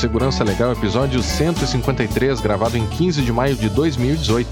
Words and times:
Segurança 0.00 0.42
Legal, 0.42 0.72
episódio 0.72 1.22
153, 1.22 2.40
gravado 2.40 2.74
em 2.74 2.86
15 2.86 3.20
de 3.20 3.30
maio 3.30 3.54
de 3.54 3.68
2018. 3.68 4.48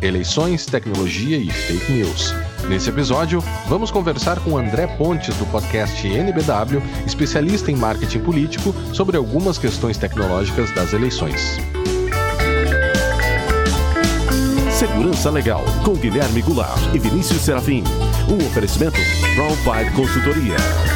Eleições, 0.00 0.64
tecnologia 0.64 1.38
e 1.38 1.50
fake 1.50 1.90
news. 1.90 2.32
Nesse 2.68 2.88
episódio, 2.88 3.42
vamos 3.66 3.90
conversar 3.90 4.38
com 4.38 4.56
André 4.56 4.86
Pontes, 4.86 5.34
do 5.34 5.46
podcast 5.46 6.06
NBW, 6.06 6.80
especialista 7.04 7.72
em 7.72 7.74
marketing 7.74 8.20
político, 8.20 8.72
sobre 8.94 9.16
algumas 9.16 9.58
questões 9.58 9.98
tecnológicas 9.98 10.72
das 10.72 10.92
eleições. 10.92 11.58
Segurança 14.70 15.30
Legal, 15.30 15.64
com 15.84 15.94
Guilherme 15.94 16.42
Goulart 16.42 16.80
e 16.94 16.98
Vinícius 17.00 17.42
Serafim. 17.42 17.82
Um 18.28 18.36
oferecimento 18.46 19.00
Brown 19.34 19.56
Five 19.64 19.90
Consultoria. 19.96 20.91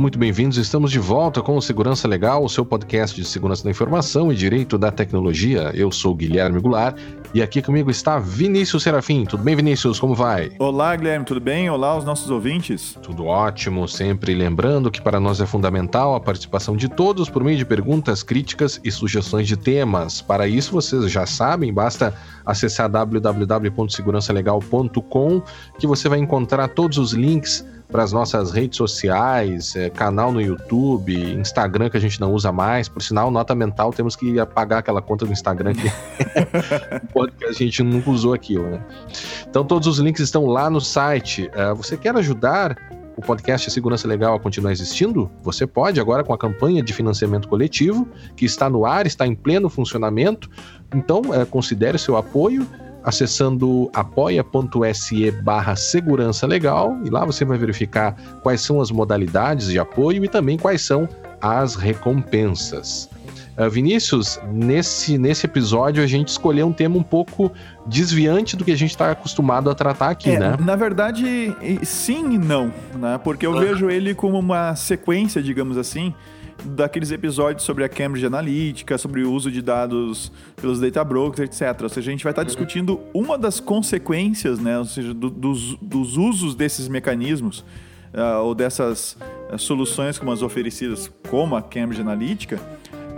Muito 0.00 0.18
bem-vindos. 0.18 0.56
Estamos 0.56 0.90
de 0.90 0.98
volta 0.98 1.42
com 1.42 1.56
o 1.56 1.60
Segurança 1.60 2.08
Legal, 2.08 2.42
o 2.42 2.48
seu 2.48 2.64
podcast 2.64 3.14
de 3.14 3.26
segurança 3.28 3.62
da 3.62 3.70
informação 3.70 4.32
e 4.32 4.34
direito 4.34 4.78
da 4.78 4.90
tecnologia. 4.90 5.70
Eu 5.74 5.92
sou 5.92 6.14
Guilherme 6.14 6.58
Goulart 6.58 6.98
e 7.32 7.40
aqui 7.42 7.62
comigo 7.62 7.90
está 7.90 8.18
Vinícius 8.18 8.82
Serafim. 8.82 9.24
Tudo 9.24 9.42
bem, 9.42 9.54
Vinícius? 9.54 10.00
Como 10.00 10.14
vai? 10.14 10.52
Olá, 10.58 10.94
Guilherme, 10.96 11.24
tudo 11.24 11.40
bem? 11.40 11.70
Olá 11.70 11.88
aos 11.88 12.04
nossos 12.04 12.30
ouvintes. 12.30 12.98
Tudo 13.02 13.26
ótimo, 13.26 13.86
sempre 13.86 14.34
lembrando 14.34 14.90
que 14.90 15.00
para 15.00 15.20
nós 15.20 15.40
é 15.40 15.46
fundamental 15.46 16.14
a 16.14 16.20
participação 16.20 16.76
de 16.76 16.88
todos 16.88 17.30
por 17.30 17.44
meio 17.44 17.56
de 17.56 17.64
perguntas, 17.64 18.22
críticas 18.22 18.80
e 18.82 18.90
sugestões 18.90 19.46
de 19.46 19.56
temas. 19.56 20.20
Para 20.20 20.48
isso, 20.48 20.72
vocês 20.72 21.10
já 21.10 21.24
sabem, 21.24 21.72
basta 21.72 22.12
acessar 22.44 22.88
www.segurançalegal.com 22.88 25.42
que 25.78 25.86
você 25.86 26.08
vai 26.08 26.18
encontrar 26.18 26.66
todos 26.68 26.98
os 26.98 27.12
links 27.12 27.64
para 27.90 28.04
as 28.04 28.12
nossas 28.12 28.52
redes 28.52 28.76
sociais, 28.76 29.74
é, 29.74 29.90
canal 29.90 30.32
no 30.32 30.40
YouTube, 30.40 31.12
Instagram 31.34 31.90
que 31.90 31.96
a 31.96 32.00
gente 32.00 32.20
não 32.20 32.32
usa 32.32 32.52
mais. 32.52 32.88
Por 32.88 33.02
sinal, 33.02 33.30
nota 33.30 33.54
mental, 33.54 33.92
temos 33.92 34.16
que 34.16 34.38
apagar 34.38 34.78
aquela 34.78 35.02
conta 35.02 35.26
do 35.26 35.32
Instagram 35.32 35.74
que, 35.74 35.90
que 37.28 37.44
a 37.44 37.52
gente 37.52 37.82
nunca 37.82 38.10
usou 38.10 38.32
aquilo, 38.32 38.68
né? 38.68 38.84
Então, 39.48 39.64
todos 39.64 39.86
os 39.86 39.98
links 39.98 40.20
estão 40.20 40.46
lá 40.46 40.70
no 40.70 40.80
site. 40.80 41.48
Uh, 41.48 41.74
você 41.74 41.96
quer 41.96 42.14
ajudar 42.16 42.76
o 43.16 43.20
podcast 43.20 43.70
Segurança 43.70 44.06
Legal 44.06 44.34
a 44.34 44.40
continuar 44.40 44.72
existindo? 44.72 45.30
Você 45.42 45.66
pode 45.66 46.00
agora 46.00 46.24
com 46.24 46.32
a 46.32 46.38
campanha 46.38 46.82
de 46.82 46.92
financiamento 46.92 47.48
coletivo, 47.48 48.08
que 48.36 48.44
está 48.44 48.70
no 48.70 48.86
ar, 48.86 49.06
está 49.06 49.26
em 49.26 49.34
pleno 49.34 49.68
funcionamento. 49.68 50.50
Então, 50.94 51.20
uh, 51.20 51.46
considere 51.46 51.98
seu 51.98 52.16
apoio 52.16 52.66
acessando 53.02 53.90
apoia.se 53.94 55.30
barra 55.42 55.74
segurança 55.74 56.46
legal 56.46 56.98
e 57.04 57.10
lá 57.10 57.24
você 57.24 57.44
vai 57.44 57.56
verificar 57.56 58.14
quais 58.42 58.60
são 58.60 58.80
as 58.80 58.90
modalidades 58.90 59.68
de 59.68 59.78
apoio 59.78 60.24
e 60.24 60.28
também 60.28 60.58
quais 60.58 60.82
são 60.82 61.08
as 61.40 61.74
recompensas. 61.74 63.08
Uh, 63.60 63.68
Vinícius, 63.68 64.40
nesse, 64.50 65.18
nesse 65.18 65.44
episódio 65.44 66.02
a 66.02 66.06
gente 66.06 66.28
escolheu 66.28 66.66
um 66.66 66.72
tema 66.72 66.96
um 66.96 67.02
pouco 67.02 67.52
desviante 67.84 68.56
do 68.56 68.64
que 68.64 68.70
a 68.70 68.76
gente 68.76 68.90
está 68.90 69.10
acostumado 69.10 69.68
a 69.68 69.74
tratar 69.74 70.08
aqui, 70.08 70.30
é, 70.30 70.38
né? 70.38 70.56
Na 70.64 70.76
verdade, 70.76 71.54
sim 71.82 72.32
e 72.32 72.38
não, 72.38 72.72
né? 72.98 73.20
Porque 73.22 73.44
eu 73.44 73.52
vejo 73.58 73.90
ele 73.90 74.14
como 74.14 74.38
uma 74.38 74.74
sequência, 74.74 75.42
digamos 75.42 75.76
assim, 75.76 76.14
daqueles 76.64 77.10
episódios 77.10 77.62
sobre 77.64 77.84
a 77.84 77.88
Cambridge 77.88 78.24
Analytica, 78.24 78.96
sobre 78.96 79.24
o 79.24 79.32
uso 79.32 79.50
de 79.50 79.60
dados 79.60 80.32
pelos 80.56 80.80
data 80.80 81.04
brokers, 81.04 81.50
etc. 81.50 81.82
Ou 81.82 81.88
seja, 81.90 82.10
a 82.10 82.12
gente 82.12 82.24
vai 82.24 82.32
estar 82.32 82.44
discutindo 82.44 83.00
uma 83.12 83.36
das 83.36 83.60
consequências, 83.60 84.58
né, 84.58 84.78
ou 84.78 84.86
seja, 84.86 85.12
do, 85.12 85.28
dos, 85.28 85.76
dos 85.82 86.16
usos 86.16 86.54
desses 86.54 86.88
mecanismos 86.88 87.60
uh, 88.14 88.42
ou 88.42 88.54
dessas 88.54 89.18
uh, 89.52 89.58
soluções 89.58 90.18
como 90.18 90.32
as 90.32 90.42
oferecidas, 90.42 91.10
como 91.28 91.56
a 91.56 91.62
Cambridge 91.62 92.00
Analytica, 92.00 92.58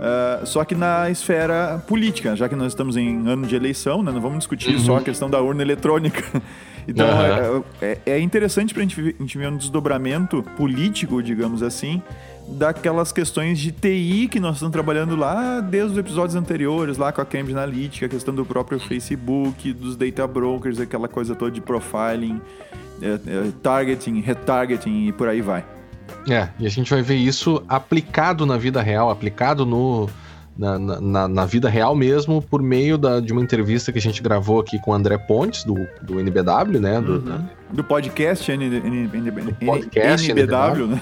Uh, 0.03 0.45
só 0.45 0.65
que 0.65 0.75
na 0.75 1.09
esfera 1.09 1.81
política, 1.87 2.35
já 2.35 2.49
que 2.49 2.55
nós 2.55 2.73
estamos 2.73 2.97
em 2.97 3.25
ano 3.25 3.47
de 3.47 3.55
eleição, 3.55 4.03
né, 4.03 4.11
não 4.11 4.19
vamos 4.19 4.39
discutir 4.39 4.75
uhum. 4.75 4.79
só 4.79 4.97
a 4.97 5.01
questão 5.01 5.29
da 5.29 5.39
urna 5.41 5.61
eletrônica. 5.61 6.23
Então 6.85 7.07
uhum. 7.07 7.63
é, 7.81 7.97
é, 8.05 8.19
interessante 8.19 8.73
para 8.73 8.83
a 8.83 8.85
gente 8.85 9.37
ver 9.37 9.47
um 9.47 9.55
desdobramento 9.55 10.43
político, 10.57 11.23
digamos 11.23 11.63
assim, 11.63 12.01
daquelas 12.45 13.09
questões 13.09 13.57
de 13.57 13.71
TI 13.71 14.27
que 14.29 14.37
nós 14.37 14.55
estamos 14.55 14.73
trabalhando 14.73 15.15
lá 15.15 15.61
desde 15.61 15.93
os 15.93 15.97
episódios 15.97 16.35
anteriores, 16.35 16.97
lá 16.97 17.13
com 17.13 17.21
a 17.21 17.25
Cambridge 17.25 17.53
Analytica, 17.53 18.05
a 18.05 18.09
questão 18.09 18.35
do 18.35 18.45
próprio 18.45 18.81
Facebook, 18.81 19.71
dos 19.71 19.95
data 19.95 20.27
brokers, 20.27 20.77
aquela 20.77 21.07
coisa 21.07 21.33
toda 21.33 21.51
de 21.51 21.61
profiling, 21.61 22.41
é, 23.01 23.07
é, 23.07 23.51
targeting, 23.63 24.19
retargeting 24.19 25.07
e 25.07 25.13
por 25.13 25.29
aí 25.29 25.39
vai. 25.39 25.63
É, 26.29 26.49
e 26.59 26.65
a 26.65 26.69
gente 26.69 26.89
vai 26.89 27.01
ver 27.01 27.15
isso 27.15 27.63
aplicado 27.67 28.45
na 28.45 28.57
vida 28.57 28.81
real, 28.81 29.09
aplicado 29.09 29.65
no, 29.65 30.09
na, 30.57 30.77
na, 30.79 31.27
na, 31.27 31.45
vida 31.45 31.69
real 31.69 31.95
mesmo, 31.95 32.41
por 32.41 32.61
meio 32.61 32.97
da, 32.97 33.19
de 33.19 33.33
uma 33.33 33.41
entrevista 33.41 33.91
que 33.91 33.97
a 33.97 34.01
gente 34.01 34.21
gravou 34.21 34.59
aqui 34.59 34.79
com 34.79 34.91
o 34.91 34.93
André 34.93 35.17
Pontes, 35.17 35.63
do, 35.63 35.75
do 36.01 36.19
NBW, 36.19 36.79
né? 36.79 37.01
Do, 37.01 37.13
uhum. 37.13 37.45
do 37.71 37.83
podcast, 37.83 38.51
N, 38.51 38.65
N, 38.65 39.09
N, 39.13 39.31
do 39.31 39.53
podcast 39.55 40.31
NBW, 40.31 40.83
NBW, 40.83 40.87
né? 40.87 41.01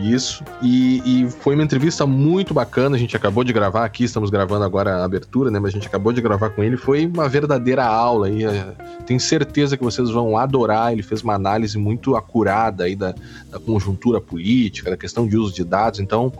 Isso. 0.00 0.42
E, 0.62 1.02
e, 1.04 1.30
foi 1.30 1.54
uma 1.54 1.62
entrevista 1.62 2.06
muito 2.06 2.54
bacana. 2.54 2.96
A 2.96 2.98
gente 2.98 3.14
acabou 3.14 3.44
de 3.44 3.52
gravar 3.52 3.84
aqui, 3.84 4.04
estamos 4.04 4.30
gravando 4.30 4.64
agora 4.64 4.96
a 4.96 5.04
abertura, 5.04 5.50
né? 5.50 5.58
Mas 5.58 5.70
a 5.70 5.72
gente 5.74 5.86
acabou 5.86 6.12
de 6.12 6.20
gravar 6.20 6.50
com 6.50 6.62
ele. 6.62 6.76
Foi 6.76 7.06
uma 7.06 7.28
verdadeira 7.28 7.84
aula. 7.84 8.30
E 8.30 8.44
é, 8.44 8.74
tenho 9.06 9.20
certeza 9.20 9.76
que 9.76 9.84
vocês 9.84 10.08
vão 10.10 10.38
adorar. 10.38 10.92
Ele 10.92 11.02
fez 11.02 11.22
uma 11.22 11.34
análise 11.34 11.76
muito 11.76 12.16
acurada 12.16 12.84
aí 12.84 12.96
da, 12.96 13.14
da 13.50 13.58
conjuntura 13.58 14.20
política, 14.20 14.90
da 14.90 14.96
questão 14.96 15.26
de 15.26 15.36
uso 15.36 15.54
de 15.54 15.64
dados. 15.64 16.00
Então, 16.00 16.32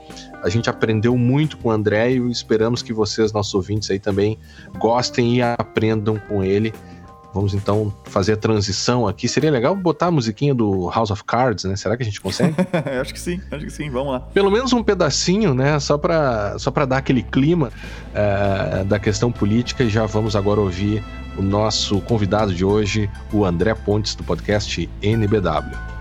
a 0.43 0.49
gente 0.49 0.71
aprendeu 0.71 1.17
muito 1.17 1.59
com 1.59 1.69
o 1.69 1.73
André 1.73 2.13
e 2.13 2.31
esperamos 2.31 2.83
que 2.83 2.93
vocês, 2.93 3.33
nossos 3.33 3.55
ouvintes 3.55 3.91
aí, 3.91 3.99
também 3.99 4.39
gostem 4.79 5.37
e 5.37 5.43
aprendam 5.43 6.19
com 6.29 6.43
ele. 6.43 6.73
Vamos 7.34 7.54
então 7.54 7.93
fazer 8.04 8.34
a 8.34 8.37
transição 8.37 9.06
aqui. 9.06 9.26
Seria 9.26 9.50
legal 9.50 9.75
botar 9.75 10.06
a 10.06 10.10
musiquinha 10.10 10.54
do 10.54 10.91
House 10.91 11.10
of 11.10 11.25
Cards, 11.25 11.65
né? 11.65 11.76
Será 11.76 11.97
que 11.97 12.03
a 12.03 12.06
gente 12.06 12.20
consegue? 12.20 12.54
acho 13.00 13.12
que 13.12 13.20
sim, 13.20 13.41
acho 13.50 13.65
que 13.65 13.70
sim. 13.70 13.91
Vamos 13.91 14.12
lá. 14.12 14.20
Pelo 14.20 14.50
menos 14.50 14.72
um 14.72 14.82
pedacinho, 14.82 15.54
né? 15.54 15.78
Só 15.81 15.97
para 15.97 16.59
só 16.59 16.71
dar 16.71 16.98
aquele 16.98 17.22
clima 17.22 17.71
uh, 18.10 18.84
da 18.84 18.98
questão 18.98 19.32
política. 19.32 19.82
E 19.82 19.88
já 19.88 20.04
vamos 20.04 20.37
agora 20.37 20.60
ouvir 20.60 21.03
o 21.38 21.42
nosso 21.42 22.00
convidado 22.03 22.54
de 22.54 22.65
hoje, 22.65 23.09
o 23.32 23.44
André 23.44 23.75
Pontes, 23.75 24.15
do 24.15 24.22
podcast 24.22 24.88
NBW. 25.00 25.92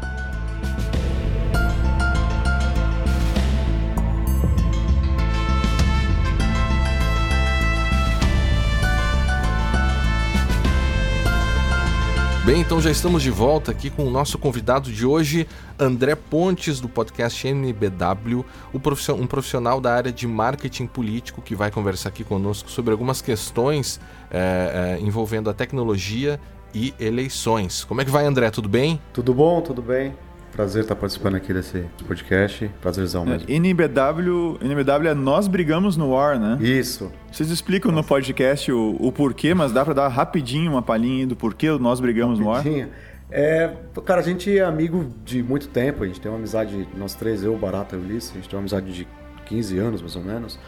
Bem, 12.44 12.60
então 12.60 12.82
já 12.82 12.90
estamos 12.90 13.22
de 13.22 13.30
volta 13.30 13.70
aqui 13.70 13.92
com 13.92 14.04
o 14.04 14.10
nosso 14.10 14.36
convidado 14.36 14.92
de 14.92 15.06
hoje, 15.06 15.48
André 15.78 16.16
Pontes, 16.16 16.80
do 16.80 16.90
podcast 16.90 17.48
NBW, 17.48 18.44
um 18.74 19.28
profissional 19.28 19.80
da 19.80 19.94
área 19.94 20.12
de 20.12 20.26
marketing 20.26 20.88
político 20.88 21.40
que 21.40 21.56
vai 21.56 21.70
conversar 21.70 22.10
aqui 22.10 22.24
conosco 22.24 22.72
sobre 22.72 22.92
algumas 22.94 23.22
questões 23.22 24.02
é, 24.32 24.98
é, 24.98 25.06
envolvendo 25.06 25.52
a 25.52 25.54
tecnologia 25.54 26.40
e 26.74 26.96
eleições. 27.00 27.84
Como 27.84 28.02
é 28.02 28.06
que 28.06 28.10
vai, 28.10 28.26
André? 28.26 28.50
Tudo 28.50 28.68
bem? 28.68 29.00
Tudo 29.14 29.36
bom, 29.36 29.62
tudo 29.62 29.84
bem. 29.84 30.16
Prazer 30.52 30.82
estar 30.82 30.96
participando 30.96 31.36
aqui 31.36 31.54
desse 31.54 31.86
podcast. 32.06 32.70
Prazerzão 32.82 33.26
mesmo. 33.26 33.50
É, 33.50 33.54
NBW, 33.54 34.58
NBW 34.62 35.08
é 35.08 35.14
Nós 35.14 35.48
Brigamos 35.48 35.96
no 35.96 36.12
War, 36.12 36.38
né? 36.38 36.58
Isso. 36.62 37.12
Vocês 37.32 37.50
explicam 37.50 37.90
Nossa. 37.90 38.02
no 38.02 38.08
podcast 38.08 38.72
o, 38.72 38.98
o, 39.00 39.12
porquê, 39.12 39.54
mas 39.54 39.72
dá 39.72 39.86
para 39.86 39.94
dar 39.94 40.08
rapidinho 40.10 40.72
uma 40.72 40.82
palhinha 40.82 41.26
do 41.26 41.36
porquê 41.38 41.70
Nós 41.80 42.02
Brigamos 42.02 42.40
rapidinho. 42.40 42.88
no 42.88 42.90
War? 42.90 42.98
É, 43.32 43.74
cara, 44.06 44.20
a 44.20 44.24
gente 44.24 44.58
é 44.58 44.62
amigo 44.62 45.10
de 45.24 45.42
muito 45.42 45.70
tempo. 45.70 46.04
A 46.04 46.08
gente 46.08 46.20
tem 46.20 46.30
uma 46.30 46.38
amizade, 46.38 46.86
nós 46.98 47.16
três, 47.16 47.44
eu, 47.44 47.56
Barata 47.58 47.96
e 47.96 48.00
Ulisses, 48.00 48.32
a 48.32 48.34
gente 48.34 48.50
tem 48.50 48.58
uma 48.58 48.64
amizade 48.64 48.92
de 48.92 49.08
15 49.46 49.78
anos, 49.80 50.02
mais 50.02 50.16
ou 50.18 50.22
menos. 50.22 50.60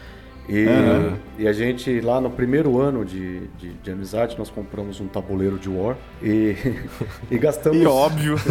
E, 0.46 0.66
uhum. 0.66 1.16
e, 1.38 1.48
a 1.48 1.52
gente, 1.54 2.00
lá 2.02 2.20
no 2.20 2.30
primeiro 2.30 2.78
ano 2.78 3.02
de, 3.02 3.46
de, 3.56 3.72
de, 3.72 3.90
amizade, 3.90 4.36
nós 4.36 4.50
compramos 4.50 5.00
um 5.00 5.08
tabuleiro 5.08 5.58
de 5.58 5.70
War 5.70 5.96
e, 6.22 6.54
e 7.30 7.38
gastamos. 7.38 7.78
E 7.78 7.86
óbvio. 7.86 8.36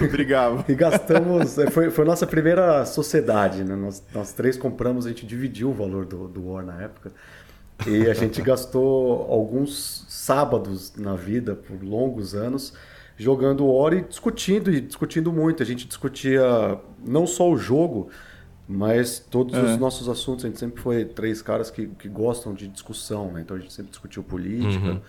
É, 0.00 0.04
Obrigado. 0.04 0.64
E 0.68 0.74
gastamos. 0.74 1.58
É, 1.58 1.68
foi, 1.68 1.90
foi 1.90 2.04
a 2.04 2.06
nossa 2.06 2.26
primeira 2.26 2.86
sociedade, 2.86 3.64
né? 3.64 3.74
Nós, 3.74 4.02
nós 4.14 4.32
três 4.32 4.56
compramos, 4.56 5.04
a 5.04 5.08
gente 5.08 5.26
dividiu 5.26 5.70
o 5.70 5.74
valor 5.74 6.06
do, 6.06 6.28
do 6.28 6.48
War 6.48 6.64
na 6.64 6.80
época. 6.80 7.10
E 7.86 8.08
a 8.08 8.14
gente 8.14 8.40
gastou 8.40 9.26
alguns 9.30 10.04
sábados 10.08 10.94
na 10.96 11.16
vida, 11.16 11.54
por 11.56 11.82
longos 11.82 12.34
anos, 12.34 12.72
jogando 13.16 13.66
War 13.66 13.94
e 13.94 14.02
discutindo, 14.02 14.72
e 14.72 14.80
discutindo 14.80 15.32
muito. 15.32 15.62
A 15.62 15.66
gente 15.66 15.88
discutia 15.88 16.78
não 17.04 17.26
só 17.26 17.50
o 17.50 17.56
jogo 17.56 18.10
Mas 18.72 19.18
todos 19.18 19.56
é. 19.56 19.62
os 19.62 19.76
nossos 19.78 20.08
assuntos, 20.08 20.44
a 20.44 20.48
gente 20.48 20.60
sempre 20.60 20.80
foi 20.80 21.04
três 21.04 21.42
caras 21.42 21.72
que, 21.72 21.88
que 21.88 22.08
gostam 22.08 22.54
de 22.54 22.68
discussão, 22.68 23.32
né? 23.32 23.40
Então 23.40 23.56
a 23.56 23.60
gente 23.60 23.72
sempre 23.72 23.90
discutiu 23.90 24.22
política, 24.22 24.92
uhum. 24.92 25.00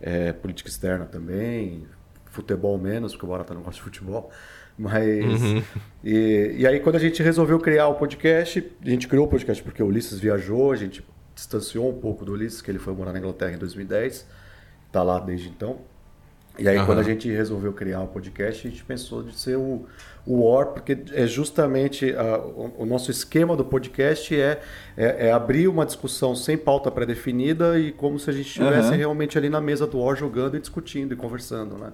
é, 0.00 0.32
política 0.32 0.68
externa 0.68 1.04
também, 1.04 1.86
futebol 2.24 2.76
menos, 2.76 3.12
porque 3.12 3.24
o 3.24 3.28
Barata 3.28 3.54
não 3.54 3.62
gosta 3.62 3.76
de 3.76 3.82
futebol. 3.82 4.32
Mas. 4.76 5.40
Uhum. 5.40 5.62
E, 6.06 6.56
e 6.58 6.66
aí, 6.66 6.80
quando 6.80 6.96
a 6.96 6.98
gente 6.98 7.22
resolveu 7.22 7.58
criar 7.58 7.88
o 7.88 7.94
podcast, 7.94 8.62
a 8.84 8.90
gente 8.90 9.08
criou 9.08 9.24
o 9.24 9.28
podcast 9.28 9.62
porque 9.62 9.82
o 9.82 9.86
Ulisses 9.86 10.18
viajou, 10.18 10.70
a 10.70 10.76
gente 10.76 11.02
distanciou 11.34 11.88
um 11.88 11.98
pouco 11.98 12.26
do 12.26 12.32
Ulisses, 12.32 12.60
que 12.60 12.70
ele 12.70 12.78
foi 12.78 12.92
morar 12.92 13.10
na 13.14 13.20
Inglaterra 13.20 13.52
em 13.52 13.58
2010, 13.58 14.26
está 14.86 15.02
lá 15.02 15.18
desde 15.18 15.48
então. 15.48 15.78
E 16.58 16.68
aí, 16.68 16.76
uhum. 16.76 16.84
quando 16.84 16.98
a 16.98 17.02
gente 17.02 17.30
resolveu 17.30 17.72
criar 17.72 18.02
o 18.02 18.08
podcast, 18.08 18.66
a 18.66 18.70
gente 18.70 18.84
pensou 18.84 19.22
de 19.22 19.34
ser 19.34 19.56
o, 19.56 19.86
o 20.26 20.48
War, 20.48 20.68
porque 20.68 20.98
é 21.12 21.26
justamente 21.26 22.14
o, 22.56 22.82
o, 22.82 22.86
nosso 22.86 23.10
esquema 23.10 23.54
do 23.56 23.64
podcast 23.64 24.34
é, 24.34 24.60
é, 24.96 25.28
é, 25.28 25.32
abrir 25.32 25.68
uma 25.68 25.84
discussão 25.84 26.34
sem 26.34 26.56
pauta 26.56 26.90
pré-definida 26.90 27.78
e 27.78 27.92
como 27.92 28.18
se 28.18 28.30
a 28.30 28.32
gente 28.32 28.46
estivesse 28.46 28.90
uhum. 28.90 28.96
realmente 28.96 29.36
ali 29.36 29.50
na 29.50 29.60
mesa 29.60 29.86
do 29.86 29.98
War 29.98 30.16
jogando 30.16 30.56
e 30.56 30.60
discutindo 30.60 31.12
e 31.12 31.16
conversando, 31.16 31.76
né? 31.76 31.92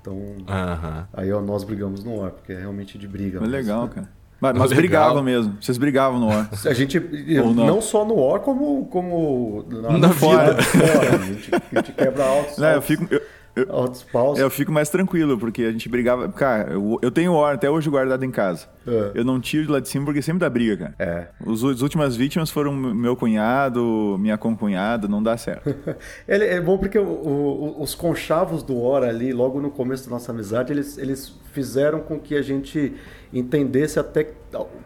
Então, 0.00 0.14
uhum. 0.14 1.04
aí 1.12 1.32
ó, 1.32 1.40
nós 1.40 1.64
brigamos 1.64 2.02
no 2.02 2.20
War, 2.20 2.30
porque 2.30 2.52
é 2.52 2.58
realmente 2.58 2.98
de 2.98 3.06
briga. 3.06 3.40
É 3.42 3.46
legal, 3.46 3.88
cara. 3.88 4.08
Mas, 4.40 4.58
mas 4.58 4.72
brigavam 4.72 5.22
mesmo. 5.22 5.56
Vocês 5.60 5.78
brigavam 5.78 6.20
no 6.20 6.26
War. 6.26 6.50
A 6.66 6.74
gente, 6.74 7.00
não? 7.00 7.54
não? 7.54 7.80
só 7.80 8.04
no 8.04 8.14
War, 8.14 8.40
como, 8.40 8.86
como 8.86 9.64
na, 9.68 9.98
na 9.98 10.08
vida. 10.08 10.14
Fora. 10.14 10.56
A, 10.56 11.18
gente, 11.18 11.50
a 11.54 11.76
gente 11.76 11.92
quebra 11.92 12.24
altos. 12.24 12.58
Não, 12.58 12.68
eu 12.72 12.82
fico, 12.82 13.06
eu, 13.10 13.22
eu, 13.56 13.66
Altos 13.70 14.04
Eu 14.36 14.50
fico 14.50 14.72
mais 14.72 14.88
tranquilo, 14.88 15.38
porque 15.38 15.62
a 15.62 15.72
gente 15.72 15.88
brigava. 15.88 16.28
Cara, 16.30 16.72
eu, 16.72 16.98
eu 17.00 17.10
tenho 17.10 17.34
War 17.34 17.54
até 17.54 17.70
hoje 17.70 17.88
guardado 17.88 18.24
em 18.24 18.30
casa. 18.30 18.66
É. 18.86 19.12
Eu 19.14 19.24
não 19.24 19.40
tiro 19.40 19.66
de 19.66 19.70
lá 19.70 19.80
de 19.80 19.88
cima 19.88 20.04
porque 20.04 20.20
sempre 20.20 20.40
dá 20.40 20.50
briga, 20.50 20.76
cara. 20.76 20.94
É. 20.98 21.28
Os, 21.44 21.64
as 21.64 21.80
últimas 21.80 22.16
vítimas 22.16 22.50
foram 22.50 22.72
meu 22.72 23.14
cunhado, 23.16 24.16
minha 24.18 24.36
concunhada, 24.36 25.06
não 25.06 25.22
dá 25.22 25.36
certo. 25.36 25.74
Ele, 26.26 26.44
é 26.44 26.60
bom 26.60 26.76
porque 26.76 26.98
o, 26.98 27.04
o, 27.04 27.82
os 27.82 27.94
conchavos 27.94 28.62
do 28.62 28.76
War 28.76 29.04
ali, 29.04 29.32
logo 29.32 29.60
no 29.60 29.70
começo 29.70 30.04
da 30.04 30.10
nossa 30.10 30.32
amizade, 30.32 30.72
eles, 30.72 30.98
eles 30.98 31.34
fizeram 31.54 32.00
com 32.00 32.18
que 32.18 32.34
a 32.34 32.42
gente 32.42 32.92
entendesse 33.32 33.98
até 33.98 34.32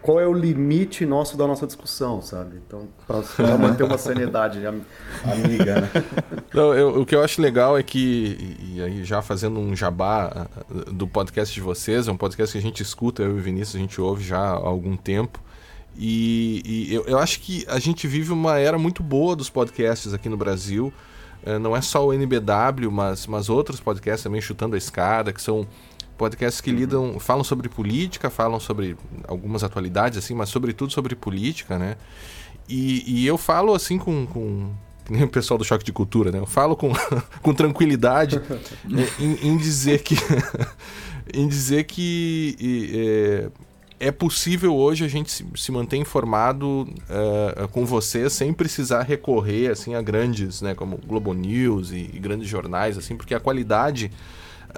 qual 0.03 0.21
é 0.21 0.27
o 0.27 0.33
limite 0.33 1.05
nosso 1.05 1.37
da 1.37 1.47
nossa 1.47 1.67
discussão, 1.67 2.21
sabe? 2.23 2.61
Então, 2.67 2.89
para 3.07 3.59
manter 3.59 3.85
uma 3.85 3.99
sanidade 3.99 4.61
amiga, 4.67 5.81
né? 5.81 5.91
Não, 6.53 6.75
eu, 6.75 7.01
o 7.01 7.07
que 7.07 7.15
eu 7.15 7.23
acho 7.23 7.41
legal 7.41 7.77
é 7.77 7.83
que, 7.83 8.57
e 8.61 8.83
aí 8.83 9.05
já 9.05 9.21
fazendo 9.23 9.59
um 9.59 9.75
jabá 9.75 10.47
ah, 10.47 10.65
do 10.93 11.07
podcast 11.07 11.55
de 11.55 11.61
vocês, 11.61 12.07
é 12.07 12.13
um 12.13 12.17
podcast 12.17 12.53
que 12.53 12.59
a 12.59 12.63
gente 12.63 12.83
escuta, 12.83 13.23
eu 13.23 13.37
e 13.37 13.39
o 13.39 13.43
Vinícius, 13.43 13.77
a 13.77 13.79
gente 13.79 14.01
ouve 14.01 14.23
já 14.23 14.39
há 14.39 14.51
algum 14.51 14.97
tempo. 14.97 15.41
E, 15.97 16.63
e 16.65 16.95
eu, 16.95 17.05
eu 17.07 17.19
acho 17.19 17.41
que 17.41 17.67
a 17.69 17.79
gente 17.79 18.07
vive 18.07 18.33
uma 18.33 18.59
era 18.59 18.79
muito 18.79 19.03
boa 19.03 19.35
dos 19.35 19.51
podcasts 19.51 20.15
aqui 20.15 20.29
no 20.29 20.37
Brasil. 20.37 20.93
É, 21.45 21.59
não 21.59 21.77
é 21.77 21.81
só 21.81 22.07
o 22.07 22.13
NBW, 22.13 22.91
mas, 22.91 23.27
mas 23.27 23.49
outros 23.49 23.81
podcasts 23.81 24.23
também 24.23 24.41
chutando 24.41 24.75
a 24.75 24.79
escada, 24.79 25.33
que 25.33 25.41
são 25.41 25.67
podcasts 26.19 26.61
que 26.61 26.71
uhum. 26.71 26.77
lidam, 26.77 27.21
falam 27.21 27.45
sobre 27.45 27.69
política, 27.69 28.29
falam 28.29 28.59
sobre 28.59 28.97
algumas 29.27 29.63
atualidades, 29.63 30.19
assim, 30.19 30.35
mas 30.35 30.49
sobretudo 30.51 30.93
sobre 30.93 31.15
política, 31.15 31.79
né? 31.79 31.97
E, 32.69 33.23
e 33.23 33.27
eu 33.27 33.39
falo 33.39 33.73
assim 33.73 33.97
com, 33.97 34.27
com 34.27 34.71
nem 35.09 35.23
o 35.25 35.29
pessoal 35.29 35.57
do 35.57 35.65
choque 35.65 35.85
de 35.85 35.93
cultura, 35.93 36.31
né? 36.31 36.39
Eu 36.39 36.47
falo 36.47 36.77
com, 36.77 36.93
com 37.41 37.55
tranquilidade 37.55 38.43
em, 39.19 39.49
em, 39.49 39.57
dizer 39.57 40.03
que 40.03 40.17
em 41.33 41.47
dizer 41.47 41.85
que 41.85 43.51
é, 44.01 44.09
é, 44.09 44.11
possível 44.11 44.75
hoje 44.75 45.05
a 45.05 45.09
gente 45.09 45.31
se, 45.31 45.47
se 45.57 45.73
manter 45.73 45.97
informado 45.97 46.89
uh, 47.09 47.69
com 47.69 47.87
você 47.87 48.29
sem 48.29 48.53
precisar 48.53 49.03
recorrer 49.03 49.71
assim 49.71 49.95
a 49.95 50.03
grandes, 50.03 50.63
né, 50.63 50.75
como 50.75 50.99
Globo 50.99 51.33
News 51.33 51.91
e, 51.91 52.11
e 52.13 52.19
grandes 52.19 52.49
jornais, 52.49 52.97
assim, 52.97 53.17
porque 53.17 53.35
a 53.35 53.41
qualidade 53.41 54.11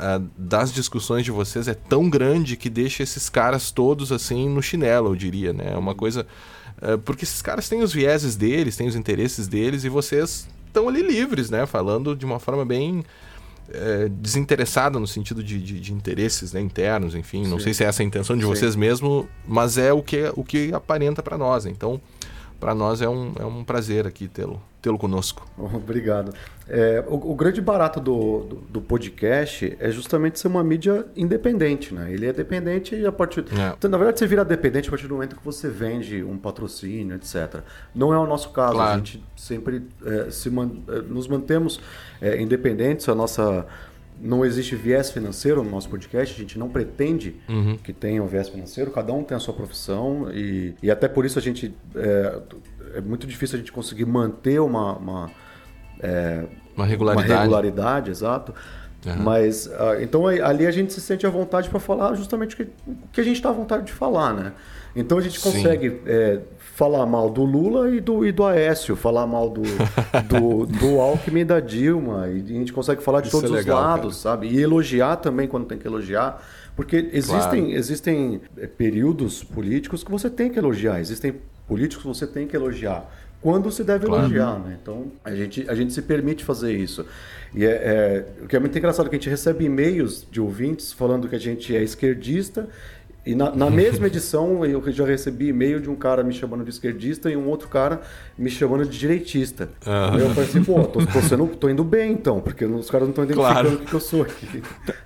uh, 0.01 0.27
das 0.37 0.73
discussões 0.73 1.25
de 1.25 1.31
vocês 1.31 1.69
é 1.69 1.75
tão 1.75 2.09
grande 2.09 2.57
que 2.57 2.71
deixa 2.71 3.03
esses 3.03 3.29
caras 3.29 3.71
todos 3.71 4.11
assim 4.11 4.49
no 4.49 4.63
chinelo, 4.63 5.11
eu 5.11 5.17
diria, 5.17 5.53
né? 5.53 5.73
É 5.75 5.77
uma 5.77 5.95
coisa. 5.95 6.27
Uh, 6.83 6.99
porque 6.99 7.25
esses 7.25 7.43
caras 7.43 7.69
têm 7.69 7.83
os 7.83 7.93
vieses 7.93 8.35
deles, 8.35 8.77
têm 8.77 8.89
os 8.89 8.97
interesses 8.97 9.47
deles 9.47 9.85
e 9.85 9.89
vocês 9.89 10.49
estão 10.67 10.89
ali 10.89 11.03
livres, 11.03 11.51
né? 11.51 11.67
Falando 11.67 12.17
de 12.17 12.25
uma 12.25 12.41
forma 12.41 12.65
bem 12.65 13.05
é, 13.73 14.09
desinteressada 14.09 14.99
no 14.99 15.07
sentido 15.07 15.45
de, 15.45 15.61
de, 15.63 15.79
de 15.79 15.93
interesses 15.93 16.53
né, 16.53 16.61
internos, 16.61 17.15
enfim. 17.15 17.45
Sim. 17.45 17.51
Não 17.51 17.61
sei 17.61 17.73
se 17.73 17.85
é 17.85 17.87
essa 17.87 18.03
a 18.03 18.07
intenção 18.07 18.37
de 18.37 18.43
Sim. 18.43 18.49
vocês 18.49 18.75
mesmo, 18.75 19.29
mas 19.47 19.79
é 19.79 19.93
o 19.93 20.03
que, 20.03 20.31
o 20.35 20.43
que 20.43 20.73
aparenta 20.75 21.23
para 21.23 21.39
nós. 21.39 21.67
Então, 21.67 22.01
para 22.59 22.75
nós 22.75 23.01
é 23.01 23.09
um, 23.09 23.33
é 23.39 23.45
um 23.45 23.63
prazer 23.63 24.07
aqui 24.07 24.27
tê-lo 24.27 24.61
tê-lo 24.81 24.99
conosco. 24.99 25.47
Obrigado. 25.59 26.33
É, 26.73 27.03
o, 27.09 27.33
o, 27.33 27.35
grande 27.35 27.61
barato 27.61 27.99
do, 27.99 28.45
do, 28.45 28.57
do, 28.57 28.81
podcast 28.81 29.77
é 29.81 29.91
justamente 29.91 30.39
ser 30.39 30.47
uma 30.47 30.63
mídia 30.63 31.05
independente, 31.17 31.93
né? 31.93 32.13
Ele 32.13 32.27
é 32.27 32.33
dependente 32.33 33.05
a 33.05 33.11
partir... 33.11 33.41
É. 33.41 33.75
Então, 33.77 33.91
na 33.91 33.99
verdade, 33.99 34.21
você 34.21 34.27
vira 34.29 34.45
dependente 34.45 34.89
a 34.89 34.91
partir 34.91 35.09
do 35.09 35.15
momento 35.15 35.35
que 35.35 35.45
você 35.45 35.69
vende 35.69 36.23
um 36.23 36.39
patrocínio, 36.39 37.17
etc. 37.17 37.63
Não 37.93 38.15
é 38.15 38.19
o 38.19 38.25
nosso 38.25 38.51
caso. 38.51 38.75
Claro. 38.75 38.93
A 38.93 38.97
gente 38.99 39.21
sempre 39.37 39.83
é, 40.07 40.31
se 40.31 40.49
man... 40.49 40.71
É, 40.87 41.03
nos 41.03 41.27
mantemos 41.27 41.81
é, 42.23 42.41
independentes. 42.41 43.09
A 43.09 43.17
nossa 43.17 43.67
não 44.21 44.45
existe 44.45 44.77
viés 44.77 45.11
financeiro 45.11 45.65
no 45.65 45.71
nosso 45.71 45.89
podcast, 45.89 46.37
a 46.37 46.39
gente 46.39 46.59
não 46.59 46.69
pretende 46.69 47.37
uhum. 47.49 47.77
que 47.79 47.93
tenha 47.93 48.23
um 48.23 48.27
viés 48.27 48.49
financeiro, 48.49 48.91
cada 48.91 49.13
um 49.13 49.25
tem 49.25 49.37
a 49.37 49.41
sua 49.41 49.55
profissão 49.55 50.31
e, 50.31 50.75
e 50.83 50.91
até 50.91 51.09
por 51.09 51.25
isso 51.25 51.39
a 51.39 51.43
gente 51.43 51.75
é, 51.97 52.39
é 52.97 53.01
muito 53.01 53.27
difícil 53.27 53.57
a 53.57 53.59
gente 53.59 53.73
conseguir 53.73 54.05
manter 54.05 54.61
uma, 54.61 54.97
uma, 54.97 55.31
é, 56.03 56.45
uma 56.77 56.87
regularidade. 56.87 57.33
Uma 57.33 57.41
regularidade, 57.41 58.11
exato. 58.11 58.55
Uhum. 59.07 59.17
Mas 59.23 59.67
uh, 59.67 60.01
então 60.01 60.27
ali 60.27 60.67
a 60.67 60.71
gente 60.71 60.93
se 60.93 61.01
sente 61.01 61.27
à 61.27 61.31
vontade 61.31 61.71
para 61.71 61.81
falar 61.81 62.15
justamente 62.15 62.55
o 62.55 62.57
que, 62.59 62.69
que 63.13 63.21
a 63.21 63.25
gente 63.25 63.37
está 63.37 63.49
à 63.49 63.53
vontade 63.53 63.85
de 63.85 63.93
falar, 63.93 64.35
né? 64.35 64.53
Então 64.95 65.19
a 65.19 65.21
gente 65.21 65.39
consegue 65.41 66.01
é, 66.05 66.41
falar 66.59 67.07
mal 67.07 67.31
do 67.31 67.45
Lula 67.45 67.91
e 67.91 68.01
do, 68.01 68.27
e 68.27 68.33
do 68.33 68.45
Aécio, 68.45 68.97
falar 68.97 69.27
mal 69.27 69.49
do, 69.49 69.63
do, 69.63 70.67
do 70.67 71.01
Alckmin 71.01 71.41
e 71.41 71.45
da 71.45 71.61
Dilma. 71.61 72.29
E 72.29 72.41
a 72.41 72.59
gente 72.59 72.73
consegue 72.73 73.03
falar 73.03 73.21
de 73.21 73.29
Isso 73.29 73.37
todos 73.37 73.55
é 73.55 73.61
legal, 73.61 73.79
os 73.79 73.85
lados, 73.85 74.23
cara. 74.23 74.37
sabe? 74.37 74.49
E 74.49 74.61
elogiar 74.61 75.17
também 75.17 75.47
quando 75.47 75.67
tem 75.67 75.79
que 75.79 75.87
elogiar. 75.87 76.43
Porque 76.75 77.11
existem, 77.13 77.65
claro. 77.65 77.79
existem 77.79 78.41
é, 78.57 78.67
períodos 78.67 79.45
políticos 79.45 80.03
que 80.03 80.11
você 80.11 80.29
tem 80.29 80.51
que 80.51 80.59
elogiar, 80.59 80.99
existem 80.99 81.35
políticos 81.69 82.03
que 82.03 82.09
você 82.09 82.27
tem 82.27 82.47
que 82.47 82.57
elogiar. 82.57 83.09
Quando 83.43 83.71
se 83.71 83.83
deve 83.83 84.07
claro. 84.07 84.25
elogiar, 84.25 84.59
né? 84.59 84.79
Então 84.81 85.11
a 85.25 85.35
gente, 85.35 85.65
a 85.69 85.75
gente 85.75 85.93
se 85.93 86.03
permite 86.03 86.45
fazer 86.45 86.77
isso. 86.77 87.07
E 87.55 87.65
é, 87.65 87.69
é, 87.69 88.27
o 88.45 88.47
que 88.47 88.55
é 88.55 88.61
muito 88.61 88.77
engraçado 88.77 89.09
que 89.09 89.17
a 89.17 89.19
gente 89.19 89.31
recebe 89.31 89.65
e-mails 89.65 90.27
de 90.31 90.41
ouvintes 90.41 90.93
falando 90.93 91.29
que 91.29 91.35
a 91.35 91.41
gente 91.41 91.75
é 91.75 91.83
esquerdista 91.83 92.69
e 93.25 93.35
na, 93.35 93.55
na, 93.55 93.69
mesma 93.69 94.07
edição 94.07 94.65
eu 94.65 94.83
já 94.91 95.05
recebi 95.05 95.49
e-mail 95.49 95.79
de 95.79 95.91
um 95.91 95.95
cara 95.95 96.23
me 96.25 96.33
chamando 96.33 96.65
de 96.65 96.71
esquerdista 96.71 97.31
e 97.31 97.37
um 97.37 97.49
outro 97.49 97.69
cara 97.69 98.01
me 98.37 98.49
chamando 98.49 98.87
de 98.87 98.99
direitista. 98.99 99.69
Uhum. 99.87 100.15
Aí 100.15 100.21
eu 100.21 100.31
falei 100.31 100.49
assim, 100.49 100.65
pô, 100.65 100.85
tô, 100.85 101.05
tô, 101.05 101.21
sendo, 101.21 101.47
tô 101.49 101.69
indo 101.69 101.85
bem 101.85 102.13
então, 102.13 102.41
porque 102.41 102.65
os 102.65 102.91
caras 102.91 103.07
não 103.07 103.11
estão 103.11 103.25
identificando 103.25 103.69
claro. 103.69 103.75
o 103.75 103.85
que 103.85 103.93
eu 103.93 104.01
sou 104.01 104.23
aqui. 104.23 104.63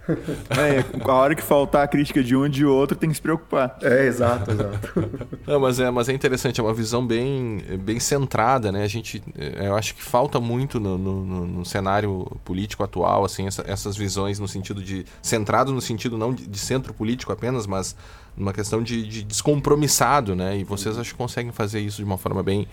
É, 0.51 0.85
a 1.03 1.15
hora 1.15 1.35
que 1.35 1.43
faltar 1.43 1.83
a 1.83 1.89
crítica 1.89 2.23
de 2.23 2.37
um 2.37 2.45
e 2.45 2.49
de 2.51 2.65
outro 2.65 2.97
tem 2.97 3.09
que 3.09 3.17
se 3.17 3.23
preocupar. 3.23 3.79
É, 3.83 4.07
exato, 4.07 4.51
exato. 4.51 5.11
Não, 5.47 5.59
mas, 5.59 5.81
é, 5.81 5.91
mas 5.91 6.09
é 6.11 6.13
interessante, 6.13 6.61
é 6.61 6.63
uma 6.63 6.75
visão 6.75 7.05
bem, 7.05 7.63
bem 7.83 7.99
centrada, 7.99 8.71
né? 8.71 8.85
A 8.85 8.87
gente, 8.87 9.23
é, 9.37 9.67
eu 9.67 9.75
acho 9.75 9.95
que 9.95 10.03
falta 10.03 10.39
muito 10.39 10.79
no, 10.79 10.99
no, 10.99 11.47
no 11.47 11.65
cenário 11.65 12.31
político 12.45 12.85
atual, 12.85 13.25
assim, 13.25 13.47
essa, 13.47 13.65
essas 13.67 13.97
visões 13.97 14.39
no 14.39 14.47
sentido 14.47 14.83
de, 14.83 15.07
centrado 15.23 15.73
no 15.73 15.81
sentido 15.81 16.19
não 16.19 16.35
de, 16.35 16.47
de 16.47 16.59
centro 16.59 16.93
político 16.93 17.33
apenas, 17.33 17.67
mas 17.67 17.97
numa 18.37 18.53
questão 18.53 18.83
de, 18.83 19.07
de 19.07 19.25
descompromissado, 19.25 20.35
né? 20.35 20.59
E 20.59 20.65
vocês 20.65 20.99
acho 20.99 21.13
que 21.13 21.17
conseguem 21.17 21.53
fazer 21.53 21.81
isso 21.81 21.99
de 21.99 22.05
uma 22.05 22.19
forma 22.19 22.43
bem, 22.43 22.67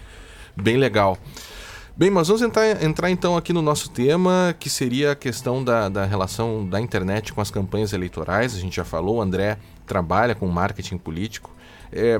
bem 0.55 0.77
legal. 0.77 1.17
Bem, 1.95 2.09
mas 2.09 2.29
vamos 2.29 2.41
entrar, 2.41 2.81
entrar 2.81 3.11
então 3.11 3.35
aqui 3.35 3.51
no 3.51 3.61
nosso 3.61 3.89
tema, 3.89 4.55
que 4.59 4.69
seria 4.69 5.11
a 5.11 5.15
questão 5.15 5.63
da, 5.63 5.89
da 5.89 6.05
relação 6.05 6.65
da 6.65 6.79
internet 6.79 7.33
com 7.33 7.41
as 7.41 7.51
campanhas 7.51 7.91
eleitorais. 7.91 8.55
A 8.55 8.59
gente 8.59 8.77
já 8.77 8.85
falou, 8.85 9.17
o 9.17 9.21
André 9.21 9.57
trabalha 9.85 10.33
com 10.33 10.47
marketing 10.47 10.97
político. 10.97 11.53
É, 11.91 12.19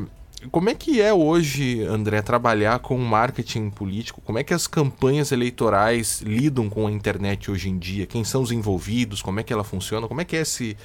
como 0.50 0.70
é 0.70 0.74
que 0.74 1.02
é 1.02 1.14
hoje, 1.14 1.84
André, 1.84 2.22
trabalhar 2.22 2.80
com 2.80 2.98
marketing 2.98 3.70
político? 3.70 4.22
Como 4.22 4.40
é 4.40 4.44
que 4.44 4.54
as 4.54 4.66
campanhas 4.68 5.32
eleitorais 5.32 6.22
lidam 6.22 6.70
com 6.70 6.88
a 6.88 6.92
internet 6.92 7.52
hoje 7.52 7.70
em 7.70 7.78
dia? 7.78 8.08
Quem 8.08 8.24
são 8.24 8.42
os 8.42 8.52
envolvidos? 8.52 9.22
Como 9.22 9.40
é 9.40 9.44
que 9.44 9.54
ela 9.54 9.64
funciona? 9.64 10.08
Como 10.08 10.22
é 10.22 10.26
que 10.26 10.36
é 10.36 10.42
esse, 10.42 10.76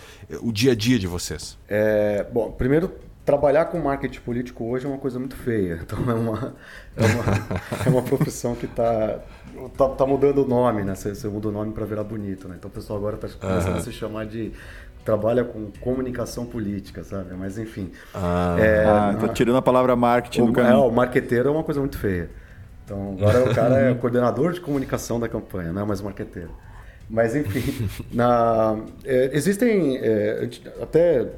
o 0.42 0.52
dia 0.52 0.72
a 0.72 0.74
dia 0.74 0.98
de 0.98 1.06
vocês? 1.06 1.58
É, 1.68 2.26
bom, 2.32 2.50
primeiro, 2.50 2.92
trabalhar 3.24 3.64
com 3.66 3.78
marketing 3.80 4.20
político 4.20 4.64
hoje 4.64 4.86
é 4.86 4.88
uma 4.88 4.98
coisa 4.98 5.18
muito 5.18 5.36
feia. 5.36 5.80
Então 5.86 5.98
é 6.10 6.14
uma, 6.14 6.54
é 6.96 7.04
uma, 7.04 7.86
é 7.86 7.88
uma 7.88 8.02
profissão 8.02 8.54
que 8.54 8.66
está 8.66 9.20
tá, 9.76 9.88
tá, 9.88 10.06
mudando 10.06 10.44
o 10.44 10.48
nome, 10.48 10.82
né? 10.82 10.94
Você, 10.94 11.14
você 11.14 11.28
muda 11.28 11.48
o 11.48 11.52
nome 11.52 11.72
para 11.72 11.84
virar 11.84 12.04
bonito, 12.04 12.48
né? 12.48 12.56
Então 12.58 12.70
o 12.70 12.72
pessoal 12.72 12.98
agora 12.98 13.16
está 13.16 13.28
começando 13.28 13.72
uhum. 13.72 13.78
a 13.78 13.82
se 13.82 13.92
chamar 13.92 14.26
de 14.26 14.52
trabalha 15.06 15.44
com 15.44 15.70
comunicação 15.80 16.44
política, 16.44 17.04
sabe? 17.04 17.32
Mas 17.36 17.56
enfim. 17.56 17.92
Ah, 18.12 18.56
é, 18.58 18.84
ah 18.84 19.16
tá 19.18 19.28
tirando 19.28 19.56
a 19.56 19.62
palavra 19.62 19.94
marketing 19.94 20.42
o, 20.42 20.46
do 20.46 20.52
caminho. 20.52 20.74
É, 20.74 20.76
o 20.76 20.90
marqueteiro 20.90 21.48
é 21.48 21.52
uma 21.52 21.62
coisa 21.62 21.78
muito 21.78 21.96
feia. 21.96 22.28
Então 22.84 23.16
agora 23.16 23.50
o 23.50 23.54
cara 23.54 23.78
é 23.78 23.92
o 23.92 23.96
coordenador 23.96 24.52
de 24.52 24.60
comunicação 24.60 25.20
da 25.20 25.28
campanha, 25.28 25.72
não 25.72 25.82
é 25.82 25.84
mais 25.84 26.02
marqueteiro. 26.02 26.50
Mas 27.08 27.36
enfim, 27.36 27.88
na, 28.12 28.78
é, 29.04 29.30
existem 29.32 29.96
é, 29.98 30.48
até 30.82 31.28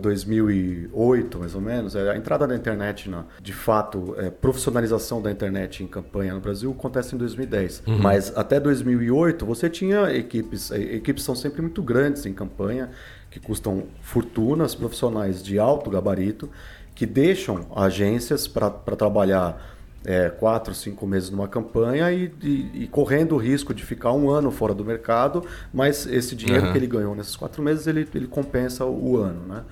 2008, 0.00 1.38
mais 1.38 1.54
ou 1.54 1.60
menos, 1.60 1.94
é, 1.94 2.10
a 2.10 2.16
entrada 2.16 2.46
da 2.46 2.54
internet, 2.54 3.08
na, 3.08 3.24
de 3.40 3.52
fato, 3.52 4.14
é, 4.18 4.30
profissionalização 4.30 5.22
da 5.22 5.30
internet 5.30 5.82
em 5.82 5.86
campanha 5.86 6.34
no 6.34 6.40
Brasil 6.40 6.70
acontece 6.70 7.14
em 7.14 7.18
2010. 7.18 7.82
Uhum. 7.86 7.98
Mas 7.98 8.36
até 8.36 8.58
2008 8.60 9.46
você 9.46 9.70
tinha 9.70 10.14
equipes, 10.14 10.70
é, 10.70 10.78
equipes 10.78 11.24
são 11.24 11.34
sempre 11.34 11.62
muito 11.62 11.82
grandes 11.82 12.26
em 12.26 12.32
campanha, 12.32 12.90
que 13.30 13.40
custam 13.40 13.84
fortunas, 14.00 14.74
profissionais 14.74 15.42
de 15.42 15.58
alto 15.58 15.90
gabarito, 15.90 16.48
que 16.94 17.06
deixam 17.06 17.66
agências 17.74 18.46
para 18.46 18.70
trabalhar 18.70 19.73
é, 20.04 20.28
quatro, 20.28 20.74
cinco 20.74 21.06
meses 21.06 21.30
numa 21.30 21.48
campanha 21.48 22.12
e, 22.12 22.32
e, 22.42 22.82
e, 22.82 22.88
correndo 22.88 23.34
o 23.34 23.38
risco 23.38 23.72
de 23.72 23.82
ficar 23.82 24.12
um 24.12 24.28
ano 24.28 24.50
fora 24.50 24.74
do 24.74 24.84
mercado, 24.84 25.44
mas 25.72 26.06
esse 26.06 26.36
dinheiro 26.36 26.66
uhum. 26.66 26.72
que 26.72 26.78
ele 26.78 26.86
ganhou 26.86 27.14
nesses 27.14 27.34
quatro 27.34 27.62
meses 27.62 27.86
ele, 27.86 28.06
ele 28.14 28.26
compensa 28.26 28.84
o, 28.84 29.16
ano, 29.16 29.46
né? 29.46 29.62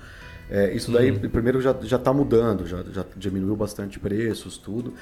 É, 0.49 0.73
isso 0.73 0.91
daí, 0.91 1.09
uhum. 1.11 1.29
primeiro, 1.29 1.61
já 1.61 1.71
está 1.71 2.13
mudando, 2.13 2.67
já, 2.67 2.83
já 2.91 3.05
diminuiu 3.15 3.55
bastante 3.55 3.99
preços, 3.99 4.57
tudo. 4.57 4.93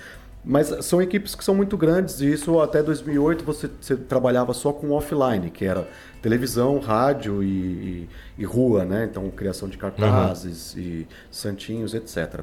Mas 0.43 0.67
são 0.83 0.99
equipes 1.01 1.35
que 1.35 1.43
são 1.43 1.53
muito 1.53 1.77
grandes 1.77 2.19
e 2.19 2.31
isso 2.31 2.59
até 2.59 2.81
2008 2.81 3.45
você, 3.45 3.69
você 3.79 3.95
trabalhava 3.95 4.53
só 4.53 4.73
com 4.73 4.89
offline, 4.91 5.51
que 5.51 5.65
era 5.65 5.87
televisão, 6.19 6.79
rádio 6.79 7.43
e, 7.43 7.47
e, 7.47 8.09
e 8.39 8.43
rua, 8.43 8.83
né? 8.83 9.07
Então, 9.09 9.29
criação 9.29 9.69
de 9.69 9.77
cartazes 9.77 10.73
uhum. 10.73 10.81
e 10.81 11.07
santinhos, 11.29 11.93
etc. 11.93 12.41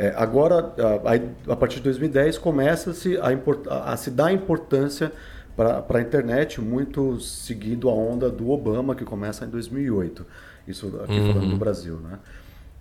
É, 0.00 0.14
agora, 0.16 0.72
a, 0.78 1.52
a, 1.52 1.56
partir 1.56 1.76
de 1.76 1.82
2010, 1.82 2.38
começa-se 2.38 3.18
a, 3.18 3.26
a, 3.68 3.92
a, 3.92 3.96
se 3.98 4.10
dar 4.10 4.32
importância 4.32 5.12
para 5.54 5.84
a 5.98 6.00
internet, 6.00 6.58
muito 6.58 7.20
seguido 7.20 7.90
a 7.90 7.92
onda 7.92 8.30
do 8.30 8.48
Obama, 8.48 8.94
que 8.94 9.04
começa 9.04 9.44
em 9.44 9.50
2008. 9.50 10.24
Isso 10.66 10.86
aqui 11.04 11.20
uhum. 11.20 11.34
falando 11.34 11.50
do 11.50 11.56
Brasil. 11.58 11.96
Né? 11.96 12.18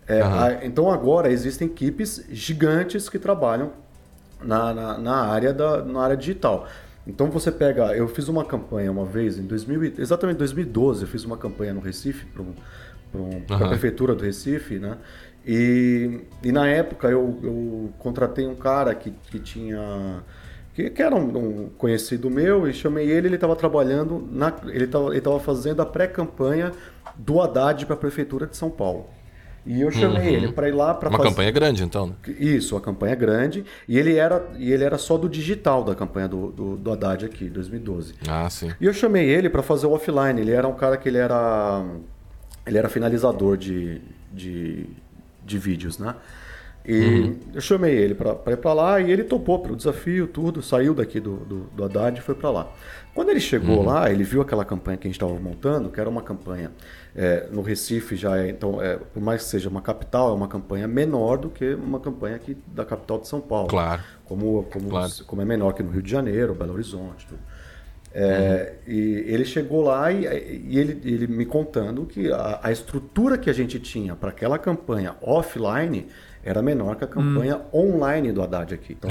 É, 0.08 0.24
uhum. 0.24 0.30
então, 0.64 0.90
agora 0.90 1.30
existem 1.30 1.68
equipes 1.68 2.26
gigantes 2.30 3.10
que 3.10 3.20
trabalham 3.20 3.74
na, 4.42 4.74
na, 4.74 4.98
na, 4.98 5.16
área, 5.16 5.54
da, 5.54 5.84
na 5.84 6.02
área 6.02 6.16
digital. 6.16 6.70
Então 7.06 7.30
você 7.30 7.52
pega, 7.52 7.94
eu 7.98 8.08
fiz 8.08 8.30
uma 8.30 8.46
campanha 8.46 8.90
uma 8.90 9.04
vez 9.04 9.38
em 9.38 9.44
2000, 9.44 9.96
exatamente 9.98 10.38
2012, 10.38 11.02
eu 11.02 11.08
fiz 11.08 11.26
uma 11.26 11.36
campanha 11.36 11.74
no 11.74 11.82
Recife 11.82 12.26
para 12.28 12.44
um, 12.44 12.54
um, 13.14 13.20
uhum. 13.20 13.44
a 13.50 13.68
prefeitura 13.68 14.16
do 14.16 14.24
Recife, 14.24 14.80
né? 14.80 14.98
E, 15.52 16.20
e 16.44 16.52
na 16.52 16.68
época 16.68 17.08
eu, 17.08 17.40
eu 17.42 17.90
contratei 17.98 18.46
um 18.46 18.54
cara 18.54 18.94
que, 18.94 19.10
que 19.32 19.40
tinha. 19.40 20.24
Que, 20.76 20.94
era 21.02 21.16
um, 21.16 21.64
um, 21.64 21.70
conhecido 21.76 22.30
meu 22.30 22.68
e 22.70 22.74
chamei 22.74 23.10
ele. 23.10 23.30
Ele 23.30 23.36
estava 23.36 23.56
trabalhando, 23.56 24.30
na, 24.32 24.54
ele 24.68 24.86
estava 24.86 25.40
fazendo 25.40 25.82
a 25.82 25.88
pré-campanha 25.88 26.72
do 27.16 27.42
Haddad 27.42 27.84
para 27.88 27.96
a 27.96 27.98
Prefeitura 27.98 28.46
de 28.46 28.56
São 28.56 28.70
Paulo. 28.70 29.08
E 29.66 29.82
eu 29.82 29.90
chamei 29.90 30.30
uhum. 30.30 30.36
ele 30.36 30.52
para 30.52 30.70
ir 30.70 30.72
lá 30.72 30.94
para 30.94 31.10
Uma 31.10 31.18
fazer... 31.18 31.30
campanha 31.30 31.50
grande, 31.50 31.84
então. 31.84 32.08
Né? 32.08 32.14
Isso, 32.40 32.78
a 32.78 32.82
campanha 32.82 33.16
grande. 33.16 33.66
E 33.88 33.98
ele 33.98 34.18
era, 34.18 34.48
e 34.56 34.72
ele 34.72 34.84
era 34.84 35.00
só 35.00 35.18
do 35.18 35.28
digital 35.28 35.84
da 35.84 35.96
campanha 35.96 36.28
do, 36.28 36.52
do, 36.52 36.78
do 36.78 36.92
Haddad 36.92 37.26
aqui, 37.26 37.50
2012. 37.50 38.14
Ah, 38.28 38.48
sim. 38.52 38.72
E 38.80 38.86
eu 38.86 38.94
chamei 38.94 39.28
ele 39.28 39.50
para 39.50 39.64
fazer 39.64 39.88
o 39.88 39.94
offline. 39.94 40.40
Ele 40.40 40.52
era 40.52 40.68
um 40.68 40.76
cara 40.76 40.96
que 40.96 41.10
ele 41.10 41.18
era. 41.18 41.84
Ele 42.68 42.78
era 42.78 42.88
finalizador 42.88 43.58
de, 43.58 44.00
de 44.32 44.86
de 45.50 45.58
vídeos, 45.58 45.98
né? 45.98 46.16
E 46.86 47.02
uhum. 47.02 47.40
eu 47.54 47.62
chamei 47.62 47.94
ele 47.94 48.16
para 48.16 48.54
ir 48.54 48.58
para 48.58 48.74
lá 48.74 49.00
e 49.02 49.12
ele 49.12 49.24
topou 49.24 49.60
pelo 49.60 49.76
desafio, 49.76 50.28
tudo, 50.28 50.62
saiu 50.62 50.94
daqui 50.94 51.20
do, 51.20 51.36
do, 51.38 51.60
do 51.76 51.84
Haddad 51.84 52.18
e 52.18 52.22
foi 52.22 52.36
para 52.36 52.50
lá. 52.50 52.72
Quando 53.14 53.30
ele 53.30 53.40
chegou 53.42 53.80
uhum. 53.80 53.86
lá, 53.86 54.10
ele 54.10 54.24
viu 54.24 54.42
aquela 54.42 54.64
campanha 54.64 54.98
que 54.98 55.06
a 55.06 55.10
gente 55.10 55.22
estava 55.22 55.38
montando, 55.40 55.90
que 55.90 56.00
era 56.00 56.10
uma 56.10 56.22
campanha 56.22 56.72
é, 57.16 57.48
no 57.52 57.62
Recife 57.62 58.16
já 58.16 58.38
é, 58.38 58.50
então, 58.50 58.82
é, 58.82 58.96
por 58.96 59.22
mais 59.22 59.44
que 59.44 59.50
seja 59.50 59.68
uma 59.68 59.82
capital, 59.82 60.30
é 60.30 60.34
uma 60.34 60.48
campanha 60.48 60.88
menor 60.88 61.38
do 61.38 61.50
que 61.50 61.74
uma 61.74 62.00
campanha 62.00 62.38
aqui 62.38 62.58
da 62.68 62.86
capital 62.86 63.20
de 63.20 63.28
São 63.28 63.42
Paulo. 63.42 63.68
Claro. 63.68 64.02
Como, 64.26 64.64
como, 64.72 64.90
claro. 64.90 65.12
como 65.28 65.42
é 65.42 65.46
menor 65.46 65.74
que 65.74 65.84
no 65.84 65.92
Rio 65.92 66.02
de 66.02 66.10
Janeiro, 66.10 66.56
Belo 66.56 66.74
Horizonte, 66.74 67.28
tudo. 67.28 67.40
É, 68.14 68.74
uhum. 68.88 68.94
E 68.94 69.00
ele 69.28 69.46
chegou 69.46 69.82
lá 69.82 70.12
e, 70.12 70.26
e, 70.68 70.80
ele, 70.80 71.00
ele 71.04 71.28
me 71.28 71.46
contando 71.46 72.06
que 72.06 72.32
a, 72.32 72.60
a 72.64 72.72
estrutura 72.72 73.38
que 73.38 73.50
a 73.50 73.54
gente 73.54 73.80
tinha 73.80 74.16
para 74.16 74.30
aquela 74.30 74.58
campanha 74.58 75.16
offline 75.22 76.08
era 76.44 76.62
menor 76.62 76.96
que 76.96 77.04
a 77.04 77.08
campanha 77.08 77.58
uhum. 77.72 77.98
online 77.98 78.32
do 78.32 78.42
Haddad 78.42 78.74
aqui. 78.74 78.98
Então 78.98 79.10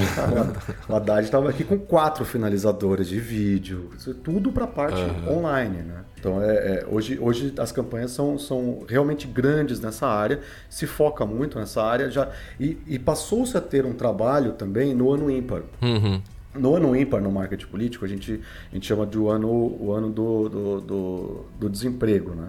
o 0.88 0.96
Haddad 0.96 1.24
estava 1.24 1.50
aqui 1.50 1.62
com 1.62 1.78
quatro 1.78 2.24
finalizadores 2.24 3.08
de 3.08 3.20
vídeo, 3.20 3.90
tudo 4.24 4.50
para 4.50 4.64
a 4.64 4.68
parte 4.68 5.00
uhum. 5.00 5.38
online. 5.38 5.82
Né? 5.82 6.04
Então 6.18 6.42
é, 6.42 6.54
é, 6.54 6.86
hoje, 6.90 7.18
hoje 7.20 7.52
as 7.58 7.70
campanhas 7.70 8.12
são, 8.12 8.38
são 8.38 8.84
realmente 8.88 9.26
grandes 9.26 9.78
nessa 9.78 10.06
área, 10.06 10.40
se 10.70 10.86
foca 10.86 11.26
muito 11.26 11.58
nessa 11.58 11.82
área 11.82 12.10
já 12.10 12.28
e, 12.58 12.78
e 12.86 12.98
passou-se 12.98 13.56
a 13.56 13.60
ter 13.60 13.84
um 13.84 13.92
trabalho 13.92 14.52
também 14.52 14.94
no 14.94 15.12
ano 15.12 15.30
ímpar. 15.30 15.62
Uhum. 15.82 16.22
No 16.54 16.74
ano 16.74 16.96
ímpar 16.96 17.20
no 17.20 17.30
marketing 17.30 17.66
político, 17.66 18.04
a 18.04 18.08
gente, 18.08 18.40
a 18.70 18.74
gente 18.74 18.86
chama 18.86 19.06
de 19.06 19.18
o 19.18 19.28
ano, 19.28 19.48
o 19.48 19.92
ano 19.92 20.08
do, 20.10 20.48
do, 20.48 20.80
do, 20.80 21.46
do 21.60 21.70
desemprego, 21.70 22.34
né? 22.34 22.48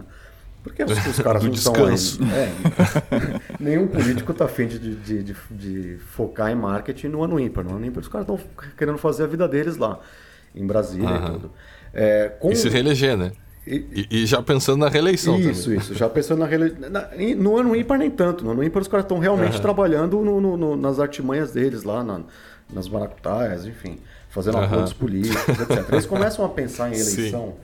Porque 0.62 0.82
os, 0.84 1.06
os 1.06 1.18
caras 1.18 1.42
não 1.44 1.54
são 1.54 1.74
É, 1.74 2.52
nenhum 3.60 3.86
político 3.86 4.32
está 4.32 4.44
afim 4.44 4.66
de, 4.66 4.78
de, 4.78 5.22
de, 5.22 5.36
de, 5.50 5.98
focar 5.98 6.50
em 6.50 6.54
marketing 6.54 7.08
no 7.08 7.22
ano 7.22 7.38
ímpar. 7.38 7.64
No 7.64 7.76
ano 7.76 7.86
ímpar, 7.86 8.00
os 8.00 8.08
caras 8.08 8.28
estão 8.28 8.40
querendo 8.76 8.98
fazer 8.98 9.24
a 9.24 9.26
vida 9.26 9.46
deles 9.48 9.76
lá, 9.76 10.00
em 10.54 10.66
Brasília 10.66 11.08
e 11.08 11.32
tudo. 11.32 11.50
É, 11.92 12.28
com... 12.40 12.50
E 12.50 12.56
se 12.56 12.68
reeleger, 12.68 13.16
né? 13.16 13.32
E, 13.66 14.06
e, 14.10 14.26
já 14.26 14.42
pensando 14.42 14.78
na 14.78 14.88
reeleição 14.88 15.38
Isso, 15.38 15.64
também. 15.64 15.78
isso. 15.78 15.94
Já 15.94 16.08
pensando 16.08 16.38
na 16.40 16.46
reeleição. 16.46 16.78
No 17.36 17.56
ano 17.58 17.76
ímpar, 17.76 17.98
nem 17.98 18.10
tanto. 18.10 18.42
No 18.42 18.52
ano 18.52 18.64
ímpar, 18.64 18.80
os 18.80 18.88
caras 18.88 19.04
estão 19.04 19.18
realmente 19.18 19.56
uhum. 19.56 19.62
trabalhando 19.62 20.20
no, 20.22 20.40
no, 20.40 20.56
no, 20.56 20.76
nas 20.76 20.98
artimanhas 20.98 21.52
deles 21.52 21.82
lá, 21.84 22.02
na, 22.02 22.22
nas 22.72 22.88
maracutaias, 22.88 23.66
enfim, 23.66 23.98
fazendo 24.28 24.56
uhum. 24.56 24.64
acordos 24.64 24.92
políticos, 24.92 25.60
etc. 25.60 25.88
Eles 25.92 26.06
começam 26.06 26.44
a 26.44 26.48
pensar 26.48 26.88
em 26.88 26.94
eleição. 26.98 27.54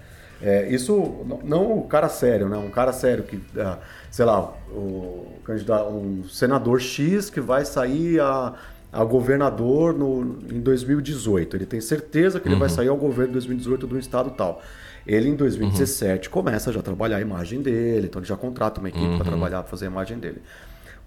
É, 0.43 0.69
isso 0.69 1.25
não 1.45 1.79
o 1.79 1.85
cara 1.85 2.09
sério, 2.09 2.49
né? 2.49 2.57
Um 2.59 2.71
cara 2.71 2.93
sério 2.93 3.25
que, 3.25 3.41
ah, 3.59 3.79
sei 4.11 4.25
lá, 4.25 4.53
o 4.71 5.27
candidato, 5.45 5.89
um 5.89 6.25
senador 6.29 6.81
X 6.81 7.31
que 7.31 7.41
vai 7.41 7.65
sair 7.65 8.21
a, 8.21 8.53
a 8.93 9.05
governador 9.05 9.95
no, 9.95 10.39
em 10.53 10.61
2018. 10.61 11.57
Ele 11.57 11.67
tem 11.67 11.81
certeza 11.81 12.39
que 12.39 12.49
ele 12.49 12.57
vai 12.57 12.69
uhum. 12.69 12.75
sair 12.75 12.89
ao 12.89 12.97
governo 12.97 13.31
em 13.31 13.33
2018 13.33 13.87
do 13.87 13.99
estado 13.99 14.31
tal. 14.31 14.63
Ele 15.07 15.29
em 15.29 15.37
2017 15.37 16.29
uhum. 16.29 16.33
começa 16.33 16.73
já 16.73 16.81
a 16.81 16.83
trabalhar 16.83 17.17
a 17.17 17.21
imagem 17.21 17.63
dele, 17.63 18.09
então 18.09 18.21
ele 18.21 18.29
já 18.29 18.37
contrata 18.37 18.81
uma 18.81 18.89
equipe 18.89 19.05
uhum. 19.05 19.17
para 19.17 19.27
trabalhar, 19.27 19.63
fazer 19.63 19.87
a 19.87 19.89
imagem 19.89 20.19
dele 20.19 20.43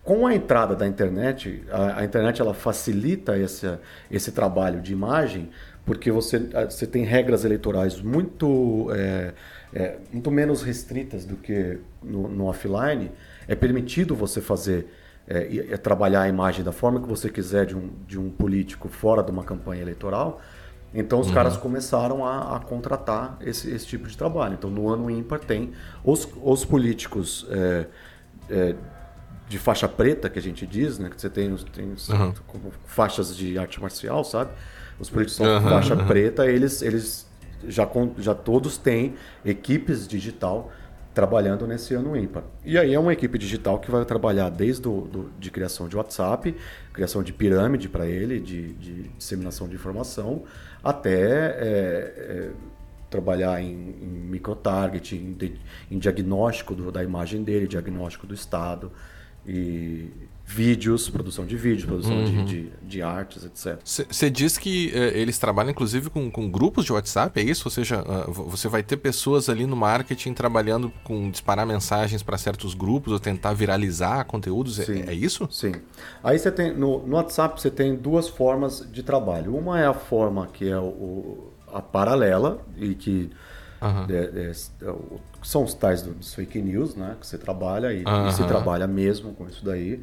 com 0.10 0.26
a 0.26 0.34
entrada 0.34 0.76
da 0.76 0.88
internet, 0.88 1.64
a, 1.70 2.00
a, 2.00 2.04
internet 2.04 2.42
ela 2.42 2.56
facilita 2.56 3.38
esse, 3.38 3.78
esse 4.10 4.32
trabalho 4.32 4.82
de 4.82 4.92
imagem, 4.92 5.52
porque 5.86 6.12
você, 6.12 6.40
você 6.68 6.88
tem 6.88 7.04
regras 7.04 7.46
eleitorais 7.46 8.02
muito, 8.02 8.90
é, 8.92 9.34
é, 9.72 9.98
muito 10.12 10.32
menos 10.32 10.64
restritas 10.64 11.26
do 11.26 11.36
que 11.36 11.78
no, 12.02 12.28
no 12.28 12.46
offline. 12.46 13.12
É 13.48 13.54
permitido 13.54 14.16
você 14.16 14.42
fazer, 14.42 14.92
é, 15.28 15.74
é, 15.74 15.78
trabalhar 15.78 16.22
a 16.22 16.28
imagem 16.28 16.66
da 16.66 16.72
forma 16.72 17.00
que 17.00 17.08
você 17.08 17.30
quiser 17.30 17.68
de 17.68 17.78
um, 17.78 17.92
de 18.08 18.20
um 18.20 18.32
político 18.32 18.90
fora 18.90 19.22
de 19.22 19.30
uma 19.30 19.44
campanha 19.44 19.84
eleitoral. 19.84 20.42
Então 20.92 21.20
os 21.20 21.28
uhum. 21.28 21.36
caras 21.36 21.56
começaram 21.56 22.26
a, 22.26 22.56
a 22.56 22.60
contratar 22.60 23.38
esse, 23.42 23.70
esse, 23.70 23.86
tipo 23.86 24.08
de 24.08 24.18
trabalho. 24.18 24.56
Então 24.56 24.72
no 24.72 24.90
ano 24.90 25.08
ímpar 25.08 25.38
tem 25.38 25.72
os, 26.04 26.28
os 26.42 26.66
políticos 26.66 27.46
é, 27.52 27.86
é, 28.50 28.76
de 29.50 29.58
faixa 29.58 29.90
preta, 29.90 30.30
que 30.30 30.38
a 30.38 30.42
gente 30.42 30.66
diz, 30.66 31.00
né? 31.00 31.10
Que 31.10 31.20
você 31.20 31.30
tem, 31.30 31.54
tem 31.74 31.86
uhum. 31.88 32.34
faixas 32.86 33.36
de 33.36 33.58
arte 33.58 33.82
marcial, 33.82 34.24
sabe? 34.24 34.52
Os 35.00 35.10
políticos 35.10 35.38
são 35.38 35.48
uhum. 35.48 35.62
faixa 35.62 35.96
preta, 35.96 36.46
eles, 36.46 36.82
eles 36.84 37.28
já, 37.68 37.90
já 38.20 38.36
todos 38.36 38.78
têm 38.78 39.16
equipes 39.44 40.08
digital 40.08 40.72
trabalhando 41.14 41.66
nesse 41.66 41.96
ano 41.96 42.16
ímpar. 42.16 42.44
E 42.64 42.78
aí 42.78 42.94
é 42.94 43.00
uma 43.00 43.12
equipe 43.12 43.38
digital 43.38 43.80
que 43.80 43.90
vai 43.90 44.06
trabalhar 44.06 44.50
desde 44.50 44.84
do, 44.84 45.02
do 45.02 45.32
de 45.40 45.50
criação 45.50 45.88
de 45.88 45.98
WhatsApp, 45.98 46.56
criação 46.94 47.24
de 47.24 47.34
pirâmide 47.34 47.90
para 47.90 48.06
ele, 48.06 48.40
de, 48.40 48.74
de, 48.74 49.04
disseminação 49.18 49.68
de 49.68 49.76
informação, 49.76 50.44
até 50.84 51.20
é, 51.20 51.64
é, 51.66 52.52
trabalhar 53.10 53.60
em, 53.62 53.96
em 54.02 54.30
microtargeting, 54.30 55.36
em, 55.42 55.96
em 55.96 55.98
diagnóstico 55.98 56.76
do, 56.76 56.92
da 56.92 57.04
imagem 57.04 57.44
dele, 57.44 57.68
diagnóstico 57.68 58.28
do 58.28 58.36
estado, 58.36 58.92
e 59.50 60.12
vídeos, 60.46 61.10
produção 61.10 61.46
de 61.46 61.56
vídeos, 61.56 61.86
produção 61.86 62.18
uhum. 62.18 62.46
de, 62.46 62.64
de, 62.64 62.72
de, 62.82 63.02
artes, 63.02 63.46
etc. 63.46 63.80
Você 63.84 64.30
diz 64.32 64.58
que 64.58 64.92
uh, 64.96 65.16
eles 65.16 65.38
trabalham 65.38 65.70
inclusive 65.70 66.10
com, 66.10 66.30
com, 66.32 66.50
grupos 66.50 66.86
de 66.86 66.94
WhatsApp, 66.94 67.40
é 67.40 67.44
isso? 67.44 67.68
Ou 67.68 67.72
seja, 67.72 68.02
uh, 68.02 68.32
você 68.32 68.68
vai 68.68 68.82
ter 68.82 68.98
pessoas 68.98 69.48
ali 69.48 69.68
no 69.68 69.76
marketing 69.76 70.34
trabalhando 70.34 70.92
com 71.04 71.30
disparar 71.30 71.68
mensagens 71.68 72.24
para 72.24 72.36
certos 72.38 72.74
grupos 72.74 73.14
ou 73.14 73.20
tentar 73.20 73.54
viralizar 73.54 74.24
conteúdos, 74.26 74.80
é, 74.80 75.12
é, 75.12 75.14
isso? 75.14 75.48
Sim. 75.52 75.74
Aí 76.24 76.40
você 76.40 76.52
tem, 76.52 76.74
no, 76.74 77.06
no 77.06 77.16
WhatsApp 77.16 77.62
você 77.62 77.70
tem 77.70 77.96
duas 77.96 78.28
formas 78.28 78.88
de 78.92 79.04
trabalho. 79.04 79.56
Uma 79.56 79.80
é 79.80 79.86
a 79.86 79.94
forma 79.94 80.48
que 80.48 80.68
é 80.68 80.80
o, 80.80 81.52
a 81.72 81.82
paralela 81.82 82.60
e 82.76 82.96
que 82.96 83.30
Uhum. 83.82 84.06
É, 84.10 84.50
é, 84.50 84.52
são 85.42 85.64
os 85.64 85.74
tais 85.74 86.02
dos 86.02 86.34
fake 86.34 86.62
news, 86.62 86.96
né? 86.96 87.16
Que 87.20 87.26
você 87.26 87.38
trabalha 87.38 87.94
e, 87.94 88.04
uhum. 88.04 88.28
e 88.28 88.34
se 88.34 88.44
trabalha 88.46 88.88
mesmo 88.88 89.34
com 89.34 89.48
isso 89.48 89.64
daí. 89.64 90.02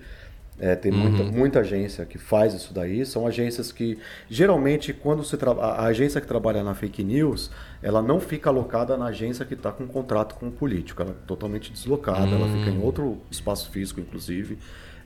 É, 0.58 0.74
tem 0.74 0.90
uhum. 0.90 0.98
muita, 0.98 1.24
muita 1.24 1.60
agência 1.60 2.04
que 2.06 2.16
faz 2.16 2.54
isso 2.54 2.72
daí. 2.72 3.04
São 3.04 3.26
agências 3.26 3.70
que, 3.70 3.98
geralmente, 4.28 4.92
quando 4.92 5.22
você 5.22 5.36
a 5.60 5.84
agência 5.84 6.20
que 6.20 6.26
trabalha 6.26 6.62
na 6.62 6.74
fake 6.74 7.04
news, 7.04 7.50
ela 7.82 8.00
não 8.00 8.18
fica 8.18 8.48
alocada 8.48 8.96
na 8.96 9.06
agência 9.06 9.44
que 9.44 9.52
está 9.52 9.70
com 9.70 9.84
um 9.84 9.88
contrato 9.88 10.34
com 10.36 10.48
o 10.48 10.50
político. 10.50 11.02
Ela 11.02 11.10
é 11.10 11.26
totalmente 11.26 11.70
deslocada, 11.70 12.26
uhum. 12.26 12.34
ela 12.36 12.48
fica 12.48 12.70
em 12.70 12.78
hum. 12.78 12.84
outro 12.84 13.18
espaço 13.30 13.70
físico, 13.70 14.00
inclusive, 14.00 14.58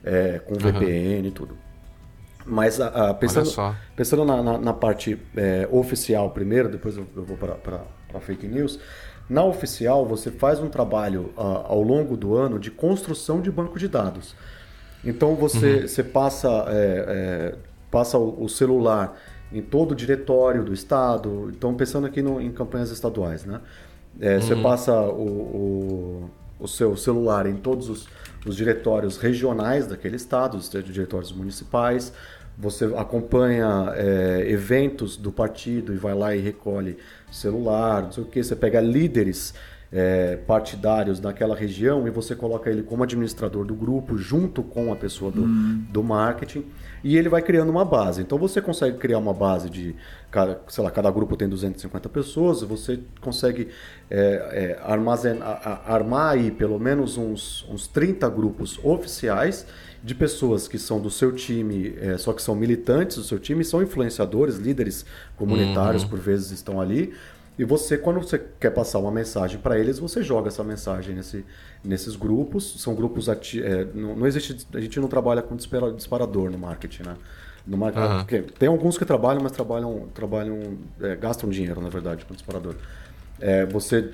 é, 0.05 0.39
com 0.39 0.53
VPN 0.53 1.27
e 1.27 1.31
tudo. 1.31 1.57
Mas 2.45 2.79
a, 2.79 3.09
a, 3.09 3.13
pensando, 3.13 3.75
pensando 3.95 4.25
na, 4.25 4.41
na, 4.41 4.57
na 4.57 4.73
parte 4.73 5.19
é, 5.35 5.67
oficial 5.69 6.31
primeiro, 6.31 6.69
depois 6.69 6.97
eu, 6.97 7.05
eu 7.15 7.23
vou 7.23 7.37
para 7.37 7.85
fake 8.21 8.47
news. 8.47 8.79
Na 9.31 9.45
oficial, 9.45 10.05
você 10.05 10.29
faz 10.29 10.59
um 10.59 10.67
trabalho 10.67 11.33
uh, 11.37 11.63
ao 11.63 11.81
longo 11.81 12.17
do 12.17 12.35
ano 12.35 12.59
de 12.59 12.69
construção 12.69 13.39
de 13.39 13.49
banco 13.49 13.79
de 13.79 13.87
dados. 13.87 14.35
Então 15.05 15.35
você, 15.35 15.75
uhum. 15.75 15.87
você 15.87 16.03
passa, 16.03 16.49
é, 16.67 17.05
é, 17.07 17.55
passa 17.89 18.17
o, 18.17 18.43
o, 18.43 18.49
celular 18.49 19.17
em 19.49 19.61
todo 19.61 19.93
o 19.93 19.95
diretório 19.95 20.65
do 20.65 20.73
estado. 20.73 21.49
Então 21.55 21.73
pensando 21.73 22.07
aqui 22.07 22.21
no, 22.21 22.41
em 22.41 22.51
campanhas 22.51 22.91
estaduais, 22.91 23.45
né? 23.45 23.61
É, 24.19 24.35
uhum. 24.35 24.41
Você 24.41 24.55
passa 24.57 24.99
o, 24.99 25.29
o, 25.29 26.29
o, 26.59 26.67
seu 26.67 26.97
celular 26.97 27.45
em 27.45 27.55
todos 27.55 27.89
os, 27.89 28.09
os 28.45 28.57
diretórios 28.57 29.15
regionais 29.15 29.87
daquele 29.87 30.17
estado, 30.17 30.57
os 30.57 30.69
diretórios 30.69 31.31
municipais. 31.31 32.11
Você 32.57 32.83
acompanha 32.97 33.93
é, 33.95 34.43
eventos 34.49 35.15
do 35.15 35.31
partido 35.31 35.93
e 35.93 35.95
vai 35.95 36.13
lá 36.13 36.35
e 36.35 36.41
recolhe 36.41 36.97
celular, 37.31 38.03
não 38.03 38.11
sei 38.11 38.23
o 38.23 38.27
que. 38.27 38.43
Você 38.43 38.55
pega 38.55 38.79
líderes 38.81 39.53
é, 39.91 40.37
partidários 40.47 41.19
naquela 41.19 41.55
região 41.55 42.07
e 42.07 42.11
você 42.11 42.35
coloca 42.35 42.69
ele 42.69 42.83
como 42.83 43.03
administrador 43.03 43.65
do 43.65 43.73
grupo 43.73 44.17
junto 44.17 44.63
com 44.63 44.91
a 44.91 44.95
pessoa 44.95 45.31
do, 45.31 45.43
hum. 45.43 45.83
do 45.89 46.03
marketing 46.03 46.65
e 47.03 47.17
ele 47.17 47.29
vai 47.29 47.41
criando 47.41 47.69
uma 47.69 47.85
base. 47.85 48.21
Então 48.21 48.37
você 48.37 48.61
consegue 48.61 48.97
criar 48.97 49.17
uma 49.17 49.33
base 49.33 49.69
de, 49.69 49.95
cada, 50.29 50.61
sei 50.67 50.83
lá, 50.83 50.91
cada 50.91 51.09
grupo 51.11 51.35
tem 51.35 51.47
250 51.47 52.09
pessoas, 52.09 52.61
você 52.61 52.99
consegue 53.19 53.69
é, 54.09 54.77
é, 54.79 54.79
armazenar, 54.83 55.81
armar 55.85 56.33
aí 56.33 56.51
pelo 56.51 56.79
menos 56.79 57.17
uns, 57.17 57.67
uns 57.69 57.87
30 57.87 58.29
grupos 58.29 58.79
oficiais 58.83 59.65
de 60.03 60.15
pessoas 60.15 60.67
que 60.67 60.79
são 60.79 60.99
do 60.99 61.11
seu 61.11 61.31
time, 61.31 61.93
é, 61.99 62.17
só 62.17 62.33
que 62.33 62.41
são 62.41 62.55
militantes 62.55 63.17
do 63.17 63.23
seu 63.23 63.37
time, 63.37 63.63
são 63.63 63.83
influenciadores, 63.83 64.57
líderes 64.57 65.05
comunitários, 65.37 66.03
uhum. 66.03 66.09
por 66.09 66.19
vezes 66.19 66.49
estão 66.49 66.81
ali 66.81 67.13
e 67.57 67.65
você, 67.65 67.97
quando 67.97 68.19
você 68.19 68.39
quer 68.59 68.71
passar 68.71 68.99
uma 68.99 69.11
mensagem 69.11 69.59
para 69.59 69.77
eles, 69.77 69.99
você 69.99 70.23
joga 70.23 70.47
essa 70.47 70.63
mensagem 70.63 71.15
nesse, 71.15 71.45
nesses 71.83 72.15
grupos. 72.15 72.81
São 72.81 72.95
grupos 72.95 73.27
ati 73.29 73.61
é, 73.61 73.85
não, 73.93 74.15
não, 74.15 74.27
existe, 74.27 74.65
a 74.73 74.79
gente 74.79 74.99
não 74.99 75.07
trabalha 75.07 75.41
com 75.41 75.55
disparador 75.55 76.49
no 76.49 76.57
marketing, 76.57 77.03
né? 77.03 77.17
No 77.67 77.77
marketing, 77.77 78.35
uhum. 78.35 78.43
Tem 78.57 78.67
alguns 78.67 78.97
que 78.97 79.05
trabalham, 79.05 79.43
mas 79.43 79.51
trabalham, 79.51 80.07
trabalham 80.13 80.77
é, 80.99 81.15
gastam 81.15 81.49
dinheiro, 81.49 81.79
na 81.81 81.89
verdade, 81.89 82.25
com 82.25 82.33
disparador. 82.33 82.75
É, 83.39 83.65
você 83.65 84.11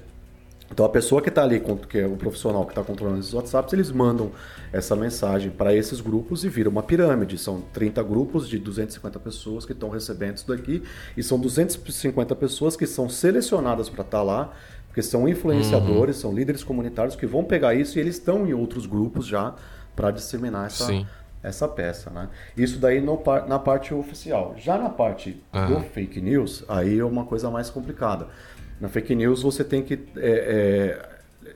então 0.69 0.85
a 0.85 0.89
pessoa 0.89 1.21
que 1.21 1.29
está 1.29 1.43
ali, 1.43 1.61
que 1.89 1.97
é 1.97 2.05
o 2.05 2.15
profissional 2.15 2.65
que 2.65 2.71
está 2.71 2.83
controlando 2.83 3.19
esses 3.19 3.33
WhatsApps, 3.33 3.73
eles 3.73 3.91
mandam 3.91 4.31
essa 4.71 4.95
mensagem 4.95 5.49
para 5.49 5.73
esses 5.73 6.01
grupos 6.01 6.43
e 6.43 6.49
vira 6.49 6.69
uma 6.69 6.83
pirâmide. 6.83 7.37
São 7.37 7.61
30 7.73 8.03
grupos 8.03 8.47
de 8.47 8.59
250 8.59 9.19
pessoas 9.19 9.65
que 9.65 9.71
estão 9.71 9.89
recebendo 9.89 10.37
isso 10.37 10.47
daqui 10.47 10.83
e 11.15 11.23
são 11.23 11.39
250 11.39 12.35
pessoas 12.35 12.75
que 12.75 12.85
são 12.85 13.09
selecionadas 13.09 13.89
para 13.89 14.03
estar 14.03 14.17
tá 14.17 14.23
lá, 14.23 14.51
porque 14.87 15.01
são 15.01 15.27
influenciadores, 15.27 16.17
uhum. 16.17 16.21
são 16.21 16.33
líderes 16.33 16.63
comunitários 16.63 17.15
que 17.15 17.25
vão 17.25 17.43
pegar 17.43 17.73
isso 17.73 17.97
e 17.97 18.01
eles 18.01 18.15
estão 18.15 18.45
em 18.45 18.53
outros 18.53 18.85
grupos 18.85 19.25
já 19.25 19.55
para 19.95 20.11
disseminar 20.11 20.67
essa, 20.67 20.91
essa 21.41 21.67
peça. 21.67 22.09
Né? 22.09 22.27
Isso 22.57 22.77
daí 22.77 22.99
no, 22.99 23.21
na 23.47 23.57
parte 23.57 23.93
oficial. 23.93 24.53
Já 24.57 24.77
na 24.77 24.89
parte 24.89 25.41
uhum. 25.53 25.67
do 25.67 25.79
fake 25.81 26.19
news, 26.19 26.65
aí 26.67 26.99
é 26.99 27.05
uma 27.05 27.25
coisa 27.25 27.49
mais 27.49 27.69
complicada. 27.69 28.27
Na 28.79 28.87
fake 28.87 29.15
news 29.15 29.41
você 29.41 29.63
tem 29.63 29.83
que 29.83 29.95
é, 30.17 30.99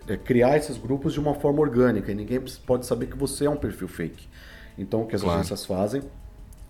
é, 0.07 0.13
é, 0.13 0.17
criar 0.17 0.57
esses 0.57 0.77
grupos 0.77 1.13
de 1.13 1.19
uma 1.19 1.35
forma 1.35 1.59
orgânica 1.61 2.11
e 2.11 2.15
ninguém 2.15 2.41
pode 2.65 2.85
saber 2.85 3.07
que 3.07 3.17
você 3.17 3.45
é 3.45 3.49
um 3.49 3.57
perfil 3.57 3.87
fake. 3.87 4.27
Então 4.77 5.03
o 5.03 5.07
que 5.07 5.15
as 5.15 5.21
claro. 5.21 5.39
agências 5.39 5.65
fazem? 5.65 6.01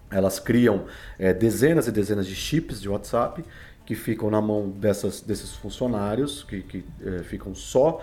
Elas 0.09 0.39
criam 0.39 0.85
é, 1.17 1.33
dezenas 1.33 1.87
e 1.87 1.91
dezenas 1.91 2.27
de 2.27 2.35
chips 2.35 2.81
de 2.81 2.89
WhatsApp 2.89 3.43
que 3.85 3.95
ficam 3.95 4.29
na 4.29 4.41
mão 4.41 4.69
dessas, 4.69 5.21
desses 5.21 5.53
funcionários 5.53 6.43
que, 6.43 6.61
que 6.61 6.85
é, 7.03 7.23
ficam 7.23 7.55
só 7.55 8.01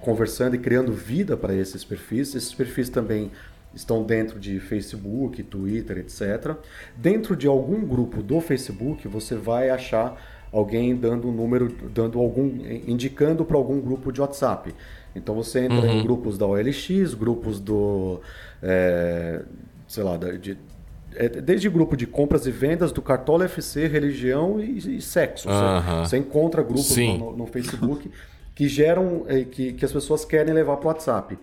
conversando 0.00 0.56
e 0.56 0.58
criando 0.58 0.92
vida 0.92 1.36
para 1.36 1.54
esses 1.54 1.84
perfis. 1.84 2.34
Esses 2.34 2.52
perfis 2.52 2.88
também 2.88 3.30
estão 3.74 4.04
dentro 4.04 4.38
de 4.38 4.60
Facebook, 4.60 5.42
Twitter, 5.42 5.98
etc. 5.98 6.56
Dentro 6.96 7.36
de 7.36 7.46
algum 7.46 7.84
grupo 7.84 8.22
do 8.22 8.40
Facebook, 8.40 9.08
você 9.08 9.34
vai 9.34 9.70
achar 9.70 10.20
alguém 10.54 10.94
dando 10.94 11.28
um 11.28 11.32
número, 11.32 11.68
dando 11.92 12.18
algum, 12.20 12.46
indicando 12.86 13.44
para 13.44 13.56
algum 13.56 13.80
grupo 13.80 14.12
de 14.12 14.20
WhatsApp. 14.20 14.72
Então 15.14 15.34
você 15.34 15.60
entra 15.60 15.80
uhum. 15.80 16.00
em 16.00 16.02
grupos 16.02 16.38
da 16.38 16.46
OLX, 16.46 17.14
grupos 17.14 17.58
do, 17.58 18.20
é, 18.62 19.42
sei 19.88 20.04
lá, 20.04 20.16
de, 20.16 20.56
é, 21.16 21.28
desde 21.28 21.68
grupo 21.68 21.96
de 21.96 22.06
compras 22.06 22.46
e 22.46 22.50
vendas 22.52 22.92
do 22.92 23.02
Cartola 23.02 23.44
FC, 23.44 23.88
religião 23.88 24.60
e, 24.60 24.96
e 24.96 25.00
sexo. 25.00 25.48
Uhum. 25.48 25.54
Você, 25.54 26.08
você, 26.08 26.16
encontra 26.18 26.62
grupos 26.62 26.96
no, 26.96 27.36
no, 27.36 27.46
Facebook 27.46 28.10
que 28.54 28.68
geram, 28.68 29.24
é, 29.26 29.42
que, 29.42 29.72
que 29.72 29.84
as 29.84 29.92
pessoas 29.92 30.24
querem 30.24 30.54
levar 30.54 30.76
para 30.76 30.86
o 30.86 30.88
WhatsApp. 30.88 31.36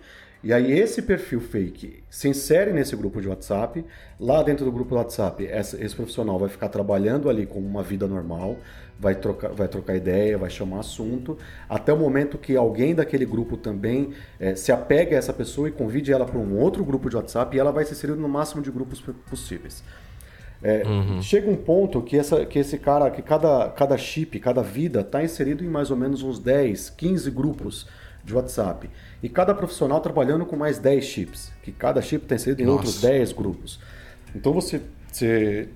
E 0.44 0.52
aí 0.52 0.72
esse 0.72 1.00
perfil 1.02 1.40
fake 1.40 2.02
se 2.10 2.28
insere 2.28 2.72
nesse 2.72 2.96
grupo 2.96 3.20
de 3.20 3.28
WhatsApp. 3.28 3.84
Lá 4.18 4.42
dentro 4.42 4.64
do 4.64 4.72
grupo 4.72 4.90
do 4.90 4.96
WhatsApp, 4.96 5.46
essa, 5.46 5.82
esse 5.82 5.94
profissional 5.94 6.38
vai 6.38 6.48
ficar 6.48 6.68
trabalhando 6.68 7.30
ali 7.30 7.46
com 7.46 7.60
uma 7.60 7.82
vida 7.82 8.08
normal, 8.08 8.56
vai 8.98 9.14
trocar, 9.14 9.50
vai 9.50 9.68
trocar 9.68 9.96
ideia, 9.96 10.38
vai 10.38 10.50
chamar 10.50 10.80
assunto, 10.80 11.36
até 11.68 11.92
o 11.92 11.96
momento 11.96 12.38
que 12.38 12.56
alguém 12.56 12.94
daquele 12.94 13.26
grupo 13.26 13.56
também 13.56 14.10
é, 14.38 14.54
se 14.54 14.70
apegue 14.70 15.14
a 15.14 15.18
essa 15.18 15.32
pessoa 15.32 15.68
e 15.68 15.72
convide 15.72 16.12
ela 16.12 16.24
para 16.24 16.38
um 16.38 16.58
outro 16.58 16.84
grupo 16.84 17.10
de 17.10 17.16
WhatsApp 17.16 17.56
e 17.56 17.60
ela 17.60 17.72
vai 17.72 17.84
se 17.84 17.92
inserir 17.92 18.12
no 18.12 18.28
máximo 18.28 18.62
de 18.62 18.70
grupos 18.70 19.02
possíveis. 19.28 19.82
É, 20.62 20.86
uhum. 20.86 21.20
Chega 21.20 21.50
um 21.50 21.56
ponto 21.56 22.00
que, 22.00 22.16
essa, 22.16 22.46
que 22.46 22.58
esse 22.58 22.78
cara, 22.78 23.10
que 23.10 23.20
cada, 23.20 23.68
cada 23.70 23.98
chip, 23.98 24.38
cada 24.38 24.62
vida 24.62 25.00
está 25.00 25.22
inserido 25.22 25.64
em 25.64 25.68
mais 25.68 25.90
ou 25.90 25.96
menos 25.96 26.22
uns 26.22 26.38
10, 26.38 26.90
15 26.90 27.30
grupos 27.32 27.88
de 28.24 28.32
WhatsApp. 28.32 28.88
E 29.20 29.28
cada 29.28 29.52
profissional 29.54 30.00
trabalhando 30.00 30.46
com 30.46 30.56
mais 30.56 30.78
10 30.78 31.04
chips, 31.04 31.52
que 31.62 31.72
cada 31.72 32.00
chip 32.00 32.24
está 32.24 32.36
inserido 32.36 32.62
em 32.62 32.66
Nossa. 32.66 32.76
outros 32.76 33.00
10 33.00 33.32
grupos. 33.32 33.80
Então 34.34 34.52
você, 34.52 34.80
você 35.10 35.68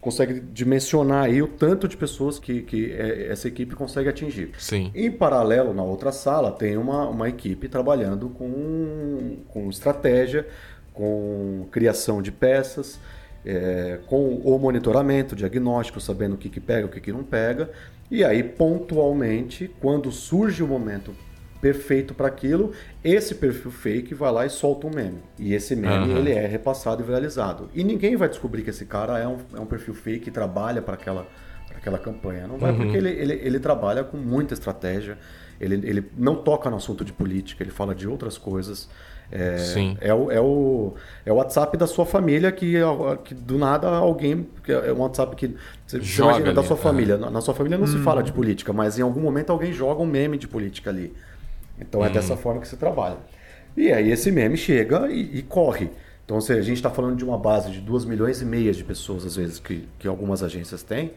consegue 0.00 0.40
dimensionar 0.40 1.24
aí 1.24 1.42
o 1.42 1.48
tanto 1.48 1.88
de 1.88 1.96
pessoas 1.96 2.38
que, 2.38 2.62
que 2.62 2.92
é, 2.92 3.28
essa 3.30 3.48
equipe 3.48 3.74
consegue 3.74 4.08
atingir. 4.08 4.52
Sim. 4.58 4.90
Em 4.94 5.10
paralelo, 5.10 5.74
na 5.74 5.82
outra 5.82 6.12
sala, 6.12 6.52
tem 6.52 6.76
uma, 6.76 7.08
uma 7.08 7.28
equipe 7.28 7.68
trabalhando 7.68 8.28
com, 8.28 9.38
com 9.48 9.68
estratégia, 9.68 10.46
com 10.92 11.66
criação 11.70 12.22
de 12.22 12.30
peças, 12.30 12.98
é, 13.44 13.98
com 14.06 14.36
o 14.36 14.58
monitoramento, 14.58 15.34
diagnóstico, 15.34 16.00
sabendo 16.00 16.34
o 16.34 16.38
que, 16.38 16.48
que 16.48 16.60
pega, 16.60 16.86
o 16.86 16.90
que, 16.90 17.00
que 17.00 17.12
não 17.12 17.24
pega. 17.24 17.70
E 18.10 18.24
aí, 18.24 18.42
pontualmente, 18.42 19.70
quando 19.80 20.10
surge 20.10 20.62
o 20.62 20.66
momento 20.66 21.14
perfeito 21.60 22.14
para 22.14 22.28
aquilo, 22.28 22.72
esse 23.02 23.34
perfil 23.34 23.70
fake 23.70 24.14
vai 24.14 24.30
lá 24.32 24.46
e 24.46 24.50
solta 24.50 24.86
um 24.86 24.90
meme. 24.90 25.18
E 25.38 25.54
esse 25.54 25.74
meme 25.74 26.12
uhum. 26.12 26.18
ele 26.18 26.32
é 26.32 26.46
repassado 26.46 27.02
e 27.02 27.04
viralizado. 27.04 27.68
E 27.74 27.82
ninguém 27.82 28.16
vai 28.16 28.28
descobrir 28.28 28.62
que 28.62 28.70
esse 28.70 28.84
cara 28.84 29.18
é 29.18 29.26
um, 29.26 29.38
é 29.54 29.60
um 29.60 29.66
perfil 29.66 29.94
fake 29.94 30.28
e 30.28 30.32
trabalha 30.32 30.80
para 30.80 30.94
aquela, 30.94 31.26
aquela 31.74 31.98
campanha. 31.98 32.46
Não 32.46 32.58
vai, 32.58 32.70
uhum. 32.70 32.78
porque 32.78 32.96
ele, 32.96 33.10
ele, 33.10 33.34
ele 33.42 33.60
trabalha 33.60 34.04
com 34.04 34.16
muita 34.16 34.54
estratégia, 34.54 35.18
ele, 35.60 35.74
ele 35.74 36.10
não 36.16 36.36
toca 36.36 36.70
no 36.70 36.76
assunto 36.76 37.04
de 37.04 37.12
política, 37.12 37.62
ele 37.62 37.72
fala 37.72 37.94
de 37.94 38.06
outras 38.06 38.38
coisas. 38.38 38.88
É, 39.30 39.58
Sim. 39.58 39.96
É, 40.00 40.14
o, 40.14 40.30
é, 40.30 40.40
o, 40.40 40.94
é 41.26 41.32
o 41.32 41.36
WhatsApp 41.36 41.76
da 41.76 41.86
sua 41.86 42.06
família 42.06 42.50
que, 42.50 42.76
que 43.24 43.34
do 43.34 43.58
nada 43.58 43.88
alguém. 43.88 44.48
É 44.66 44.92
um 44.92 45.00
WhatsApp 45.00 45.36
que. 45.36 45.54
Você 45.86 46.00
joga 46.00 46.30
imagina 46.30 46.46
ali, 46.48 46.56
da 46.56 46.62
sua 46.62 46.76
família. 46.76 47.14
É. 47.14 47.30
Na 47.30 47.40
sua 47.40 47.52
família 47.52 47.76
não 47.76 47.84
hum. 47.84 47.88
se 47.88 47.98
fala 47.98 48.22
de 48.22 48.32
política, 48.32 48.72
mas 48.72 48.98
em 48.98 49.02
algum 49.02 49.20
momento 49.20 49.50
alguém 49.50 49.72
joga 49.72 50.00
um 50.00 50.06
meme 50.06 50.38
de 50.38 50.48
política 50.48 50.88
ali. 50.88 51.12
Então 51.80 52.04
é 52.04 52.10
dessa 52.10 52.34
hum. 52.34 52.36
forma 52.36 52.60
que 52.60 52.68
se 52.68 52.76
trabalha. 52.76 53.18
E 53.76 53.92
aí 53.92 54.10
esse 54.10 54.30
meme 54.30 54.56
chega 54.56 55.08
e, 55.08 55.38
e 55.38 55.42
corre. 55.42 55.90
Então, 56.28 56.42
se 56.42 56.52
a 56.52 56.60
gente 56.60 56.76
está 56.76 56.90
falando 56.90 57.16
de 57.16 57.24
uma 57.24 57.38
base 57.38 57.70
de 57.70 57.80
2 57.80 58.04
milhões 58.04 58.42
e 58.42 58.44
meia 58.44 58.70
de 58.70 58.84
pessoas, 58.84 59.24
às 59.24 59.36
vezes, 59.36 59.58
que, 59.58 59.88
que 59.98 60.06
algumas 60.06 60.42
agências 60.42 60.82
têm, 60.82 61.12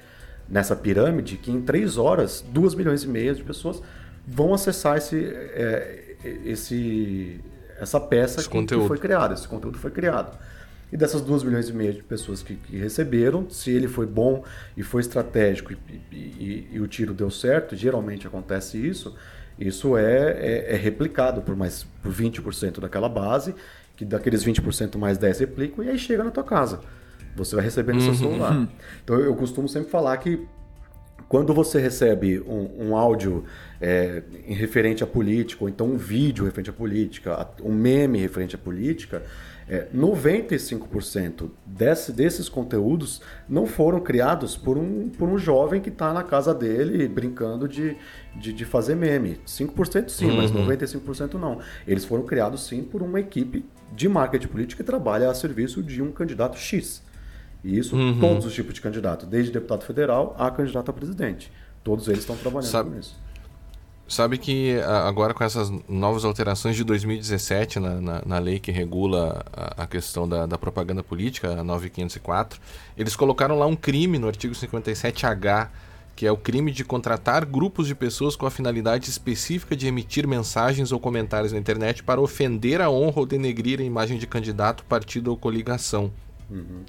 nessa 0.47 0.73
pirâmide, 0.73 1.35
que 1.35 1.51
em 1.51 1.61
3 1.61 1.97
horas, 1.97 2.41
2 2.47 2.75
milhões 2.75 3.03
e 3.03 3.09
meia 3.09 3.33
de 3.33 3.43
pessoas 3.43 3.81
vão 4.25 4.53
acessar 4.53 4.97
esse, 4.97 5.17
é, 5.25 6.15
esse, 6.45 7.41
essa 7.77 7.99
peça 7.99 8.41
que, 8.47 8.65
que, 8.65 8.87
foi 8.87 8.97
criada, 8.97 9.33
esse 9.33 9.47
conteúdo 9.47 9.77
foi 9.77 9.91
criado. 9.91 10.39
E 10.91 10.95
dessas 10.95 11.21
2 11.21 11.43
milhões 11.43 11.67
e 11.67 11.73
meia 11.73 11.91
de 11.91 12.03
pessoas 12.03 12.41
que, 12.41 12.55
que, 12.55 12.77
receberam, 12.77 13.49
se 13.49 13.69
ele 13.69 13.89
foi 13.89 14.05
bom 14.05 14.45
e 14.77 14.83
foi 14.83 15.01
estratégico 15.01 15.73
e, 15.73 15.77
e, 16.11 16.69
e, 16.71 16.79
o 16.79 16.87
tiro 16.87 17.13
deu 17.13 17.29
certo, 17.29 17.75
geralmente 17.75 18.27
acontece 18.27 18.77
isso, 18.77 19.13
isso 19.59 19.97
é, 19.97 20.31
é, 20.31 20.73
é 20.73 20.75
replicado 20.75 21.41
por 21.41 21.55
mais 21.55 21.85
por 22.01 22.11
20% 22.11 22.79
daquela 22.79 23.09
base, 23.09 23.53
que 23.95 24.05
daqueles 24.05 24.43
20% 24.43 24.97
mais 24.97 25.17
10 25.17 25.39
replicam, 25.39 25.83
e 25.83 25.89
aí 25.89 25.99
chega 25.99 26.23
na 26.23 26.31
tua 26.31 26.43
casa. 26.43 26.79
Você 27.35 27.55
vai 27.55 27.63
receber 27.63 27.93
no 27.93 28.01
seu 28.01 28.11
uhum. 28.11 28.17
celular. 28.17 28.67
Então 29.03 29.19
eu 29.19 29.35
costumo 29.35 29.67
sempre 29.69 29.89
falar 29.89 30.17
que 30.17 30.45
quando 31.31 31.53
você 31.53 31.79
recebe 31.79 32.41
um, 32.41 32.89
um 32.89 32.95
áudio 32.95 33.45
é, 33.79 34.21
em 34.45 34.53
referente 34.53 35.01
à 35.01 35.07
política, 35.07 35.63
ou 35.63 35.69
então 35.69 35.87
um 35.87 35.95
vídeo 35.95 36.43
referente 36.43 36.69
à 36.69 36.73
política, 36.73 37.47
um 37.63 37.73
meme 37.73 38.19
referente 38.19 38.55
à 38.55 38.57
política, 38.57 39.23
é, 39.67 39.87
95% 39.95 41.49
desse, 41.65 42.11
desses 42.11 42.49
conteúdos 42.49 43.21
não 43.47 43.65
foram 43.65 43.99
criados 43.99 44.57
por 44.57 44.77
um, 44.77 45.09
por 45.09 45.29
um 45.29 45.37
jovem 45.37 45.81
que 45.81 45.89
está 45.89 46.13
na 46.13 46.23
casa 46.23 46.53
dele 46.53 47.07
brincando 47.07 47.67
de, 47.67 47.95
de, 48.35 48.51
de 48.51 48.65
fazer 48.65 48.95
meme. 48.95 49.39
5% 49.45 50.09
sim, 50.09 50.29
uhum. 50.29 50.37
mas 50.37 50.51
95% 50.51 51.33
não. 51.35 51.59
Eles 51.87 52.05
foram 52.05 52.23
criados 52.23 52.65
sim 52.65 52.83
por 52.83 53.01
uma 53.01 53.19
equipe 53.19 53.65
de 53.93 54.07
marketing 54.09 54.47
político 54.47 54.81
que 54.81 54.85
trabalha 54.85 55.29
a 55.29 55.33
serviço 55.33 55.81
de 55.81 56.01
um 56.01 56.11
candidato 56.11 56.57
X. 56.57 57.03
E 57.63 57.77
isso, 57.77 57.95
uhum. 57.95 58.19
todos 58.19 58.45
os 58.45 58.53
tipos 58.53 58.73
de 58.73 58.81
candidato, 58.81 59.25
desde 59.25 59.51
deputado 59.51 59.83
federal 59.83 60.35
a 60.37 60.49
candidato 60.49 60.89
a 60.89 60.93
presidente. 60.93 61.51
Todos 61.83 62.07
eles 62.07 62.19
estão 62.19 62.35
trabalhando 62.35 62.69
sabe, 62.69 62.89
com 62.89 62.99
isso. 62.99 63.19
Sabe 64.11 64.37
que 64.37 64.77
agora 65.07 65.33
com 65.33 65.41
essas 65.41 65.71
novas 65.87 66.25
alterações 66.25 66.75
de 66.75 66.83
2017 66.83 67.79
na, 67.79 68.01
na, 68.01 68.21
na 68.25 68.39
lei 68.39 68.59
que 68.59 68.69
regula 68.69 69.45
a, 69.53 69.83
a 69.83 69.87
questão 69.87 70.27
da, 70.27 70.45
da, 70.45 70.57
propaganda 70.57 71.01
política, 71.01 71.61
a 71.61 71.63
9504, 71.63 72.59
eles 72.97 73.15
colocaram 73.15 73.57
lá 73.57 73.65
um 73.65 73.75
crime 73.75 74.19
no 74.19 74.27
artigo 74.27 74.53
57H, 74.53 75.69
que 76.13 76.27
é 76.27 76.31
o 76.31 76.35
crime 76.35 76.73
de 76.73 76.83
contratar 76.83 77.45
grupos 77.45 77.87
de 77.87 77.95
pessoas 77.95 78.35
com 78.35 78.45
a 78.45 78.51
finalidade 78.51 79.09
específica 79.09 79.77
de 79.77 79.87
emitir 79.87 80.27
mensagens 80.27 80.91
ou 80.91 80.99
comentários 80.99 81.53
na 81.53 81.57
internet 81.57 82.03
para 82.03 82.19
ofender 82.19 82.81
a 82.81 82.89
honra 82.89 83.21
ou 83.21 83.25
denegrir 83.25 83.79
a 83.79 83.83
imagem 83.83 84.17
de 84.17 84.27
candidato, 84.27 84.83
partido 84.83 85.29
ou 85.29 85.37
coligação. 85.37 86.11
Uhum. 86.51 86.83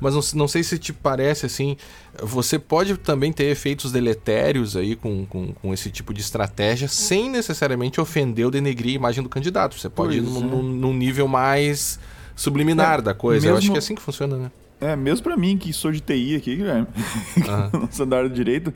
Mas 0.00 0.14
não, 0.14 0.20
não, 0.40 0.48
sei 0.48 0.62
se 0.62 0.78
te 0.78 0.92
parece 0.92 1.44
assim, 1.44 1.76
você 2.22 2.56
pode 2.58 2.96
também 2.96 3.32
ter 3.32 3.44
efeitos 3.44 3.90
deletérios 3.90 4.76
aí 4.76 4.94
com, 4.94 5.26
com, 5.26 5.52
com 5.52 5.74
esse 5.74 5.90
tipo 5.90 6.14
de 6.14 6.20
estratégia 6.20 6.86
sem 6.86 7.28
necessariamente 7.28 8.00
ofender 8.00 8.44
ou 8.44 8.50
denegrir 8.50 8.92
a 8.92 8.94
imagem 8.94 9.22
do 9.22 9.28
candidato. 9.28 9.78
Você 9.78 9.88
pode 9.88 10.20
pois 10.20 10.28
ir 10.28 10.40
num, 10.40 10.58
é. 10.58 10.62
num, 10.62 10.94
nível 10.94 11.26
mais 11.26 11.98
subliminar 12.36 13.00
é, 13.00 13.02
da 13.02 13.14
coisa. 13.14 13.40
Mesmo... 13.40 13.54
Eu 13.54 13.58
acho 13.58 13.70
que 13.70 13.76
é 13.76 13.78
assim 13.78 13.94
que 13.96 14.02
funciona, 14.02 14.36
né? 14.36 14.50
É, 14.80 14.94
mesmo 14.94 15.24
para 15.24 15.36
mim 15.36 15.58
que 15.58 15.72
sou 15.72 15.90
de 15.90 16.00
TI 16.00 16.36
aqui, 16.36 16.54
Guilherme, 16.54 16.86
uhum. 16.86 18.14
área 18.14 18.28
de 18.28 18.34
direito, 18.36 18.72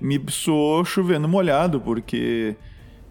me 0.00 0.18
soou 0.28 0.82
chovendo 0.86 1.28
molhado, 1.28 1.78
porque 1.78 2.56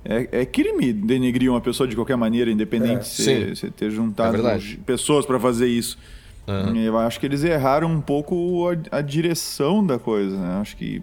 é, 0.04 0.42
é, 0.42 0.46
crime 0.46 0.92
denegrir 0.92 1.50
uma 1.50 1.62
pessoa 1.62 1.88
de 1.88 1.96
qualquer 1.96 2.18
maneira, 2.18 2.52
independente 2.52 3.02
é, 3.02 3.04
se 3.04 3.56
você 3.56 3.70
ter 3.70 3.90
juntado 3.90 4.46
é 4.48 4.60
pessoas 4.86 5.26
para 5.26 5.40
fazer 5.40 5.68
isso. 5.68 5.98
Uhum. 6.48 6.76
Eu 6.76 6.98
acho 6.98 7.20
que 7.20 7.26
eles 7.26 7.44
erraram 7.44 7.90
um 7.90 8.02
pouco 8.02 8.68
a, 8.92 8.98
a 8.98 9.02
direção 9.02 9.86
da 9.86 9.98
coisa. 9.98 10.38
Né? 10.38 10.60
Acho 10.60 10.76
que 10.76 11.02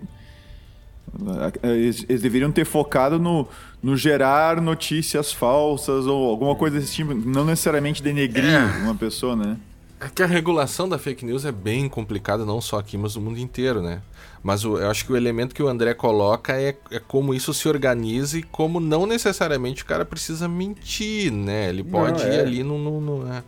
eles, 1.63 2.05
eles, 2.09 2.23
deveriam 2.23 2.53
ter 2.53 2.65
focado 2.65 3.19
no, 3.19 3.49
no 3.83 3.97
gerar 3.97 4.61
notícias 4.61 5.33
falsas 5.33 6.07
ou 6.07 6.29
alguma 6.29 6.55
coisa 6.55 6.79
desse 6.79 6.95
tipo, 6.95 7.15
não 7.15 7.45
necessariamente 7.45 8.03
denegrir 8.03 8.55
é. 8.55 8.83
uma 8.83 8.95
pessoa, 8.95 9.35
né? 9.35 9.57
É 10.01 10.09
que 10.09 10.23
a 10.23 10.27
regulação 10.27 10.89
da 10.89 10.99
fake 10.99 11.27
news 11.27 11.45
é 11.45 11.53
bem 11.53 11.89
complicada, 11.89 12.45
não 12.45 12.61
só 12.61 12.79
aqui, 12.79 12.97
mas 12.97 13.17
no 13.17 13.23
mundo 13.23 13.39
inteiro, 13.39 13.83
né? 13.83 14.01
Mas 14.43 14.65
o, 14.65 14.79
eu 14.79 14.91
acho 14.91 15.05
que 15.05 15.13
o 15.13 15.17
elemento 15.17 15.55
que 15.55 15.63
o 15.63 15.69
André 15.69 15.93
coloca 15.93 16.59
é, 16.59 16.75
é 16.91 16.99
como 16.99 17.35
isso 17.35 17.53
se 17.53 17.69
organiza 17.69 18.39
e 18.39 18.43
como 18.43 18.81
não 18.81 19.05
necessariamente 19.05 19.83
o 19.83 19.87
cara 19.87 20.05
precisa 20.05 20.49
mentir, 20.49 21.31
né? 21.31 21.69
Ele 21.69 21.85
pode 21.85 22.25
não, 22.25 22.33
ir 22.33 22.37
é. 22.37 22.41
ali 22.41 22.63
no. 22.63 22.79
no, 22.79 23.01
no 23.01 23.33
é. 23.33 23.43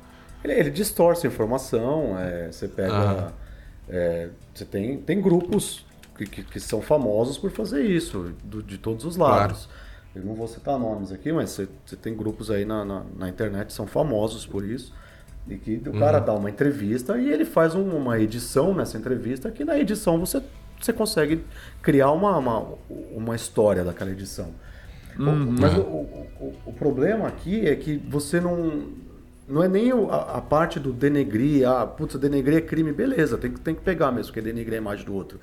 Ele, 0.44 0.52
ele 0.52 0.70
distorce 0.70 1.26
a 1.26 1.30
informação, 1.30 2.18
é, 2.18 2.50
você 2.50 2.68
pega. 2.68 3.32
É, 3.88 4.28
você 4.54 4.64
tem, 4.64 4.98
tem 4.98 5.20
grupos 5.20 5.84
que, 6.16 6.26
que, 6.26 6.42
que, 6.44 6.60
são 6.60 6.80
famosos 6.80 7.36
por 7.36 7.50
fazer 7.50 7.82
isso, 7.82 8.32
do, 8.44 8.62
de 8.62 8.78
todos 8.78 9.04
os 9.04 9.16
lados. 9.16 9.66
Claro. 9.66 9.82
Eu 10.14 10.24
não 10.24 10.34
vou 10.34 10.46
citar 10.46 10.78
nomes 10.78 11.10
aqui, 11.10 11.32
mas 11.32 11.50
você, 11.50 11.68
você 11.84 11.96
tem 11.96 12.14
grupos 12.14 12.50
aí 12.50 12.64
na, 12.64 12.84
na, 12.84 13.02
na, 13.16 13.28
internet 13.28 13.68
que 13.68 13.72
são 13.72 13.86
famosos 13.86 14.46
por 14.46 14.64
isso. 14.64 14.92
E 15.48 15.56
que 15.56 15.82
o 15.86 15.92
uhum. 15.92 15.98
cara 15.98 16.20
dá 16.20 16.32
uma 16.34 16.48
entrevista 16.48 17.18
e 17.18 17.32
ele 17.32 17.44
faz 17.44 17.74
um, 17.74 17.88
uma 17.96 18.20
edição 18.20 18.74
nessa 18.74 18.96
entrevista, 18.96 19.50
que 19.50 19.64
na 19.64 19.76
edição 19.78 20.20
você, 20.20 20.40
você 20.80 20.92
consegue 20.92 21.44
criar 21.80 22.12
uma, 22.12 22.36
uma, 22.38 22.74
uma 23.12 23.34
história 23.34 23.82
daquela 23.82 24.10
edição. 24.10 24.50
Uhum. 25.18 25.56
Mas 25.58 25.74
o, 25.76 25.80
o, 25.80 26.54
o, 26.66 26.72
problema 26.72 27.26
aqui 27.26 27.66
é 27.66 27.74
que 27.74 27.96
você 27.96 28.40
não 28.40 28.84
não 29.52 29.62
é 29.62 29.68
nem 29.68 29.92
a, 29.92 30.16
a, 30.36 30.40
parte 30.40 30.80
do 30.80 30.94
denegrir, 30.94 31.68
ah, 31.68 31.86
putz, 31.86 32.16
denegrir 32.16 32.56
é 32.56 32.60
crime, 32.62 32.90
beleza, 32.90 33.36
tem, 33.36 33.50
tem 33.50 33.74
que 33.74 33.82
pegar 33.82 34.10
mesmo, 34.10 34.32
porque 34.32 34.40
denegrir 34.40 34.72
é 34.72 34.78
a 34.78 34.80
imagem 34.80 35.04
do 35.04 35.14
outro. 35.14 35.38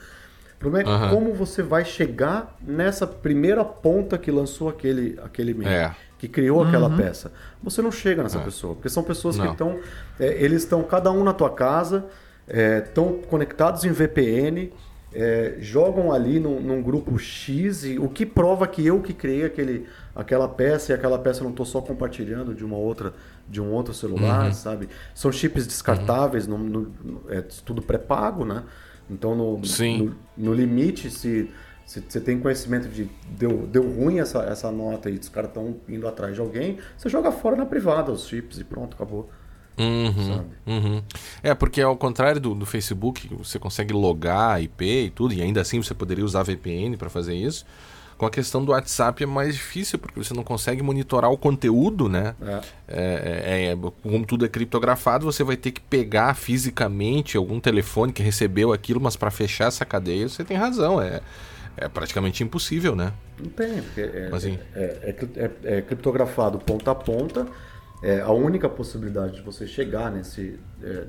O 0.56 0.58
problema 0.58 0.90
é 0.90 0.96
uhum. 0.96 1.10
como 1.12 1.34
você 1.36 1.62
vai 1.62 1.86
chegar 1.86 2.58
nessa 2.60 3.06
primeira 3.06 3.64
ponta 3.64 4.18
que 4.18 4.32
lançou 4.32 4.68
aquele, 4.68 5.20
aquele 5.24 5.54
meme, 5.54 5.72
é. 5.72 5.96
que 6.18 6.28
criou 6.28 6.64
aquela 6.64 6.90
uhum. 6.90 6.98
peça. 6.98 7.32
Você 7.62 7.84
não 7.84 7.92
chega 7.92 8.24
nessa 8.24 8.40
é. 8.40 8.44
pessoa, 8.44 8.74
porque 8.74 8.90
são 8.90 9.04
pessoas 9.04 9.38
não. 9.38 9.46
que 9.46 9.52
estão, 9.52 9.80
é, 10.20 10.44
eles 10.44 10.64
estão 10.64 10.82
cada 10.82 11.12
um 11.12 11.24
na 11.24 11.32
tua 11.32 11.52
casa, 11.52 12.06
estão 12.48 13.20
é, 13.24 13.28
conectados 13.28 13.86
em 13.86 13.92
VPN, 13.92 14.74
é, 15.14 15.56
jogam 15.60 16.12
ali 16.12 16.40
num, 16.40 16.60
num, 16.60 16.82
grupo 16.82 17.18
X, 17.18 17.84
e, 17.84 18.00
o 18.00 18.10
que 18.10 18.26
prova 18.26 18.68
que 18.68 18.86
eu 18.86 19.02
que 19.02 19.14
criei 19.14 19.46
aquele, 19.46 19.88
aquela 20.16 20.48
peça 20.48 20.92
e 20.92 20.96
aquela 20.96 21.18
peça 21.20 21.40
eu 21.40 21.44
não 21.44 21.52
estou 21.52 21.66
só 21.66 21.80
compartilhando 21.80 22.54
de 22.54 22.66
uma 22.66 22.78
outra 22.78 23.14
de 23.50 23.60
um 23.60 23.72
outro 23.72 23.94
celular, 23.94 24.48
uhum. 24.48 24.54
sabe? 24.54 24.90
São 25.14 25.32
chips 25.32 25.66
descartáveis, 25.66 26.48
uhum. 26.48 26.58
no, 26.58 26.80
no, 27.04 27.24
é 27.30 27.42
tudo 27.42 27.82
pré-pago, 27.82 28.46
né? 28.46 28.64
Então 29.10 29.36
no, 29.36 29.58
no, 29.58 30.16
no, 30.38 30.54
limite, 30.54 31.10
se 31.10 31.50
você 31.86 32.22
tem 32.22 32.40
conhecimento 32.40 32.88
de 32.88 33.10
deu, 33.28 33.66
deu 33.66 33.82
ruim 33.82 34.20
essa, 34.20 34.44
essa 34.44 34.72
nota 34.72 35.10
e 35.10 35.16
os 35.16 35.28
caras 35.30 35.50
estão 35.50 35.78
indo 35.88 36.08
atrás 36.08 36.36
de 36.36 36.42
alguém, 36.42 36.78
você 36.96 37.10
joga 37.10 37.32
fora 37.32 37.56
na 37.56 37.66
privada 37.66 38.12
os 38.12 38.28
chips 38.28 38.60
e 38.60 38.64
pronto, 38.64 38.94
acabou. 38.94 39.30
Uhum, 39.80 40.46
uhum. 40.68 41.04
É, 41.42 41.56
porque 41.56 41.82
ao 41.82 41.96
contrário 41.96 42.40
do, 42.42 42.54
do, 42.54 42.66
Facebook, 42.66 43.34
você 43.34 43.58
consegue 43.58 43.94
logar 43.94 44.62
IP 44.62 45.06
e 45.06 45.10
tudo, 45.10 45.34
e 45.34 45.42
ainda 45.42 45.62
assim 45.62 45.82
você 45.82 45.94
poderia 45.94 46.24
usar 46.24 46.44
VPN 46.44 46.98
para 46.98 47.10
fazer 47.10 47.34
isso. 47.34 47.66
Com 48.20 48.26
a 48.26 48.30
questão 48.30 48.66
do 48.66 48.74
WhatsApp 48.74 49.24
é 49.24 49.26
mais 49.26 49.56
difícil, 49.56 49.98
porque 49.98 50.22
você 50.22 50.34
não 50.34 50.44
consegue 50.44 50.84
monitorar 50.84 51.32
o 51.32 51.38
conteúdo, 51.38 52.10
né? 52.10 52.36
É. 52.42 52.62
É, 52.86 53.44
é, 53.46 53.72
é 53.72 53.78
como 54.04 54.26
tudo 54.26 54.46
é 54.46 54.50
criptografado, 54.50 55.26
você 55.26 55.42
vai 55.42 55.56
ter 55.56 55.72
que 55.72 55.80
pegar 55.80 56.36
fisicamente 56.36 57.38
algum 57.38 57.62
telefone 57.62 58.12
que 58.12 58.22
recebeu 58.22 58.74
aquilo, 58.74 59.00
mas 59.00 59.16
para 59.16 59.32
fechar 59.32 59.70
essa 59.70 59.86
cadeia, 59.86 60.28
você 60.28 60.44
tem 60.44 60.58
razão. 60.58 61.02
É, 61.02 61.22
é 61.78 61.88
praticamente 61.88 62.44
impossível, 62.44 62.94
né? 62.94 63.14
Não 63.42 63.50
tem, 63.50 63.82
porque 63.82 64.02
é, 64.02 64.30
mas, 64.30 64.46
é, 64.46 64.50
é, 64.76 65.16
é, 65.38 65.78
é 65.78 65.82
criptografado 65.82 66.60
ponta 66.60 66.92
a 66.92 66.96
ponta 66.96 67.48
é, 68.04 68.20
a 68.20 68.32
única 68.32 68.68
possibilidade 68.68 69.36
de 69.36 69.42
você 69.42 69.66
chegar 69.66 70.12
nesse 70.12 70.60
é, 70.84 71.06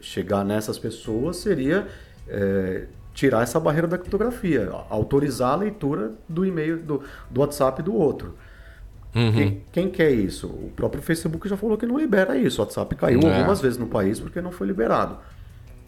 chegar 0.00 0.44
nessas 0.44 0.76
pessoas 0.76 1.36
seria 1.36 1.86
é, 2.28 2.86
tirar 3.14 3.42
essa 3.42 3.60
barreira 3.60 3.86
da 3.86 3.98
criptografia, 3.98 4.70
autorizar 4.88 5.52
a 5.52 5.56
leitura 5.56 6.12
do 6.28 6.44
e-mail 6.44 6.78
do, 6.78 7.02
do 7.30 7.40
WhatsApp 7.40 7.82
do 7.82 7.94
outro. 7.94 8.34
Uhum. 9.14 9.32
Quem, 9.32 9.62
quem, 9.70 9.90
quer 9.90 10.10
isso? 10.10 10.46
O 10.46 10.72
próprio 10.74 11.02
Facebook 11.02 11.46
já 11.48 11.56
falou 11.56 11.76
que 11.76 11.84
não 11.84 11.98
libera 11.98 12.36
isso. 12.36 12.62
O 12.62 12.64
WhatsApp 12.64 12.96
caiu 12.96 13.20
é. 13.20 13.38
algumas 13.38 13.60
vezes 13.60 13.76
no 13.76 13.86
país 13.86 14.18
porque 14.18 14.40
não 14.40 14.50
foi 14.50 14.66
liberado. 14.66 15.18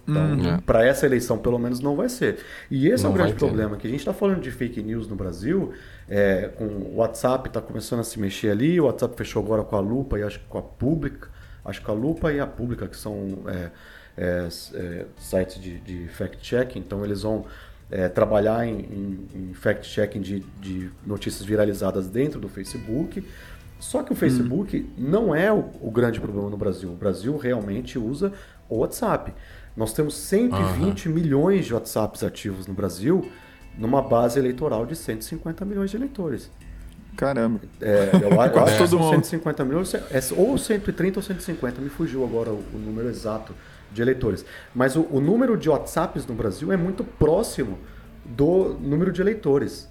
Então, 0.07 0.33
uhum. 0.33 0.59
para 0.61 0.87
essa 0.87 1.07
eleição, 1.07 1.39
pelo 1.39 1.59
menos, 1.59 1.81
não 1.81 1.97
vai 1.97 2.11
ser. 2.11 2.39
E 2.71 2.89
esse 2.89 3.03
não 3.05 3.11
é 3.11 3.15
o 3.15 3.17
grande 3.17 3.35
problema, 3.35 3.77
que 3.77 3.87
a 3.87 3.91
gente 3.91 4.01
está 4.01 4.13
falando 4.13 4.41
de 4.41 4.51
fake 4.51 4.83
news 4.83 5.09
no 5.09 5.17
Brasil, 5.17 5.73
é, 6.09 6.51
com 6.57 6.65
o 6.67 6.97
WhatsApp 6.97 7.49
está 7.49 7.61
começando 7.61 8.01
a 8.01 8.05
se 8.05 8.21
mexer 8.21 8.51
ali, 8.51 8.79
o 8.79 8.85
WhatsApp 8.85 9.17
fechou 9.17 9.43
agora 9.43 9.65
com 9.65 9.77
a 9.77 9.81
Lupa 9.81 10.19
e 10.19 10.23
acho 10.23 10.39
que 10.41 10.45
com 10.47 10.59
a 10.59 10.63
Pública, 10.63 11.29
acho 11.65 11.83
que 11.83 11.91
a 11.91 11.95
Lupa 11.95 12.31
e 12.31 12.39
a 12.39 12.47
Pública, 12.47 12.87
que 12.87 12.97
são 12.97 13.39
é, 13.47 13.71
é, 14.17 14.49
é 14.75 15.07
sites 15.19 15.61
de, 15.61 15.79
de 15.81 16.09
fact-checking, 16.09 16.79
então 16.79 17.05
eles 17.05 17.23
vão 17.23 17.45
é, 17.91 18.09
trabalhar 18.09 18.67
em, 18.67 18.81
em, 18.81 19.29
em 19.35 19.55
fact-checking 19.55 20.21
de, 20.21 20.41
de 20.61 20.91
notícias 21.07 21.45
viralizadas 21.45 22.09
dentro 22.09 22.41
do 22.41 22.49
Facebook, 22.49 23.25
Só 23.79 24.03
que 24.03 24.13
o 24.13 24.17
Facebook 24.17 24.79
hum. 24.79 24.87
não 24.97 25.35
é 25.35 25.53
o, 25.53 25.71
o, 25.81 25.91
grande 25.91 26.21
problema 26.21 26.49
no 26.49 26.57
Brasil. 26.57 26.91
O 26.91 26.97
Brasil 26.97 27.37
realmente 27.37 27.99
usa 27.99 28.33
o 28.69 28.79
WhatsApp. 28.79 29.33
Nós 29.77 29.93
temos 29.93 30.17
120 30.17 31.09
uhum. 31.09 31.15
milhões 31.15 31.67
de 31.67 31.75
WhatsApps 31.75 32.23
ativos 32.23 32.67
no 32.67 32.75
Brasil, 32.75 33.31
numa 33.77 34.01
base 34.01 34.39
eleitoral 34.39 34.87
de 34.87 34.97
150 34.97 35.65
milhões 35.65 35.91
de 35.91 35.97
eleitores. 35.97 36.51
Caramba. 37.17 37.61
É, 37.81 38.11
eu, 38.23 38.31
eu 38.33 38.41
acho 38.41 38.79
que 38.79 38.87
são 38.89 39.11
150 39.11 39.65
milhões, 39.65 39.95
é, 39.95 40.21
ou 40.37 40.57
130 40.57 41.19
ou 41.19 41.23
150, 41.23 41.81
me 41.81 41.89
fugiu 41.89 42.25
agora 42.25 42.51
o, 42.51 42.65
o 42.73 42.79
número 42.79 43.09
exato 43.09 43.55
de 43.95 44.03
eleitores. 44.03 44.45
Mas 44.75 44.97
o, 44.97 45.07
o, 45.11 45.21
número 45.21 45.57
de 45.57 45.71
WhatsApps 45.71 46.27
no 46.27 46.35
Brasil 46.35 46.73
é 46.73 46.77
muito 46.77 47.05
próximo 47.05 47.79
do 48.25 48.77
número 48.81 49.13
de 49.13 49.21
eleitores. 49.23 49.89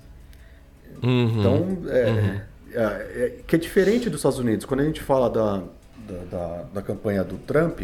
Uhum, 1.02 1.40
então, 1.40 1.78
é, 1.90 2.10
uhum. 2.10 2.42
É, 2.74 2.84
é, 2.84 3.40
que 3.48 3.56
é 3.56 3.60
diferente 3.60 4.10
dos 4.10 4.20
Estados 4.20 4.40
Unidos. 4.40 4.66
Quando 4.66 4.82
a 4.82 4.84
gente 4.84 5.02
fala 5.02 5.30
da, 5.30 5.64
da, 6.08 6.24
da, 6.30 6.64
da 6.74 6.82
campanha 6.82 7.24
do 7.24 7.38
Trump, 7.38 7.82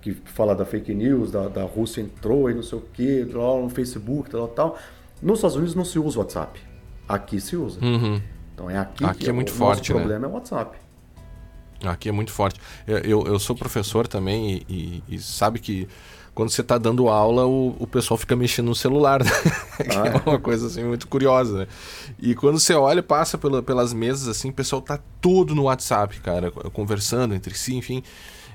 que 0.00 0.12
fala 0.12 0.54
da 0.54 0.64
fake 0.64 0.94
news, 0.94 1.30
da, 1.30 1.48
da 1.48 1.62
Rússia 1.64 2.00
entrou 2.00 2.50
e 2.50 2.54
não 2.54 2.62
sei 2.62 2.78
o 2.78 2.84
quê, 2.92 3.26
lá 3.30 3.60
no 3.60 3.68
Facebook, 3.68 4.30
tal, 4.30 4.48
tal. 4.48 4.78
Nos 5.20 5.38
Estados 5.38 5.56
Unidos 5.56 5.74
não 5.74 5.84
se 5.84 5.98
usa 5.98 6.18
o 6.18 6.22
WhatsApp. 6.22 6.60
Aqui 7.08 7.40
se 7.40 7.56
usa. 7.56 7.84
Uhum. 7.84 8.20
Então 8.54 8.70
é 8.70 8.78
aqui, 8.78 9.04
aqui 9.04 9.24
que 9.24 9.30
é 9.30 9.32
muito 9.32 9.48
o 9.48 9.52
forte, 9.52 9.90
nosso 9.90 9.94
né? 9.94 9.98
problema 10.00 10.26
é 10.26 10.28
o 10.28 10.32
WhatsApp. 10.32 10.78
Aqui 11.84 12.08
é 12.08 12.12
muito 12.12 12.32
forte. 12.32 12.60
Eu, 12.86 13.26
eu 13.26 13.38
sou 13.38 13.56
professor 13.56 14.06
também 14.06 14.64
e, 14.68 15.02
e, 15.08 15.14
e 15.14 15.18
sabe 15.18 15.58
que 15.58 15.88
quando 16.34 16.50
você 16.50 16.60
está 16.60 16.78
dando 16.78 17.08
aula, 17.08 17.44
o, 17.44 17.76
o 17.78 17.86
pessoal 17.86 18.16
fica 18.16 18.36
mexendo 18.36 18.66
no 18.66 18.74
celular, 18.74 19.22
né? 19.24 19.30
Ah, 19.94 20.08
é. 20.08 20.16
é 20.16 20.22
uma 20.30 20.38
coisa 20.38 20.66
assim 20.66 20.84
muito 20.84 21.06
curiosa, 21.08 21.58
né? 21.58 21.66
E 22.18 22.34
quando 22.34 22.58
você 22.58 22.74
olha, 22.74 23.02
passa 23.02 23.36
pela, 23.36 23.62
pelas 23.62 23.92
mesas 23.92 24.28
assim, 24.28 24.50
o 24.50 24.52
pessoal 24.52 24.80
tá 24.80 24.98
todo 25.20 25.54
no 25.54 25.64
WhatsApp, 25.64 26.20
cara, 26.20 26.50
conversando 26.50 27.34
entre 27.34 27.54
si, 27.54 27.74
enfim. 27.74 28.02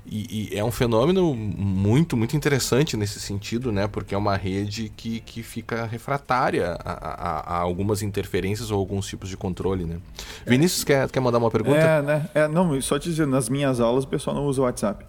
E, 0.07 0.51
e, 0.53 0.57
é 0.57 0.63
um 0.63 0.71
fenômeno 0.71 1.33
muito, 1.33 2.15
muito 2.15 2.37
interessante 2.37 2.95
nesse 2.95 3.19
sentido, 3.19 3.71
né? 3.71 3.87
Porque 3.87 4.13
é 4.13 4.17
uma 4.17 4.35
rede 4.35 4.91
que, 4.95 5.19
que 5.19 5.41
fica 5.41 5.85
refratária 5.85 6.77
a, 6.83 6.91
a, 6.91 7.55
a 7.55 7.59
algumas 7.59 8.03
interferências 8.03 8.69
ou 8.69 8.77
alguns 8.77 9.07
tipos 9.07 9.29
de 9.29 9.35
controle, 9.35 9.83
né? 9.83 9.97
É. 10.45 10.49
Vinícius, 10.49 10.83
quer, 10.83 11.09
quer 11.09 11.19
mandar 11.19 11.39
uma 11.39 11.49
pergunta? 11.49 11.79
É, 11.79 12.01
né? 12.01 12.29
É, 12.35 12.47
não, 12.47 12.79
só 12.81 12.99
te 12.99 13.09
dizer, 13.09 13.25
nas 13.25 13.49
minhas 13.49 13.79
aulas 13.79 14.03
o 14.03 14.07
pessoal 14.07 14.35
não 14.35 14.45
usa 14.45 14.61
o 14.61 14.65
WhatsApp. 14.65 15.05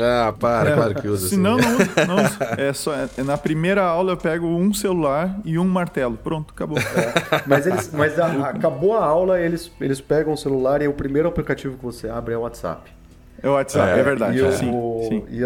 Ah, 0.00 0.32
para, 0.38 0.70
é, 0.70 0.74
claro 0.74 0.94
que 0.94 1.08
usa. 1.08 1.28
Se 1.28 1.36
não, 1.36 1.56
não, 1.56 1.78
não 2.06 2.18
é 2.56 2.72
só, 2.72 2.94
é, 2.94 3.22
na 3.22 3.36
primeira 3.36 3.82
aula 3.82 4.12
eu 4.12 4.16
pego 4.16 4.46
um 4.46 4.72
celular 4.72 5.38
e 5.44 5.58
um 5.58 5.66
martelo. 5.66 6.16
Pronto, 6.16 6.52
acabou. 6.54 6.78
É. 6.78 7.42
Mas, 7.46 7.66
eles, 7.66 7.90
mas 7.92 8.18
a, 8.18 8.48
acabou 8.48 8.94
a 8.96 9.04
aula, 9.04 9.40
eles, 9.40 9.70
eles 9.80 10.00
pegam 10.00 10.32
o 10.32 10.36
celular 10.36 10.82
e 10.82 10.88
o 10.88 10.92
primeiro 10.92 11.28
aplicativo 11.28 11.76
que 11.76 11.84
você 11.84 12.08
abre 12.08 12.34
é 12.34 12.36
o 12.36 12.42
WhatsApp. 12.42 12.97
É 13.42 13.48
o 13.48 13.52
WhatsApp, 13.52 13.96
é, 13.96 14.00
é 14.00 14.02
verdade. 14.02 14.38
E, 14.38 14.42
o, 14.42 14.52
sim, 14.52 14.70
sim. 15.08 15.24
e, 15.30 15.36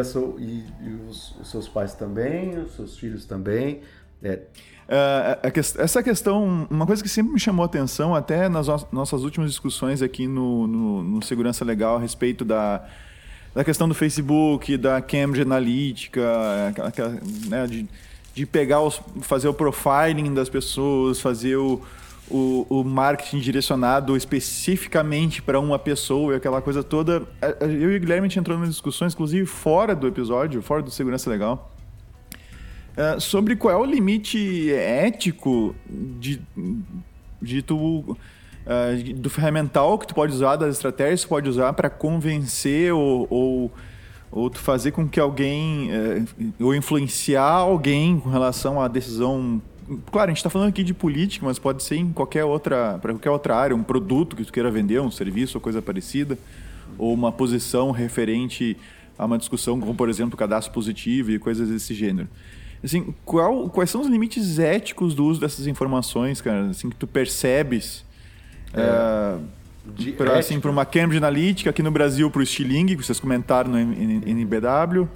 e, 0.42 0.64
e 0.88 0.94
os, 1.08 1.36
os, 1.40 1.50
seus 1.50 1.68
pais 1.68 1.94
também, 1.94 2.58
os 2.58 2.74
seus 2.74 2.98
filhos 2.98 3.24
também. 3.24 3.80
É. 4.22 4.40
Uh, 4.88 5.80
essa 5.80 6.02
questão, 6.02 6.66
uma 6.70 6.86
coisa 6.86 7.02
que 7.02 7.08
sempre 7.08 7.32
me 7.32 7.40
chamou 7.40 7.62
a 7.62 7.66
atenção, 7.66 8.14
até 8.14 8.48
nas 8.48 8.66
nossas 8.90 9.22
últimas 9.22 9.50
discussões 9.50 10.02
aqui 10.02 10.26
no, 10.26 10.66
no, 10.66 11.02
no 11.02 11.22
Segurança 11.22 11.64
Legal, 11.64 11.96
a 11.96 12.00
respeito 12.00 12.44
da, 12.44 12.84
da 13.54 13.64
questão 13.64 13.88
do 13.88 13.94
Facebook, 13.94 14.76
da 14.76 15.00
Cambridge 15.00 15.42
Analytica, 15.42 16.22
aquela, 16.68 16.88
aquela, 16.88 17.10
né, 17.48 17.66
de, 17.66 17.88
de 18.34 18.46
pegar 18.46 18.80
os, 18.80 19.00
fazer 19.22 19.48
o 19.48 19.54
profiling 19.54 20.34
das 20.34 20.48
pessoas, 20.48 21.20
fazer 21.20 21.56
o, 21.56 21.80
o, 22.30 22.66
o 22.68 22.84
marketing 22.84 23.38
direcionado 23.38 24.16
especificamente 24.16 25.42
para 25.42 25.58
uma 25.58 25.78
pessoa 25.78 26.32
e 26.32 26.36
aquela 26.36 26.62
coisa 26.62 26.82
toda. 26.82 27.22
Eu 27.60 27.92
e 27.92 27.96
o 27.96 28.00
Guilherme 28.00 28.26
a 28.26 28.28
gente 28.28 28.38
entrou 28.38 28.58
nas 28.58 28.70
discussões, 28.70 29.12
inclusive 29.12 29.46
fora 29.46 29.94
do 29.94 30.06
episódio, 30.06 30.62
fora 30.62 30.82
do 30.82 30.90
Segurança 30.90 31.28
Legal, 31.28 31.72
é, 32.96 33.18
sobre 33.18 33.56
qual 33.56 33.74
é 33.74 33.76
o 33.76 33.84
limite 33.84 34.72
ético 34.72 35.74
de, 35.88 36.40
de 37.40 37.62
tu. 37.62 38.16
Uh, 38.64 39.14
do 39.14 39.28
ferramental 39.28 39.98
que 39.98 40.06
tu 40.06 40.14
pode 40.14 40.32
usar, 40.32 40.54
das 40.54 40.76
estratégias 40.76 41.22
que 41.22 41.26
tu 41.26 41.30
pode 41.30 41.48
usar 41.48 41.72
para 41.72 41.90
convencer 41.90 42.92
ou, 42.92 43.26
ou, 43.28 43.72
ou, 44.30 44.48
tu 44.48 44.60
fazer 44.60 44.92
com 44.92 45.08
que 45.08 45.18
alguém, 45.18 45.90
uh, 45.90 46.52
ou 46.60 46.72
influenciar 46.72 47.42
alguém 47.42 48.20
com 48.20 48.30
relação 48.30 48.80
à 48.80 48.86
decisão 48.86 49.60
Claro, 50.10 50.30
a 50.30 50.32
gente 50.32 50.38
está 50.38 50.50
falando 50.50 50.68
aqui 50.68 50.82
de 50.82 50.94
política, 50.94 51.44
mas 51.44 51.58
pode 51.58 51.82
ser 51.82 51.96
em 51.96 52.12
qualquer 52.12 52.44
outra, 52.44 52.98
para 53.00 53.12
qualquer 53.12 53.30
outra 53.30 53.56
área, 53.56 53.74
um 53.74 53.82
produto 53.82 54.36
que 54.36 54.44
tu 54.44 54.52
queira 54.52 54.70
vender, 54.70 55.00
um 55.00 55.10
serviço 55.10 55.56
ou 55.56 55.60
coisa 55.60 55.82
parecida, 55.82 56.38
ou 56.98 57.12
uma 57.12 57.32
posição 57.32 57.90
referente 57.90 58.76
a 59.18 59.24
uma 59.24 59.38
discussão 59.38 59.78
como, 59.78 59.94
por 59.94 60.08
exemplo, 60.08 60.36
cadastro 60.36 60.72
positivo 60.72 61.30
e 61.30 61.38
coisas 61.38 61.68
desse 61.68 61.94
gênero. 61.94 62.28
Assim, 62.82 63.14
qual, 63.24 63.68
quais 63.68 63.90
são 63.90 64.00
os 64.00 64.08
limites 64.08 64.58
éticos 64.58 65.14
do 65.14 65.24
uso 65.24 65.40
dessas 65.40 65.66
informações, 65.66 66.40
cara? 66.40 66.66
Assim, 66.66 66.90
que 66.90 66.96
tu 66.96 67.06
percebes 67.06 68.04
é, 68.74 69.36
uh, 69.38 70.12
para 70.16 70.38
assim, 70.38 70.60
uma 70.64 70.84
Cambridge 70.84 71.18
Analytica 71.18 71.70
aqui 71.70 71.82
no 71.82 71.92
Brasil 71.92 72.28
para 72.30 72.42
o 72.42 72.46
Stiling, 72.46 72.86
que 72.86 72.96
vocês 72.96 73.20
comentaram 73.20 73.70
no 73.70 73.78
NBW. 73.78 75.08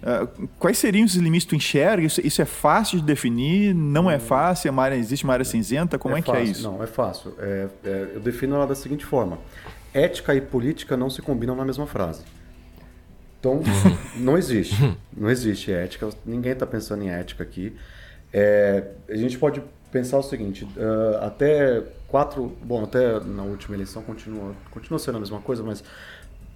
Uh, 0.00 0.48
quais 0.58 0.78
seriam 0.78 1.04
esses 1.04 1.16
limites 1.16 1.44
que 1.44 1.50
tu 1.50 1.56
enxerga? 1.56 2.06
Isso, 2.06 2.20
isso, 2.24 2.40
é 2.40 2.44
fácil 2.44 3.00
de 3.00 3.04
definir? 3.04 3.74
Não 3.74 4.08
é 4.10 4.18
fácil? 4.18 4.68
É 4.68 4.70
uma 4.70 4.82
área, 4.84 4.94
existe 4.94 5.24
uma 5.24 5.32
área 5.32 5.44
cinzenta? 5.44 5.98
Como 5.98 6.14
é, 6.14 6.20
é 6.20 6.22
que 6.22 6.30
é 6.30 6.34
fácil. 6.34 6.48
é 6.48 6.50
isso? 6.50 6.62
Não, 6.62 6.82
é 6.82 6.86
fácil. 6.86 7.34
É, 7.38 7.68
é, 7.84 8.10
eu 8.14 8.20
defino 8.20 8.54
ela 8.54 8.66
da 8.66 8.76
seguinte 8.76 9.04
forma: 9.04 9.38
ética 9.92 10.34
e 10.34 10.40
política 10.40 10.96
não 10.96 11.10
se 11.10 11.20
combinam 11.20 11.56
na 11.56 11.64
mesma 11.64 11.86
frase. 11.86 12.22
Então, 13.40 13.60
não 14.16 14.38
existe. 14.38 14.76
Não 15.16 15.28
existe 15.28 15.72
ética. 15.72 16.08
Ninguém 16.24 16.52
está 16.52 16.66
pensando 16.66 17.02
em 17.02 17.10
ética 17.10 17.42
aqui. 17.42 17.74
É, 18.32 18.84
a 19.08 19.16
gente 19.16 19.36
pode 19.36 19.62
pensar 19.90 20.18
o 20.18 20.22
seguinte: 20.22 20.64
uh, 20.64 21.24
até 21.24 21.82
quatro. 22.06 22.56
Bom, 22.62 22.84
até 22.84 23.20
na 23.20 23.42
última 23.42 23.74
eleição 23.74 24.02
continua, 24.02 24.54
continua 24.70 24.98
sendo 24.98 25.16
a 25.16 25.20
mesma 25.20 25.40
coisa, 25.40 25.62
mas 25.62 25.82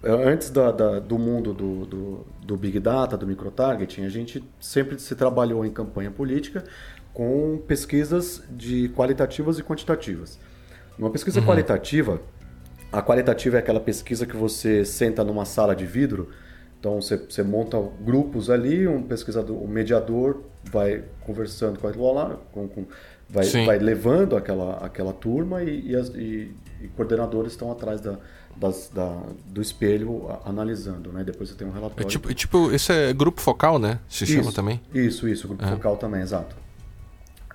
antes 0.05 0.51
da, 0.51 0.73
da, 0.73 0.99
do 0.99 1.19
mundo 1.19 1.55
do, 1.55 1.87
do, 1.87 2.27
do, 2.45 2.57
Big 2.57 2.81
Data, 2.81 3.17
do 3.17 3.27
microtargeting, 3.27 4.05
a 4.05 4.09
gente 4.09 4.45
sempre 4.61 4.99
se 4.99 5.15
trabalhou 5.15 5.65
em 5.65 5.71
campanha 5.71 6.11
política 6.11 6.65
com 7.15 7.63
pesquisas 7.67 8.43
de 8.51 8.89
qualitativas 8.91 9.59
e 9.59 9.63
quantitativas. 9.63 10.39
Uma 10.99 11.11
pesquisa 11.11 11.41
uhum. 11.41 11.47
qualitativa, 11.47 12.21
a 12.91 13.01
qualitativa 13.01 13.57
é 13.57 13.61
aquela 13.61 13.81
pesquisa 13.81 14.27
que 14.27 14.37
você 14.37 14.85
senta 14.85 15.23
numa 15.23 15.45
sala 15.45 15.75
de 15.75 15.87
vidro, 15.87 16.31
então 16.79 17.01
você, 17.01 17.17
você 17.17 17.43
monta 17.43 17.81
grupos 18.01 18.51
ali, 18.51 18.89
um 18.89 19.03
pesquisador, 19.03 19.57
um 19.57 19.69
mediador 19.69 20.43
vai 20.65 21.05
conversando 21.21 21.79
com 21.79 21.87
a 21.87 22.13
lá, 22.13 22.37
com, 22.51 22.67
com, 22.67 22.87
vai, 23.29 23.47
vai 23.65 23.79
levando 23.79 24.37
aquela, 24.37 24.79
aquela 24.79 25.13
turma 25.13 25.63
e, 25.63 25.91
e, 25.91 25.97
as, 25.97 26.09
e, 26.09 26.53
e 26.81 26.89
coordenadores 26.97 27.53
estão 27.53 27.71
atrás 27.71 28.01
da, 28.01 28.19
das, 28.57 28.91
da, 28.93 29.23
do 29.47 29.61
espelho 29.61 30.29
analisando, 30.45 31.13
né? 31.13 31.25
Depois 31.25 31.49
você 31.49 31.55
tem 31.55 31.67
um 31.67 31.73
relatório. 31.73 32.07
É 32.07 32.09
tipo, 32.09 32.31
é 32.31 32.35
tipo 32.35 32.73
esse 32.73 32.93
é 32.93 33.13
grupo 33.13 33.41
focal, 33.41 33.79
né? 33.79 33.99
Se 34.09 34.25
isso, 34.25 34.35
chama 34.35 34.53
também. 34.53 34.81
Isso, 34.95 35.29
isso, 35.29 35.49
grupo 35.49 35.65
é. 35.65 35.69
focal 35.69 35.97
também, 35.97 36.23
exato. 36.23 36.55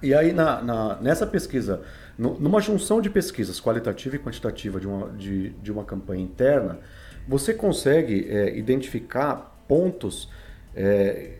E 0.01 0.13
aí 0.13 0.33
na, 0.33 0.61
na 0.61 0.95
nessa 0.97 1.25
pesquisa, 1.25 1.81
no, 2.17 2.39
numa 2.39 2.61
junção 2.61 3.01
de 3.01 3.09
pesquisas 3.09 3.59
qualitativa 3.59 4.15
e 4.15 4.19
quantitativa 4.19 4.79
de 4.79 4.87
uma, 4.87 5.09
de, 5.09 5.49
de 5.49 5.71
uma 5.71 5.83
campanha 5.83 6.23
interna, 6.23 6.79
você 7.27 7.53
consegue 7.53 8.27
é, 8.29 8.57
identificar 8.57 9.55
pontos 9.67 10.29
é, 10.75 11.33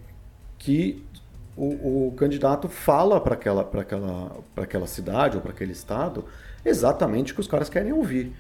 que 0.57 1.03
o, 1.55 2.07
o, 2.07 2.13
candidato 2.15 2.67
fala 2.67 3.19
para 3.19 3.33
aquela, 3.33 3.61
aquela, 3.61 4.37
aquela 4.55 4.87
cidade 4.87 5.37
ou 5.37 5.41
para 5.41 5.51
aquele 5.51 5.71
estado 5.71 6.25
exatamente 6.63 7.31
o 7.31 7.35
que 7.35 7.41
os 7.41 7.47
caras 7.47 7.69
querem 7.69 7.93
ouvir. 7.93 8.31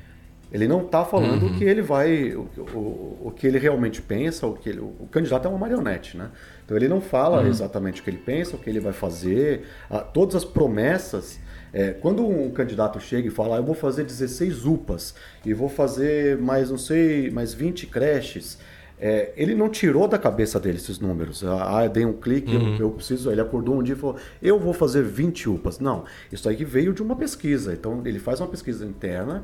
Ele 0.51 0.67
não 0.67 0.85
está 0.85 1.03
falando 1.03 1.43
uhum. 1.43 1.55
o 1.55 1.57
que 1.57 1.63
ele 1.63 1.81
vai, 1.81 2.33
o, 2.33 2.47
o, 2.73 3.21
o, 3.25 3.33
que 3.35 3.45
ele 3.45 3.59
realmente 3.59 4.01
pensa, 4.01 4.47
o 4.47 4.53
que 4.53 4.69
ele, 4.69 4.79
o 4.79 5.07
candidato 5.11 5.45
é 5.45 5.49
uma 5.49 5.57
marionete, 5.57 6.15
né? 6.15 6.29
Então 6.63 6.77
ele 6.77 6.87
não 6.87 7.01
fala 7.01 7.41
uhum. 7.41 7.47
exatamente 7.47 7.99
o 7.99 8.03
que 8.03 8.09
ele 8.09 8.17
pensa, 8.17 8.55
o 8.55 8.59
que 8.59 8.69
ele 8.69 8.79
vai 8.79 8.93
fazer, 8.93 9.65
a, 9.89 9.99
todas 9.99 10.35
as 10.35 10.45
promessas. 10.45 11.39
É, 11.73 11.91
quando 11.91 12.25
um 12.25 12.49
candidato 12.49 12.97
chega 12.99 13.27
e 13.27 13.31
fala, 13.31 13.57
ah, 13.57 13.59
eu 13.59 13.63
vou 13.63 13.75
fazer 13.75 14.05
16 14.05 14.65
UPAs 14.65 15.13
e 15.45 15.53
vou 15.53 15.67
fazer 15.67 16.37
mais, 16.37 16.69
não 16.69 16.77
sei, 16.77 17.29
mais 17.29 17.53
20 17.53 17.87
creches, 17.87 18.57
é, 18.99 19.31
ele 19.37 19.53
não 19.53 19.69
tirou 19.69 20.07
da 20.07 20.17
cabeça 20.17 20.59
dele 20.59 20.77
esses 20.77 20.97
números. 20.97 21.43
Ah, 21.43 21.83
eu 21.83 21.89
dei 21.89 22.03
um 22.03 22.13
clique, 22.13 22.55
uhum. 22.55 22.75
eu, 22.75 22.79
eu, 22.79 22.91
preciso. 22.91 23.31
Ele 23.31 23.39
acordou 23.39 23.77
um 23.77 23.83
dia 23.83 23.93
e 23.93 23.97
falou: 23.97 24.15
Eu 24.41 24.59
vou 24.59 24.73
fazer 24.73 25.03
20 25.03 25.49
UPAs. 25.49 25.79
Não, 25.79 26.05
isso 26.31 26.49
aí 26.49 26.63
veio 26.63 26.93
de 26.93 27.03
uma 27.03 27.15
pesquisa. 27.15 27.73
Então, 27.73 28.01
ele 28.05 28.17
faz 28.17 28.39
uma 28.39 28.47
pesquisa 28.47 28.85
interna, 28.85 29.43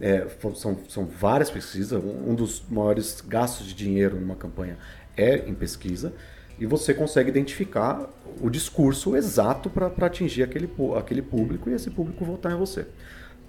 é, 0.00 0.26
são, 0.54 0.76
são 0.88 1.04
várias 1.04 1.50
pesquisas. 1.50 2.02
Um 2.02 2.34
dos 2.34 2.62
maiores 2.68 3.22
gastos 3.26 3.66
de 3.66 3.74
dinheiro 3.74 4.18
numa 4.18 4.34
campanha 4.34 4.76
é 5.16 5.48
em 5.48 5.54
pesquisa. 5.54 6.12
E 6.58 6.66
você 6.66 6.94
consegue 6.94 7.30
identificar 7.30 8.08
o 8.40 8.48
discurso 8.48 9.16
exato 9.16 9.68
para 9.68 9.88
atingir 10.06 10.42
aquele, 10.42 10.70
aquele 10.96 11.22
público 11.22 11.68
e 11.68 11.72
esse 11.72 11.90
público 11.90 12.24
votar 12.24 12.52
em 12.52 12.56
você. 12.56 12.86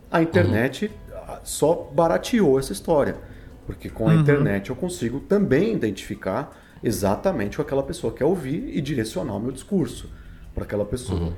A 0.09 0.21
internet, 0.21 0.91
só 1.43 1.91
barateou 1.93 2.59
essa 2.59 2.73
história. 2.73 3.15
Porque 3.65 3.89
com 3.89 4.07
a 4.07 4.13
uhum. 4.13 4.21
internet 4.21 4.69
eu 4.69 4.75
consigo 4.75 5.19
também 5.19 5.73
identificar 5.73 6.55
exatamente 6.83 7.55
o 7.55 7.55
que 7.57 7.61
aquela 7.61 7.83
pessoa 7.83 8.13
quer 8.13 8.25
ouvir 8.25 8.69
e 8.75 8.81
direcionar 8.81 9.35
o 9.35 9.39
meu 9.39 9.51
discurso 9.51 10.09
para 10.53 10.63
aquela 10.63 10.85
pessoa. 10.85 11.19
Uhum. 11.19 11.33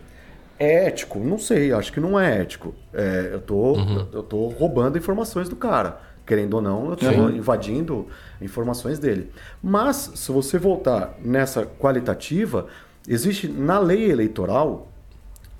É 0.59 0.87
ético? 0.87 1.19
Não 1.19 1.37
sei, 1.37 1.71
acho 1.71 1.91
que 1.93 1.99
não 1.99 2.19
é 2.19 2.41
ético. 2.41 2.73
É, 2.93 3.29
eu, 3.33 3.41
tô, 3.41 3.73
uhum. 3.73 4.07
eu 4.11 4.23
tô 4.23 4.47
roubando 4.47 4.97
informações 4.97 5.47
do 5.47 5.55
cara. 5.55 6.01
Querendo 6.25 6.55
ou 6.55 6.61
não, 6.61 6.87
eu 6.87 6.93
estou 6.95 7.29
invadindo 7.29 8.07
informações 8.41 8.99
dele. 8.99 9.31
Mas, 9.63 10.11
se 10.15 10.31
você 10.31 10.57
voltar 10.57 11.15
nessa 11.23 11.65
qualitativa, 11.65 12.67
existe 13.07 13.47
na 13.47 13.79
lei 13.79 14.11
eleitoral 14.11 14.89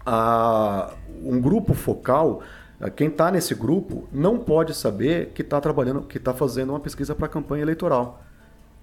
a, 0.06 0.94
um 1.24 1.40
grupo 1.40 1.74
focal. 1.74 2.42
Quem 2.96 3.08
está 3.08 3.32
nesse 3.32 3.56
grupo 3.56 4.08
não 4.12 4.38
pode 4.38 4.74
saber 4.74 5.32
que 5.34 5.42
está 5.42 5.62
trabalhando, 5.62 6.02
que 6.02 6.18
está 6.18 6.34
fazendo 6.34 6.72
uma 6.72 6.80
pesquisa 6.80 7.16
para 7.16 7.28
a 7.28 7.30
campanha 7.30 7.62
eleitoral. 7.62 8.24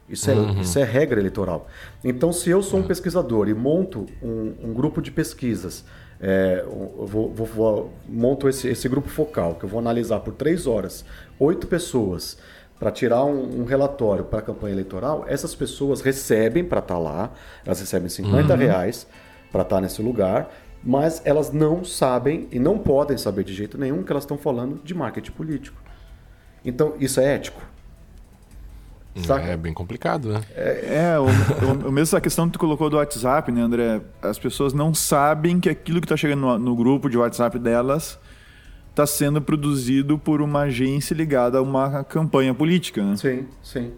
Isso 0.09 0.31
é, 0.31 0.35
uhum. 0.35 0.61
isso 0.61 0.79
é 0.79 0.85
regra 0.85 1.19
eleitoral. 1.19 1.67
Então, 2.03 2.33
se 2.33 2.51
eu 2.51 2.63
sou 2.63 2.81
um 2.81 2.83
pesquisador 2.83 3.49
e 3.49 3.55
monto 3.55 4.07
um, 4.23 4.55
um 4.63 4.75
grupo 4.75 5.01
de 5.01 5.11
pesquisas, 5.11 5.85
é, 6.27 6.63
eu 6.65 7.07
vou, 7.07 7.31
vou, 7.35 7.47
vou, 7.47 7.93
monto 8.09 8.49
esse, 8.49 8.67
esse 8.67 8.89
grupo 8.89 9.11
focal, 9.11 9.57
que 9.57 9.65
eu 9.65 9.69
vou 9.69 9.79
analisar 9.79 10.21
por 10.21 10.33
três 10.33 10.67
horas, 10.67 11.05
oito 11.39 11.67
pessoas, 11.67 12.39
para 12.79 12.91
tirar 12.91 13.27
um, 13.27 13.61
um 13.61 13.65
relatório 13.65 14.25
para 14.25 14.39
a 14.39 14.43
campanha 14.43 14.73
eleitoral, 14.73 15.27
essas 15.29 15.55
pessoas 15.55 16.01
recebem 16.01 16.65
para 16.65 16.79
estar 16.79 16.95
tá 16.95 16.99
lá, 16.99 17.31
elas 17.63 17.79
recebem 17.79 18.09
50 18.09 18.55
uhum. 18.55 18.59
reais 18.59 19.07
para 19.53 19.61
estar 19.61 19.77
tá 19.77 19.83
nesse 19.83 20.01
lugar, 20.01 20.51
mas 20.83 21.21
elas 21.27 21.53
não 21.53 21.85
sabem 21.85 22.49
e 22.51 22.59
não 22.59 22.79
podem 22.79 23.19
saber 23.19 23.45
de 23.45 23.53
jeito 23.53 23.77
nenhum 23.77 24.03
que 24.03 24.11
elas 24.11 24.25
estão 24.25 24.39
falando 24.39 24.81
de 24.83 24.95
marketing 24.95 25.33
político. 25.33 25.79
Então, 26.65 26.95
isso 26.99 27.21
é 27.21 27.35
ético? 27.35 27.61
Saca? 29.23 29.47
É 29.47 29.57
bem 29.57 29.73
complicado, 29.73 30.33
né? 30.33 30.41
É, 30.57 31.13
é 31.13 31.19
o, 31.19 31.25
o, 31.25 31.89
o 31.89 31.93
mesmo 31.93 32.01
essa 32.01 32.21
questão 32.21 32.47
que 32.47 32.55
tu 32.55 32.59
colocou 32.59 32.91
do 32.91 32.97
WhatsApp, 32.97 33.53
né, 33.53 33.61
André? 33.61 34.01
As 34.21 34.39
pessoas 34.39 34.73
não 34.73 34.93
sabem 34.93 35.61
que 35.61 35.69
aquilo 35.69 36.01
que 36.01 36.07
está 36.07 36.17
chegando 36.17 36.41
no, 36.41 36.59
no, 36.59 36.77
grupo 36.77 37.09
de 37.09 37.17
WhatsApp 37.17 37.59
delas 37.59 38.19
está 38.91 39.07
sendo 39.07 39.41
produzido 39.41 40.19
por 40.19 40.43
uma 40.43 40.63
agência 40.63 41.15
ligada 41.15 41.59
a 41.59 41.63
uma 41.63 42.03
campanha 42.05 42.53
política, 42.53 43.05
né? 43.05 43.17
Sim, 43.17 43.47
sim. 43.63 43.93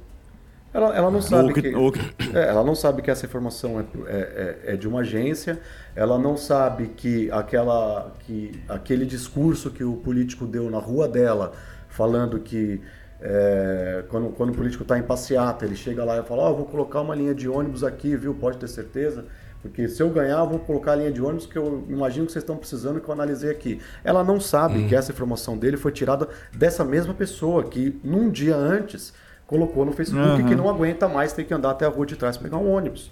Ela, 0.72 0.94
ela 0.94 1.10
não 1.10 1.22
sabe 1.22 1.54
que, 1.54 1.62
que... 1.62 2.36
É, 2.36 2.48
ela 2.48 2.62
não 2.62 2.74
sabe 2.74 3.00
que 3.00 3.10
essa 3.10 3.24
informação 3.24 3.80
é, 3.80 3.82
é, 3.82 4.16
é, 4.16 4.72
é, 4.74 4.76
de 4.76 4.86
uma 4.86 5.00
agência. 5.00 5.58
Ela 5.94 6.18
não 6.18 6.36
sabe 6.36 6.88
que 6.88 7.30
aquela 7.30 8.12
que 8.26 8.60
aquele 8.68 9.06
discurso 9.06 9.70
que 9.70 9.82
o 9.82 9.94
político 9.96 10.44
deu 10.44 10.70
na 10.70 10.78
rua 10.78 11.08
dela, 11.08 11.54
falando 11.88 12.38
que 12.40 12.82
é, 13.20 14.04
quando, 14.08 14.30
quando 14.30 14.50
o 14.50 14.52
político 14.52 14.82
está 14.82 14.98
em 14.98 15.02
passeata, 15.02 15.64
ele 15.64 15.76
chega 15.76 16.04
lá 16.04 16.18
e 16.18 16.22
fala: 16.22 16.50
oh, 16.50 16.54
vou 16.54 16.64
colocar 16.66 17.00
uma 17.00 17.14
linha 17.14 17.34
de 17.34 17.48
ônibus 17.48 17.82
aqui, 17.82 18.16
viu? 18.16 18.34
Pode 18.34 18.58
ter 18.58 18.68
certeza. 18.68 19.24
Porque 19.62 19.88
se 19.88 20.00
eu 20.00 20.10
ganhar, 20.10 20.38
eu 20.38 20.48
vou 20.48 20.58
colocar 20.60 20.92
a 20.92 20.96
linha 20.96 21.10
de 21.10 21.20
ônibus 21.20 21.46
que 21.46 21.56
eu 21.58 21.84
imagino 21.88 22.26
que 22.26 22.32
vocês 22.32 22.42
estão 22.42 22.56
precisando 22.56 23.00
que 23.00 23.08
eu 23.08 23.12
analisei 23.12 23.50
aqui. 23.50 23.80
Ela 24.04 24.22
não 24.22 24.40
sabe 24.40 24.78
hum. 24.78 24.88
que 24.88 24.94
essa 24.94 25.10
informação 25.10 25.58
dele 25.58 25.76
foi 25.76 25.90
tirada 25.90 26.28
dessa 26.52 26.84
mesma 26.84 27.14
pessoa 27.14 27.64
que, 27.64 27.98
num 28.04 28.30
dia 28.30 28.54
antes, 28.54 29.12
colocou 29.46 29.84
no 29.84 29.92
Facebook 29.92 30.42
uhum. 30.42 30.48
que 30.48 30.54
não 30.54 30.68
aguenta 30.68 31.08
mais 31.08 31.32
ter 31.32 31.44
que 31.44 31.54
andar 31.54 31.70
até 31.70 31.86
a 31.86 31.88
rua 31.88 32.04
de 32.04 32.16
trás 32.16 32.36
pegar 32.36 32.58
um 32.58 32.70
ônibus. 32.70 33.10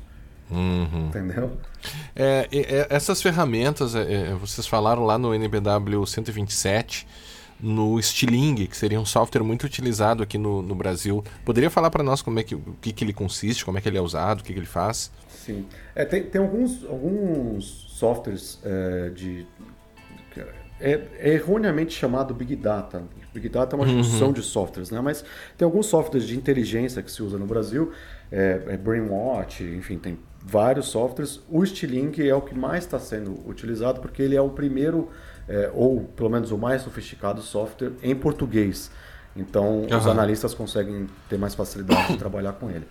Uhum. 0.50 1.06
Entendeu? 1.08 1.52
É, 2.14 2.48
é, 2.52 2.86
essas 2.90 3.22
ferramentas, 3.22 3.94
é, 3.94 4.30
é 4.30 4.34
vocês 4.34 4.66
falaram 4.66 5.04
lá 5.04 5.16
no 5.16 5.34
NBW 5.34 6.06
127 6.06 7.06
no 7.64 8.00
Stiling, 8.00 8.66
que 8.66 8.76
seria 8.76 9.00
um 9.00 9.06
software 9.06 9.42
muito 9.42 9.64
utilizado 9.64 10.22
aqui 10.22 10.36
no, 10.36 10.60
no 10.60 10.74
Brasil. 10.74 11.24
Poderia 11.44 11.70
falar 11.70 11.90
para 11.90 12.02
nós 12.02 12.20
como 12.20 12.38
é 12.38 12.42
que, 12.42 12.54
o 12.54 12.76
que, 12.80 12.92
que 12.92 13.02
ele 13.02 13.14
consiste, 13.14 13.64
como 13.64 13.78
é 13.78 13.80
que 13.80 13.88
ele 13.88 13.96
é 13.96 14.02
usado, 14.02 14.40
o 14.40 14.44
que, 14.44 14.52
que 14.52 14.58
ele 14.58 14.66
faz? 14.66 15.10
Sim. 15.28 15.64
É, 15.94 16.04
tem, 16.04 16.24
tem 16.24 16.40
alguns, 16.40 16.84
alguns 16.84 17.64
softwares 17.88 18.60
é, 18.62 19.08
de. 19.10 19.46
É, 20.78 21.00
é, 21.18 21.34
erroneamente 21.34 21.94
chamado 21.94 22.34
Big 22.34 22.54
Data. 22.54 23.04
Big 23.32 23.48
Data 23.48 23.74
é 23.74 23.76
uma 23.78 23.86
junção 23.86 24.28
uhum. 24.28 24.32
de 24.34 24.42
softwares, 24.42 24.90
né? 24.90 25.00
mas 25.00 25.24
tem 25.56 25.64
alguns 25.64 25.86
softwares 25.86 26.26
de 26.26 26.36
inteligência 26.36 27.02
que 27.02 27.10
se 27.10 27.22
usa 27.22 27.38
no 27.38 27.46
Brasil, 27.46 27.92
é, 28.30 28.60
é 28.68 28.76
Brainwatch, 28.76 29.62
enfim, 29.62 29.98
tem 29.98 30.18
vários 30.44 30.86
softwares. 30.86 31.40
O 31.48 31.64
Stiling 31.64 32.12
é 32.18 32.34
o 32.34 32.42
que 32.42 32.54
mais 32.54 32.84
está 32.84 32.98
sendo 32.98 33.40
utilizado 33.48 34.00
porque 34.00 34.20
ele 34.20 34.36
é 34.36 34.40
o 34.40 34.50
primeiro 34.50 35.08
é, 35.48 35.70
ou 35.74 36.02
pelo 36.16 36.30
menos 36.30 36.50
o 36.50 36.58
mais 36.58 36.82
sofisticado 36.82 37.42
software 37.42 37.92
em 38.02 38.14
português. 38.14 38.90
Então, 39.36 39.82
uhum. 39.82 39.98
os 39.98 40.06
analistas 40.06 40.54
conseguem 40.54 41.06
ter 41.28 41.38
mais 41.38 41.54
facilidade 41.54 42.12
de 42.12 42.18
trabalhar 42.18 42.52
com 42.52 42.70
ele. 42.70 42.86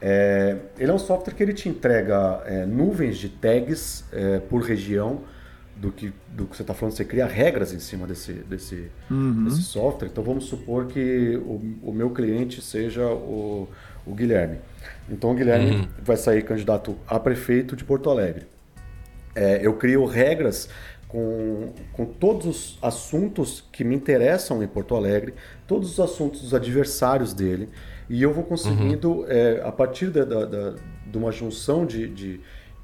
É, 0.00 0.56
ele 0.78 0.90
é 0.90 0.94
um 0.94 0.98
software 0.98 1.34
que 1.34 1.42
ele 1.42 1.54
te 1.54 1.68
entrega 1.68 2.42
é, 2.44 2.66
nuvens 2.66 3.16
de 3.18 3.28
tags 3.28 4.04
é, 4.12 4.38
por 4.40 4.62
região 4.62 5.22
do 5.74 5.92
que, 5.92 6.12
do 6.28 6.46
que 6.46 6.56
você 6.56 6.62
está 6.62 6.74
falando. 6.74 6.94
Você 6.94 7.04
cria 7.04 7.26
regras 7.26 7.72
em 7.72 7.78
cima 7.78 8.06
desse, 8.06 8.32
desse, 8.32 8.90
uhum. 9.10 9.44
desse 9.44 9.62
software. 9.62 10.08
Então, 10.08 10.24
vamos 10.24 10.46
supor 10.46 10.86
que 10.86 11.36
o, 11.44 11.90
o 11.90 11.92
meu 11.92 12.10
cliente 12.10 12.62
seja 12.62 13.06
o, 13.06 13.68
o 14.06 14.14
Guilherme. 14.14 14.58
Então, 15.10 15.32
o 15.32 15.34
Guilherme 15.34 15.70
uhum. 15.70 15.88
vai 16.02 16.16
sair 16.16 16.42
candidato 16.42 16.96
a 17.06 17.18
prefeito 17.18 17.76
de 17.76 17.84
Porto 17.84 18.10
Alegre. 18.10 18.46
É, 19.34 19.60
eu 19.62 19.74
crio 19.74 20.06
regras 20.06 20.68
com, 21.08 21.68
com 21.92 22.04
todos 22.04 22.46
os 22.46 22.78
assuntos 22.82 23.64
que 23.72 23.84
me 23.84 23.94
interessam 23.94 24.62
em 24.62 24.66
Porto 24.66 24.94
Alegre, 24.94 25.34
todos 25.66 25.92
os 25.92 26.00
assuntos 26.00 26.42
dos 26.42 26.54
adversários 26.54 27.32
dele, 27.32 27.68
e 28.08 28.22
eu 28.22 28.32
vou 28.32 28.44
conseguindo, 28.44 29.20
uhum. 29.20 29.26
é, 29.28 29.62
a 29.64 29.72
partir 29.72 30.10
da, 30.10 30.24
da, 30.24 30.44
da, 30.44 30.74
de 31.06 31.18
uma 31.18 31.32
junção 31.32 31.86
de, 31.86 32.08
de, 32.08 32.40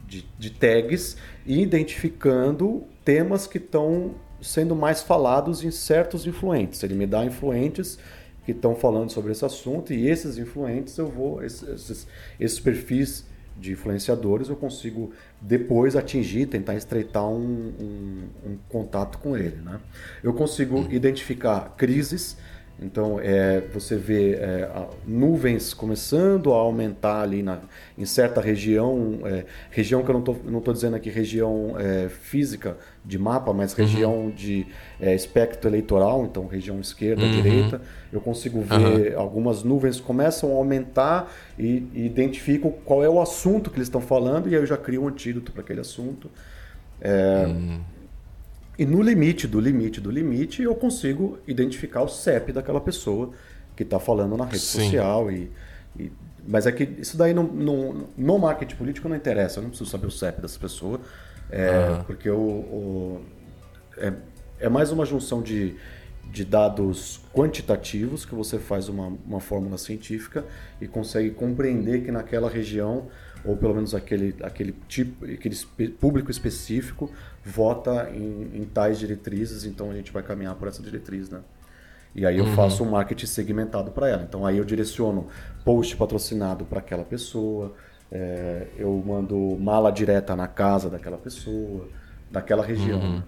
de, 0.06 0.26
de 0.38 0.50
tags, 0.50 1.16
identificando 1.46 2.84
temas 3.04 3.46
que 3.46 3.58
estão 3.58 4.14
sendo 4.40 4.74
mais 4.74 5.02
falados 5.02 5.64
em 5.64 5.70
certos 5.70 6.26
influentes. 6.26 6.82
Ele 6.82 6.94
me 6.94 7.06
dá 7.06 7.24
influentes 7.24 7.98
que 8.44 8.50
estão 8.50 8.74
falando 8.74 9.10
sobre 9.10 9.30
esse 9.32 9.44
assunto 9.44 9.92
e 9.92 10.08
esses 10.08 10.36
influentes 10.36 10.98
eu 10.98 11.06
vou 11.06 11.42
esses, 11.44 12.08
esses 12.40 12.58
perfis 12.58 13.24
de 13.56 13.72
influenciadores, 13.72 14.48
eu 14.48 14.56
consigo 14.56 15.12
depois 15.40 15.96
atingir, 15.96 16.46
tentar 16.46 16.74
estreitar 16.74 17.26
um, 17.28 17.72
um, 17.78 18.28
um 18.46 18.58
contato 18.68 19.18
com 19.18 19.36
ele. 19.36 19.56
Né? 19.56 19.80
Eu 20.22 20.32
consigo 20.32 20.78
hum. 20.78 20.88
identificar 20.90 21.74
crises, 21.76 22.36
então 22.84 23.18
é, 23.20 23.62
você 23.72 23.96
vê 23.96 24.34
é, 24.34 24.68
nuvens 25.06 25.72
começando 25.72 26.52
a 26.52 26.56
aumentar 26.56 27.22
ali 27.22 27.42
na, 27.42 27.60
em 27.96 28.04
certa 28.04 28.40
região, 28.40 29.20
é, 29.24 29.44
região 29.70 30.02
que 30.02 30.10
eu 30.10 30.22
não 30.44 30.58
estou 30.58 30.74
dizendo 30.74 30.96
aqui 30.96 31.10
região 31.10 31.74
é, 31.78 32.08
física 32.08 32.76
de 33.04 33.18
mapa, 33.18 33.52
mas 33.52 33.72
uhum. 33.72 33.84
região 33.84 34.14
uhum. 34.14 34.30
de 34.30 34.66
é, 35.00 35.14
espectro 35.14 35.68
eleitoral, 35.68 36.24
então 36.24 36.46
região 36.46 36.80
esquerda, 36.80 37.22
uhum. 37.22 37.30
direita, 37.30 37.80
eu 38.12 38.20
consigo 38.20 38.60
ver 38.60 39.14
uhum. 39.14 39.20
algumas 39.20 39.62
nuvens 39.62 40.00
começam 40.00 40.50
a 40.52 40.54
aumentar 40.54 41.32
e, 41.58 41.86
e, 41.94 42.06
identifico 42.06 42.72
qual 42.84 43.02
é 43.04 43.08
o 43.08 43.20
assunto 43.20 43.70
que 43.70 43.76
eles 43.76 43.88
estão 43.88 44.00
falando 44.00 44.48
e 44.48 44.54
aí 44.54 44.60
eu 44.60 44.66
já 44.66 44.76
crio 44.76 45.04
um 45.04 45.08
antídoto 45.08 45.52
para 45.52 45.62
aquele 45.62 45.80
assunto. 45.80 46.30
É, 47.00 47.46
uhum. 47.46 47.80
E 48.82 48.84
no 48.84 49.00
limite 49.00 49.46
do 49.46 49.60
limite 49.60 50.00
do 50.00 50.10
limite 50.10 50.60
eu 50.60 50.74
consigo 50.74 51.38
identificar 51.46 52.02
o 52.02 52.08
CEP 52.08 52.52
daquela 52.52 52.80
pessoa 52.80 53.30
que 53.76 53.84
está 53.84 54.00
falando 54.00 54.36
na 54.36 54.44
rede 54.44 54.58
Sim. 54.58 54.84
social 54.84 55.30
e, 55.30 55.48
e 55.96 56.10
mas 56.44 56.66
é 56.66 56.72
que 56.72 56.82
isso 56.98 57.16
daí 57.16 57.32
no, 57.32 57.44
no, 57.44 58.08
no 58.18 58.38
marketing 58.40 58.74
político 58.74 59.08
não 59.08 59.14
interessa, 59.14 59.60
eu 59.60 59.62
não 59.62 59.70
preciso 59.70 59.88
saber 59.88 60.08
o 60.08 60.10
CEP 60.10 60.40
dessa 60.40 60.58
pessoa. 60.58 61.00
É, 61.48 61.90
uhum. 61.90 62.02
Porque 62.02 62.28
o, 62.28 62.36
o 62.36 63.20
é, 63.96 64.12
é, 64.58 64.68
mais 64.68 64.90
uma 64.90 65.06
junção 65.06 65.40
de, 65.40 65.76
de 66.32 66.44
dados 66.44 67.20
quantitativos 67.32 68.24
que 68.24 68.34
você 68.34 68.58
faz 68.58 68.88
uma, 68.88 69.16
uma 69.24 69.38
fórmula 69.38 69.78
científica 69.78 70.44
e 70.80 70.88
consegue 70.88 71.30
compreender 71.30 72.02
que 72.02 72.10
naquela 72.10 72.50
região, 72.50 73.06
ou 73.44 73.56
pelo 73.56 73.74
menos 73.74 73.94
aquele, 73.94 74.34
aquele 74.42 74.74
tipo, 74.88 75.24
aquele 75.24 75.56
público 76.00 76.30
específico, 76.30 77.10
vota 77.44 78.10
em, 78.14 78.50
em 78.54 78.64
tais 78.64 78.98
diretrizes, 78.98 79.64
então 79.64 79.90
a 79.90 79.94
gente 79.94 80.12
vai 80.12 80.22
caminhar 80.22 80.54
por 80.54 80.68
essa 80.68 80.82
diretriz, 80.82 81.28
né? 81.28 81.40
E 82.14 82.26
aí 82.26 82.38
eu 82.38 82.44
uhum. 82.44 82.54
faço 82.54 82.84
um 82.84 82.90
marketing 82.90 83.26
segmentado 83.26 83.90
para 83.90 84.08
ela. 84.08 84.22
Então 84.22 84.44
aí 84.44 84.58
eu 84.58 84.64
direciono 84.64 85.28
post 85.64 85.96
patrocinado 85.96 86.64
para 86.64 86.78
aquela 86.78 87.04
pessoa, 87.04 87.74
é, 88.10 88.66
eu 88.76 89.02
mando 89.04 89.56
mala 89.58 89.90
direta 89.90 90.36
na 90.36 90.46
casa 90.46 90.90
daquela 90.90 91.16
pessoa, 91.16 91.88
daquela 92.30 92.64
região. 92.64 93.00
Uhum. 93.00 93.16
Né? 93.16 93.22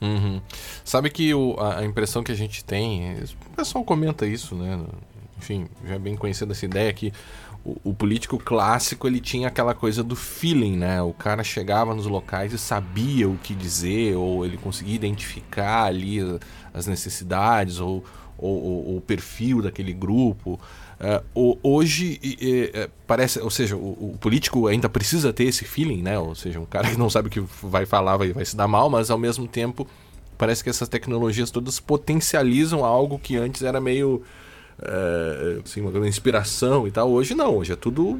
Uhum. 0.00 0.40
Sabe 0.84 1.10
que 1.10 1.32
o, 1.32 1.56
a, 1.60 1.84
impressão 1.84 2.24
que 2.24 2.32
a 2.32 2.34
gente 2.34 2.64
tem, 2.64 3.14
o 3.52 3.56
pessoal 3.56 3.84
comenta 3.84 4.26
isso, 4.26 4.56
né? 4.56 4.84
enfim, 5.38 5.68
já 5.84 5.94
é 5.94 5.98
bem 5.98 6.16
conhecida 6.16 6.52
essa 6.52 6.64
ideia 6.64 6.92
que 6.92 7.12
o, 7.64 7.90
o, 7.90 7.94
político 7.94 8.38
clássico 8.38 9.06
ele 9.06 9.20
tinha 9.20 9.48
aquela 9.48 9.74
coisa 9.74 10.02
do 10.02 10.16
feeling, 10.16 10.76
né? 10.76 11.00
O 11.00 11.12
cara 11.12 11.44
chegava 11.44 11.94
nos 11.94 12.06
locais 12.06 12.52
e 12.52 12.58
sabia 12.58 13.28
o 13.28 13.36
que 13.38 13.54
dizer, 13.54 14.16
ou 14.16 14.44
ele 14.44 14.56
conseguia 14.56 14.96
identificar 14.96 15.84
ali 15.84 16.18
as 16.74 16.86
necessidades, 16.86 17.78
ou, 17.78 18.04
ou, 18.36 18.86
ou 18.88 18.96
o 18.96 19.00
perfil 19.00 19.62
daquele 19.62 19.92
grupo. 19.92 20.58
Uh, 21.34 21.58
hoje 21.62 22.20
uh, 22.22 22.90
parece, 23.06 23.40
ou 23.40 23.50
seja, 23.50 23.76
o, 23.76 24.12
o, 24.12 24.18
político 24.20 24.66
ainda 24.66 24.88
precisa 24.88 25.32
ter 25.32 25.44
esse 25.44 25.64
feeling, 25.64 26.02
né? 26.02 26.18
Ou 26.18 26.34
seja, 26.34 26.58
um 26.58 26.66
cara 26.66 26.90
que 26.90 26.96
não 26.96 27.10
sabe 27.10 27.28
o 27.28 27.30
que 27.30 27.40
vai 27.62 27.86
falar 27.86 28.16
vai, 28.16 28.32
vai 28.32 28.44
se 28.44 28.56
dar 28.56 28.68
mal, 28.68 28.90
mas 28.90 29.10
ao 29.10 29.18
mesmo 29.18 29.46
tempo 29.46 29.86
parece 30.36 30.64
que 30.64 30.70
essas 30.70 30.88
tecnologias 30.88 31.50
todas 31.50 31.78
potencializam 31.78 32.84
algo 32.84 33.18
que 33.18 33.36
antes 33.36 33.62
era 33.62 33.80
meio 33.80 34.22
é, 34.80 35.60
assim, 35.64 35.80
uma 35.80 36.08
inspiração 36.08 36.86
e 36.86 36.90
tal. 36.90 37.10
Hoje 37.10 37.34
não, 37.34 37.56
hoje 37.56 37.72
é 37.72 37.76
tudo 37.76 38.18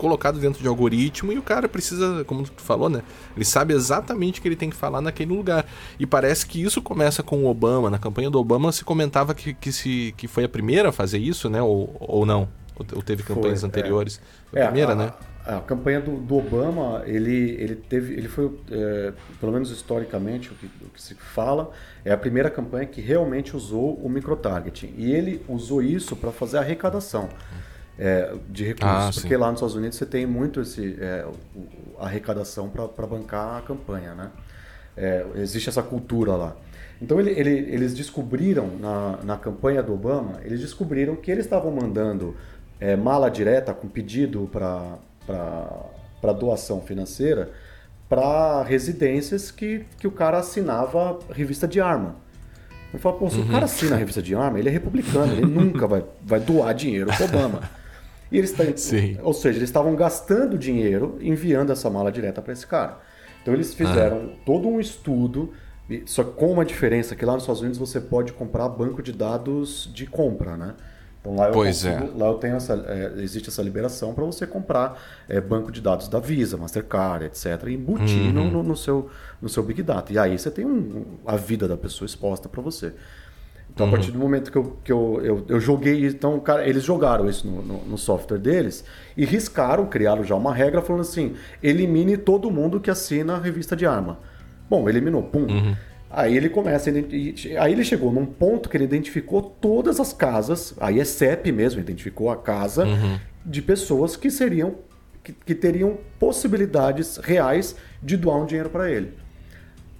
colocado 0.00 0.40
dentro 0.40 0.62
de 0.62 0.66
algoritmo 0.66 1.30
e 1.30 1.38
o 1.38 1.42
cara 1.42 1.68
precisa, 1.68 2.24
como 2.24 2.44
tu 2.44 2.62
falou, 2.62 2.88
né? 2.88 3.02
Ele 3.36 3.44
sabe 3.44 3.74
exatamente 3.74 4.38
o 4.38 4.42
que 4.42 4.48
ele 4.48 4.56
tem 4.56 4.70
que 4.70 4.76
falar 4.76 5.02
naquele 5.02 5.34
lugar. 5.34 5.66
E 5.98 6.06
parece 6.06 6.46
que 6.46 6.62
isso 6.62 6.80
começa 6.80 7.22
com 7.22 7.44
o 7.44 7.46
Obama. 7.46 7.90
Na 7.90 7.98
campanha 7.98 8.30
do 8.30 8.38
Obama 8.40 8.72
se 8.72 8.82
comentava 8.82 9.34
que, 9.34 9.52
que, 9.52 9.70
se, 9.70 10.14
que 10.16 10.26
foi 10.26 10.44
a 10.44 10.48
primeira 10.48 10.88
a 10.88 10.92
fazer 10.92 11.18
isso, 11.18 11.50
né? 11.50 11.60
Ou, 11.60 11.94
ou 12.00 12.24
não? 12.24 12.48
Ou 12.94 13.02
teve 13.02 13.22
campanhas 13.22 13.60
foi, 13.60 13.66
é. 13.66 13.70
anteriores? 13.70 14.20
Foi 14.50 14.62
a 14.62 14.64
primeira, 14.66 14.92
a, 14.92 14.96
né? 14.96 15.12
A 15.56 15.60
campanha 15.60 16.00
do, 16.00 16.16
do, 16.16 16.36
Obama, 16.36 17.02
ele, 17.06 17.56
ele 17.58 17.74
teve, 17.74 18.14
ele 18.14 18.28
foi, 18.28 18.56
é, 18.70 19.12
pelo 19.40 19.52
menos 19.52 19.70
historicamente, 19.70 20.50
o 20.50 20.54
que, 20.54 20.66
o 20.66 20.88
que, 20.90 21.02
se 21.02 21.14
fala, 21.14 21.70
é 22.04 22.12
a 22.12 22.16
primeira 22.16 22.48
campanha 22.48 22.86
que 22.86 23.00
realmente 23.00 23.56
usou 23.56 23.94
o 23.94 24.08
microtargeting. 24.08 24.94
E 24.96 25.12
ele 25.12 25.44
usou 25.48 25.82
isso 25.82 26.14
para 26.14 26.30
fazer 26.30 26.58
arrecadação 26.58 27.28
é, 27.98 28.34
de 28.48 28.64
recursos, 28.64 29.18
ah, 29.18 29.20
porque 29.20 29.36
lá 29.36 29.48
nos 29.48 29.58
Estados 29.58 29.74
Unidos 29.74 29.98
você 29.98 30.06
tem 30.06 30.24
muito 30.24 30.60
esse 30.60 30.96
é, 31.00 31.26
arrecadação 31.98 32.70
para 32.70 33.06
bancar 33.06 33.58
a 33.58 33.60
campanha, 33.62 34.14
né? 34.14 34.30
É, 34.96 35.24
existe 35.36 35.68
essa 35.68 35.82
cultura 35.82 36.34
lá. 36.34 36.56
Então 37.00 37.20
ele, 37.20 37.30
ele, 37.30 37.50
eles 37.50 37.94
descobriram 37.94 38.68
na, 38.78 39.18
na 39.22 39.36
campanha 39.36 39.82
do 39.82 39.92
Obama, 39.92 40.40
eles 40.44 40.60
descobriram 40.60 41.16
que 41.16 41.30
eles 41.30 41.44
estavam 41.44 41.70
mandando 41.70 42.36
é, 42.78 42.96
mala 42.96 43.30
direta 43.30 43.74
com 43.74 43.88
pedido 43.88 44.48
para 44.50 44.98
para 46.20 46.32
doação 46.32 46.80
financeira 46.80 47.50
para 48.10 48.64
residências 48.64 49.52
que, 49.52 49.86
que 49.96 50.06
o 50.08 50.10
cara 50.10 50.38
assinava 50.38 51.20
revista 51.32 51.68
de 51.68 51.80
arma. 51.80 52.16
Eu 52.92 52.98
falo, 52.98 53.18
pô, 53.18 53.30
se 53.30 53.36
uhum. 53.36 53.44
o 53.44 53.48
cara 53.48 53.66
assina 53.66 53.94
a 53.94 53.98
revista 53.98 54.20
de 54.20 54.34
arma, 54.34 54.58
ele 54.58 54.68
é 54.68 54.72
republicano, 54.72 55.32
ele 55.32 55.46
nunca 55.46 55.86
vai, 55.86 56.04
vai 56.20 56.40
doar 56.40 56.74
dinheiro 56.74 57.08
para 57.16 57.24
Obama. 57.24 57.70
E 58.32 58.36
eles 58.36 58.52
Sim. 58.76 59.16
ou 59.22 59.32
seja, 59.32 59.58
eles 59.58 59.68
estavam 59.68 59.94
gastando 59.94 60.58
dinheiro 60.58 61.16
enviando 61.20 61.70
essa 61.70 61.88
mala 61.88 62.10
direta 62.10 62.42
para 62.42 62.52
esse 62.52 62.66
cara. 62.66 62.98
Então 63.42 63.54
eles 63.54 63.72
fizeram 63.72 64.32
ah. 64.32 64.36
todo 64.44 64.66
um 64.66 64.80
estudo, 64.80 65.52
só 66.04 66.24
com 66.24 66.52
uma 66.52 66.64
diferença 66.64 67.14
que 67.14 67.24
lá 67.24 67.34
nos 67.34 67.44
Estados 67.44 67.60
Unidos 67.60 67.78
você 67.78 68.00
pode 68.00 68.32
comprar 68.32 68.68
banco 68.68 69.00
de 69.02 69.12
dados 69.12 69.88
de 69.94 70.06
compra, 70.06 70.56
né? 70.56 70.74
Então 71.20 71.36
lá 71.36 71.48
eu, 71.48 71.52
pois 71.52 71.84
é. 71.84 71.98
consigo, 71.98 72.18
é. 72.18 72.22
lá 72.22 72.30
eu 72.30 72.34
tenho 72.34 72.56
essa, 72.56 72.74
é, 72.88 73.22
existe 73.22 73.48
essa 73.50 73.62
liberação 73.62 74.14
para 74.14 74.24
você 74.24 74.46
comprar 74.46 74.98
é, 75.28 75.40
banco 75.40 75.70
de 75.70 75.80
dados 75.80 76.08
da 76.08 76.18
Visa, 76.18 76.56
Mastercard, 76.56 77.26
etc, 77.26 77.62
e 77.66 77.74
embutir 77.74 78.34
uhum. 78.34 78.50
no, 78.50 78.62
no, 78.62 78.76
seu, 78.76 79.10
no 79.40 79.48
seu 79.48 79.62
Big 79.62 79.82
Data. 79.82 80.12
E 80.12 80.18
aí 80.18 80.38
você 80.38 80.50
tem 80.50 80.64
um, 80.64 81.04
a 81.26 81.36
vida 81.36 81.68
da 81.68 81.76
pessoa 81.76 82.06
exposta 82.06 82.48
para 82.48 82.62
você. 82.62 82.94
Então, 83.72 83.86
uhum. 83.86 83.92
a 83.92 83.96
partir 83.96 84.10
do 84.10 84.18
momento 84.18 84.50
que 84.50 84.58
eu, 84.58 84.76
que 84.82 84.92
eu, 84.92 85.20
eu, 85.22 85.44
eu 85.48 85.60
joguei, 85.60 86.06
então, 86.06 86.40
cara, 86.40 86.66
eles 86.66 86.82
jogaram 86.82 87.28
isso 87.28 87.46
no, 87.46 87.62
no, 87.62 87.84
no, 87.84 87.98
software 87.98 88.38
deles 88.38 88.84
e 89.16 89.24
riscaram, 89.24 89.86
criaram 89.86 90.24
já 90.24 90.34
uma 90.34 90.52
regra 90.52 90.82
falando 90.82 91.02
assim: 91.02 91.34
elimine 91.62 92.16
todo 92.16 92.50
mundo 92.50 92.80
que 92.80 92.90
assina 92.90 93.34
a 93.34 93.38
revista 93.38 93.76
de 93.76 93.86
arma. 93.86 94.18
Bom, 94.68 94.88
eliminou, 94.88 95.22
pum. 95.22 95.42
Uhum. 95.42 95.76
Aí 96.12 96.36
ele 96.36 96.48
começa, 96.48 96.90
aí 96.90 97.72
ele 97.72 97.84
chegou 97.84 98.10
num 98.10 98.26
ponto 98.26 98.68
que 98.68 98.76
ele 98.76 98.82
identificou 98.82 99.42
todas 99.42 100.00
as 100.00 100.12
casas, 100.12 100.74
aí 100.80 100.98
é 100.98 101.04
CEP 101.04 101.52
mesmo, 101.52 101.80
identificou 101.80 102.30
a 102.30 102.36
casa 102.36 102.84
uhum. 102.84 103.16
de 103.46 103.62
pessoas 103.62 104.16
que 104.16 104.28
seriam, 104.28 104.74
que, 105.22 105.32
que, 105.32 105.54
teriam 105.54 105.98
possibilidades 106.18 107.16
reais 107.18 107.76
de 108.02 108.16
doar 108.16 108.38
um 108.38 108.46
dinheiro 108.46 108.68
para 108.68 108.90
ele. 108.90 109.12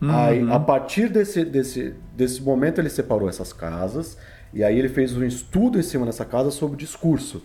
Uhum. 0.03 0.11
Aí, 0.11 0.51
a 0.51 0.59
partir 0.59 1.09
desse, 1.09 1.45
desse, 1.45 1.95
desse 2.17 2.43
momento, 2.43 2.81
ele 2.81 2.91
separou 2.91 3.29
essas 3.29 3.53
casas 3.53 4.17
e 4.53 4.65
aí 4.65 4.77
ele 4.77 4.89
fez 4.89 5.17
um 5.17 5.23
estudo 5.23 5.79
em 5.79 5.83
cima 5.83 6.07
dessa 6.07 6.25
casa 6.25 6.51
sobre 6.51 6.77
discurso. 6.77 7.41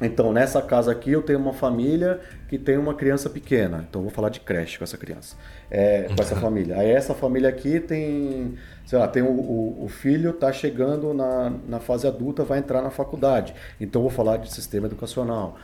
Então, 0.00 0.32
nessa 0.32 0.60
casa 0.60 0.92
aqui 0.92 1.12
eu 1.12 1.22
tenho 1.22 1.38
uma 1.38 1.52
família 1.52 2.20
que 2.48 2.58
tem 2.58 2.76
uma 2.76 2.94
criança 2.94 3.30
pequena. 3.30 3.84
Então, 3.88 4.00
eu 4.00 4.04
vou 4.04 4.12
falar 4.12 4.28
de 4.28 4.40
creche 4.40 4.76
com 4.78 4.84
essa 4.84 4.98
criança, 4.98 5.36
é, 5.70 6.02
com 6.14 6.22
essa 6.22 6.36
família. 6.40 6.78
Aí, 6.78 6.90
essa 6.90 7.14
família 7.14 7.48
aqui 7.48 7.80
tem, 7.80 8.54
sei 8.84 8.98
lá, 8.98 9.08
tem 9.08 9.22
o, 9.22 9.30
o, 9.30 9.84
o 9.84 9.88
filho 9.88 10.30
está 10.30 10.52
chegando 10.52 11.14
na, 11.14 11.52
na 11.66 11.80
fase 11.80 12.06
adulta, 12.06 12.44
vai 12.44 12.58
entrar 12.58 12.82
na 12.82 12.90
faculdade. 12.90 13.54
Então, 13.80 14.02
eu 14.02 14.08
vou 14.08 14.16
falar 14.16 14.36
de 14.36 14.52
sistema 14.52 14.86
educacional. 14.86 15.56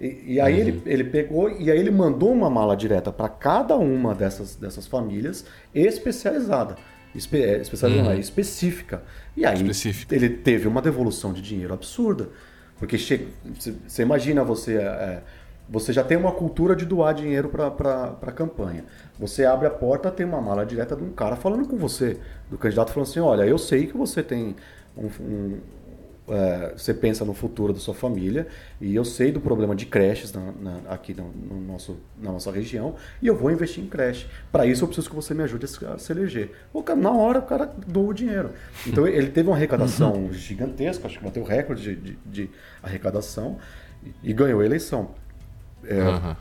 E, 0.00 0.34
e 0.34 0.40
aí 0.40 0.54
uhum. 0.54 0.60
ele, 0.60 0.82
ele 0.84 1.04
pegou 1.04 1.50
e 1.50 1.70
aí 1.70 1.78
ele 1.78 1.90
mandou 1.90 2.30
uma 2.30 2.50
mala 2.50 2.76
direta 2.76 3.10
para 3.10 3.30
cada 3.30 3.76
uma 3.76 4.14
dessas, 4.14 4.54
dessas 4.54 4.86
famílias 4.86 5.46
especializada. 5.74 6.76
Espe, 7.14 7.42
é, 7.42 7.58
especializada, 7.62 8.10
uhum. 8.10 8.20
específica. 8.20 9.02
E 9.34 9.46
aí 9.46 9.66
ele 10.10 10.28
teve 10.28 10.68
uma 10.68 10.82
devolução 10.82 11.32
de 11.32 11.40
dinheiro 11.40 11.72
absurda. 11.72 12.28
Porque 12.78 12.96
você 12.98 14.02
imagina 14.02 14.44
você. 14.44 14.76
É, 14.76 15.22
você 15.68 15.92
já 15.92 16.04
tem 16.04 16.16
uma 16.16 16.30
cultura 16.30 16.76
de 16.76 16.84
doar 16.84 17.12
dinheiro 17.12 17.48
para 17.48 18.16
a 18.22 18.32
campanha. 18.32 18.84
Você 19.18 19.44
abre 19.44 19.66
a 19.66 19.70
porta, 19.70 20.12
tem 20.12 20.24
uma 20.24 20.40
mala 20.40 20.64
direta 20.64 20.94
de 20.94 21.02
um 21.02 21.10
cara 21.10 21.34
falando 21.34 21.66
com 21.66 21.76
você, 21.76 22.20
do 22.48 22.56
candidato 22.56 22.92
falando 22.92 23.08
assim: 23.08 23.20
olha, 23.20 23.44
eu 23.44 23.58
sei 23.58 23.86
que 23.86 23.96
você 23.96 24.22
tem 24.22 24.54
um, 24.96 25.06
um 25.20 25.58
é, 26.28 26.72
você 26.76 26.92
pensa 26.92 27.24
no 27.24 27.32
futuro 27.32 27.72
da 27.72 27.78
sua 27.78 27.94
família 27.94 28.48
e 28.80 28.94
eu 28.94 29.04
sei 29.04 29.30
do 29.30 29.40
problema 29.40 29.76
de 29.76 29.86
creches 29.86 30.32
na, 30.32 30.52
na, 30.60 30.80
aqui 30.88 31.14
no, 31.14 31.30
no, 31.30 31.60
nosso, 31.60 31.96
na 32.20 32.32
nossa 32.32 32.50
região 32.50 32.96
e 33.22 33.26
eu 33.26 33.36
vou 33.36 33.50
investir 33.50 33.82
em 33.82 33.86
creche. 33.86 34.26
Para 34.50 34.66
isso 34.66 34.82
eu 34.82 34.88
preciso 34.88 35.08
que 35.08 35.14
você 35.14 35.34
me 35.34 35.42
ajude 35.44 35.66
a 35.66 35.98
se 35.98 36.12
eleger. 36.12 36.50
O 36.72 36.82
cara, 36.82 36.98
na 36.98 37.12
hora 37.12 37.38
o 37.38 37.42
cara 37.42 37.70
doa 37.86 38.08
o 38.08 38.14
dinheiro. 38.14 38.50
Então 38.86 39.06
ele 39.08 39.28
teve 39.28 39.48
uma 39.48 39.56
arrecadação 39.56 40.32
gigantesca, 40.32 41.06
acho 41.06 41.18
que 41.18 41.24
bateu 41.24 41.42
o 41.42 41.46
recorde 41.46 41.94
de, 41.94 41.96
de, 41.96 42.18
de 42.26 42.50
arrecadação 42.82 43.58
e, 44.04 44.30
e, 44.30 44.32
ganhou 44.32 44.60
a 44.60 44.64
eleição. 44.64 45.10
É, 45.84 46.02
uhum. 46.02 46.36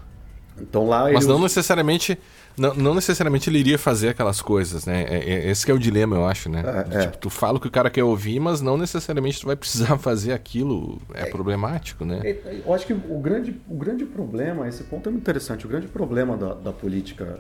Então 0.62 0.88
lá 0.88 1.12
Mas 1.12 1.28
não 1.28 1.40
necessariamente 1.40 2.18
não, 2.58 2.74
não, 2.74 2.94
necessariamente 2.96 3.50
ele 3.50 3.60
iria 3.60 3.78
fazer 3.78 4.10
aquelas 4.10 4.42
coisas, 4.42 4.86
né? 4.86 5.04
É, 5.04 5.18
é, 5.18 5.50
esse 5.50 5.70
é 5.70 5.74
o 5.74 5.80
dilema, 5.80 6.16
eu 6.16 6.26
acho, 6.26 6.50
né? 6.50 6.64
É, 6.92 7.00
tipo, 7.02 7.18
tu 7.18 7.30
fala 7.30 7.58
o 7.58 7.60
que 7.60 7.68
o 7.68 7.72
cara 7.72 7.90
quer 7.90 8.04
ouvir, 8.04 8.40
mas 8.40 8.62
não 8.62 8.78
necessariamente 8.78 9.40
tu 9.40 9.48
vai 9.48 9.56
precisar 9.56 9.98
fazer 10.00 10.34
aquilo. 10.34 11.02
É, 11.14 11.24
é 11.24 11.26
problemático, 11.26 12.06
né? 12.06 12.22
É, 12.24 12.62
eu 12.66 12.74
acho 12.74 12.86
que 12.86 12.94
o 12.94 13.20
grande, 13.20 13.60
o 13.68 13.76
grande 13.76 14.06
problema, 14.06 14.68
esse 14.68 14.84
ponto 14.84 15.10
é 15.10 15.12
muito 15.12 15.24
interessante, 15.24 15.66
o 15.66 15.70
grande 15.70 15.88
problema 15.88 16.38
da, 16.38 16.54
da 16.54 16.72
política, 16.72 17.40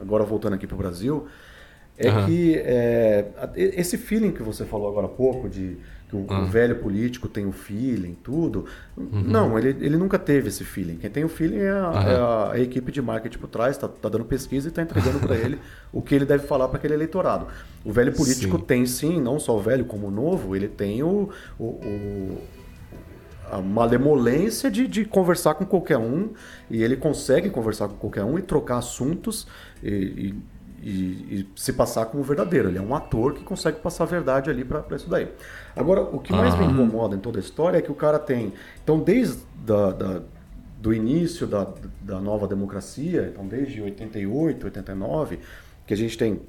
agora 0.00 0.24
voltando 0.24 0.54
aqui 0.54 0.66
para 0.66 0.74
o 0.74 0.78
Brasil, 0.78 1.26
é 1.96 2.10
uhum. 2.10 2.26
que 2.26 2.62
esse 3.56 3.96
feeling 3.96 4.32
que 4.32 4.42
você 4.42 4.64
falou 4.64 4.88
agora 4.88 5.06
há 5.06 5.10
pouco 5.10 5.48
de 5.48 5.78
o, 6.14 6.26
ah. 6.28 6.42
o, 6.42 6.46
velho 6.46 6.76
político 6.76 7.28
tem 7.28 7.46
o 7.46 7.52
feeling, 7.52 8.16
tudo. 8.22 8.66
Uhum. 8.96 9.22
Não, 9.22 9.58
ele, 9.58 9.70
ele 9.84 9.96
nunca 9.96 10.18
teve 10.18 10.48
esse 10.48 10.64
feeling. 10.64 10.96
Quem 10.96 11.10
tem 11.10 11.24
o 11.24 11.28
feeling 11.28 11.58
é 11.58 11.70
a, 11.70 11.90
uhum. 11.90 11.96
é 11.96 12.14
a, 12.16 12.52
a 12.52 12.60
equipe 12.60 12.92
de 12.92 13.02
marketing 13.02 13.38
por 13.38 13.48
trás, 13.48 13.76
está 13.76 13.88
tá 13.88 14.08
dando 14.08 14.24
pesquisa 14.24 14.68
e 14.68 14.70
está 14.70 14.82
entregando 14.82 15.18
para 15.20 15.36
ele 15.36 15.58
o 15.92 16.00
que 16.00 16.14
ele 16.14 16.24
deve 16.24 16.46
falar 16.46 16.68
para 16.68 16.78
aquele 16.78 16.94
eleitorado. 16.94 17.46
O 17.84 17.92
velho 17.92 18.12
político 18.12 18.58
sim. 18.58 18.64
tem 18.64 18.86
sim, 18.86 19.20
não 19.20 19.38
só 19.38 19.56
o 19.56 19.60
velho 19.60 19.84
como 19.84 20.08
o 20.08 20.10
novo, 20.10 20.54
ele 20.54 20.68
tem 20.68 21.02
o, 21.02 21.28
o, 21.58 21.64
o 21.64 22.38
a 23.50 23.60
malemolência 23.60 24.70
de, 24.70 24.86
de 24.88 25.04
conversar 25.04 25.54
com 25.54 25.64
qualquer 25.64 25.98
um 25.98 26.30
e 26.70 26.82
ele 26.82 26.96
consegue 26.96 27.50
conversar 27.50 27.88
com 27.88 27.94
qualquer 27.96 28.24
um 28.24 28.38
e 28.38 28.42
trocar 28.42 28.78
assuntos 28.78 29.46
e, 29.82 29.88
e 29.92 30.34
e, 30.84 31.40
e, 31.40 31.48
se 31.56 31.72
passar 31.72 32.04
como 32.06 32.22
verdadeiro. 32.22 32.68
Ele 32.68 32.76
é 32.76 32.82
um 32.82 32.94
ator 32.94 33.32
que 33.32 33.42
consegue 33.42 33.80
passar 33.80 34.04
a 34.04 34.06
verdade 34.06 34.50
ali 34.50 34.64
para 34.64 34.84
isso 34.94 35.08
daí. 35.08 35.28
Agora, 35.74 36.02
o 36.02 36.18
que 36.18 36.30
mais 36.30 36.56
me 36.58 36.66
incomoda 36.66 37.16
em 37.16 37.18
toda 37.18 37.38
a 37.38 37.40
história 37.40 37.78
é 37.78 37.82
que 37.82 37.90
o 37.90 37.94
cara 37.94 38.18
tem. 38.18 38.52
Então, 38.82 39.00
desde 39.00 39.42
da, 39.64 39.92
da, 39.92 40.20
do 40.78 40.92
início 40.92 41.46
da, 41.46 41.66
da 42.02 42.20
nova 42.20 42.46
democracia, 42.46 43.30
então 43.32 43.46
desde 43.46 43.80
88, 43.80 44.66
89, 44.66 45.38
que 45.86 45.94
a 45.94 45.96
gente 45.96 46.18
tem 46.18 46.42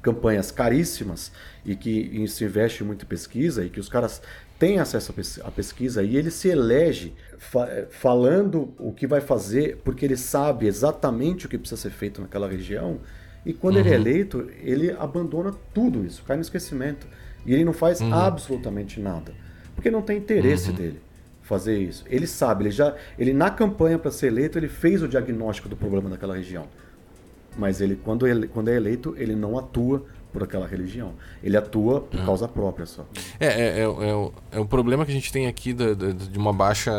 campanhas 0.00 0.50
caríssimas 0.50 1.30
e 1.62 1.76
que 1.76 2.26
se 2.26 2.44
investe 2.44 2.82
muito 2.82 3.04
em 3.04 3.08
pesquisa 3.08 3.62
e 3.62 3.68
que 3.68 3.78
os 3.78 3.90
caras 3.90 4.22
têm 4.58 4.78
acesso 4.78 5.14
à 5.44 5.50
pesquisa 5.50 6.02
e 6.02 6.16
ele 6.16 6.30
se 6.30 6.48
elege 6.48 7.12
fa 7.36 7.86
falando 7.90 8.72
o 8.78 8.92
que 8.92 9.06
vai 9.06 9.20
fazer 9.20 9.78
porque 9.84 10.06
ele 10.06 10.16
sabe 10.16 10.66
exatamente 10.66 11.44
o 11.44 11.48
que 11.50 11.58
precisa 11.58 11.80
ser 11.80 11.90
feito 11.90 12.22
naquela 12.22 12.48
região 12.48 12.98
e 13.44 13.52
quando 13.52 13.76
uhum. 13.76 13.80
ele 13.80 13.88
é 13.88 13.92
uhum. 13.92 14.00
eleito, 14.00 14.50
ele 14.62 14.90
abandona 14.92 15.54
tudo 15.72 16.04
isso, 16.04 16.22
cai 16.26 16.36
no 16.36 16.42
esquecimento. 16.42 17.06
E 17.46 17.54
ele 17.54 17.64
não 17.64 17.72
faz 17.72 18.00
uhum. 18.00 18.12
absolutamente 18.12 19.00
nada. 19.00 19.32
porque 19.74 19.90
não 19.90 20.02
tem 20.02 20.18
interesse 20.18 20.70
uhum. 20.70 20.76
dele 20.76 21.00
fazer 21.42 21.78
isso. 21.78 22.04
Ele 22.08 22.26
sabe, 22.26 22.64
ele 22.64 22.70
já, 22.70 22.94
ele 23.18 23.32
na 23.32 23.50
campanha 23.50 23.98
para 23.98 24.10
ser 24.10 24.28
eleito, 24.28 24.58
ele 24.58 24.68
fez 24.68 25.02
o 25.02 25.08
diagnóstico 25.08 25.68
do 25.68 25.76
problema 25.76 26.08
daquela 26.08 26.36
região. 26.36 26.66
Mas 27.58 27.80
ele 27.80 27.96
quando, 27.96 28.26
ele, 28.26 28.46
quando 28.46 28.68
é 28.68 28.76
eleito, 28.76 29.14
ele 29.18 29.34
não 29.34 29.58
atua 29.58 30.04
por 30.32 30.42
aquela 30.42 30.66
religião. 30.66 31.12
Ele 31.42 31.56
atua 31.56 32.00
por 32.00 32.18
uhum. 32.18 32.26
causa 32.26 32.48
própria 32.48 32.86
só. 32.86 33.04
É, 33.38 33.46
é, 33.46 33.50
é, 33.50 33.80
é, 33.80 33.86
o, 33.88 34.32
é 34.52 34.60
o 34.60 34.64
problema 34.64 35.04
que 35.04 35.10
a 35.10 35.14
gente 35.14 35.32
tem 35.32 35.46
aqui 35.46 35.72
de, 35.72 35.94
de, 35.94 36.12
de, 36.12 36.38
uma 36.38 36.52
baixa 36.52 36.92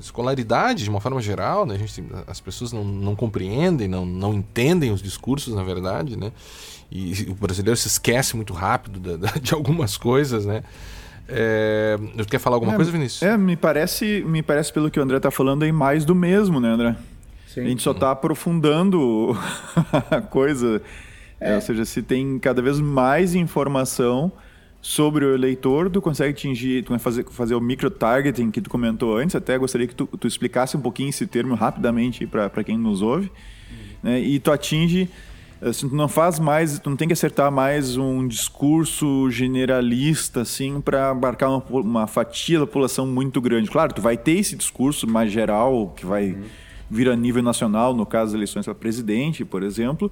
escolaridade, 0.00 0.84
de 0.84 0.90
uma 0.90 1.00
forma 1.00 1.20
geral, 1.20 1.66
né? 1.66 1.74
A 1.74 1.78
gente, 1.78 2.04
as 2.26 2.40
pessoas 2.40 2.72
não, 2.72 2.84
não 2.84 3.16
compreendem, 3.16 3.88
não, 3.88 4.04
não 4.04 4.34
entendem 4.34 4.90
os 4.90 5.02
discursos, 5.02 5.54
na 5.54 5.62
verdade, 5.62 6.16
né? 6.16 6.32
E 6.90 7.26
o 7.30 7.34
brasileiro 7.34 7.76
se 7.76 7.88
esquece 7.88 8.36
muito 8.36 8.52
rápido 8.52 9.00
de, 9.00 9.40
de 9.40 9.54
algumas 9.54 9.96
coisas, 9.96 10.44
né? 10.44 10.62
É, 11.28 11.96
quer 12.28 12.38
falar 12.38 12.56
alguma 12.56 12.74
é, 12.74 12.76
coisa, 12.76 12.90
Vinícius? 12.90 13.22
É, 13.22 13.36
me 13.38 13.56
parece, 13.56 14.22
me 14.26 14.42
parece 14.42 14.72
pelo 14.72 14.90
que 14.90 15.00
o 15.00 15.02
André 15.02 15.16
está 15.16 15.30
falando 15.30 15.62
aí 15.62 15.72
mais 15.72 16.04
do 16.04 16.14
mesmo, 16.14 16.60
né, 16.60 16.68
André? 16.68 16.96
Sim. 17.46 17.60
A 17.60 17.64
gente 17.64 17.82
só 17.82 17.92
está 17.92 18.10
aprofundando 18.10 19.36
a 20.10 20.20
coisa. 20.20 20.82
É. 21.42 21.54
ou 21.54 21.60
seja, 21.60 21.84
se 21.84 22.02
tem 22.02 22.38
cada 22.38 22.62
vez 22.62 22.80
mais 22.80 23.34
informação 23.34 24.32
sobre 24.80 25.24
o 25.24 25.34
eleitor, 25.34 25.88
tu 25.88 26.02
consegue 26.02 26.30
atingir, 26.30 26.84
tu 26.84 26.90
vai 26.90 26.98
fazer, 26.98 27.24
fazer 27.30 27.54
o 27.54 27.60
micro-targeting 27.60 28.50
que 28.50 28.60
tu 28.60 28.68
comentou 28.68 29.16
antes. 29.16 29.36
Até 29.36 29.56
gostaria 29.56 29.86
que 29.86 29.94
tu, 29.94 30.06
tu 30.06 30.26
explicasse 30.26 30.76
um 30.76 30.80
pouquinho 30.80 31.10
esse 31.10 31.26
termo 31.26 31.54
rapidamente 31.54 32.26
para 32.26 32.64
quem 32.64 32.76
nos 32.76 33.00
ouve. 33.00 33.26
Uhum. 33.26 33.76
Né? 34.02 34.20
E 34.20 34.38
tu 34.40 34.50
atinge 34.50 35.08
Assim, 35.64 35.88
tu 35.88 35.94
não 35.94 36.08
faz 36.08 36.40
mais, 36.40 36.80
tu 36.80 36.90
não 36.90 36.96
tem 36.96 37.06
que 37.06 37.12
acertar 37.12 37.52
mais 37.52 37.96
um 37.96 38.26
discurso 38.26 39.30
generalista 39.30 40.40
assim 40.40 40.80
para 40.80 41.10
abarcar 41.10 41.48
uma, 41.50 41.64
uma, 41.80 42.06
fatia 42.08 42.58
da 42.58 42.66
população 42.66 43.06
muito 43.06 43.40
grande. 43.40 43.70
Claro, 43.70 43.94
tu 43.94 44.02
vai 44.02 44.16
ter 44.16 44.32
esse 44.32 44.56
discurso 44.56 45.06
mais 45.06 45.30
geral 45.30 45.94
que 45.96 46.04
vai 46.04 46.30
uhum. 46.32 46.42
vir 46.90 47.08
a 47.08 47.14
nível 47.14 47.44
nacional, 47.44 47.94
no 47.94 48.04
caso 48.04 48.32
das 48.32 48.34
eleições 48.34 48.64
para 48.64 48.74
presidente, 48.74 49.44
por 49.44 49.62
exemplo, 49.62 50.10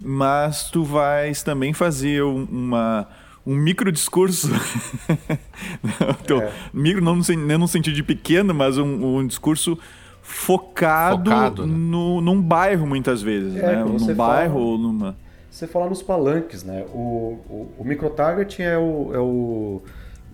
mas 0.00 0.70
tu 0.70 0.82
vais 0.82 1.42
também 1.42 1.72
fazer 1.72 2.22
uma 2.22 3.06
um 3.46 3.56
micro 3.56 3.90
discurso, 3.90 4.48
é. 6.40 6.52
micro 6.72 7.02
não 7.02 7.16
no, 7.16 7.68
sentido 7.68 7.94
de 7.94 8.02
pequeno, 8.02 8.54
mas 8.54 8.76
um, 8.76 9.16
um 9.16 9.26
discurso 9.26 9.78
focado, 10.22 11.30
focado 11.30 11.66
né? 11.66 11.74
no, 11.74 12.20
num 12.20 12.40
bairro 12.40 12.86
muitas 12.86 13.22
vezes, 13.22 13.56
é, 13.56 13.76
né? 13.76 13.84
Num 13.84 14.14
bairro 14.14 14.52
fala, 14.54 14.64
ou 14.64 14.78
numa. 14.78 15.16
Você 15.50 15.66
fala 15.66 15.88
nos 15.88 16.02
palanques, 16.02 16.62
né? 16.62 16.84
O, 16.92 17.38
o, 17.48 17.74
o 17.78 17.84
microtarget 17.84 18.62
é 18.62 18.78
o. 18.78 19.10
É 19.12 19.18
o 19.18 19.82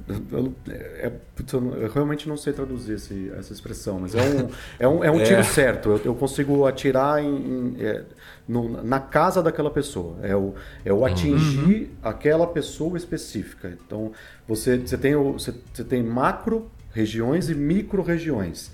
eu, 0.09 0.54
é, 0.68 1.11
eu, 1.52 1.90
realmente 1.92 2.28
não 2.28 2.36
sei 2.36 2.52
traduzir 2.52 2.94
esse, 2.94 3.30
essa 3.36 3.52
expressão, 3.52 4.00
mas 4.00 4.14
é 4.14 4.22
um, 4.22 4.48
é 4.78 4.88
um, 4.88 5.04
é 5.04 5.11
um 5.11 5.22
tiro 5.22 5.40
é. 5.40 5.42
certo. 5.42 5.90
Eu, 5.90 6.00
eu, 6.04 6.14
consigo 6.14 6.64
atirar 6.64 7.22
em, 7.22 7.36
em, 7.36 7.76
é, 7.80 8.04
no, 8.46 8.82
na 8.82 9.00
casa 9.00 9.42
daquela 9.42 9.70
pessoa. 9.70 10.16
É 10.22 10.36
o, 10.36 10.54
é 10.84 10.92
o 10.92 11.04
atingir 11.04 11.82
uhum. 11.82 11.88
aquela 12.02 12.46
pessoa 12.46 12.96
específica. 12.96 13.76
Então, 13.84 14.12
você, 14.46 14.78
você, 14.78 14.96
tem, 14.96 15.16
o, 15.16 15.32
você, 15.32 15.52
você 15.72 15.82
tem 15.82 16.02
macro 16.02 16.70
regiões 16.92 17.50
e 17.50 17.54
micro 17.54 18.02
regiões. 18.02 18.70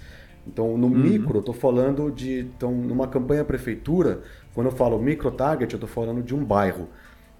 Então, 0.46 0.76
no 0.76 0.88
uhum. 0.88 0.94
micro, 0.94 1.36
eu 1.36 1.40
estou 1.40 1.54
falando 1.54 2.10
de. 2.10 2.40
Então, 2.40 2.72
numa 2.72 3.06
campanha 3.06 3.44
prefeitura, 3.44 4.22
quando 4.54 4.66
eu 4.66 4.72
falo 4.72 4.98
micro 4.98 5.30
target, 5.30 5.72
eu 5.72 5.76
estou 5.76 5.88
falando 5.88 6.22
de 6.22 6.34
um 6.34 6.44
bairro. 6.44 6.88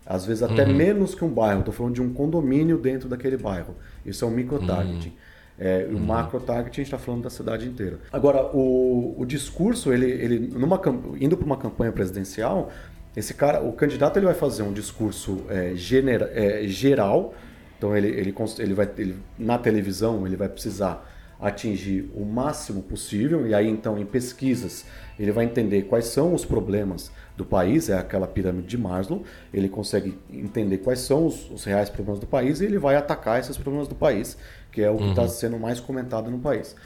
Às 0.05 0.27
vezes 0.27 0.43
até 0.43 0.65
uhum. 0.65 0.75
menos 0.75 1.15
que 1.15 1.25
um 1.25 1.29
bairro, 1.29 1.61
estou 1.61 1.73
falando 1.73 1.95
de 1.95 2.03
um 2.03 2.13
condomínio 2.13 2.77
dentro 2.77 3.09
daquele 3.09 3.37
bairro. 3.37 3.75
Isso 4.05 4.25
é 4.25 4.29
um 4.29 4.31
micro 4.31 4.65
target. 4.67 5.09
Uhum. 5.09 5.15
É, 5.59 5.87
o 5.89 5.95
uhum. 5.95 6.01
macro 6.01 6.41
target 6.41 6.81
a 6.81 6.83
gente 6.83 6.93
está 6.93 6.99
falando 6.99 7.23
da 7.23 7.31
cidade 7.31 7.69
inteira. 7.69 8.01
Agora, 8.13 8.45
o, 8.53 9.15
o 9.17 9.25
discurso, 9.25 9.93
ele, 9.93 10.11
ele 10.11 10.39
numa, 10.53 10.81
indo 11.21 11.37
para 11.37 11.47
uma 11.47 11.57
campanha 11.57 11.93
presidencial, 11.93 12.71
esse 13.17 13.35
cara, 13.35 13.63
o 13.63 13.73
candidato 13.73 14.19
ele 14.19 14.27
vai 14.27 14.35
fazer 14.35 14.63
um 14.63 14.73
discurso 14.73 15.45
é, 15.49 15.73
genera, 15.75 16.31
é, 16.35 16.67
geral. 16.67 17.35
Então 17.79 17.97
ele, 17.97 18.09
ele, 18.09 18.35
ele 18.59 18.75
vai 18.75 18.91
ele, 18.97 19.17
na 19.39 19.59
televisão 19.59 20.27
ele 20.27 20.37
vai 20.37 20.49
precisar 20.49 21.09
atingir 21.41 22.09
o 22.15 22.25
máximo 22.25 22.83
possível, 22.83 23.47
e 23.47 23.55
aí 23.55 23.69
então 23.69 23.99
em 23.99 24.07
pesquisas 24.07 24.87
ele 25.19 25.33
vai 25.33 25.45
entender 25.45 25.83
quais 25.83 26.07
são 26.07 26.33
os 26.33 26.45
problemas 26.45 27.11
do 27.37 27.45
país, 27.45 27.89
é 27.89 27.99
aquela 27.99 28.27
pirâmide 28.27 28.69
de 28.69 28.79
Maslow, 28.79 29.23
ele 29.53 29.69
consegue 29.69 30.19
entender 30.31 30.79
quais 30.79 31.01
são 31.01 31.27
os, 31.27 31.51
os 31.51 31.65
reais 31.65 31.89
problemas 31.89 32.21
do 32.21 32.27
país 32.27 32.61
e 32.61 32.67
ele 32.67 32.79
vai 32.79 32.95
atacar 32.95 33.41
esses 33.41 33.57
problemas 33.57 33.89
do 33.89 33.95
país, 33.95 34.37
que 34.71 34.83
é 34.83 34.91
o 34.91 34.97
que 34.97 35.11
está 35.11 35.23
uhum. 35.23 35.29
sendo 35.29 35.59
mais 35.59 35.81
comentado 35.81 36.31
no 36.31 36.39
país. 36.39 36.77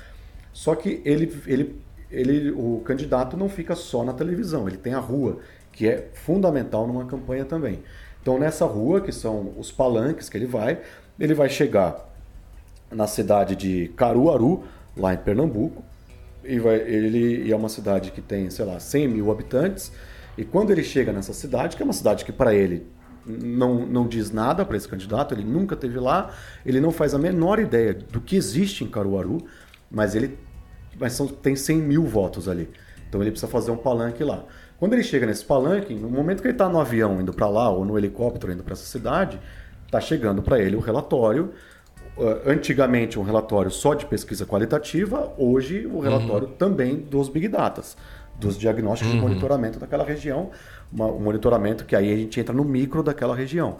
Só 0.52 0.74
que 0.74 1.02
ele, 1.04 1.32
ele, 1.46 1.80
ele, 2.10 2.50
o 2.50 2.80
candidato 2.84 3.36
não 3.36 3.48
fica 3.48 3.74
só 3.74 4.04
na 4.04 4.12
televisão, 4.12 4.68
ele 4.68 4.76
tem 4.76 4.94
a 4.94 5.00
rua, 5.00 5.38
que 5.72 5.88
é 5.88 6.08
fundamental 6.14 6.86
numa 6.86 7.04
campanha 7.04 7.44
também. 7.44 7.80
Então 8.22 8.38
nessa 8.38 8.64
rua, 8.64 9.00
que 9.00 9.12
são 9.12 9.52
os 9.58 9.70
palanques 9.70 10.28
que 10.28 10.36
ele 10.36 10.46
vai, 10.46 10.80
ele 11.18 11.34
vai 11.34 11.48
chegar 11.48 12.06
na 12.90 13.06
cidade 13.06 13.56
de 13.56 13.88
Caruaru, 13.96 14.64
lá 14.96 15.14
em 15.14 15.18
Pernambuco. 15.18 15.84
E 16.44 16.58
vai, 16.58 16.76
ele 16.76 17.50
é 17.50 17.56
uma 17.56 17.68
cidade 17.68 18.12
que 18.12 18.20
tem, 18.20 18.48
sei 18.50 18.64
lá, 18.64 18.78
100 18.78 19.08
mil 19.08 19.30
habitantes. 19.30 19.92
E 20.36 20.44
quando 20.44 20.70
ele 20.70 20.82
chega 20.82 21.12
nessa 21.12 21.32
cidade, 21.32 21.76
que 21.76 21.82
é 21.82 21.84
uma 21.84 21.92
cidade 21.92 22.24
que 22.24 22.32
para 22.32 22.54
ele 22.54 22.86
não, 23.26 23.86
não 23.86 24.06
diz 24.06 24.30
nada 24.30 24.64
para 24.64 24.76
esse 24.76 24.88
candidato, 24.88 25.34
ele 25.34 25.44
nunca 25.44 25.74
teve 25.74 25.98
lá, 25.98 26.30
ele 26.64 26.80
não 26.80 26.90
faz 26.90 27.14
a 27.14 27.18
menor 27.18 27.58
ideia 27.58 27.94
do 27.94 28.20
que 28.20 28.36
existe 28.36 28.84
em 28.84 28.88
Caruaru, 28.88 29.38
mas 29.90 30.14
ele 30.14 30.38
mas 30.98 31.12
são, 31.12 31.26
tem 31.26 31.54
100 31.54 31.78
mil 31.78 32.04
votos 32.04 32.48
ali. 32.48 32.70
Então 33.08 33.20
ele 33.20 33.30
precisa 33.30 33.50
fazer 33.50 33.70
um 33.70 33.76
palanque 33.76 34.24
lá. 34.24 34.44
Quando 34.78 34.94
ele 34.94 35.02
chega 35.02 35.26
nesse 35.26 35.44
palanque, 35.44 35.94
no 35.94 36.08
momento 36.08 36.40
que 36.40 36.48
ele 36.48 36.54
está 36.54 36.68
no 36.68 36.80
avião 36.80 37.20
indo 37.20 37.32
para 37.32 37.48
lá 37.48 37.68
ou 37.70 37.84
no 37.84 37.98
helicóptero 37.98 38.52
indo 38.52 38.62
para 38.62 38.72
essa 38.72 38.84
cidade, 38.84 39.38
está 39.84 40.00
chegando 40.00 40.42
para 40.42 40.58
ele 40.58 40.76
o 40.76 40.80
relatório 40.80 41.52
antigamente 42.46 43.18
um 43.18 43.22
relatório 43.22 43.70
só 43.70 43.94
de 43.94 44.06
pesquisa 44.06 44.46
qualitativa, 44.46 45.32
hoje 45.36 45.86
o 45.86 46.00
relatório 46.00 46.48
uhum. 46.48 46.54
também 46.54 46.96
dos 46.96 47.28
Big 47.28 47.46
Datas, 47.48 47.96
dos 48.38 48.58
diagnósticos 48.58 49.12
uhum. 49.12 49.20
de 49.20 49.26
monitoramento 49.26 49.78
daquela 49.78 50.04
região, 50.04 50.50
uma, 50.92 51.06
um 51.06 51.20
monitoramento 51.20 51.84
que 51.84 51.96
aí 51.96 52.12
a 52.12 52.16
gente 52.16 52.38
entra 52.38 52.54
no 52.54 52.64
micro 52.64 53.02
daquela 53.02 53.34
região. 53.34 53.78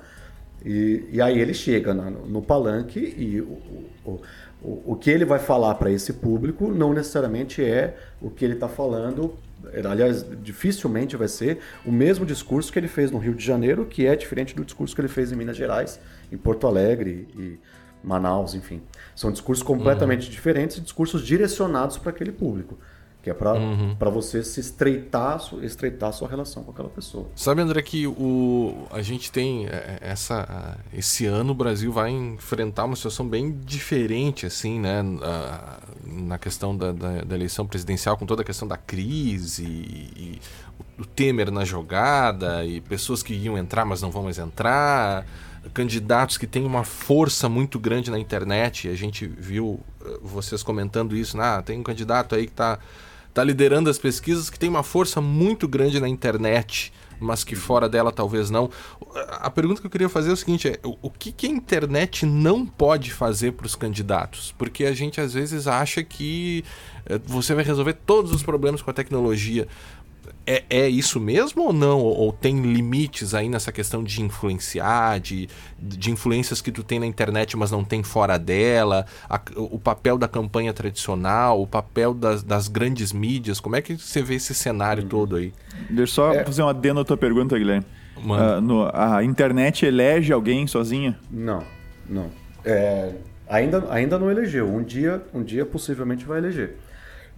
E, 0.65 1.05
e 1.13 1.21
aí 1.21 1.39
ele 1.39 1.55
chega 1.55 1.93
na, 1.95 2.11
no 2.11 2.43
palanque 2.43 2.99
e 2.99 3.41
o, 3.41 3.59
o, 4.05 4.21
o, 4.63 4.93
o 4.93 4.97
que 4.97 5.11
ele 5.11 5.25
vai 5.25 5.39
falar 5.39 5.75
para 5.75 5.91
esse 5.91 6.15
público 6.15 6.69
não 6.73 6.93
necessariamente 6.93 7.63
é 7.63 7.97
o 8.21 8.31
que 8.31 8.45
ele 8.45 8.55
está 8.55 8.69
falando 8.69 9.37
aliás, 9.85 10.25
dificilmente 10.43 11.17
vai 11.17 11.29
ser 11.29 11.59
o 11.85 11.91
mesmo 11.91 12.25
discurso 12.25 12.73
que 12.73 12.79
ele 12.79 12.89
fez 12.89 13.11
no 13.11 13.19
Rio 13.19 13.35
de 13.35 13.45
Janeiro, 13.45 13.85
que 13.85 14.07
é 14.07 14.15
diferente 14.15 14.55
do 14.55 14.65
discurso 14.65 14.95
que 14.95 15.01
ele 15.01 15.09
fez 15.09 15.33
em 15.33 15.37
Minas 15.37 15.57
Gerais, 15.57 15.99
em 16.31 16.37
Porto 16.37 16.67
Alegre 16.67 17.27
e 17.37 17.59
Manaus, 18.03 18.55
enfim. 18.55 18.83
São 19.15 19.33
discursos 19.33 19.63
completamente 19.65 20.27
uhum. 20.27 20.31
diferentes, 20.31 20.81
discursos 20.81 21.25
direcionados 21.25 21.99
para 21.99 22.11
aquele 22.11 22.33
público. 22.33 22.79
Que 23.27 23.31
é 23.31 23.35
para 23.35 23.55
uhum. 23.55 23.97
você 24.13 24.41
se 24.45 24.61
estreitar, 24.61 25.43
estreitar 25.61 26.11
a 26.11 26.13
sua 26.13 26.29
relação 26.29 26.63
com 26.63 26.71
aquela 26.71 26.89
pessoa. 26.89 27.27
Sabe, 27.35 27.61
André, 27.61 27.83
que 27.83 28.07
o, 28.07 28.87
a 28.93 29.03
gente 29.03 29.33
tem 29.33 29.67
é, 29.67 29.71
é, 29.71 29.99
essa. 30.01 30.79
Esse 30.95 31.27
ano 31.27 31.51
o 31.51 31.55
Brasil 31.57 31.91
vai 31.91 32.13
enfrentar 32.13 32.85
uma 32.85 32.95
situação 32.95 33.27
bem 33.27 33.51
diferente, 33.65 34.47
assim, 34.47 34.79
né? 34.79 35.03
Na 36.05 36.39
questão 36.39 36.77
da, 36.77 36.93
da, 36.93 37.23
da 37.25 37.35
eleição 37.35 37.67
presidencial, 37.67 38.17
com 38.17 38.27
toda 38.27 38.43
a 38.43 38.45
questão 38.45 38.69
da 38.69 38.77
crise 38.77 39.65
e, 39.65 40.41
o 40.97 41.05
Temer 41.05 41.51
na 41.51 41.65
jogada, 41.65 42.65
e 42.65 42.81
pessoas 42.81 43.25
que 43.25 43.35
iam 43.35 43.59
entrar, 43.59 43.85
mas 43.85 44.01
não 44.01 44.13
vão 44.13 44.23
mais 44.23 44.39
entrar 44.39 45.27
candidatos 45.75 46.39
que 46.39 46.47
têm 46.47 46.65
uma 46.65 46.85
força 46.85 47.49
muito 47.49 47.77
grande 47.81 48.09
na 48.09 48.21
internet. 48.21 48.89
A 48.89 48.95
gente 48.95 49.27
viu 49.27 49.81
eh, 50.05 50.19
vocês 50.23 50.63
comentando 50.63 51.17
isso. 51.17 51.37
Ah, 51.41 51.61
tem 51.61 51.81
um 51.81 51.83
candidato 51.83 52.37
aí 52.37 52.47
que 52.47 52.53
está 52.53 52.79
tá 53.37 53.45
liderando 53.45 53.91
as 53.91 53.99
pesquisas 53.99 54.49
que 54.49 54.59
tem 54.59 54.67
uma 54.67 54.83
força 54.83 55.21
muito 55.21 55.69
grande 55.69 56.01
na 56.01 56.09
internet, 56.09 56.91
mas 57.21 57.45
que 57.45 57.55
fora 57.55 57.87
dela 57.87 58.11
talvez 58.11 58.49
não. 58.49 58.71
A 59.31 59.51
pergunta 59.51 59.79
que 59.79 59.87
eu 59.87 59.91
queria 59.91 60.09
fazer 60.09 60.31
é 60.31 60.33
o 60.33 60.37
seguinte: 60.37 60.69
é, 60.69 60.81
o 60.83 61.11
que, 61.11 61.31
que 61.31 61.47
a 61.47 61.51
internet 61.51 62.25
não 62.25 62.65
pode 62.65 63.13
fazer 63.13 63.53
para 63.53 63.67
os 63.67 63.77
candidatos? 63.77 64.55
Porque 64.57 64.87
a 64.87 64.95
gente 64.95 65.21
às 65.21 65.35
vezes 65.35 65.67
acha 65.67 66.03
que 66.03 66.65
eh, 67.05 67.21
você 67.27 67.55
vai 67.55 67.63
resolver 67.63 67.93
todos 67.93 68.33
os 68.33 68.43
problemas 68.43 68.81
com 68.81 68.91
a 68.91 68.95
tecnologia 68.95 69.69
é, 70.47 70.65
é 70.71 70.89
isso 70.89 71.19
mesmo 71.19 71.65
ou 71.65 71.73
não? 71.73 71.99
Ou, 71.99 72.17
ou, 72.17 72.33
tem 72.33 72.61
limites 72.61 73.35
aí 73.35 73.49
nessa 73.49 73.73
questão 73.73 74.03
de 74.03 74.23
influenciar, 74.23 75.19
de, 75.19 75.49
de 75.79 76.11
influências 76.11 76.61
que 76.61 76.71
tu 76.71 76.83
tem 76.83 77.01
na 77.01 77.07
internet, 77.07 77.57
mas 77.57 77.71
não 77.71 77.83
tem 77.83 78.03
fora 78.03 78.39
dela? 78.39 79.07
A, 79.29 79.41
o 79.57 79.79
papel 79.79 80.17
da 80.17 80.29
campanha 80.29 80.73
tradicional, 80.73 81.61
o 81.61 81.67
papel 81.67 82.15
das, 82.15 82.43
das, 82.43 82.69
grandes 82.69 83.13
mídias, 83.13 83.59
como 83.59 83.77
é 83.77 83.83
que 83.83 83.97
você 83.97 84.23
vê 84.23 84.37
esse 84.37 84.55
cenário 84.55 85.03
uhum. 85.03 85.09
todo 85.09 85.37
aí? 85.37 85.53
Deixa 85.89 86.03
eu 86.03 86.07
só 86.07 86.33
é. 86.33 86.45
fazer 86.45 86.63
uma 86.63 86.71
adendo 86.71 87.01
à 87.01 87.05
tua 87.05 87.17
pergunta, 87.17 87.59
Guilherme. 87.59 87.85
Uh, 88.17 88.61
no, 88.61 88.89
a 88.95 89.23
internet 89.23 89.85
elege 89.85 90.33
alguém 90.33 90.67
sozinha? 90.67 91.19
Não, 91.31 91.63
não. 92.09 92.31
É, 92.65 93.13
Ainda, 93.49 93.85
ainda 93.91 94.19
não 94.19 94.31
elegeu. 94.31 94.69
Um 94.69 94.83
dia, 94.83 95.23
um 95.33 95.43
dia 95.43 95.65
possivelmente 95.65 96.25
vai 96.25 96.39
eleger. 96.39 96.77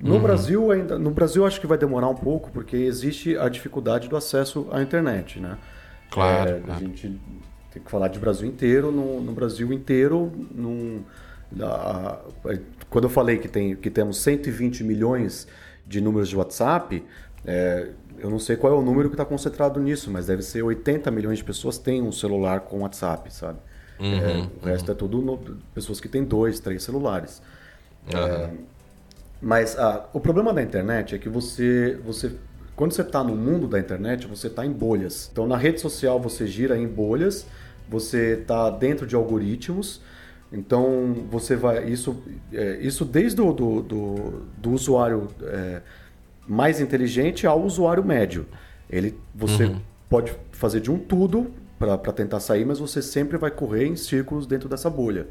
No 0.00 0.14
uhum. 0.14 0.20
Brasil 0.20 0.70
ainda, 0.70 0.98
no 0.98 1.10
Brasil 1.10 1.44
acho 1.44 1.60
que 1.60 1.66
vai 1.66 1.76
demorar 1.76 2.08
um 2.08 2.14
pouco 2.14 2.50
porque 2.50 2.76
existe 2.76 3.36
a 3.36 3.48
dificuldade 3.48 4.08
do 4.08 4.16
acesso 4.16 4.68
à 4.70 4.80
internet, 4.80 5.40
né? 5.40 5.58
Claro. 6.10 6.50
É, 6.50 6.72
a 6.72 6.78
gente 6.78 7.20
tem 7.72 7.82
que 7.82 7.90
falar 7.90 8.08
de 8.08 8.18
Brasil 8.18 8.48
inteiro. 8.48 8.92
No, 8.92 9.20
no 9.20 9.32
Brasil 9.32 9.72
inteiro, 9.72 10.32
num, 10.54 11.02
a, 11.60 12.18
quando 12.88 13.04
eu 13.04 13.10
falei 13.10 13.38
que, 13.38 13.48
tem, 13.48 13.74
que 13.74 13.90
temos 13.90 14.18
120 14.20 14.84
milhões 14.84 15.48
de 15.86 16.00
números 16.00 16.28
de 16.28 16.36
WhatsApp, 16.36 17.04
é, 17.44 17.90
eu 18.18 18.30
não 18.30 18.38
sei 18.38 18.56
qual 18.56 18.72
é 18.72 18.76
o 18.76 18.82
número 18.82 19.08
que 19.08 19.14
está 19.14 19.24
concentrado 19.24 19.80
nisso, 19.80 20.10
mas 20.10 20.26
deve 20.26 20.42
ser 20.42 20.62
80 20.62 21.10
milhões 21.10 21.38
de 21.38 21.44
pessoas 21.44 21.78
têm 21.78 22.02
um 22.02 22.12
celular 22.12 22.60
com 22.60 22.80
WhatsApp, 22.80 23.32
sabe? 23.32 23.58
Uhum, 23.98 24.14
é, 24.14 24.48
o 24.62 24.66
resto 24.66 24.88
uhum. 24.88 24.94
é 24.94 24.96
tudo 24.96 25.20
no, 25.20 25.38
pessoas 25.74 26.00
que 26.00 26.08
têm 26.08 26.24
dois, 26.24 26.60
três 26.60 26.82
celulares. 26.82 27.42
Uhum. 28.12 28.18
É, 28.20 28.50
mas 29.40 29.78
ah, 29.78 30.08
o 30.12 30.20
problema 30.20 30.52
da 30.52 30.62
internet 30.62 31.14
é 31.14 31.18
que 31.18 31.28
você, 31.28 31.98
você 32.04 32.32
quando 32.78 32.92
você 32.92 33.02
está 33.02 33.24
no 33.24 33.34
mundo 33.34 33.66
da 33.66 33.80
internet, 33.80 34.28
você 34.28 34.46
está 34.46 34.64
em 34.64 34.70
bolhas. 34.70 35.28
Então, 35.32 35.48
na 35.48 35.56
rede 35.56 35.80
social, 35.80 36.20
você 36.20 36.46
gira 36.46 36.78
em 36.78 36.86
bolhas, 36.86 37.44
você 37.88 38.38
está 38.40 38.70
dentro 38.70 39.04
de 39.04 39.16
algoritmos. 39.16 40.00
Então, 40.52 41.26
você 41.28 41.56
vai. 41.56 41.88
Isso, 41.88 42.22
é, 42.52 42.78
isso 42.80 43.04
desde 43.04 43.40
o 43.40 43.52
do, 43.52 43.82
do, 43.82 44.42
do 44.56 44.70
usuário 44.70 45.26
é, 45.42 45.82
mais 46.46 46.80
inteligente 46.80 47.48
ao 47.48 47.60
usuário 47.60 48.04
médio. 48.04 48.46
Ele, 48.88 49.18
você 49.34 49.64
uhum. 49.64 49.80
pode 50.08 50.32
fazer 50.52 50.80
de 50.80 50.88
um 50.88 50.98
tudo 51.00 51.52
para 51.80 51.98
tentar 52.12 52.38
sair, 52.38 52.64
mas 52.64 52.78
você 52.78 53.02
sempre 53.02 53.36
vai 53.36 53.50
correr 53.50 53.86
em 53.86 53.96
círculos 53.96 54.46
dentro 54.46 54.68
dessa 54.68 54.88
bolha. 54.88 55.26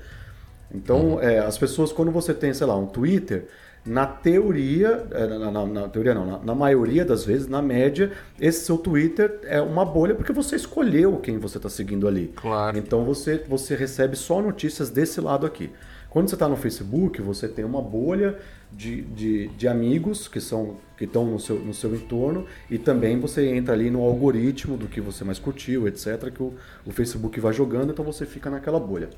Então, 0.70 1.14
uhum. 1.14 1.22
é, 1.22 1.40
as 1.40 1.58
pessoas, 1.58 1.94
quando 1.94 2.12
você 2.12 2.34
tem, 2.34 2.54
sei 2.54 2.68
lá, 2.68 2.76
um 2.76 2.88
Twitter 2.88 3.48
na 3.88 4.06
teoria, 4.06 5.08
é, 5.12 5.26
na, 5.26 5.52
na, 5.52 5.66
na 5.66 5.90
teoria 5.90 6.14
não, 6.14 6.26
na, 6.26 6.40
na, 6.40 6.56
maioria 6.56 7.06
das 7.06 7.24
vezes, 7.24 7.48
na 7.48 7.62
média, 7.62 8.12
esse 8.40 8.66
seu 8.66 8.78
Twitter 8.78 9.40
é 9.44 9.62
uma 9.62 9.86
bolha 9.86 10.14
porque 10.14 10.34
você 10.34 10.56
escolheu 10.56 11.18
quem 11.18 11.38
você 11.38 11.58
está 11.58 11.70
seguindo 11.70 12.08
ali. 12.08 12.34
Claro. 12.36 12.78
Então 12.78 13.06
você, 13.06 13.44
você 13.48 13.76
recebe 13.76 14.16
só 14.16 14.42
notícias 14.42 14.90
desse 14.90 15.22
lado 15.22 15.46
aqui. 15.46 15.72
Quando 16.10 16.30
você 16.30 16.36
está 16.36 16.48
no 16.48 16.56
Facebook, 16.56 17.22
você 17.22 17.48
tem 17.48 17.64
uma 17.64 17.82
bolha 17.82 18.38
de, 18.72 19.02
de, 19.02 19.48
de 19.50 19.68
amigos 19.68 20.28
que 20.28 20.42
são 20.42 20.78
que 20.98 21.06
estão 21.06 21.26
no 21.26 21.40
seu, 21.40 21.60
no 21.60 21.74
seu 21.76 21.94
entorno 21.94 22.46
e 22.72 22.78
também 22.80 23.20
você 23.20 23.48
entra 23.50 23.76
ali 23.76 23.92
no 23.92 24.02
algoritmo 24.02 24.76
do 24.76 24.88
que 24.88 25.00
você 25.00 25.24
mais 25.24 25.38
curtiu, 25.38 25.88
etc., 25.88 26.32
que 26.32 26.42
o, 26.42 26.54
o 26.86 26.92
Facebook 26.92 27.40
vai 27.40 27.54
jogando, 27.54 27.92
então 27.92 28.04
você 28.04 28.26
fica 28.26 28.50
naquela 28.50 28.80
bolha. 28.80 29.10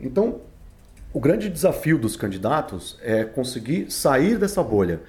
Então, 0.00 0.40
o 1.12 1.20
grande 1.20 1.48
desafio 1.48 1.98
dos 1.98 2.16
candidatos 2.16 2.98
é 3.02 3.24
conseguir 3.24 3.90
sair 3.90 4.38
dessa 4.38 4.62
bolha. 4.62 5.00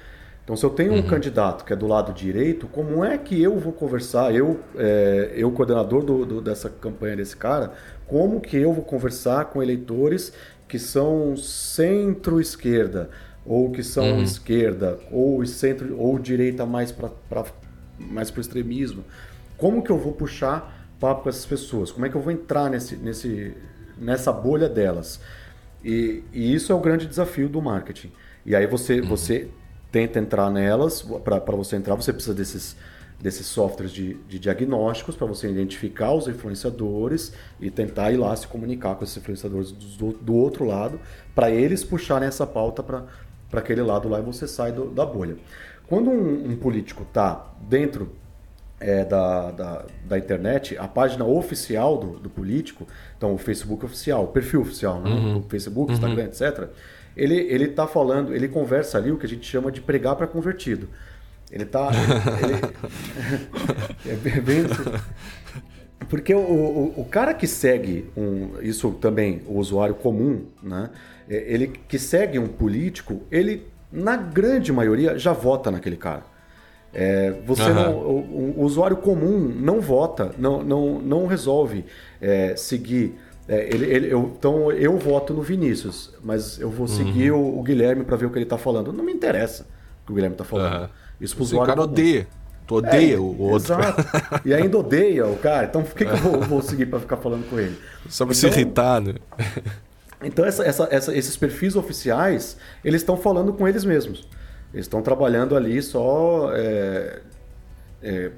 Então, 0.43 0.57
se 0.57 0.65
eu 0.65 0.69
tenho 0.69 0.91
um 0.91 0.97
uhum. 0.97 1.07
candidato 1.07 1.63
que 1.63 1.71
é 1.71 1.75
do 1.75 1.87
lado 1.87 2.11
direito, 2.11 2.67
como 2.67 3.03
é 3.03 3.17
que 3.17 3.41
eu 3.41 3.57
vou 3.57 3.71
conversar, 3.71 4.35
eu, 4.35 4.59
é, 4.75 5.31
eu 5.35 5.49
coordenador 5.51 6.03
do, 6.03 6.25
do, 6.25 6.41
dessa 6.41 6.69
campanha 6.69 7.15
desse 7.15 7.37
cara, 7.37 7.71
como 8.05 8.41
que 8.41 8.57
eu 8.57 8.73
vou 8.73 8.83
conversar 8.83 9.45
com 9.45 9.63
eleitores 9.63 10.33
que 10.67 10.77
são 10.77 11.37
centro-esquerda, 11.37 13.09
ou 13.45 13.71
que 13.71 13.81
são 13.81 14.03
uhum. 14.03 14.23
esquerda, 14.23 14.99
ou 15.09 15.45
centro 15.45 15.97
ou 15.97 16.19
direita 16.19 16.65
mais 16.65 16.91
para 16.91 17.09
mais 17.97 18.29
o 18.29 18.41
extremismo? 18.41 19.05
Como 19.57 19.81
que 19.81 19.91
eu 19.91 19.97
vou 19.97 20.11
puxar 20.11 20.89
papo 20.99 21.23
com 21.23 21.29
essas 21.29 21.45
pessoas? 21.45 21.89
Como 21.89 22.05
é 22.05 22.09
que 22.09 22.15
eu 22.15 22.21
vou 22.21 22.33
entrar 22.33 22.69
nesse, 22.69 22.97
nesse, 22.97 23.55
nessa 23.97 24.31
bolha 24.33 24.67
delas? 24.67 25.21
E, 25.83 26.23
e, 26.31 26.53
isso 26.53 26.71
é 26.71 26.75
o 26.75 26.79
grande 26.79 27.05
desafio 27.05 27.49
do 27.49 27.61
marketing. 27.61 28.11
E 28.45 28.55
aí 28.55 28.65
você, 28.65 28.99
uhum. 28.99 29.07
você 29.07 29.49
tenta 29.91 30.19
entrar 30.19 30.49
nelas, 30.49 31.01
para 31.23 31.55
você 31.55 31.75
entrar, 31.75 31.95
você 31.95 32.11
precisa 32.11 32.33
desses, 32.33 32.75
desses 33.19 33.45
softwares 33.45 33.91
de, 33.91 34.15
de 34.27 34.39
diagnósticos 34.39 35.15
para 35.15 35.27
você 35.27 35.49
identificar 35.49 36.13
os 36.13 36.27
influenciadores 36.27 37.33
e 37.59 37.69
tentar 37.69 38.11
ir 38.11 38.17
lá 38.17 38.35
se 38.35 38.47
comunicar 38.47 38.95
com 38.95 39.03
esses 39.03 39.17
influenciadores 39.17 39.71
do, 39.71 40.13
do 40.13 40.33
outro 40.35 40.65
lado, 40.65 40.99
para 41.35 41.51
eles 41.51 41.83
puxarem 41.83 42.27
essa 42.27 42.47
pauta 42.47 42.81
para 42.81 43.05
aquele 43.53 43.81
lado 43.81 44.09
lá 44.09 44.19
e 44.19 44.23
você 44.23 44.47
sai 44.47 44.71
do, 44.71 44.89
da 44.89 45.05
bolha. 45.05 45.37
Quando 45.87 46.09
um, 46.09 46.51
um 46.51 46.55
político 46.55 47.03
está 47.03 47.53
dentro 47.61 48.11
é, 48.79 49.05
da, 49.05 49.51
da, 49.51 49.85
da, 50.05 50.17
internet, 50.17 50.77
a 50.77 50.87
página 50.87 51.25
oficial 51.25 51.97
do, 51.97 52.19
do, 52.19 52.29
político, 52.29 52.87
então 53.17 53.33
o 53.33 53.37
Facebook 53.37 53.85
oficial, 53.85 54.25
o 54.25 54.27
perfil 54.27 54.61
oficial, 54.61 55.01
né? 55.01 55.09
uhum. 55.09 55.37
o 55.37 55.43
Facebook, 55.43 55.91
uhum. 55.91 55.97
Instagram, 55.97 56.25
etc., 56.25 56.69
ele 57.15 57.35
ele 57.35 57.65
está 57.65 57.85
falando, 57.85 58.33
ele 58.33 58.47
conversa 58.47 58.97
ali 58.97 59.11
o 59.11 59.17
que 59.17 59.25
a 59.25 59.29
gente 59.29 59.45
chama 59.45 59.71
de 59.71 59.79
pregar 59.79 60.15
para 60.15 60.25
convertido. 60.25 60.89
Ele 61.51 61.63
está 61.63 61.91
é 64.07 64.15
bem 64.41 64.65
assim. 64.65 64.83
porque 66.09 66.33
o, 66.33 66.39
o, 66.39 67.01
o, 67.01 67.05
cara 67.05 67.31
que 67.35 67.45
segue 67.45 68.09
um, 68.17 68.59
isso 68.59 68.91
também 68.93 69.43
o 69.45 69.59
usuário 69.59 69.93
comum, 69.93 70.47
né? 70.63 70.89
É, 71.29 71.53
ele 71.53 71.67
que 71.67 71.99
segue 71.99 72.39
um 72.39 72.47
político, 72.47 73.21
ele 73.31 73.67
na 73.91 74.17
grande 74.17 74.73
maioria 74.73 75.19
já 75.19 75.31
vota 75.31 75.69
naquele 75.69 75.97
cara. 75.97 76.32
É, 76.93 77.33
você 77.45 77.63
uhum. 77.63 77.73
não, 77.73 77.91
o, 77.93 78.53
o, 78.57 78.63
usuário 78.63 78.97
comum 78.97 79.39
não 79.39 79.81
vota, 79.81 80.31
não, 80.37 80.61
não, 80.61 80.99
não 80.99 81.25
resolve 81.25 81.85
é, 82.21 82.55
seguir. 82.55 83.15
É, 83.47 83.67
ele, 83.73 83.85
ele, 83.85 84.13
eu, 84.13 84.31
então 84.37 84.71
eu 84.71 84.97
voto 84.99 85.33
no 85.33 85.41
Vinícius, 85.41 86.13
mas 86.23 86.59
eu 86.59 86.69
vou 86.69 86.87
seguir 86.87 87.31
uhum. 87.31 87.57
o, 87.57 87.59
o, 87.59 87.63
Guilherme 87.63 88.03
para 88.03 88.15
ver 88.15 88.27
o 88.27 88.29
que 88.29 88.37
ele 88.37 88.43
está 88.43 88.59
falando. 88.59 88.93
Não 88.93 89.03
me 89.03 89.11
interessa 89.11 89.65
o 90.03 90.05
que 90.05 90.11
o 90.11 90.15
Guilherme 90.15 90.35
está 90.35 90.45
falando. 90.45 90.83
Uhum. 90.83 90.89
Isso 91.19 91.35
pro 91.35 91.43
usuário. 91.43 91.63
O 91.63 91.75
cara 91.75 91.81
odeia. 91.81 92.27
Tu 92.67 92.75
odeia 92.75 93.15
é, 93.15 93.19
o 93.19 93.41
outro. 93.41 93.73
Exato. 93.73 94.03
E 94.45 94.53
ainda 94.53 94.77
odeia 94.77 95.25
o 95.25 95.37
cara. 95.37 95.65
Então 95.65 95.83
por 95.83 95.95
que, 95.95 96.05
que 96.05 96.11
eu 96.11 96.17
vou, 96.17 96.41
vou 96.47 96.61
seguir 96.61 96.85
para 96.85 96.99
ficar 96.99 97.17
falando 97.17 97.49
com 97.49 97.59
ele? 97.59 97.75
Só 98.07 98.23
para 98.23 98.35
então, 98.35 98.51
se 98.51 98.59
irritar, 98.59 99.01
né? 99.01 99.15
Então 100.23 100.45
essa, 100.45 100.63
essa, 100.63 100.87
essa, 100.89 101.17
esses 101.17 101.35
perfis 101.35 101.75
oficiais, 101.75 102.55
eles 102.85 103.01
estão 103.01 103.17
falando 103.17 103.51
com 103.51 103.67
eles 103.67 103.83
mesmos. 103.83 104.27
Eles 104.73 104.85
estão 104.85 105.01
trabalhando 105.01 105.55
ali 105.55 105.81
só 105.81 106.51
é, 106.53 107.21
é, 108.01 108.31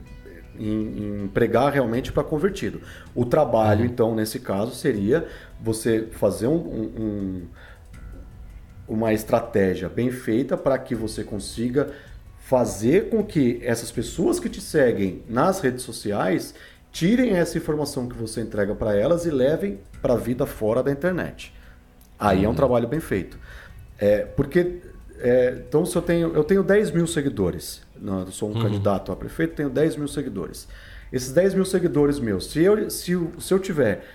em, 0.60 1.24
em, 1.24 1.28
pregar 1.30 1.72
realmente 1.72 2.12
para 2.12 2.24
convertido. 2.24 2.82
O 3.16 3.26
trabalho, 3.26 3.82
uhum. 3.82 3.86
então, 3.86 4.16
nesse 4.16 4.40
caso, 4.40 4.76
seria 4.76 5.26
você 5.62 6.08
fazer 6.12 6.48
um, 6.48 6.56
um, 6.56 7.42
uma 8.88 9.14
estratégia 9.14 9.88
bem 9.88 10.12
feita 10.12 10.58
para 10.58 10.78
que 10.78 10.94
você 10.94 11.24
consiga 11.24 11.92
fazer 12.38 13.10
com 13.10 13.24
que 13.24 13.60
essas 13.64 13.92
pessoas 13.92 14.40
que 14.40 14.50
te 14.50 14.62
seguem 14.62 15.24
nas 15.28 15.62
redes 15.62 15.84
sociais 15.84 16.54
tirem 16.92 17.32
essa 17.32 17.58
informação 17.58 18.08
que 18.08 18.16
você 18.16 18.42
entrega 18.42 18.76
para 18.76 18.96
elas 18.96 19.26
e 19.26 19.32
levem 19.32 19.80
para 20.02 20.14
a 20.14 20.18
vida 20.18 20.46
fora 20.46 20.84
da 20.84 20.92
internet. 20.92 21.54
Aí 22.20 22.40
uhum. 22.40 22.44
é 22.44 22.48
um 22.48 22.50
uhum. 22.52 22.56
trabalho 22.56 22.88
bem 22.88 23.00
feito. 23.00 23.38
É, 23.98 24.20
porque 24.20 24.82
é, 25.20 25.64
então, 25.68 25.86
se 25.86 25.96
eu 25.96 26.02
tenho, 26.02 26.34
eu 26.34 26.44
tenho 26.44 26.64
10 26.64 26.92
mil 26.92 27.08
seguidores, 27.08 27.82
não, 28.00 28.22
eu 28.22 28.32
sou 28.32 28.50
um 28.50 28.54
uhum. 28.54 28.62
candidato 28.62 29.12
a 29.12 29.16
prefeito, 29.16 29.56
tenho 29.56 29.70
10 29.70 29.98
mil 29.98 30.08
seguidores. 30.08 30.68
Esses 31.12 31.32
10 31.32 31.54
mil 31.54 31.66
seguidores 31.66 32.20
meus, 32.20 32.52
se 32.52 32.62
eu, 32.62 32.90
se, 32.90 33.18
se 33.40 33.54
eu 33.54 33.60
tiver 33.60 34.06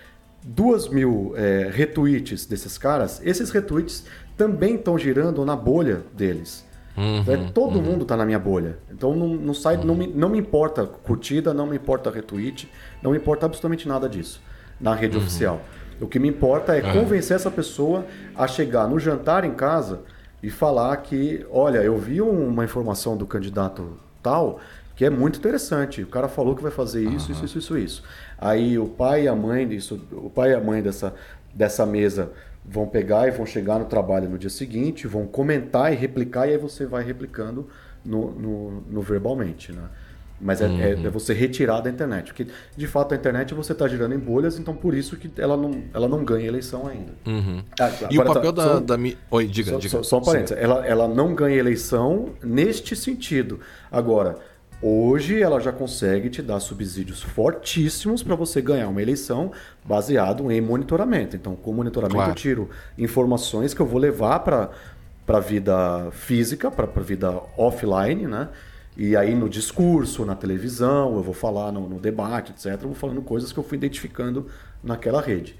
2 0.44 0.88
mil 0.88 1.32
é, 1.36 1.70
retweets 1.72 2.46
desses 2.46 2.76
caras, 2.76 3.20
esses 3.24 3.50
retweets 3.50 4.04
também 4.36 4.74
estão 4.74 4.98
girando 4.98 5.44
na 5.44 5.56
bolha 5.56 6.02
deles. 6.12 6.64
Uhum, 6.96 7.18
então, 7.20 7.34
é, 7.34 7.50
todo 7.52 7.76
uhum. 7.76 7.82
mundo 7.82 8.02
está 8.02 8.16
na 8.16 8.26
minha 8.26 8.38
bolha. 8.38 8.78
Então 8.90 9.14
não, 9.14 9.28
não 9.28 9.54
sai, 9.54 9.76
não, 9.78 9.94
me, 9.94 10.06
não 10.06 10.28
me 10.28 10.38
importa 10.38 10.86
curtida, 10.86 11.54
não 11.54 11.66
me 11.66 11.76
importa 11.76 12.10
retweet, 12.10 12.70
não 13.02 13.12
me 13.12 13.16
importa 13.16 13.46
absolutamente 13.46 13.86
nada 13.88 14.08
disso 14.08 14.42
na 14.80 14.94
rede 14.94 15.16
uhum. 15.16 15.22
oficial. 15.22 15.60
O 16.00 16.06
que 16.06 16.18
me 16.18 16.28
importa 16.28 16.74
é 16.74 16.80
convencer 16.80 17.36
essa 17.36 17.50
pessoa 17.50 18.06
a 18.34 18.46
chegar 18.46 18.88
no 18.88 18.98
jantar 18.98 19.44
em 19.44 19.52
casa 19.52 20.00
e 20.42 20.50
falar 20.50 20.96
que, 20.98 21.46
olha, 21.50 21.78
eu 21.78 21.98
vi 21.98 22.20
uma 22.20 22.64
informação 22.64 23.16
do 23.16 23.26
candidato 23.26 23.98
tal 24.22 24.60
que 24.96 25.04
é 25.04 25.10
muito 25.10 25.38
interessante. 25.38 26.02
O 26.02 26.06
cara 26.06 26.28
falou 26.28 26.54
que 26.54 26.62
vai 26.62 26.70
fazer 26.70 27.02
isso, 27.02 27.32
isso, 27.32 27.44
isso, 27.44 27.58
isso, 27.58 27.78
isso. 27.78 28.02
Aí 28.38 28.78
o 28.78 28.86
pai 28.86 29.24
e 29.24 29.28
a 29.28 29.34
mãe 29.34 29.66
disso, 29.66 29.98
o 30.12 30.28
pai 30.28 30.50
e 30.50 30.54
a 30.54 30.60
mãe 30.60 30.82
dessa, 30.82 31.14
dessa 31.54 31.86
mesa 31.86 32.30
vão 32.64 32.86
pegar 32.86 33.26
e 33.26 33.30
vão 33.30 33.46
chegar 33.46 33.78
no 33.78 33.86
trabalho 33.86 34.28
no 34.28 34.38
dia 34.38 34.50
seguinte, 34.50 35.06
vão 35.06 35.26
comentar 35.26 35.90
e 35.92 35.96
replicar, 35.96 36.46
e 36.46 36.52
aí 36.52 36.58
você 36.58 36.84
vai 36.84 37.02
replicando 37.02 37.66
no, 38.04 38.30
no, 38.32 38.80
no 38.82 39.00
verbalmente, 39.00 39.72
né? 39.72 39.84
Mas 40.40 40.60
é, 40.60 40.66
uhum. 40.66 40.80
é, 40.80 40.90
é, 40.92 41.10
você 41.10 41.34
retirar 41.34 41.80
da 41.80 41.90
internet. 41.90 42.28
Porque, 42.28 42.46
de 42.76 42.86
fato, 42.86 43.12
a 43.12 43.16
internet 43.16 43.52
você 43.52 43.72
está 43.72 43.86
girando 43.86 44.14
em 44.14 44.18
bolhas, 44.18 44.58
então 44.58 44.74
por 44.74 44.94
isso 44.94 45.16
que 45.16 45.30
ela 45.36 45.56
não, 45.56 45.82
ela 45.92 46.08
não 46.08 46.24
ganha 46.24 46.46
eleição 46.46 46.86
ainda. 46.86 47.12
Uhum. 47.26 47.62
Ah, 47.78 47.90
e 48.10 48.18
o 48.18 48.24
papel 48.24 48.52
da, 48.52 48.62
só, 48.62 48.80
da... 48.80 48.96
Oi, 49.30 49.46
diga, 49.46 49.72
só, 49.72 49.78
diga. 49.78 49.90
Só, 49.90 50.02
só 50.02 50.18
um 50.18 50.22
parênteses. 50.22 50.56
Ela, 50.58 50.86
ela 50.86 51.06
não 51.06 51.34
ganha 51.34 51.56
eleição 51.56 52.30
neste 52.42 52.96
sentido. 52.96 53.60
Agora, 53.90 54.36
Hoje 54.82 55.42
ela 55.42 55.60
já 55.60 55.70
consegue 55.72 56.30
te 56.30 56.40
dar 56.40 56.58
subsídios 56.58 57.22
fortíssimos 57.22 58.22
para 58.22 58.34
você 58.34 58.62
ganhar 58.62 58.88
uma 58.88 59.02
eleição 59.02 59.52
baseado 59.84 60.50
em 60.50 60.58
monitoramento. 60.58 61.36
Então, 61.36 61.54
com 61.54 61.74
monitoramento 61.74 62.16
claro. 62.16 62.30
eu 62.30 62.34
tiro 62.34 62.70
informações 62.96 63.74
que 63.74 63.80
eu 63.80 63.84
vou 63.84 64.00
levar 64.00 64.38
para 64.38 64.70
a 65.28 65.38
vida 65.40 66.10
física, 66.12 66.70
para 66.70 66.86
a 66.86 67.00
vida 67.02 67.30
offline, 67.58 68.26
né? 68.26 68.48
E 68.96 69.16
aí 69.16 69.34
no 69.34 69.48
discurso, 69.48 70.24
na 70.24 70.34
televisão, 70.34 71.16
eu 71.16 71.22
vou 71.22 71.34
falar 71.34 71.72
no, 71.72 71.88
no, 71.88 71.98
debate, 71.98 72.52
etc. 72.52 72.72
Eu 72.82 72.88
vou 72.88 72.94
falando 72.94 73.22
coisas 73.22 73.52
que 73.52 73.58
eu 73.58 73.62
fui 73.62 73.78
identificando 73.78 74.46
naquela 74.82 75.20
rede. 75.20 75.56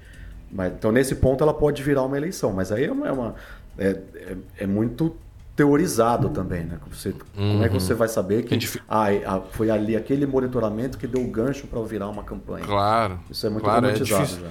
Mas, 0.51 0.73
então, 0.73 0.91
nesse 0.91 1.15
ponto, 1.15 1.43
ela 1.43 1.53
pode 1.53 1.81
virar 1.81 2.03
uma 2.03 2.17
eleição. 2.17 2.51
Mas 2.51 2.71
aí 2.71 2.85
é, 2.85 2.91
uma, 2.91 3.07
é, 3.07 3.11
uma, 3.11 3.35
é, 3.77 3.87
é, 3.87 4.37
é 4.59 4.67
muito 4.67 5.15
teorizado 5.55 6.29
também, 6.29 6.63
né? 6.65 6.77
Você, 6.91 7.09
uhum. 7.09 7.15
Como 7.53 7.63
é 7.63 7.67
que 7.69 7.73
você 7.73 7.93
uhum. 7.93 7.99
vai 7.99 8.07
saber 8.07 8.43
que 8.43 8.55
é 8.55 8.57
ah, 8.89 9.41
foi 9.51 9.69
ali 9.69 9.95
aquele 9.95 10.25
monitoramento 10.25 10.97
que 10.97 11.07
deu 11.07 11.21
o 11.21 11.27
gancho 11.27 11.67
para 11.67 11.81
virar 11.81 12.09
uma 12.09 12.23
campanha? 12.23 12.65
Claro. 12.65 13.19
Isso 13.29 13.45
é 13.45 13.49
muito 13.49 13.63
claro, 13.63 13.87
é 13.87 13.93
difícil, 13.93 14.41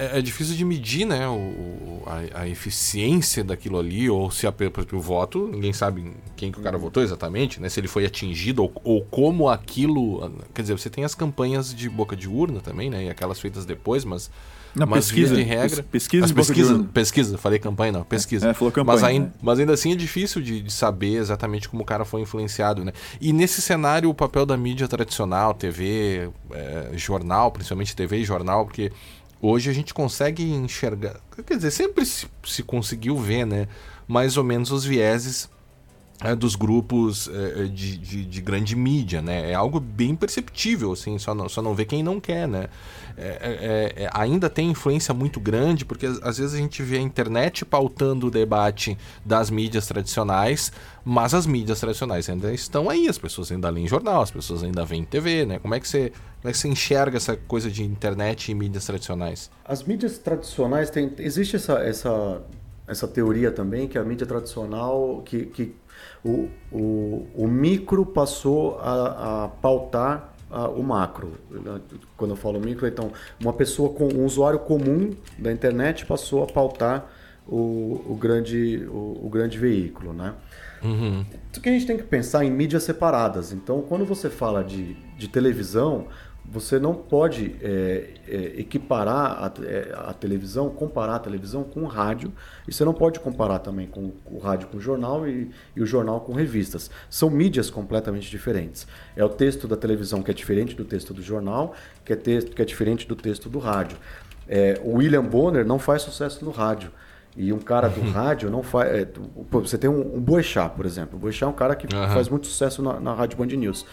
é, 0.00 0.18
é, 0.18 0.22
difícil 0.22 0.56
de 0.56 0.64
medir, 0.64 1.04
né? 1.04 1.28
O, 1.28 2.02
a, 2.06 2.40
a, 2.40 2.48
eficiência 2.48 3.44
daquilo 3.44 3.78
ali, 3.78 4.08
ou 4.08 4.30
se 4.30 4.46
a, 4.46 4.54
o 4.92 5.00
voto, 5.00 5.46
ninguém 5.46 5.74
sabe 5.74 6.12
quem 6.34 6.50
que 6.50 6.58
o 6.58 6.62
cara 6.62 6.76
uhum. 6.76 6.84
votou 6.84 7.02
exatamente, 7.02 7.60
né? 7.60 7.68
Se 7.68 7.78
ele 7.78 7.88
foi 7.88 8.06
atingido 8.06 8.62
ou, 8.62 8.72
ou 8.82 9.04
como 9.04 9.50
aquilo. 9.50 10.32
Quer 10.54 10.62
dizer, 10.62 10.72
você 10.78 10.88
tem 10.88 11.04
as 11.04 11.14
campanhas 11.14 11.74
de 11.74 11.90
boca 11.90 12.16
de 12.16 12.26
urna 12.28 12.60
também, 12.60 12.88
né? 12.88 13.04
E 13.04 13.10
aquelas 13.10 13.38
feitas 13.38 13.66
depois, 13.66 14.02
mas 14.02 14.30
na 14.74 14.86
mas 14.86 15.06
pesquisa, 15.06 15.34
de 15.34 15.42
regra. 15.42 15.82
Pesquisa, 15.82 16.22
mas 16.22 16.32
pesquisa, 16.32 16.88
pesquisa, 16.94 17.38
falei 17.38 17.58
campanha 17.58 17.92
não, 17.92 18.04
pesquisa. 18.04 18.50
É, 18.50 18.54
falou 18.54 18.70
campanha. 18.70 18.94
Mas 18.94 19.04
ainda, 19.04 19.26
né? 19.26 19.32
mas 19.42 19.58
ainda 19.58 19.72
assim 19.72 19.92
é 19.92 19.96
difícil 19.96 20.40
de, 20.40 20.62
de, 20.62 20.72
saber 20.72 21.16
exatamente 21.16 21.68
como 21.68 21.82
o 21.82 21.84
cara 21.84 22.04
foi 22.04 22.20
influenciado, 22.20 22.84
né? 22.84 22.92
E 23.20 23.32
nesse 23.32 23.60
cenário 23.60 24.08
o 24.08 24.14
papel 24.14 24.46
da 24.46 24.56
mídia 24.56 24.86
tradicional, 24.86 25.54
TV, 25.54 26.30
é, 26.52 26.90
jornal, 26.94 27.50
principalmente 27.50 27.94
TV 27.96 28.18
e 28.18 28.24
jornal, 28.24 28.64
porque 28.64 28.92
hoje 29.40 29.70
a 29.70 29.72
gente 29.72 29.94
consegue 29.94 30.42
enxergar, 30.42 31.20
quer 31.46 31.56
dizer, 31.56 31.70
sempre 31.70 32.04
se, 32.04 32.26
se 32.44 32.62
conseguiu 32.62 33.16
ver, 33.16 33.46
né? 33.46 33.68
Mais 34.06 34.36
ou 34.36 34.44
menos 34.44 34.70
os 34.70 34.84
vieses 34.84 35.48
é, 36.22 36.34
dos 36.34 36.54
grupos 36.54 37.28
é, 37.28 37.64
de, 37.64 37.96
de, 37.96 38.24
de, 38.26 38.40
grande 38.42 38.76
mídia, 38.76 39.22
né? 39.22 39.50
É 39.50 39.54
algo 39.54 39.80
bem 39.80 40.14
perceptível, 40.14 40.92
assim, 40.92 41.18
só 41.18 41.34
não, 41.34 41.48
só 41.48 41.62
não 41.62 41.74
vê 41.74 41.84
quem 41.84 42.02
não 42.02 42.20
quer, 42.20 42.46
né? 42.46 42.68
É, 43.16 43.92
é, 43.96 44.04
é, 44.04 44.10
ainda 44.12 44.48
tem 44.48 44.70
influência 44.70 45.12
muito 45.14 45.40
grande, 45.40 45.84
porque 45.84 46.06
às 46.06 46.38
vezes 46.38 46.54
a 46.54 46.58
gente 46.58 46.82
vê 46.82 46.98
a 46.98 47.00
internet 47.00 47.64
pautando 47.64 48.26
o 48.26 48.30
debate 48.30 48.96
das 49.24 49.50
mídias 49.50 49.86
tradicionais, 49.86 50.72
mas 51.04 51.32
as 51.32 51.46
mídias 51.46 51.80
tradicionais 51.80 52.28
ainda 52.28 52.52
estão 52.52 52.90
aí, 52.90 53.08
as 53.08 53.18
pessoas 53.18 53.50
ainda 53.50 53.68
leem 53.70 53.88
jornal, 53.88 54.22
as 54.22 54.30
pessoas 54.30 54.62
ainda 54.62 54.84
veem 54.84 55.04
TV, 55.04 55.46
né? 55.46 55.58
Como 55.58 55.74
é 55.74 55.80
que 55.80 55.88
você, 55.88 56.12
como 56.40 56.50
é 56.50 56.52
que 56.52 56.58
você 56.58 56.68
enxerga 56.68 57.16
essa 57.16 57.36
coisa 57.36 57.70
de 57.70 57.82
internet 57.82 58.50
e 58.50 58.54
mídias 58.54 58.84
tradicionais? 58.84 59.50
As 59.64 59.82
mídias 59.82 60.18
tradicionais, 60.18 60.90
tem, 60.90 61.12
existe 61.18 61.56
essa, 61.56 61.74
essa, 61.78 62.42
essa 62.86 63.08
teoria 63.08 63.50
também, 63.50 63.88
que 63.88 63.96
a 63.96 64.04
mídia 64.04 64.26
tradicional, 64.26 65.22
que, 65.24 65.46
que 65.46 65.74
o, 66.24 66.48
o, 66.70 67.26
o 67.34 67.48
micro 67.48 68.04
passou 68.04 68.78
a, 68.80 69.44
a 69.44 69.48
pautar 69.48 70.34
o 70.76 70.82
macro. 70.82 71.34
Quando 72.16 72.32
eu 72.32 72.36
falo 72.36 72.58
micro, 72.60 72.86
então, 72.86 73.12
uma 73.40 73.52
pessoa 73.52 73.90
com 73.90 74.08
um 74.08 74.24
usuário 74.24 74.58
comum 74.58 75.10
da 75.38 75.52
internet 75.52 76.04
passou 76.04 76.42
a 76.42 76.46
pautar 76.46 77.08
o, 77.46 78.04
o 78.06 78.16
grande, 78.16 78.84
o, 78.88 79.20
o, 79.24 79.28
grande 79.28 79.58
veículo, 79.58 80.12
né? 80.12 80.34
Uhum. 80.82 81.24
que 81.62 81.68
a 81.68 81.72
gente 81.72 81.86
tem 81.86 81.96
que 81.96 82.04
pensar 82.04 82.44
em 82.44 82.50
mídias 82.50 82.82
separadas. 82.84 83.52
Então, 83.52 83.82
quando 83.82 84.04
você 84.04 84.30
fala 84.30 84.64
de, 84.64 84.94
de 85.16 85.28
televisão, 85.28 86.06
você 86.50 86.80
não 86.80 86.94
pode 86.94 87.54
é, 87.62 88.08
é, 88.26 88.60
equiparar 88.60 89.44
a, 89.44 89.52
é, 89.64 89.94
a, 89.94 90.12
televisão, 90.12 90.68
comparar 90.68 91.14
a 91.14 91.18
televisão 91.20 91.62
com 91.62 91.82
o 91.82 91.86
rádio, 91.86 92.32
e 92.66 92.72
você 92.72 92.84
não 92.84 92.92
pode 92.92 93.20
comparar 93.20 93.60
também 93.60 93.86
com 93.86 94.12
o 94.26 94.38
rádio 94.38 94.66
com 94.66 94.78
o 94.78 94.80
jornal 94.80 95.28
e, 95.28 95.48
e, 95.76 95.80
o 95.80 95.86
jornal 95.86 96.20
com 96.22 96.32
revistas. 96.32 96.90
São 97.08 97.30
mídias 97.30 97.70
completamente 97.70 98.28
diferentes. 98.28 98.84
É 99.14 99.24
o 99.24 99.28
texto 99.28 99.68
da 99.68 99.76
televisão 99.76 100.22
que 100.22 100.30
é 100.32 100.34
diferente 100.34 100.74
do 100.74 100.84
texto 100.84 101.14
do 101.14 101.22
jornal, 101.22 101.72
que 102.04 102.12
é, 102.12 102.16
texto, 102.16 102.50
que 102.50 102.60
é 102.60 102.64
diferente 102.64 103.06
do 103.06 103.14
texto 103.14 103.48
do 103.48 103.60
rádio. 103.60 103.96
É, 104.48 104.80
o 104.82 104.96
William 104.96 105.24
Bonner 105.24 105.64
não 105.64 105.78
faz 105.78 106.02
sucesso 106.02 106.44
no 106.44 106.50
rádio. 106.50 106.90
E 107.36 107.52
um 107.52 107.60
cara 107.60 107.88
do 107.88 108.00
rádio 108.10 108.50
não 108.50 108.64
faz. 108.64 108.90
É, 108.90 109.08
você 109.52 109.78
tem 109.78 109.88
um, 109.88 110.16
um 110.16 110.20
Boechat, 110.20 110.74
por 110.74 110.84
exemplo. 110.84 111.16
O 111.16 111.20
Boechat 111.20 111.44
é 111.44 111.46
um 111.46 111.52
cara 111.52 111.76
que 111.76 111.86
uhum. 111.94 112.08
faz 112.08 112.28
muito 112.28 112.48
sucesso 112.48 112.82
na, 112.82 112.98
na 112.98 113.14
Rádio 113.14 113.38
Band 113.38 113.46
News. 113.46 113.86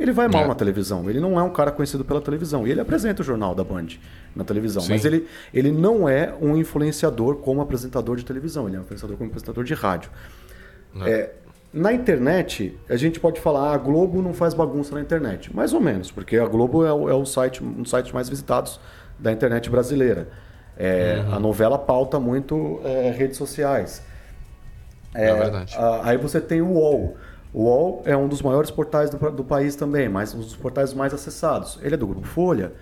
Ele 0.00 0.12
vai 0.12 0.28
mal 0.28 0.44
é. 0.44 0.48
na 0.48 0.54
televisão. 0.54 1.08
Ele 1.10 1.20
não 1.20 1.38
é 1.38 1.42
um 1.42 1.50
cara 1.50 1.70
conhecido 1.70 2.02
pela 2.04 2.22
televisão. 2.22 2.66
E 2.66 2.70
ele 2.70 2.80
apresenta 2.80 3.20
o 3.20 3.24
jornal 3.24 3.54
da 3.54 3.62
Band 3.62 3.88
na 4.34 4.42
televisão. 4.44 4.82
Sim. 4.82 4.92
Mas 4.92 5.04
ele, 5.04 5.26
ele 5.52 5.70
não 5.70 6.08
é 6.08 6.34
um 6.40 6.56
influenciador 6.56 7.36
como 7.36 7.60
apresentador 7.60 8.16
de 8.16 8.24
televisão. 8.24 8.66
Ele 8.66 8.76
é 8.76 8.78
um 8.78 8.82
influenciador 8.82 9.18
como 9.18 9.28
apresentador 9.28 9.62
de 9.62 9.74
rádio. 9.74 10.10
É. 11.02 11.10
é, 11.10 11.34
na 11.72 11.92
internet, 11.92 12.76
a 12.88 12.96
gente 12.96 13.20
pode 13.20 13.40
falar 13.40 13.70
ah, 13.70 13.74
a 13.74 13.76
Globo 13.76 14.22
não 14.22 14.32
faz 14.32 14.54
bagunça 14.54 14.94
na 14.94 15.02
internet. 15.02 15.54
Mais 15.54 15.74
ou 15.74 15.80
menos, 15.80 16.10
porque 16.10 16.38
a 16.38 16.46
Globo 16.46 16.84
é 16.84 16.92
o, 16.92 17.10
é 17.10 17.14
o 17.14 17.26
site, 17.26 17.62
um 17.62 17.82
dos 17.82 17.90
sites 17.90 18.10
mais 18.10 18.28
visitados 18.28 18.80
da 19.18 19.30
internet 19.30 19.68
brasileira. 19.68 20.28
É, 20.78 21.22
uhum. 21.26 21.34
A 21.34 21.38
novela 21.38 21.78
pauta 21.78 22.18
muito 22.18 22.80
é, 22.84 23.10
redes 23.10 23.36
sociais. 23.36 24.02
É, 25.14 25.28
é 25.28 25.34
verdade. 25.34 25.76
A, 25.76 26.08
aí 26.08 26.16
você 26.16 26.40
tem 26.40 26.62
o 26.62 26.68
UOL. 26.68 27.18
O 27.52 27.64
UOL 27.64 28.02
é 28.04 28.16
um 28.16 28.28
dos 28.28 28.42
maiores 28.42 28.70
portais 28.70 29.10
do, 29.10 29.30
do, 29.30 29.44
país 29.44 29.74
também, 29.74 30.08
mas 30.08 30.34
um 30.34 30.38
dos 30.38 30.54
portais 30.54 30.94
mais 30.94 31.12
acessados. 31.12 31.78
Ele 31.82 31.94
é 31.94 31.98
do 31.98 32.06
Grupo 32.06 32.26
Folha. 32.26 32.72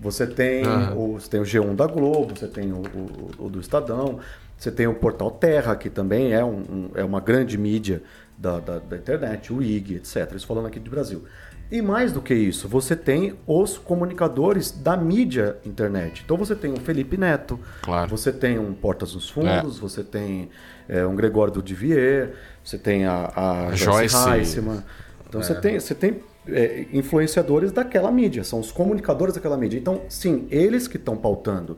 Você 0.00 0.26
tem, 0.26 0.66
uhum. 0.66 1.14
o, 1.14 1.20
você 1.20 1.28
tem 1.28 1.40
o 1.40 1.44
G1 1.44 1.76
da 1.76 1.86
Globo, 1.86 2.34
você 2.36 2.48
tem 2.48 2.72
o, 2.72 2.78
o, 2.78 3.46
o, 3.46 3.48
do 3.50 3.60
Estadão, 3.60 4.18
você 4.56 4.70
tem 4.70 4.86
o 4.86 4.94
Portal 4.94 5.30
Terra, 5.30 5.76
que 5.76 5.90
também 5.90 6.32
é, 6.32 6.44
um, 6.44 6.58
um, 6.58 6.90
é 6.94 7.04
uma 7.04 7.20
grande 7.20 7.56
mídia 7.56 8.02
da, 8.36 8.58
da, 8.58 8.78
da, 8.78 8.96
internet, 8.96 9.52
o 9.52 9.62
IG, 9.62 9.96
etc. 9.96 10.32
Isso 10.34 10.46
falando 10.46 10.66
aqui 10.66 10.80
do 10.80 10.90
Brasil. 10.90 11.24
E 11.70 11.80
mais 11.80 12.12
do 12.12 12.20
que 12.20 12.34
isso, 12.34 12.66
você 12.66 12.96
tem 12.96 13.38
os 13.46 13.78
comunicadores 13.78 14.72
da 14.72 14.96
mídia 14.96 15.56
internet. 15.64 16.22
Então 16.24 16.36
você 16.36 16.56
tem 16.56 16.72
o 16.72 16.80
Felipe 16.80 17.16
Neto, 17.16 17.60
claro. 17.82 18.10
você 18.10 18.32
tem 18.32 18.58
um 18.58 18.72
Portas 18.72 19.14
nos 19.14 19.30
Fundos, 19.30 19.76
é. 19.76 19.80
você 19.80 20.02
tem 20.02 20.50
é, 20.88 21.06
um 21.06 21.14
Gregório 21.14 21.52
do 21.52 21.62
Divier, 21.62 22.32
você 22.64 22.78
tem 22.78 23.06
a, 23.06 23.32
a 23.34 23.74
Joyce 23.74 24.16
Heisman. 24.28 24.82
Então 25.28 25.40
é. 25.40 25.44
você 25.44 25.54
tem, 25.54 25.78
você 25.78 25.94
tem 25.94 26.20
é, 26.48 26.86
influenciadores 26.92 27.72
daquela 27.72 28.10
mídia, 28.10 28.44
são 28.44 28.60
os 28.60 28.72
comunicadores 28.72 29.34
daquela 29.34 29.56
mídia. 29.56 29.78
Então, 29.78 30.02
sim, 30.08 30.46
eles 30.50 30.88
que 30.88 30.96
estão 30.96 31.16
pautando. 31.16 31.76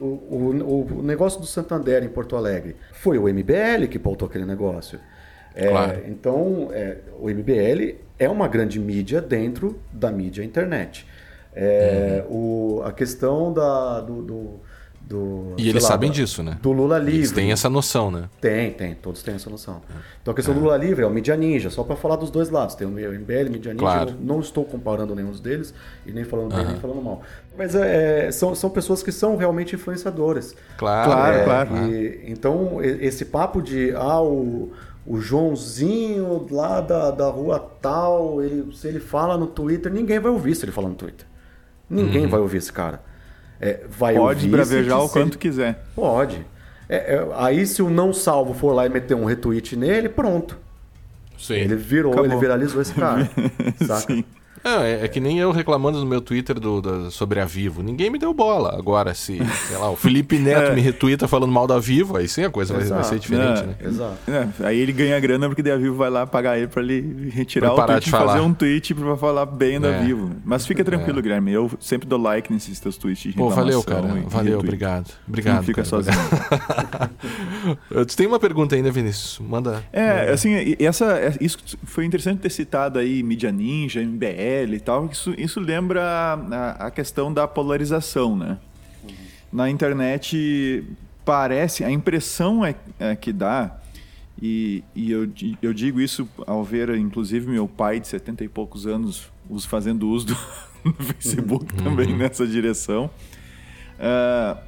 O, 0.00 0.06
o, 0.06 0.98
o, 0.98 1.02
negócio 1.02 1.40
do 1.40 1.46
Santander 1.46 2.02
em 2.02 2.08
Porto 2.08 2.36
Alegre 2.36 2.76
foi 2.92 3.16
o 3.16 3.22
MBL 3.22 3.86
que 3.88 3.98
pautou 3.98 4.26
aquele 4.26 4.44
negócio. 4.44 4.98
É, 5.54 5.68
claro. 5.68 6.02
Então, 6.06 6.68
é, 6.72 6.98
o 7.18 7.28
MBL 7.28 7.96
é 8.18 8.28
uma 8.28 8.48
grande 8.48 8.80
mídia 8.80 9.20
dentro 9.20 9.80
da 9.92 10.10
mídia 10.10 10.42
internet. 10.42 11.06
É, 11.54 12.24
uhum. 12.28 12.78
o, 12.78 12.82
a 12.82 12.92
questão 12.92 13.52
da, 13.52 14.00
do, 14.00 14.22
do 14.22 14.60
do, 15.06 15.52
e 15.58 15.68
eles 15.68 15.82
lá, 15.82 15.90
sabem 15.90 16.10
disso, 16.10 16.42
né? 16.42 16.56
Do 16.62 16.72
Lula 16.72 16.98
livre. 16.98 17.18
Eles 17.18 17.32
têm 17.32 17.52
essa 17.52 17.68
noção, 17.68 18.10
né? 18.10 18.30
Tem, 18.40 18.72
tem, 18.72 18.94
todos 18.94 19.22
têm 19.22 19.34
essa 19.34 19.50
noção. 19.50 19.82
Então 20.22 20.32
a 20.32 20.34
questão 20.34 20.54
é. 20.54 20.56
do 20.56 20.62
Lula 20.62 20.76
livre 20.78 21.04
é 21.04 21.06
o 21.06 21.10
Media 21.10 21.36
Ninja, 21.36 21.68
só 21.68 21.84
para 21.84 21.94
falar 21.94 22.16
dos 22.16 22.30
dois 22.30 22.48
lados. 22.48 22.74
Tem 22.74 22.86
o 22.86 22.90
MBL, 22.90 23.50
Media 23.50 23.74
Ninja, 23.74 23.84
claro. 23.84 24.10
eu 24.10 24.16
não 24.18 24.40
estou 24.40 24.64
comparando 24.64 25.14
nenhum 25.14 25.30
deles 25.32 25.74
e 26.06 26.12
nem 26.12 26.24
falando 26.24 26.54
bem, 26.54 26.64
nem 26.64 26.76
falando 26.76 27.02
mal. 27.02 27.22
Mas 27.56 27.74
é, 27.74 28.30
são, 28.30 28.54
são 28.54 28.70
pessoas 28.70 29.02
que 29.02 29.12
são 29.12 29.36
realmente 29.36 29.74
influenciadoras. 29.74 30.56
Claro, 30.78 31.10
claro. 31.10 31.36
É, 31.36 31.44
claro. 31.44 31.90
E, 31.90 32.22
então 32.26 32.82
esse 32.82 33.26
papo 33.26 33.60
de 33.60 33.92
ah, 33.94 34.22
o, 34.22 34.72
o 35.06 35.20
Joãozinho 35.20 36.46
lá 36.50 36.80
da, 36.80 37.10
da 37.10 37.28
rua 37.28 37.60
tal, 37.82 38.42
ele, 38.42 38.74
se 38.74 38.88
ele 38.88 39.00
fala 39.00 39.36
no 39.36 39.48
Twitter, 39.48 39.92
ninguém 39.92 40.18
vai 40.18 40.32
ouvir 40.32 40.54
se 40.54 40.64
ele 40.64 40.72
falar 40.72 40.88
no 40.88 40.94
Twitter. 40.94 41.26
Ninguém 41.90 42.24
uhum. 42.24 42.30
vai 42.30 42.40
ouvir 42.40 42.56
esse 42.56 42.72
cara. 42.72 43.02
É, 43.60 43.80
vai 43.88 44.14
Pode 44.14 44.48
bravejar 44.48 45.02
o 45.02 45.08
quanto 45.08 45.38
quiser. 45.38 45.84
Pode. 45.94 46.44
É, 46.88 47.14
é, 47.14 47.28
aí 47.36 47.66
se 47.66 47.82
o 47.82 47.88
não 47.88 48.12
salvo 48.12 48.52
for 48.52 48.72
lá 48.72 48.86
e 48.86 48.88
meter 48.88 49.14
um 49.14 49.24
retweet 49.24 49.76
nele, 49.76 50.08
pronto. 50.08 50.58
Sim. 51.38 51.54
Ele 51.54 51.76
virou, 51.76 52.12
Acabou. 52.12 52.30
ele 52.30 52.40
viralizou 52.40 52.80
esse 52.80 52.94
cara. 52.94 53.28
saca? 53.86 54.12
Sim. 54.12 54.24
É, 54.64 55.04
é, 55.04 55.08
que 55.08 55.20
nem 55.20 55.38
eu 55.38 55.50
reclamando 55.50 56.00
no 56.00 56.06
meu 56.06 56.22
Twitter 56.22 56.58
do, 56.58 56.80
do, 56.80 57.10
sobre 57.10 57.38
a 57.38 57.44
Vivo. 57.44 57.82
Ninguém 57.82 58.08
me 58.08 58.18
deu 58.18 58.32
bola. 58.32 58.74
Agora, 58.78 59.12
se, 59.12 59.38
sei 59.68 59.76
lá, 59.76 59.90
o 59.90 59.96
Felipe 59.96 60.38
Neto 60.38 60.72
é. 60.72 60.74
me 60.74 60.80
retuita 60.80 61.28
falando 61.28 61.52
mal 61.52 61.66
da 61.66 61.78
Vivo, 61.78 62.16
aí 62.16 62.26
sim 62.26 62.44
a 62.44 62.50
coisa 62.50 62.72
vai, 62.72 62.84
vai, 62.84 63.04
ser 63.04 63.18
diferente, 63.18 63.60
é. 63.60 63.66
né? 63.66 63.76
Exato. 63.84 64.16
É, 64.26 64.48
aí 64.66 64.78
ele 64.78 64.92
ganha 64.92 65.20
grana 65.20 65.48
porque 65.48 65.62
daí 65.62 65.72
a 65.72 65.76
Vivo 65.76 65.96
vai 65.96 66.08
lá 66.08 66.26
pagar 66.26 66.56
ele 66.56 66.66
pra 66.66 66.82
ele 66.82 67.28
retirar 67.30 67.74
o 67.74 67.86
tweet 67.86 68.06
e 68.06 68.10
fazer 68.10 68.40
um 68.40 68.54
tweet 68.54 68.94
pra 68.94 69.16
falar 69.18 69.44
bem 69.44 69.78
da 69.78 69.88
é. 69.88 70.02
Vivo. 70.02 70.30
Mas 70.42 70.66
fica 70.66 70.82
tranquilo, 70.82 71.20
Guilherme. 71.20 71.52
Eu 71.52 71.70
sempre 71.78 72.08
dou 72.08 72.18
like 72.18 72.50
nesses 72.50 72.80
teus 72.80 72.96
tweets 72.96 73.32
de 73.32 73.36
Pô, 73.36 73.50
valeu, 73.50 73.82
cara. 73.82 74.08
Valeu, 74.28 74.58
obrigado. 74.58 75.10
Obrigado. 75.28 75.56
Não 75.56 75.62
fica 75.62 75.82
cara. 75.82 75.88
sozinho. 75.88 76.16
tu 78.06 78.16
tem 78.16 78.26
uma 78.26 78.40
pergunta 78.40 78.74
ainda, 78.74 78.90
Vinícius? 78.90 79.38
Manda. 79.46 79.84
É, 79.92 80.20
manda. 80.20 80.32
assim, 80.32 80.74
essa, 80.78 81.36
isso 81.38 81.58
foi 81.84 82.06
interessante 82.06 82.38
ter 82.38 82.50
citado 82.50 82.98
aí 82.98 83.22
Mídia 83.22 83.52
Ninja, 83.52 84.00
MBL 84.62 84.74
e 84.74 84.80
tal. 84.80 85.06
Isso, 85.06 85.34
isso 85.36 85.60
lembra 85.60 86.02
a, 86.02 86.86
a 86.86 86.90
questão 86.90 87.32
da 87.32 87.46
polarização, 87.46 88.36
né? 88.36 88.58
Uhum. 89.02 89.10
Na 89.52 89.70
internet 89.70 90.84
parece, 91.24 91.82
a 91.84 91.90
impressão 91.90 92.64
é, 92.64 92.74
é 92.98 93.16
que 93.16 93.32
dá, 93.32 93.78
e, 94.40 94.84
e 94.94 95.10
eu, 95.10 95.30
eu, 95.62 95.72
digo 95.72 96.00
isso 96.00 96.28
ao 96.46 96.62
ver, 96.62 96.90
inclusive, 96.96 97.50
meu 97.50 97.66
pai 97.66 98.00
de 98.00 98.08
70 98.08 98.44
e 98.44 98.48
poucos 98.48 98.86
anos 98.86 99.30
fazendo 99.66 100.08
uso 100.08 100.26
do, 100.26 100.34
do 100.92 101.04
Facebook 101.04 101.72
uhum. 101.74 101.84
também 101.84 102.14
nessa 102.16 102.46
direção. 102.46 103.10
Uh, 103.98 104.58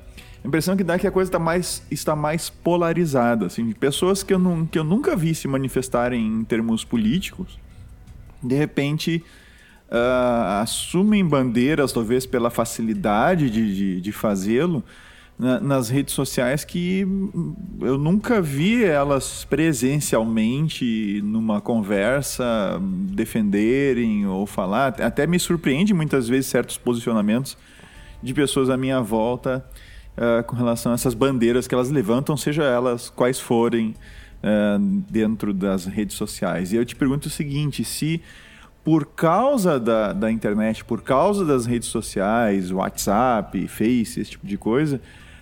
a 0.45 0.49
impressão 0.49 0.77
que 0.77 0.85
dá 0.85 0.95
é 0.95 0.99
que 0.99 1.07
a 1.07 1.11
coisa 1.11 1.31
tá 1.31 1.41
mais, 1.41 1.83
está 1.91 2.15
mais 2.15 2.49
polarizada. 2.49 3.47
Assim, 3.47 3.73
pessoas 3.73 4.23
que 4.23 4.33
eu, 4.33 4.39
não, 4.39 4.65
que 4.65 4.79
eu 4.79 4.85
nunca 4.85 5.17
vi 5.17 5.35
se 5.35 5.49
manifestarem 5.49 6.25
em 6.25 6.45
termos 6.45 6.85
políticos, 6.85 7.59
de 8.41 8.55
repente 8.55 9.25
uh, 9.91 10.63
assumem 10.63 11.25
bandeiras, 11.25 11.93
talvez 11.93 12.27
pela 12.27 12.51
facilidade 12.51 13.51
de, 13.51 13.75
de, 13.75 14.01
de 14.01 14.13
fazê-lo, 14.13 14.83
na, 15.39 15.61
nas 15.61 15.91
redes 15.91 16.15
sociais 16.15 16.65
que 16.65 17.07
eu 17.81 17.99
nunca 17.99 18.41
vi 18.41 18.85
elas 18.85 19.45
presencialmente 19.45 21.21
numa 21.23 21.61
conversa 21.61 22.81
defenderem 22.81 24.27
ou 24.27 24.47
falar. 24.47 25.01
Até 25.01 25.27
me 25.27 25.39
surpreende 25.39 25.93
muitas 25.93 26.27
vezes 26.29 26.47
certos 26.47 26.79
posicionamentos 26.79 27.57
de 28.23 28.33
pessoas 28.33 28.71
à 28.71 28.77
minha 28.77 29.01
volta 29.01 29.65
uh, 30.17 30.43
com 30.45 30.57
relação 30.57 30.93
a 30.93 30.95
essas 30.95 31.15
bandeiras 31.15 31.69
que 31.69 31.75
elas 31.75 31.91
levantam, 31.91 32.37
seja 32.37 32.65
elas 32.65 33.11
quais 33.11 33.39
forem 33.39 33.95
uh, 34.43 34.79
dentro 35.11 35.53
das 35.53 35.85
redes 35.85 36.17
sociais. 36.17 36.73
E 36.73 36.77
eu 36.77 36.85
te 36.85 36.97
pergunto 36.97 37.29
o 37.29 37.31
seguinte: 37.31 37.85
se 37.85 38.23
por 38.87 39.05
causa 39.05 39.81
da, 39.81 40.13
da 40.13 40.31
internet, 40.31 40.85
por 40.85 41.03
causa 41.03 41.45
das 41.45 41.67
redes 41.67 41.89
sociais, 41.89 42.71
WhatsApp, 42.71 43.67
Face, 43.67 44.21
esse 44.21 44.31
tipo 44.31 44.47
de 44.47 44.57
coisa, 44.57 45.01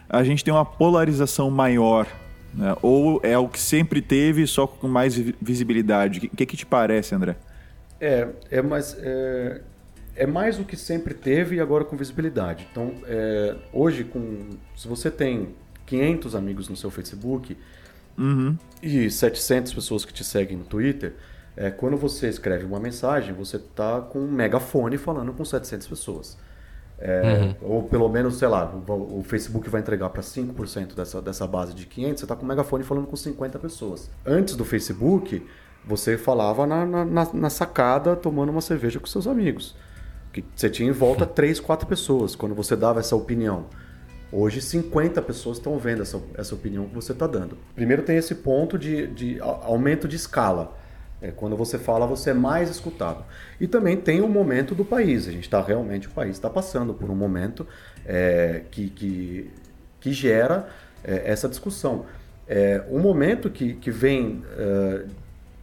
a 0.09 0.25
gente 0.25 0.43
tem 0.43 0.55
uma 0.55 0.65
polarização 0.65 1.51
maior. 1.51 2.07
Né? 2.55 2.75
Ou 2.81 3.21
é 3.23 3.37
o 3.37 3.47
que 3.47 3.61
sempre 3.61 4.01
teve, 4.01 4.47
só 4.47 4.67
com 4.67 4.89
mais 4.89 5.15
visibilidade? 5.43 6.17
O 6.17 6.21
que, 6.23 6.29
que, 6.29 6.47
que 6.47 6.57
te 6.57 6.65
parece, 6.65 7.15
André? 7.15 7.37
É, 8.01 8.29
é 8.51 8.63
mais, 8.63 8.97
é, 8.99 9.61
é 10.17 10.27
mais 10.27 10.59
o 10.59 10.65
que 10.65 10.75
sempre 10.75 11.13
teve 11.13 11.57
e 11.57 11.61
agora 11.61 11.85
com 11.85 11.99
visibilidade. 11.99 12.67
Então, 12.73 12.95
é, 13.07 13.57
hoje, 13.75 14.05
com, 14.05 14.49
se 14.75 14.89
você 14.89 15.11
tem 15.11 15.49
500 15.85 16.35
amigos 16.35 16.71
no 16.71 16.77
seu 16.77 16.91
Facebook 16.91 17.59
uhum. 18.17 18.57
e 18.83 19.11
700 19.11 19.75
pessoas 19.75 20.07
que 20.07 20.15
te 20.15 20.25
seguem 20.25 20.57
no 20.57 20.65
Twitter 20.65 21.13
é, 21.57 21.71
quando 21.71 21.97
você 21.97 22.29
escreve 22.29 22.65
uma 22.65 22.81
mensagem, 22.81 23.33
você 23.33 23.57
está 23.57 24.01
com 24.01 24.19
um 24.19 24.31
megafone 24.31 24.99
falando 24.99 25.33
com 25.33 25.45
700 25.45 25.87
pessoas. 25.87 26.37
É, 26.99 27.55
uhum. 27.63 27.75
Ou 27.75 27.83
pelo 27.83 28.09
menos, 28.09 28.39
sei 28.39 28.49
lá, 28.49 28.73
o, 28.73 29.19
o 29.19 29.23
Facebook 29.23 29.69
vai 29.69 29.81
entregar 29.81 30.09
para 30.11 30.23
5% 30.23 30.95
dessa, 30.95 31.21
dessa 31.21 31.47
base 31.47 31.75
de 31.75 31.87
500, 31.87 32.21
você 32.21 32.25
está 32.25 32.37
com 32.37 32.45
um 32.45 32.49
megafone 32.49 32.85
falando 32.85 33.07
com 33.07 33.17
50 33.17 33.59
pessoas. 33.59 34.11
Antes 34.25 34.57
do 34.57 34.65
Facebook, 34.65 35.45
você 35.85 36.17
falava 36.17 36.67
na, 36.67 36.87
na, 36.87 37.33
na, 37.33 37.51
sacada 37.51 38.17
tomando 38.17 38.51
uma 38.51 38.61
cerveja 38.61 38.99
com 38.99 39.07
seus 39.07 39.27
amigos. 39.27 39.77
Que 40.33 40.45
você 40.55 40.69
tinha 40.69 40.89
em 40.89 40.93
volta 40.93 41.27
3, 41.27 41.61
4 41.61 41.87
pessoas 41.87 42.35
quando 42.35 42.55
você 42.55 42.75
dava 42.75 43.01
essa 43.01 43.15
opinião. 43.15 43.67
Hoje, 44.33 44.61
50 44.61 45.23
pessoas 45.23 45.59
estão 45.59 45.79
vendo 45.79 46.03
essa, 46.03 46.21
essa 46.35 46.55
opinião 46.55 46.87
que 46.87 46.95
você 46.95 47.13
está 47.13 47.27
dando. 47.27 47.57
Primeiro, 47.75 48.03
tem 48.03 48.17
esse 48.17 48.35
ponto 48.35 48.77
de, 48.77 49.07
de 49.09 49.39
aumento 49.41 50.09
de 50.09 50.17
escala. 50.17 50.77
É, 51.25 51.31
quando 51.31 51.57
você 51.57 51.79
fala, 51.79 52.07
você 52.07 52.31
é 52.31 52.35
mais 52.35 52.69
escutado. 52.69 53.25
E 53.59 53.67
também 53.67 53.97
tem 53.97 54.21
o 54.21 54.29
momento 54.29 54.75
do 54.75 54.85
país. 54.85 55.27
A 55.27 55.33
gente 55.33 55.45
está 55.45 55.63
realmente, 55.63 56.07
o 56.07 56.11
país 56.11 56.33
está 56.33 56.51
passando 56.51 56.93
por 56.93 57.11
um 57.11 57.15
momento 57.15 57.67
é, 58.05 58.63
que, 58.71 58.91
que, 58.91 59.51
que, 60.01 60.13
gera 60.13 60.69
é, 61.03 61.23
essa 61.25 61.49
discussão. 61.49 62.05
É, 62.47 62.83
um 62.91 62.99
momento 62.99 63.49
que, 63.49 63.73
que 63.73 63.91
vem 63.91 64.43
é, 64.59 65.07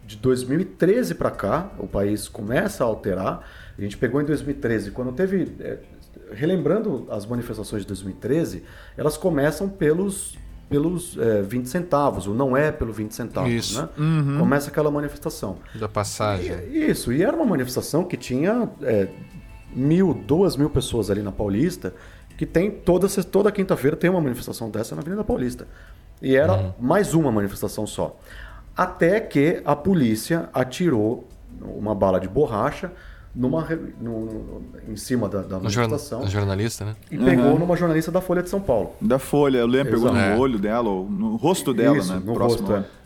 de 0.03 0.18
2013 0.18 1.14
para 1.14 1.30
cá, 1.30 1.72
o 1.78 1.86
país 1.86 2.28
começa 2.28 2.84
a 2.84 2.88
alterar. 2.88 3.47
A 3.78 3.82
gente 3.82 3.97
pegou 3.97 4.20
em 4.20 4.26
2013, 4.26 4.89
quando 4.89 5.12
teve. 5.12 5.47
É, 5.59 5.78
relembrando 6.34 7.07
as 7.12 7.26
manifestações 7.26 7.82
de 7.82 7.89
2013, 7.89 8.64
elas 8.97 9.18
começam 9.18 9.68
pelos 9.68 10.38
pelos 10.72 11.17
é, 11.17 11.41
20 11.41 11.67
centavos, 11.67 12.28
ou 12.28 12.34
não 12.34 12.55
é 12.55 12.72
pelo 12.72 12.93
20 12.93 13.11
centavos, 13.11 13.51
isso. 13.51 13.82
né? 13.82 13.89
Uhum. 13.97 14.39
Começa 14.39 14.69
aquela 14.69 14.89
manifestação. 14.89 15.57
Da 15.76 15.89
passagem. 15.89 16.55
E, 16.72 16.89
isso, 16.89 17.11
e 17.11 17.22
era 17.22 17.36
uma 17.36 17.45
manifestação 17.45 18.05
que 18.05 18.15
tinha 18.15 18.69
é, 18.82 19.09
mil, 19.76 20.13
duas 20.13 20.55
mil 20.55 20.69
pessoas 20.69 21.11
ali 21.11 21.22
na 21.22 21.32
Paulista, 21.32 21.93
que 22.38 22.45
tem 22.45 22.72
toda, 22.72 23.09
toda 23.26 23.51
quinta-feira 23.51 23.97
tem 23.97 24.09
uma 24.09 24.22
manifestação 24.22 24.69
dessa 24.69 24.95
na 24.95 25.01
Avenida 25.01 25.26
Paulista. 25.26 25.67
E 26.22 26.38
era 26.38 26.53
uhum. 26.53 26.74
mais 26.80 27.13
uma 27.13 27.34
manifestação 27.34 27.86
só. 27.86 28.17
Até 28.76 29.19
que 29.19 29.61
a 29.65 29.76
polícia 29.76 30.49
atirou 30.53 31.28
uma 31.59 31.93
bala 31.93 32.17
de 32.17 32.30
borracha 32.30 32.93
numa, 33.34 33.67
no, 33.99 34.25
no, 34.25 34.63
em 34.88 34.95
cima 34.95 35.29
da, 35.29 35.41
da 35.41 35.57
manifestação. 35.57 36.27
jornalista, 36.27 36.86
né? 36.86 36.95
E 37.09 37.17
pegou 37.17 37.45
uhum. 37.45 37.59
numa 37.59 37.75
jornalista 37.75 38.11
da 38.11 38.21
Folha 38.21 38.43
de 38.43 38.49
São 38.49 38.59
Paulo. 38.59 38.93
Da 38.99 39.19
Folha, 39.19 39.59
eu 39.59 39.67
lembro, 39.67 39.93
pegou 39.93 40.11
no 40.11 40.19
é. 40.19 40.36
olho 40.36 40.59
dela, 40.59 40.89
ou 40.89 41.09
no 41.09 41.36
rosto 41.38 41.73
dela, 41.73 41.97
Isso, 41.97 42.13
né? 42.13 42.21
No 42.23 42.34
Próximo 42.34 42.67
rosto, 42.67 42.86
é. 42.86 43.01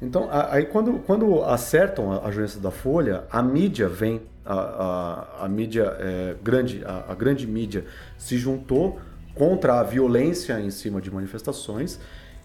Então, 0.00 0.28
aí 0.30 0.66
quando, 0.66 0.98
quando 1.06 1.42
acertam 1.44 2.12
a, 2.12 2.26
a 2.26 2.30
jornalista 2.30 2.60
da 2.60 2.70
Folha, 2.70 3.24
a 3.30 3.42
mídia 3.42 3.88
vem, 3.88 4.22
a, 4.44 4.54
a, 4.54 5.44
a 5.44 5.48
mídia 5.48 5.96
é, 5.98 6.36
grande, 6.42 6.82
a, 6.84 7.12
a 7.12 7.14
grande 7.14 7.46
mídia 7.46 7.84
se 8.18 8.36
juntou 8.36 8.98
contra 9.34 9.80
a 9.80 9.82
violência 9.82 10.58
em 10.60 10.70
cima 10.70 11.00
de 11.00 11.10
manifestações 11.10 11.98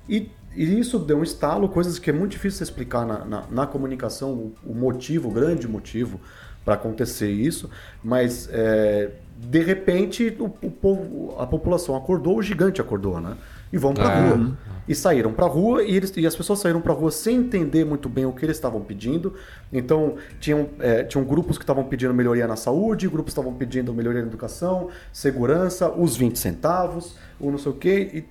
e, 0.08 0.30
e, 0.56 0.80
isso 0.80 1.00
deu 1.00 1.20
um 1.20 1.24
estalo, 1.24 1.70
coisas 1.70 2.00
que 2.00 2.10
é 2.10 2.14
muito 2.14 2.32
difícil 2.32 2.64
explicar 2.64 3.06
na, 3.06 3.24
na, 3.26 3.44
na 3.50 3.68
comunicação, 3.68 4.32
o, 4.34 4.56
o, 4.66 4.74
motivo, 4.74 5.30
o 5.30 5.32
grande 5.32 5.68
motivo 5.68 6.20
para 6.64 6.76
acontecer 6.76 7.30
isso, 7.30 7.70
mas 8.04 8.48
é, 8.52 9.10
de 9.38 9.60
repente 9.64 10.36
o, 10.40 10.46
o, 10.46 10.72
povo, 10.72 11.36
a 11.40 11.48
população 11.48 11.96
acordou, 11.96 12.38
o 12.38 12.42
gigante 12.42 12.80
acordou, 12.80 13.20
né? 13.20 13.36
E 13.74 13.78
vão 13.78 13.94
para 13.94 14.12
é. 14.12 14.30
rua. 14.30 14.58
E 14.88 14.94
saíram 14.94 15.32
para 15.32 15.46
rua 15.46 15.84
e, 15.84 15.96
eles, 15.96 16.12
e 16.18 16.28
as 16.28 16.36
pessoas 16.36 16.60
saíram 16.60 16.82
para 16.82 16.94
rua 16.94 17.10
sem 17.10 17.38
entender 17.38 17.86
muito 17.86 18.10
bem 18.10 18.26
o 18.26 18.34
que 18.34 18.46
eles 18.46 18.58
estavam 18.58 18.82
pedindo. 18.82 19.34
Então, 19.72 20.16
tinham, 20.42 20.68
é, 20.80 21.04
tinham 21.04 21.24
grupos 21.24 21.58
que 21.58 21.64
estavam 21.64 21.86
pedindo 21.86 22.14
melhoria 22.14 22.46
na 22.46 22.58
saúde, 22.58 23.08
grupos 23.08 23.34
que 23.34 23.40
estavam 23.40 23.54
pedindo 23.58 23.94
melhoria 23.94 24.22
na 24.22 24.28
educação, 24.28 24.90
segurança, 25.14 25.90
os 25.90 26.18
20 26.18 26.38
centavos, 26.38 27.16
o 27.40 27.50
não 27.50 27.58
sei 27.58 27.72
o 27.72 27.76
quê. 27.76 28.26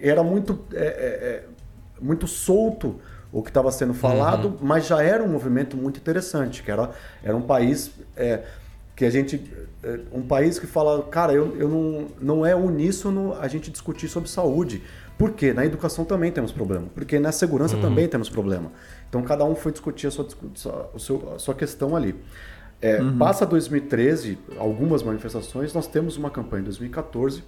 E 0.00 0.08
era 0.08 0.22
muito, 0.22 0.60
é, 0.72 0.84
é, 0.84 0.84
é 0.84 1.44
muito 2.00 2.28
solto 2.28 3.00
o 3.36 3.42
que 3.42 3.50
estava 3.50 3.70
sendo 3.70 3.92
falado, 3.92 4.48
uhum. 4.48 4.56
mas 4.62 4.86
já 4.86 5.02
era 5.02 5.22
um 5.22 5.28
movimento 5.28 5.76
muito 5.76 5.98
interessante, 6.00 6.62
que 6.62 6.70
era, 6.70 6.90
era 7.22 7.36
um 7.36 7.42
país 7.42 7.90
é, 8.16 8.42
que 8.96 9.04
a 9.04 9.10
gente. 9.10 9.52
É, 9.84 10.00
um 10.10 10.22
país 10.22 10.58
que 10.58 10.66
fala, 10.66 11.02
cara, 11.02 11.34
eu, 11.34 11.54
eu 11.58 11.68
não, 11.68 12.06
não 12.18 12.46
é 12.46 12.56
uníssono 12.56 13.34
a 13.38 13.46
gente 13.46 13.70
discutir 13.70 14.08
sobre 14.08 14.30
saúde. 14.30 14.82
Por 15.18 15.32
quê? 15.32 15.52
Na 15.52 15.66
educação 15.66 16.02
também 16.06 16.32
temos 16.32 16.50
problema. 16.50 16.86
Porque 16.94 17.18
na 17.18 17.30
segurança 17.30 17.76
uhum. 17.76 17.82
também 17.82 18.08
temos 18.08 18.30
problema. 18.30 18.72
Então 19.06 19.22
cada 19.22 19.44
um 19.44 19.54
foi 19.54 19.70
discutir 19.70 20.06
a 20.06 20.10
sua, 20.10 20.26
a 20.94 20.98
sua, 20.98 21.34
a 21.34 21.38
sua 21.38 21.54
questão 21.54 21.94
ali. 21.94 22.14
É, 22.80 23.02
uhum. 23.02 23.18
Passa 23.18 23.44
2013, 23.44 24.38
algumas 24.56 25.02
manifestações, 25.02 25.74
nós 25.74 25.86
temos 25.86 26.16
uma 26.16 26.30
campanha 26.30 26.62
em 26.62 26.64
2014 26.64 27.44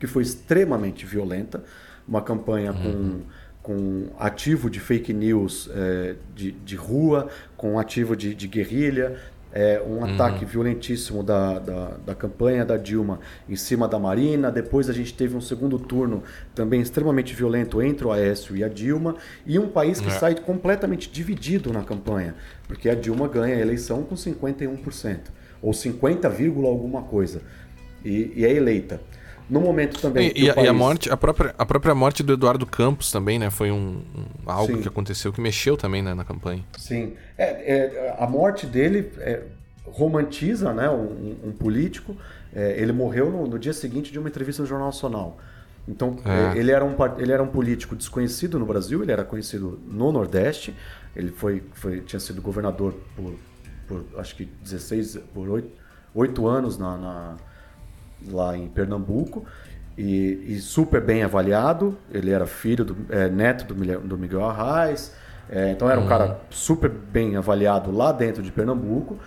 que 0.00 0.06
foi 0.06 0.22
extremamente 0.22 1.04
violenta, 1.04 1.62
uma 2.08 2.22
campanha 2.22 2.72
uhum. 2.72 2.82
com 2.82 3.20
com 3.62 4.08
ativo 4.18 4.68
de 4.68 4.80
fake 4.80 5.12
news 5.12 5.70
é, 5.72 6.16
de, 6.34 6.50
de 6.52 6.76
rua, 6.76 7.28
com 7.56 7.78
ativo 7.78 8.16
de, 8.16 8.34
de 8.34 8.48
guerrilha, 8.48 9.16
é, 9.52 9.80
um 9.86 9.98
uhum. 9.98 10.04
ataque 10.04 10.44
violentíssimo 10.44 11.22
da, 11.22 11.58
da, 11.58 11.88
da, 12.06 12.14
campanha 12.14 12.64
da 12.64 12.78
Dilma 12.78 13.20
em 13.46 13.54
cima 13.54 13.86
da 13.86 13.98
Marina. 13.98 14.50
Depois 14.50 14.88
a 14.88 14.92
gente 14.92 15.12
teve 15.12 15.36
um 15.36 15.40
segundo 15.42 15.78
turno 15.78 16.22
também 16.54 16.80
extremamente 16.80 17.34
violento 17.34 17.82
entre 17.82 18.06
o 18.06 18.10
Aécio 18.10 18.56
e 18.56 18.64
a 18.64 18.68
Dilma. 18.68 19.16
E 19.46 19.58
um 19.58 19.68
país 19.68 20.00
que 20.00 20.08
é. 20.08 20.10
sai 20.10 20.34
completamente 20.34 21.10
dividido 21.10 21.70
na 21.72 21.84
campanha, 21.84 22.34
porque 22.66 22.88
a 22.88 22.94
Dilma 22.94 23.28
ganha 23.28 23.56
a 23.56 23.60
eleição 23.60 24.02
com 24.02 24.14
51%. 24.14 25.18
ou 25.60 25.72
50, 25.72 26.26
alguma 26.66 27.02
coisa, 27.02 27.42
e, 28.04 28.32
e 28.34 28.44
é 28.44 28.52
eleita. 28.52 29.00
No 29.52 29.60
momento 29.60 30.00
também. 30.00 30.32
E, 30.34 30.46
e, 30.46 30.54
país... 30.54 30.66
e, 30.66 30.68
a 30.68 30.72
morte, 30.72 31.12
a 31.12 31.16
própria, 31.16 31.54
a 31.58 31.66
própria 31.66 31.94
morte 31.94 32.22
do 32.22 32.32
Eduardo 32.32 32.64
Campos 32.64 33.12
também, 33.12 33.38
né? 33.38 33.50
Foi 33.50 33.70
um, 33.70 34.00
um 34.16 34.50
algo 34.50 34.76
Sim. 34.76 34.80
que 34.80 34.88
aconteceu 34.88 35.30
que 35.30 35.42
mexeu 35.42 35.76
também 35.76 36.00
né, 36.00 36.14
na 36.14 36.24
campanha. 36.24 36.64
Sim. 36.78 37.12
É, 37.36 37.44
é, 37.44 38.16
a 38.18 38.26
morte 38.26 38.64
dele 38.64 39.12
é, 39.18 39.42
romantiza 39.84 40.72
né, 40.72 40.88
um, 40.88 41.36
um 41.44 41.52
político. 41.52 42.16
É, 42.54 42.80
ele 42.80 42.92
morreu 42.92 43.30
no, 43.30 43.46
no, 43.46 43.58
dia 43.58 43.74
seguinte 43.74 44.10
de 44.10 44.18
uma 44.18 44.26
entrevista 44.26 44.62
no 44.62 44.68
Jornal 44.68 44.88
Nacional. 44.88 45.36
Então, 45.86 46.16
é. 46.24 46.58
ele, 46.58 46.70
era 46.70 46.82
um, 46.82 46.96
ele 47.18 47.32
era 47.32 47.42
um 47.42 47.48
político 47.48 47.94
desconhecido 47.94 48.58
no 48.58 48.64
Brasil, 48.64 49.02
ele 49.02 49.12
era 49.12 49.22
conhecido 49.22 49.78
no 49.86 50.10
Nordeste. 50.10 50.74
Ele 51.14 51.30
foi, 51.30 51.62
foi 51.74 52.00
tinha 52.00 52.20
sido 52.20 52.40
governador 52.40 52.94
por, 53.14 53.34
por 53.86 54.18
acho 54.18 54.34
que 54.34 54.46
16, 54.62 55.18
por 55.34 55.46
8, 55.50 55.68
8 56.14 56.46
anos 56.46 56.78
na, 56.78 56.96
na 56.96 57.36
lá 58.30 58.56
em 58.56 58.68
Pernambuco. 58.68 59.44
E, 59.96 60.54
e, 60.54 60.58
super 60.58 61.02
bem 61.02 61.22
avaliado. 61.22 61.96
Ele 62.10 62.30
era 62.30 62.46
filho 62.46 62.84
do 62.84 62.96
é, 63.10 63.28
neto 63.28 63.72
do, 63.72 63.74
do 64.00 64.16
Miguel 64.16 64.44
Arraes, 64.44 65.12
é, 65.50 65.70
então 65.70 65.90
era 65.90 65.98
um 66.00 66.04
uhum. 66.04 66.08
cara 66.08 66.40
super 66.48 66.88
bem 66.88 67.36
avaliado 67.36 67.92
lá 67.92 68.10
dentro 68.10 68.42
de 68.42 68.50
Pernambuco 68.50 69.18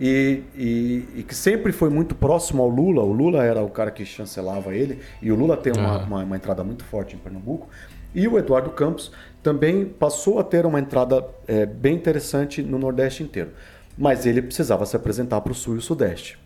e, 0.00 0.42
e, 0.56 1.08
e, 1.16 1.22
que 1.22 1.34
sempre 1.34 1.72
foi 1.72 1.90
muito 1.90 2.14
próximo 2.14 2.62
ao 2.62 2.68
Lula. 2.68 3.02
O 3.02 3.12
Lula 3.12 3.44
era 3.44 3.62
o 3.62 3.68
cara 3.68 3.90
que 3.90 4.04
chancelava 4.04 4.74
ele 4.74 5.00
e 5.20 5.30
o 5.30 5.34
Lula 5.34 5.56
tem 5.56 5.72
uma, 5.76 5.98
uhum. 5.98 6.04
uma, 6.04 6.24
uma, 6.24 6.36
entrada 6.36 6.64
muito 6.64 6.84
forte 6.84 7.14
em 7.14 7.18
Pernambuco. 7.18 7.68
E 8.14 8.26
o 8.26 8.38
Eduardo 8.38 8.70
Campos 8.70 9.12
também 9.42 9.84
passou 9.84 10.38
a 10.38 10.44
ter 10.44 10.64
uma 10.64 10.80
entrada 10.80 11.24
é, 11.46 11.66
bem 11.66 11.96
interessante 11.96 12.62
no 12.62 12.78
Nordeste 12.78 13.22
inteiro. 13.22 13.50
Mas 13.96 14.24
ele 14.24 14.40
precisava 14.40 14.86
se 14.86 14.96
apresentar 14.96 15.40
para 15.42 15.52
o 15.52 15.54
Sul 15.54 15.74
e 15.74 15.78
o 15.78 15.82
Sudeste. 15.82 16.38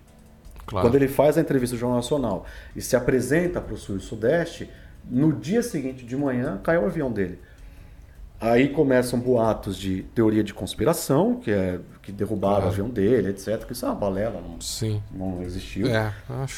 Claro. 0.68 0.86
Quando 0.86 0.96
ele 0.96 1.08
faz 1.08 1.38
a 1.38 1.40
entrevista 1.40 1.74
do 1.74 1.80
Jornal 1.80 1.96
Nacional 1.96 2.44
e 2.76 2.82
se 2.82 2.94
apresenta 2.94 3.58
para 3.58 3.72
o 3.72 3.76
Sul 3.78 3.96
e 3.96 4.00
Sudeste, 4.00 4.70
no 5.10 5.32
dia 5.32 5.62
seguinte 5.62 6.04
de 6.04 6.14
manhã 6.14 6.60
caiu 6.62 6.82
o 6.82 6.84
avião 6.84 7.10
dele. 7.10 7.38
Aí 8.40 8.68
começam 8.68 9.18
boatos 9.18 9.76
de 9.76 10.02
teoria 10.14 10.44
de 10.44 10.54
conspiração, 10.54 11.40
que 11.40 11.50
é 11.50 11.80
que 12.02 12.12
derrubaram 12.12 12.66
o 12.66 12.68
avião 12.68 12.88
dele, 12.88 13.30
etc. 13.30 13.64
Que 13.64 13.72
isso 13.72 13.84
é 13.84 13.88
uma 13.88 13.96
balela, 13.96 14.40
não, 14.40 14.60
Sim. 14.60 15.02
não 15.10 15.42
existiu. 15.42 15.88
É, 15.88 16.12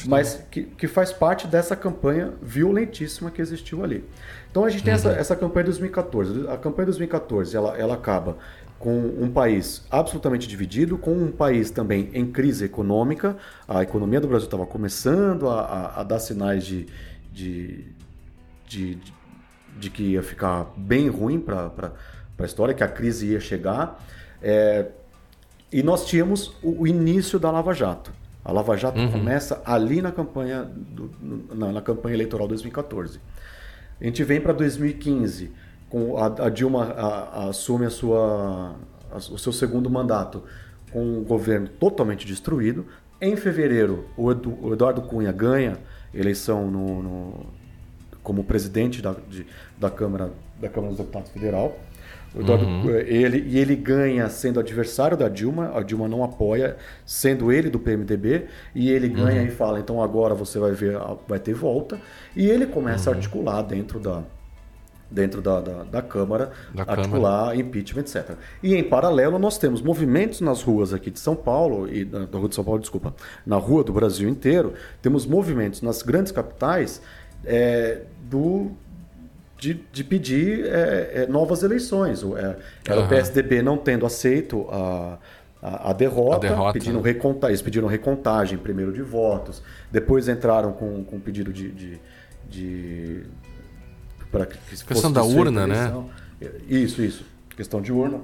mas 0.05 0.45
que, 0.51 0.63
que 0.63 0.87
faz 0.87 1.11
parte 1.11 1.47
dessa 1.47 1.75
campanha 1.75 2.33
violentíssima 2.41 3.31
que 3.31 3.41
existiu 3.41 3.83
ali. 3.83 4.07
Então 4.51 4.63
a 4.63 4.69
gente 4.69 4.83
tem 4.83 4.93
uhum. 4.93 4.99
essa, 4.99 5.11
essa 5.11 5.35
campanha 5.35 5.63
de 5.63 5.71
2014. 5.71 6.47
A 6.49 6.57
campanha 6.57 6.85
de 6.85 6.91
2014 6.91 7.57
ela, 7.57 7.75
ela 7.77 7.95
acaba 7.95 8.37
com 8.81 8.97
um 9.19 9.29
país 9.29 9.85
absolutamente 9.91 10.47
dividido, 10.47 10.97
com 10.97 11.13
um 11.13 11.31
país 11.31 11.69
também 11.69 12.09
em 12.13 12.25
crise 12.31 12.65
econômica. 12.65 13.37
A 13.67 13.83
economia 13.83 14.19
do 14.19 14.27
Brasil 14.27 14.45
estava 14.45 14.65
começando 14.65 15.47
a, 15.47 15.61
a, 15.61 16.01
a, 16.01 16.03
dar 16.03 16.19
sinais 16.19 16.65
de, 16.65 16.87
de, 17.31 17.85
de, 18.67 18.97
de, 19.77 19.89
que 19.91 20.03
ia 20.03 20.23
ficar 20.23 20.73
bem 20.75 21.09
ruim 21.09 21.39
para 21.39 21.71
a 22.39 22.43
história, 22.43 22.73
que 22.73 22.83
a 22.83 22.87
crise 22.87 23.27
ia 23.27 23.39
chegar. 23.39 24.03
É, 24.41 24.87
e 25.71 25.83
nós 25.83 26.07
tínhamos 26.07 26.47
o, 26.63 26.81
o, 26.81 26.87
início 26.87 27.37
da 27.37 27.51
Lava 27.51 27.73
Jato. 27.73 28.11
A 28.43 28.51
Lava 28.51 28.75
Jato 28.75 28.99
uhum. 28.99 29.11
começa 29.11 29.61
ali 29.63 30.01
na 30.01 30.11
campanha, 30.11 30.63
do, 30.63 31.11
na, 31.53 31.71
na 31.71 31.81
campanha 31.81 32.15
eleitoral 32.15 32.47
2014. 32.47 33.19
A 33.99 34.03
gente 34.03 34.23
vem 34.23 34.41
para 34.41 34.53
2015 34.53 35.51
com 35.91 36.17
a, 36.17 36.45
a 36.45 36.49
Dilma 36.49 36.85
a, 36.85 37.07
a 37.43 37.49
assume 37.49 37.85
a 37.85 37.89
sua, 37.89 38.75
o 39.13 39.37
seu 39.37 39.51
segundo 39.51 39.89
mandato 39.89 40.41
com 40.91 41.19
o 41.19 41.21
governo 41.21 41.67
totalmente 41.67 42.25
destruído. 42.25 42.85
Em 43.19 43.35
fevereiro, 43.35 44.05
o, 44.17 44.31
Edu, 44.31 44.57
o 44.61 44.73
Eduardo 44.73 45.01
Cunha 45.01 45.31
ganha 45.31 45.77
eleição 46.13 46.71
no, 46.71 47.03
no, 47.03 47.45
como 48.23 48.43
presidente 48.43 49.01
da, 49.01 49.13
de, 49.29 49.45
da, 49.77 49.91
Câmara, 49.91 50.31
da 50.59 50.69
Câmara 50.69 50.93
dos 50.93 50.99
Deputados 50.99 51.29
Federal. 51.29 51.77
Eduardo, 52.33 52.65
uhum. 52.65 52.89
ele, 52.89 53.43
e 53.45 53.59
ele 53.59 53.75
ganha 53.75 54.29
sendo 54.29 54.61
adversário 54.61 55.17
da 55.17 55.27
Dilma, 55.27 55.73
a 55.75 55.83
Dilma 55.83 56.07
não 56.07 56.23
apoia, 56.23 56.77
sendo 57.05 57.51
ele 57.51 57.69
do 57.69 57.77
PMDB, 57.77 58.45
e 58.73 58.89
ele 58.89 59.09
ganha 59.09 59.41
uhum. 59.41 59.47
e 59.47 59.51
fala: 59.51 59.79
então 59.81 60.01
agora 60.01 60.33
você 60.33 60.57
vai 60.57 60.71
ver, 60.71 60.97
vai 61.27 61.39
ter 61.39 61.53
volta. 61.53 61.99
E 62.33 62.47
ele 62.47 62.65
começa 62.65 63.09
uhum. 63.09 63.15
a 63.15 63.17
articular 63.17 63.61
dentro 63.63 63.99
da, 63.99 64.23
dentro 65.11 65.41
da, 65.41 65.59
da, 65.59 65.83
da 65.83 66.01
Câmara, 66.01 66.51
da 66.73 66.83
articular 66.83 67.49
Câmara. 67.49 67.55
impeachment, 67.57 68.01
etc. 68.01 68.31
E 68.63 68.73
em 68.73 68.83
paralelo 68.83 69.37
nós 69.37 69.57
temos 69.57 69.81
movimentos 69.81 70.39
nas 70.39 70.63
ruas 70.63 70.93
aqui 70.93 71.11
de 71.11 71.19
São 71.19 71.35
Paulo, 71.35 71.87
e 71.93 72.05
na, 72.05 72.19
na 72.19 72.39
rua 72.39 72.47
de 72.47 72.55
São 72.55 72.63
Paulo, 72.63 72.79
desculpa, 72.79 73.13
na 73.45 73.57
rua 73.57 73.83
do 73.83 73.91
Brasil 73.91 74.29
inteiro, 74.29 74.73
temos 75.01 75.25
movimentos 75.25 75.81
nas 75.81 76.01
grandes 76.01 76.31
capitais 76.31 77.01
é, 77.45 78.03
do, 78.23 78.71
de, 79.57 79.79
de 79.91 80.03
pedir 80.03 80.65
é, 80.65 81.11
é, 81.23 81.27
novas 81.27 81.61
eleições. 81.61 82.23
É, 82.23 82.55
era 82.87 82.99
uhum. 83.01 83.05
o 83.05 83.09
PSDB 83.09 83.61
não 83.61 83.77
tendo 83.77 84.05
aceito 84.05 84.67
a, 84.71 85.17
a, 85.61 85.89
a, 85.91 85.93
derrota, 85.93 86.47
a 86.47 86.49
derrota 86.49 86.73
pedindo 86.73 86.99
né? 86.99 87.03
reconta, 87.03 87.47
eles 87.47 87.61
pediram 87.61 87.87
recontagem 87.87 88.57
primeiro 88.57 88.93
de 88.93 89.01
votos, 89.01 89.61
depois 89.91 90.27
entraram 90.29 90.71
com, 90.71 91.03
com 91.03 91.19
pedido 91.19 91.51
de, 91.51 91.71
de, 91.71 91.99
de 92.49 93.23
para 94.31 94.45
que 94.45 94.57
questão 94.85 95.11
da 95.11 95.23
urna, 95.23 95.67
né? 95.67 95.93
Isso, 96.67 97.01
isso, 97.01 97.25
questão 97.55 97.81
de 97.81 97.91
urna. 97.91 98.21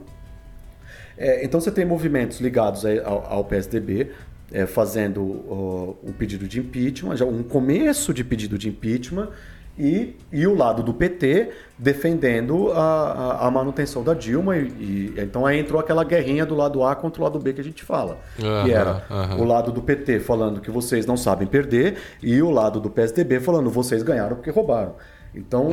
É, 1.18 1.44
então 1.44 1.60
você 1.60 1.72
tem 1.72 1.86
movimentos 1.86 2.40
ligados 2.40 2.84
ao, 2.86 3.26
ao 3.26 3.44
PSDB 3.44 4.12
é, 4.52 4.66
fazendo 4.66 5.22
uh, 5.22 5.98
um 6.04 6.12
pedido 6.12 6.48
de 6.48 6.60
impeachment, 6.60 7.16
já 7.16 7.26
um 7.26 7.44
começo 7.44 8.14
de 8.14 8.24
pedido 8.24 8.58
de 8.58 8.70
impeachment 8.70 9.30
e, 9.78 10.16
e 10.32 10.48
o 10.48 10.56
lado 10.56 10.82
do 10.82 10.94
PT 10.94 11.52
defendendo 11.78 12.72
a, 12.72 13.46
a, 13.48 13.52
manutenção 13.52 14.04
da 14.04 14.14
Dilma. 14.14 14.58
E, 14.58 14.62
e, 14.80 15.14
então 15.18 15.46
aí 15.46 15.60
entrou 15.60 15.80
aquela 15.80 16.04
guerrinha 16.04 16.46
do 16.46 16.56
lado 16.56 16.84
A 16.84 16.96
contra 16.96 17.22
o 17.22 17.26
lado 17.26 17.40
B 17.40 17.54
que 17.54 17.62
a 17.62 17.64
gente 17.64 17.84
fala. 17.84 18.18
Uhum, 18.42 18.64
que 18.64 18.72
era 18.72 19.04
uhum. 19.10 19.42
o 19.42 19.44
lado 19.44 19.72
do 19.72 19.82
PT 19.82 20.20
falando 20.22 20.62
que 20.62 20.72
vocês 20.72 21.06
não 21.06 21.18
sabem 21.18 21.48
perder 21.48 21.98
e 22.24 22.42
o 22.42 22.50
lado 22.50 22.80
do 22.80 22.90
PSDB 22.90 23.40
falando 23.40 23.70
vocês 23.70 24.02
ganharam 24.02 24.36
porque 24.36 24.50
roubaram. 24.50 24.96
Então, 25.38 25.72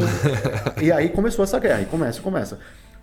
e 0.83 0.93
aí 0.93 1.09
começou 1.09 1.43
essa 1.43 1.59
guerra, 1.59 1.83
e 1.83 1.87
começa, 1.87 2.21
começa. 2.21 2.59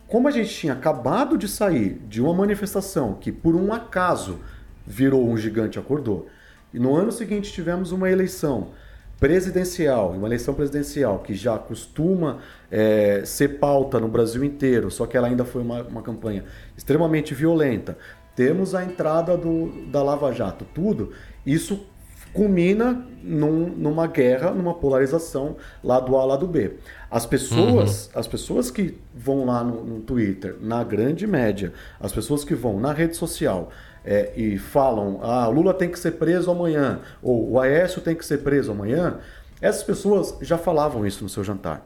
Como 0.07 0.27
a 0.27 0.31
gente 0.31 0.53
tinha 0.53 0.73
acabado 0.73 1.37
de 1.37 1.47
sair 1.47 2.01
de 2.07 2.21
uma 2.21 2.33
manifestação 2.33 3.15
que 3.15 3.31
por 3.31 3.55
um 3.55 3.73
acaso 3.73 4.39
virou 4.85 5.27
um 5.27 5.37
gigante 5.37 5.79
acordou, 5.79 6.27
e 6.73 6.79
no 6.79 6.95
ano 6.95 7.11
seguinte 7.11 7.51
tivemos 7.51 7.91
uma 7.91 8.09
eleição 8.09 8.69
presidencial, 9.19 10.11
uma 10.11 10.27
eleição 10.27 10.53
presidencial 10.53 11.19
que 11.19 11.33
já 11.33 11.57
costuma 11.57 12.39
é, 12.71 13.21
ser 13.23 13.59
pauta 13.59 13.99
no 13.99 14.07
Brasil 14.07 14.43
inteiro, 14.43 14.89
só 14.89 15.05
que 15.05 15.15
ela 15.15 15.27
ainda 15.27 15.45
foi 15.45 15.61
uma, 15.61 15.83
uma 15.83 16.01
campanha 16.01 16.43
extremamente 16.75 17.33
violenta. 17.33 17.97
Temos 18.35 18.73
a 18.73 18.83
entrada 18.83 19.37
do, 19.37 19.85
da 19.91 20.01
Lava 20.01 20.31
Jato, 20.31 20.65
tudo. 20.73 21.11
Isso 21.45 21.85
culmina 22.33 23.05
num, 23.23 23.67
numa 23.67 24.07
guerra, 24.07 24.51
numa 24.51 24.73
polarização 24.73 25.57
lá 25.83 25.99
do 25.99 26.17
A, 26.17 26.25
lá 26.25 26.35
do 26.35 26.47
B. 26.47 26.73
As 27.09 27.25
pessoas, 27.25 28.07
uhum. 28.07 28.19
as 28.19 28.27
pessoas 28.27 28.71
que 28.71 28.97
vão 29.13 29.45
lá 29.45 29.63
no, 29.63 29.83
no, 29.83 29.99
Twitter, 30.01 30.55
na 30.61 30.83
grande 30.83 31.27
média, 31.27 31.73
as 31.99 32.11
pessoas 32.11 32.43
que 32.43 32.55
vão 32.55 32.79
na 32.79 32.93
rede 32.93 33.15
social 33.15 33.69
é, 34.03 34.31
e 34.35 34.57
falam, 34.57 35.19
ah, 35.21 35.47
Lula 35.47 35.73
tem 35.73 35.89
que 35.89 35.99
ser 35.99 36.11
preso 36.13 36.49
amanhã, 36.49 36.99
ou 37.21 37.51
o 37.51 37.59
Aécio 37.59 38.01
tem 38.01 38.15
que 38.15 38.25
ser 38.25 38.39
preso 38.39 38.71
amanhã, 38.71 39.17
essas 39.61 39.83
pessoas 39.83 40.35
já 40.41 40.57
falavam 40.57 41.05
isso 41.05 41.23
no 41.23 41.29
seu 41.29 41.43
jantar. 41.43 41.85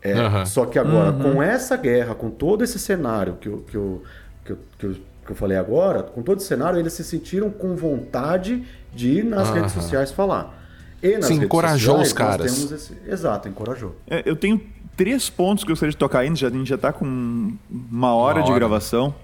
É, 0.00 0.14
uhum. 0.14 0.46
Só 0.46 0.66
que 0.66 0.78
agora, 0.78 1.10
uhum. 1.10 1.34
com 1.34 1.42
essa 1.42 1.76
guerra, 1.76 2.14
com 2.14 2.30
todo 2.30 2.62
esse 2.62 2.78
cenário 2.78 3.36
que 3.40 3.48
eu, 3.48 3.58
que 3.58 3.76
eu, 3.76 4.02
que 4.44 4.52
eu, 4.52 4.58
que 4.78 4.86
eu 4.86 4.96
que 5.24 5.32
eu 5.32 5.36
falei 5.36 5.56
agora, 5.56 6.02
com 6.02 6.22
todo 6.22 6.38
o 6.38 6.42
cenário, 6.42 6.78
eles 6.78 6.92
se 6.92 7.04
sentiram 7.04 7.50
com 7.50 7.76
vontade 7.76 8.64
de 8.94 9.18
ir 9.18 9.24
nas 9.24 9.50
redes 9.50 9.72
sociais 9.72 10.10
falar. 10.10 10.60
E 11.02 11.16
nas 11.16 11.26
Sim, 11.26 11.42
encorajou 11.42 12.04
sociais, 12.04 12.08
os 12.08 12.12
caras. 12.12 12.72
Esse... 12.72 12.96
Exato, 13.06 13.48
encorajou. 13.48 13.96
É, 14.08 14.22
eu 14.24 14.36
tenho 14.36 14.60
três 14.96 15.28
pontos 15.28 15.64
que 15.64 15.70
eu 15.70 15.74
gostaria 15.74 15.90
de 15.90 15.96
tocar 15.96 16.20
ainda, 16.20 16.36
já, 16.36 16.48
a 16.48 16.50
gente 16.50 16.68
já 16.68 16.76
está 16.76 16.92
com 16.92 17.04
uma 17.04 18.14
hora, 18.14 18.14
uma 18.14 18.14
hora. 18.14 18.42
de 18.42 18.52
gravação. 18.52 19.14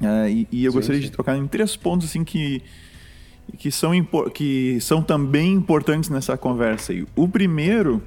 É, 0.00 0.30
e, 0.30 0.48
e, 0.52 0.64
eu 0.64 0.72
sim, 0.72 0.78
gostaria 0.78 1.00
sim. 1.00 1.08
de 1.08 1.12
tocar 1.16 1.36
em 1.36 1.46
três 1.46 1.74
pontos 1.74 2.08
assim 2.08 2.22
que, 2.22 2.62
que, 3.56 3.70
são, 3.70 3.92
que 4.34 4.78
são 4.80 5.02
também 5.02 5.52
importantes 5.54 6.10
nessa 6.10 6.36
conversa. 6.36 6.92
E 6.92 7.06
o 7.16 7.26
primeiro, 7.26 8.02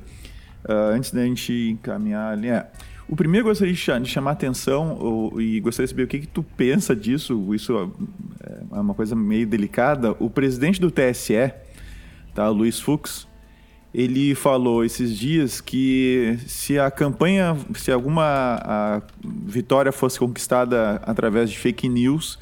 uh, 0.68 0.94
antes 0.94 1.12
da 1.12 1.24
gente 1.24 1.72
encaminhar 1.72 2.34
ali, 2.34 2.50
é 2.50 2.68
o 3.10 3.16
primeiro 3.16 3.47
eu 3.47 3.49
gostaria 3.49 3.74
de 3.74 4.10
chamar 4.10 4.32
atenção 4.32 5.32
e 5.39 5.60
gostaria 5.60 5.88
de 5.88 5.91
saber 5.91 6.03
o 6.03 6.07
que, 6.07 6.20
que 6.20 6.28
tu 6.28 6.43
pensa 6.43 6.95
disso. 6.95 7.53
Isso 7.55 7.91
é, 8.43 8.78
é 8.78 8.80
uma 8.80 8.93
coisa 8.93 9.16
meio 9.16 9.47
delicada. 9.47 10.16
O 10.20 10.30
presidente 10.30 10.80
do 10.80 10.91
TSE, 10.91 11.51
tá, 12.36 12.47
Luiz 12.49 12.80
Fux, 12.80 13.28
ele 13.91 14.36
falou 14.36 14.86
esses 14.86 15.18
dias 15.18 15.60
que 15.60 16.38
se 16.45 16.78
a 16.78 16.91
campanha, 16.91 17.57
se 17.74 17.91
alguma 17.91 19.01
vitória 19.24 19.91
fosse 19.91 20.20
conquistada 20.20 21.01
através 21.03 21.49
de 21.49 21.57
fake 21.57 21.89
news, 21.89 22.38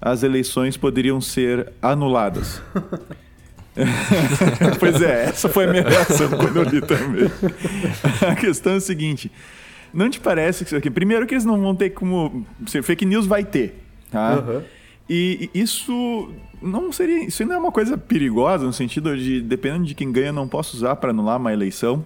as 0.00 0.24
eleições 0.24 0.76
poderiam 0.76 1.20
ser 1.20 1.72
anuladas. 1.80 2.60
pois 4.80 5.00
é, 5.00 5.26
essa 5.26 5.48
foi 5.48 5.66
a 5.66 5.70
minha 5.70 5.88
reação 5.88 6.28
quando 6.30 6.56
eu 6.56 6.64
li 6.64 6.80
também. 6.80 7.30
A 8.28 8.34
questão 8.34 8.72
é 8.72 8.76
a 8.76 8.80
seguinte: 8.80 9.30
não 9.92 10.10
te 10.10 10.20
parece 10.20 10.64
que 10.64 10.68
isso 10.68 10.76
aqui. 10.76 10.90
Primeiro, 10.90 11.26
que 11.26 11.34
eles 11.34 11.44
não 11.44 11.60
vão 11.60 11.74
ter 11.74 11.90
como. 11.90 12.46
Fake 12.82 13.04
news 13.04 13.26
vai 13.26 13.44
ter, 13.44 13.82
tá? 14.10 14.36
Uhum. 14.38 14.62
E 15.08 15.50
isso 15.54 16.30
não 16.62 16.92
seria. 16.92 17.24
Isso 17.24 17.44
não 17.44 17.54
é 17.54 17.58
uma 17.58 17.72
coisa 17.72 17.98
perigosa, 17.98 18.64
no 18.64 18.72
sentido 18.72 19.16
de, 19.16 19.40
dependendo 19.40 19.84
de 19.84 19.94
quem 19.94 20.12
ganha, 20.12 20.32
não 20.32 20.46
posso 20.46 20.76
usar 20.76 20.96
para 20.96 21.10
anular 21.10 21.38
uma 21.38 21.52
eleição. 21.52 22.04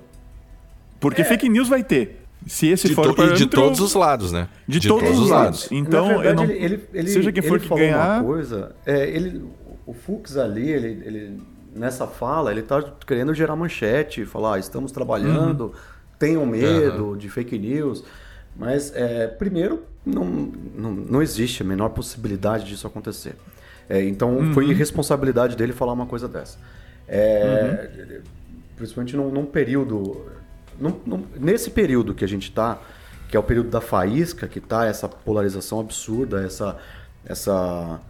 Porque 0.99 1.23
é. 1.23 1.25
fake 1.25 1.49
news 1.49 1.69
vai 1.69 1.83
ter. 1.83 2.23
Se 2.47 2.67
esse 2.69 2.89
de 2.89 2.95
for 2.95 3.11
o 3.11 3.15
parâmetro... 3.15 3.39
de 3.39 3.47
todos 3.47 3.81
os 3.81 3.95
lados, 3.95 4.33
né? 4.33 4.49
De, 4.67 4.79
de 4.81 4.89
todos, 4.89 5.05
todos, 5.05 5.21
os 5.23 5.31
lados. 5.31 5.63
lados. 5.63 5.73
Então, 5.73 6.09
verdade, 6.19 6.37
não... 6.37 6.55
ele, 6.55 6.81
ele, 6.93 7.09
seja 7.09 7.33
quem 7.33 7.43
for 7.43 7.59
que 7.59 7.69
ganhar. 7.69 8.21
Uma 8.21 8.25
coisa, 8.25 8.75
é, 8.85 9.09
ele, 9.09 9.43
o 9.87 9.95
Fux 9.95 10.37
ali, 10.37 10.69
ele, 10.69 11.03
ele 11.05 11.41
nessa 11.75 12.07
fala, 12.07 12.51
ele 12.51 12.61
está 12.61 12.83
querendo 13.07 13.35
gerar 13.35 13.57
manchete, 13.57 14.25
falar, 14.25 14.55
ah, 14.55 14.59
estamos 14.59 14.93
trabalhando, 14.93 15.65
uhum. 15.67 15.73
Tenham 16.25 16.47
medo 16.47 17.09
uhum. 17.09 17.17
de 17.17 17.29
fake 17.29 17.59
news. 17.59 18.03
Mas, 18.57 18.95
é, 18.95 19.27
primeiro, 19.27 19.83
não, 20.07 20.25
não, 20.25 20.93
não 20.93 21.23
existe 21.23 21.63
a 21.63 21.67
menor 21.67 21.91
possibilidade 21.91 22.65
disso 22.65 22.87
acontecer. 22.87 23.35
É, 23.89 24.03
então, 24.03 24.37
uhum. 24.37 24.55
foi 24.55 24.69
irresponsabilidade 24.71 25.57
dele 25.57 25.73
falar 25.73 25.93
uma 25.93 26.07
coisa 26.07 26.27
dessa. 26.27 26.59
É, 27.07 27.91
uhum. 27.99 28.21
Principalmente 28.77 29.17
num, 29.17 29.31
num 29.31 29.45
período. 29.45 30.27
Num, 30.81 31.01
num, 31.05 31.25
nesse 31.39 31.71
período 31.71 32.15
que 32.15 32.25
a 32.25 32.29
gente 32.29 32.49
está, 32.49 32.81
que 33.29 33.37
é 33.37 33.41
o 33.41 33.43
período 33.43 33.71
da 33.71 33.81
faísca, 33.81 34.49
que 34.49 34.59
está 34.59 34.87
essa 34.87 35.09
polarização 35.09 35.81
absurda, 35.81 36.45
essa. 36.45 36.79
essa 37.25 38.01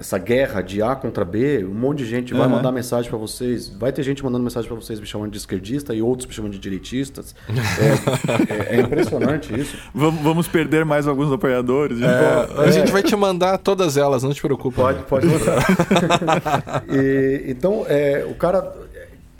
essa 0.00 0.16
guerra 0.16 0.62
de 0.62 0.82
A 0.82 0.96
contra 0.96 1.26
B, 1.26 1.62
um 1.62 1.74
monte 1.74 1.98
de 1.98 2.06
gente 2.06 2.32
vai 2.32 2.46
uhum. 2.46 2.54
mandar 2.54 2.72
mensagem 2.72 3.10
para 3.10 3.18
vocês, 3.18 3.68
vai 3.68 3.92
ter 3.92 4.02
gente 4.02 4.24
mandando 4.24 4.42
mensagem 4.42 4.66
para 4.66 4.80
vocês 4.80 4.98
me 4.98 5.04
chamando 5.04 5.30
de 5.30 5.36
esquerdista 5.36 5.94
e 5.94 6.00
outros 6.00 6.26
me 6.26 6.32
chamando 6.32 6.52
de 6.52 6.58
direitistas. 6.58 7.34
É, 7.48 8.74
é, 8.74 8.76
é 8.76 8.80
impressionante 8.80 9.54
isso. 9.58 9.76
Vamos 9.94 10.48
perder 10.48 10.86
mais 10.86 11.06
alguns 11.06 11.30
apoiadores. 11.30 12.00
É, 12.00 12.62
a 12.62 12.70
gente 12.70 12.90
vai 12.90 13.02
te 13.02 13.14
mandar 13.14 13.58
todas 13.58 13.98
elas, 13.98 14.22
não 14.22 14.32
te 14.32 14.40
preocupa. 14.40 14.82
Pode, 14.82 15.02
pode 15.04 15.26
mandar. 15.26 16.84
e, 16.88 17.44
então, 17.46 17.84
é, 17.86 18.26
o 18.28 18.34
cara 18.34 18.72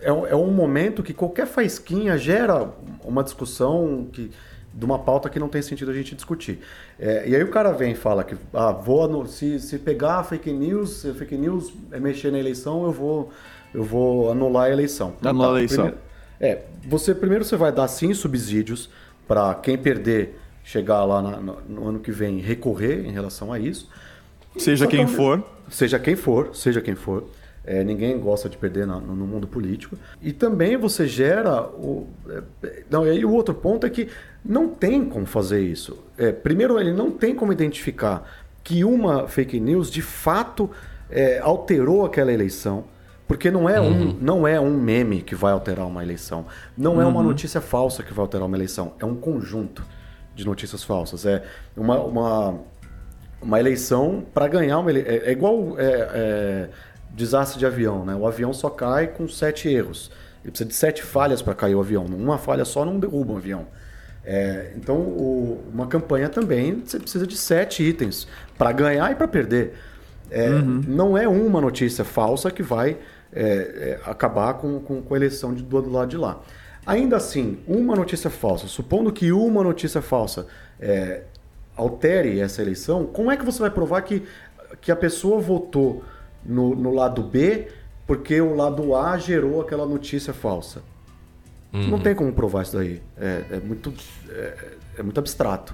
é, 0.01 0.11
é 0.11 0.37
um 0.37 0.51
momento 0.51 1.03
que 1.03 1.15
qualquer 1.15 1.47
faísquinha 1.47 2.19
gera 2.19 2.69
uma 3.03 3.25
discussão 3.25 4.07
que 4.13 4.31
de 4.73 4.85
uma 4.85 4.99
pauta 4.99 5.29
que 5.29 5.39
não 5.39 5.49
tem 5.49 5.61
sentido 5.63 5.91
a 5.91 5.95
gente 5.95 6.15
discutir. 6.15 6.61
É, 6.99 7.29
e 7.29 7.35
aí 7.35 7.43
o 7.43 7.49
cara 7.49 7.73
vem 7.73 7.93
e 7.93 7.95
fala 7.95 8.23
que 8.23 8.37
ah, 8.53 8.73
vou 8.73 9.27
se, 9.27 9.59
se 9.59 9.79
pegar 9.79 10.23
fake 10.25 10.53
news, 10.53 11.01
se 11.01 11.13
fake 11.13 11.37
news 11.37 11.73
é 11.91 11.99
mexer 11.99 12.31
na 12.31 12.39
eleição, 12.39 12.85
eu 12.85 12.93
vou, 12.93 13.33
eu 13.75 13.83
vou 13.83 14.31
anular 14.31 14.67
a 14.67 14.71
eleição. 14.71 15.15
Anular 15.23 15.49
tá, 15.49 15.55
a 15.55 15.59
eleição. 15.59 15.85
Primeiro, 15.87 15.99
é, 16.41 16.63
você 16.89 17.15
primeiro 17.15 17.45
você 17.45 17.57
vai 17.57 17.73
dar 17.73 17.89
sim 17.89 18.15
subsídios 18.15 18.89
para 19.27 19.55
quem 19.57 19.77
perder 19.77 20.39
chegar 20.63 21.05
lá 21.05 21.21
na, 21.21 21.37
no, 21.39 21.61
no, 21.69 21.89
ano 21.89 21.99
que 21.99 22.13
vem 22.13 22.39
recorrer 22.39 23.07
em 23.07 23.11
relação 23.11 23.53
a 23.53 23.59
isso. 23.59 23.89
Seja 24.57 24.87
quem 24.87 25.07
for. 25.07 25.45
Seja 25.69 25.99
quem 25.99 26.17
for, 26.17 26.55
seja 26.55 26.81
quem 26.81 26.95
for. 26.95 27.25
É, 27.71 27.85
ninguém 27.85 28.19
gosta 28.19 28.49
de 28.49 28.57
perder 28.57 28.85
no, 28.85 29.01
no, 29.01 29.25
mundo 29.25 29.47
político. 29.47 29.97
E 30.21 30.33
também 30.33 30.77
você 30.77 31.07
gera. 31.07 31.63
O, 31.63 32.09
é, 32.29 32.83
não, 32.91 33.07
e 33.07 33.11
aí 33.11 33.25
o 33.25 33.31
outro 33.31 33.55
ponto 33.55 33.87
é 33.87 33.91
que 33.91 34.09
não 34.45 34.67
tem 34.67 35.05
como 35.05 35.25
fazer 35.25 35.61
isso. 35.61 35.97
É, 36.19 36.33
primeiro, 36.33 36.81
ele 36.81 36.93
não 36.93 37.13
tem 37.13 37.33
como 37.33 37.53
identificar 37.53 38.29
que 38.65 38.83
uma 38.83 39.29
fake 39.29 39.61
news 39.61 39.89
de 39.89 40.03
fato 40.03 40.69
é, 41.09 41.39
alterou 41.39 42.05
aquela 42.05 42.33
eleição. 42.33 42.83
Porque 43.29 43.53
não 43.53 43.69
é, 43.69 43.81
uhum. 43.81 44.09
um, 44.09 44.19
não 44.21 44.49
é 44.49 44.59
um 44.59 44.77
meme 44.77 45.23
que 45.23 45.37
vai 45.37 45.53
alterar 45.53 45.87
uma 45.87 46.03
eleição. 46.03 46.47
Não 46.77 46.95
uhum. 46.95 47.03
é 47.03 47.07
uma 47.07 47.21
uhum. 47.21 47.29
notícia 47.29 47.61
falsa 47.61 48.03
que 48.03 48.13
vai 48.13 48.25
alterar 48.25 48.49
uma 48.49 48.57
eleição. 48.57 48.95
É 48.99 49.05
um 49.05 49.15
conjunto 49.15 49.87
de 50.35 50.45
notícias 50.45 50.83
falsas. 50.83 51.25
É 51.25 51.45
uma, 51.77 52.01
uma, 52.01 52.59
uma 53.41 53.61
eleição 53.61 54.25
para 54.35 54.49
ganhar 54.49 54.81
uma 54.81 54.91
eleição. 54.91 55.13
É, 55.13 55.17
é 55.19 55.31
igual 55.31 55.79
é, 55.79 55.85
é, 55.85 56.71
desastre 57.15 57.59
de 57.59 57.67
avião. 57.67 58.05
Né? 58.05 58.15
O 58.15 58.27
avião 58.27 58.53
só 58.53 58.71
cai 58.71 59.09
com 59.09 59.29
sete 59.29 59.69
erros. 59.69 60.11
Ele 60.43 60.51
precisa 60.51 60.69
de 60.69 60.75
sete 60.75 61.03
falhas 61.03 61.43
para 61.43 61.55
cair 61.55 61.75
o 61.75 61.81
avião. 61.81 62.05
Uma 62.07 62.39
falha 62.39 62.65
só 62.65 62.85
não 62.85 62.99
derruba 62.99 63.35
um 63.35 63.37
avião. 63.37 63.67
É, 64.25 64.73
então, 64.77 64.97
o, 64.97 65.63
uma 65.73 65.87
campanha 65.87 66.29
também 66.29 66.83
você 66.85 66.99
precisa 66.99 67.27
de 67.27 67.37
sete 67.37 67.83
itens 67.83 68.27
para 68.57 68.73
ganhar 68.73 69.11
e 69.11 69.15
para 69.15 69.27
perder. 69.27 69.75
É, 70.31 70.49
uhum. 70.51 70.83
Não 70.87 71.19
é 71.19 71.27
uma 71.27 71.61
notícia 71.61 72.05
falsa 72.05 72.51
que 72.51 72.63
vai 72.63 72.97
é, 73.33 73.43
é, 73.43 74.01
acabar 74.05 74.55
com, 74.55 74.81
com, 74.81 75.03
com, 75.03 75.15
a 75.15 75.17
eleição 75.17 75.55
de, 75.55 75.63
do 75.63 75.91
lado 75.91 76.09
de 76.09 76.17
lá. 76.17 76.41
Ainda 76.87 77.17
assim, 77.17 77.59
uma 77.67 77.95
notícia 77.95 78.31
falsa, 78.31 78.67
supondo 78.67 79.13
que 79.13 79.33
uma 79.33 79.63
notícia 79.63 80.01
falsa 80.01 80.47
é, 80.79 81.23
altere 81.77 82.41
essa 82.41 82.63
eleição, 82.63 83.07
como 83.07 83.31
é 83.31 83.37
que 83.37 83.45
você 83.45 83.59
vai 83.59 83.71
provar 83.71 84.03
que, 84.03 84.23
que 84.81 84.91
a 84.91 84.97
pessoa 84.97 85.41
votou 85.41 86.05
no, 86.45 86.75
no 86.75 86.93
lado 86.93 87.23
B 87.23 87.69
porque 88.11 88.41
o 88.41 88.57
lado 88.57 88.97
A 88.97 89.17
gerou 89.19 89.61
aquela 89.61 89.87
notícia 89.87 90.33
falsa? 90.33 90.83
Uhum. 91.73 91.91
Não 91.91 92.01
tem 92.01 92.13
como 92.13 92.33
provar 92.33 92.63
isso 92.63 92.77
daí. 92.77 93.01
É, 93.17 93.45
é 93.53 93.61
muito, 93.61 93.95
é, 94.29 94.69
é, 94.99 95.03
muito 95.05 95.21
abstrato. 95.21 95.73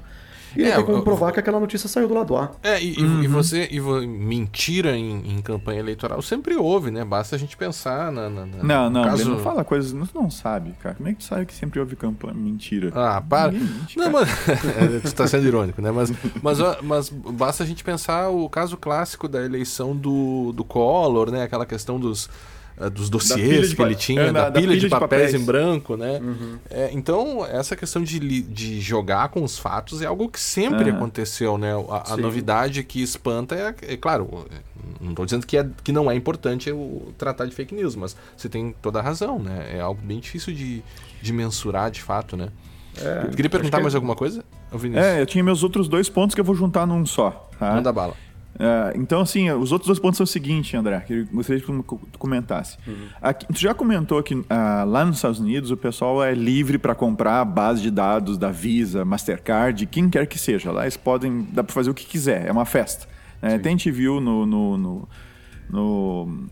E 0.57 0.65
é, 0.65 0.69
não 0.71 0.77
tem 0.77 0.85
como 0.85 1.03
provar 1.03 1.33
que 1.33 1.41
aquela 1.41 1.61
notícia 1.61 1.89
saiu 1.89 2.09
do 2.09 2.15
lado 2.15 2.37
A. 2.37 2.53
É, 2.63 2.83
e, 2.83 2.97
uhum. 3.03 3.23
e 3.23 3.29
você. 3.29 3.69
E 3.71 3.81
mentira 3.81 4.97
em, 4.97 5.37
em, 5.37 5.43
campanha 5.43 5.81
eleitoral 5.81 6.21
sempre 6.23 6.57
houve, 6.57 6.91
né? 6.91 7.05
Basta 7.05 7.37
a 7.37 7.39
gente 7.39 7.57
pensar 7.57 8.11
na. 8.11 8.29
na, 8.29 8.47
na 8.47 8.63
não, 8.63 8.91
não, 8.91 9.05
caso... 9.05 9.23
ele 9.23 9.31
não 9.31 9.39
fala 9.39 9.65
coisas. 9.65 9.93
Não, 9.93 10.09
não 10.15 10.31
sabe, 10.31 10.73
cara. 10.81 10.95
Como 10.95 11.09
é 11.09 11.13
que 11.13 11.19
tu 11.19 11.25
sabe 11.25 11.47
que 11.47 11.55
sempre 11.55 11.79
houve 11.81 11.97
campanha 11.97 12.35
mentira? 12.35 12.91
Ah, 12.95 13.21
para. 13.21 13.53
Mente, 13.53 13.97
não, 13.97 14.11
mas. 14.11 14.29
É, 14.77 15.01
tu 15.01 15.15
tá 15.15 15.27
sendo 15.27 15.47
irônico, 15.47 15.81
né? 15.81 15.91
Mas, 15.91 16.13
mas, 16.43 16.59
mas 16.83 17.09
basta 17.09 17.63
a 17.63 17.67
gente 17.67 17.85
pensar 17.85 18.29
o 18.29 18.49
caso 18.49 18.77
clássico 18.77 19.29
da 19.29 19.45
eleição 19.45 19.97
do, 19.97 20.53
do 20.53 20.65
Collor, 20.65 21.31
né? 21.31 21.43
Aquela 21.43 21.67
questão 21.67 21.99
dos 21.99 22.29
dos 22.93 23.09
dossiês 23.09 23.73
que 23.73 23.83
ele 23.83 23.95
tinha, 23.95 24.21
é, 24.23 24.33
da, 24.33 24.51
pilha, 24.51 24.69
pilha, 24.69 24.81
de, 24.81 24.89
papéis, 24.89 25.31
papéis 25.31 25.35
em 25.35 25.45
branco, 25.45 25.97
né? 25.97 26.21
Uhum. 26.23 26.59
É, 26.69 26.91
então, 26.93 27.45
essa 27.47 27.75
questão 27.75 28.03
de, 28.03 28.19
de 28.43 28.81
jogar 28.81 29.29
com 29.31 29.43
os 29.43 29.59
fatos 29.59 30.03
é 30.03 30.07
algo 30.07 30.29
que 30.29 30.39
sempre 30.39 30.91
uhum. 30.91 30.97
aconteceu, 30.97 31.57
né? 31.57 31.73
A, 31.89 32.13
a 32.13 32.17
novidade 32.17 32.83
que 32.85 33.03
espanta 33.03 33.55
é, 33.55 33.95
é 33.95 33.97
claro, 33.97 34.47
não 35.01 35.11
estou 35.11 35.25
dizendo 35.25 35.47
que, 35.47 35.57
é, 35.57 35.67
que 35.83 35.91
não 35.91 36.11
é 36.11 36.15
importante 36.15 36.71
o 36.71 37.15
tratar 37.17 37.47
de 37.47 37.55
fake 37.55 37.75
news, 37.75 37.97
mas 37.97 38.17
você 38.37 38.49
tem 38.49 38.75
toda 38.83 38.99
a 38.99 39.03
razão, 39.03 39.39
né? 39.39 39.71
É 39.75 39.81
algo 39.81 40.01
bem 40.03 40.21
difícil 40.21 40.53
de, 40.53 40.83
de 41.23 41.33
mensurar 41.33 41.91
de 41.91 42.03
fato, 42.03 42.37
né? 42.37 42.49
É, 42.99 43.29
Queria 43.29 43.51
perguntar 43.51 43.81
mais 43.81 43.95
alguma 43.95 44.15
coisa? 44.15 44.45
É, 44.95 45.21
eu 45.21 45.27
tinha 45.27 45.45
meus 45.45 45.63
outros 45.63 45.89
dois 45.89 46.09
pontos 46.09 46.35
que 46.35 46.41
eu 46.41 46.45
vou 46.45 46.55
juntar 46.55 46.87
num 46.87 47.05
só. 47.05 47.49
Tá? 47.59 47.75
Manda 47.75 47.93
bala. 47.93 48.15
É, 48.59 48.97
então, 48.97 49.21
assim, 49.21 49.51
os 49.51 49.71
outros 49.73 49.87
dois 49.87 49.99
pontos 49.99 50.17
são 50.17 50.25
o 50.25 50.27
seguinte, 50.27 50.77
André, 50.77 51.01
que 51.01 51.13
eu 51.13 51.27
gostaria 51.33 51.61
que 51.61 51.67
tu 51.67 52.19
comentasse. 52.19 52.79
Uhum. 52.87 53.09
Aqui, 53.21 53.47
tu 53.47 53.59
já 53.59 53.75
comentou 53.75 54.23
que 54.23 54.35
uh, 54.35 54.47
lá 54.87 55.05
nos 55.05 55.17
Estados 55.17 55.39
Unidos 55.39 55.71
o 55.71 55.77
pessoal 55.77 56.23
é 56.23 56.35
livre 56.35 56.79
para 56.79 56.95
comprar 56.95 57.41
a 57.41 57.45
base 57.45 57.83
de 57.83 57.91
dados 57.91 58.39
da 58.39 58.51
Visa, 58.51 59.05
Mastercard, 59.05 59.85
quem 59.87 60.09
quer 60.09 60.27
que 60.27 60.39
seja. 60.39 60.73
Lá 60.73 60.85
eles 60.85 60.97
podem, 60.97 61.47
dá 61.53 61.63
para 61.63 61.73
fazer 61.73 61.91
o 61.91 61.95
que 61.95 62.07
quiser, 62.07 62.47
é 62.47 62.53
uma 62.53 62.65
festa. 62.65 63.07
É, 63.43 63.55
até 63.55 63.69
a 63.69 63.73
gente 63.73 63.91
viu 63.91 64.21
no, 64.21 64.47
no, 64.47 64.79
no, 64.79 65.09
no 65.69 66.49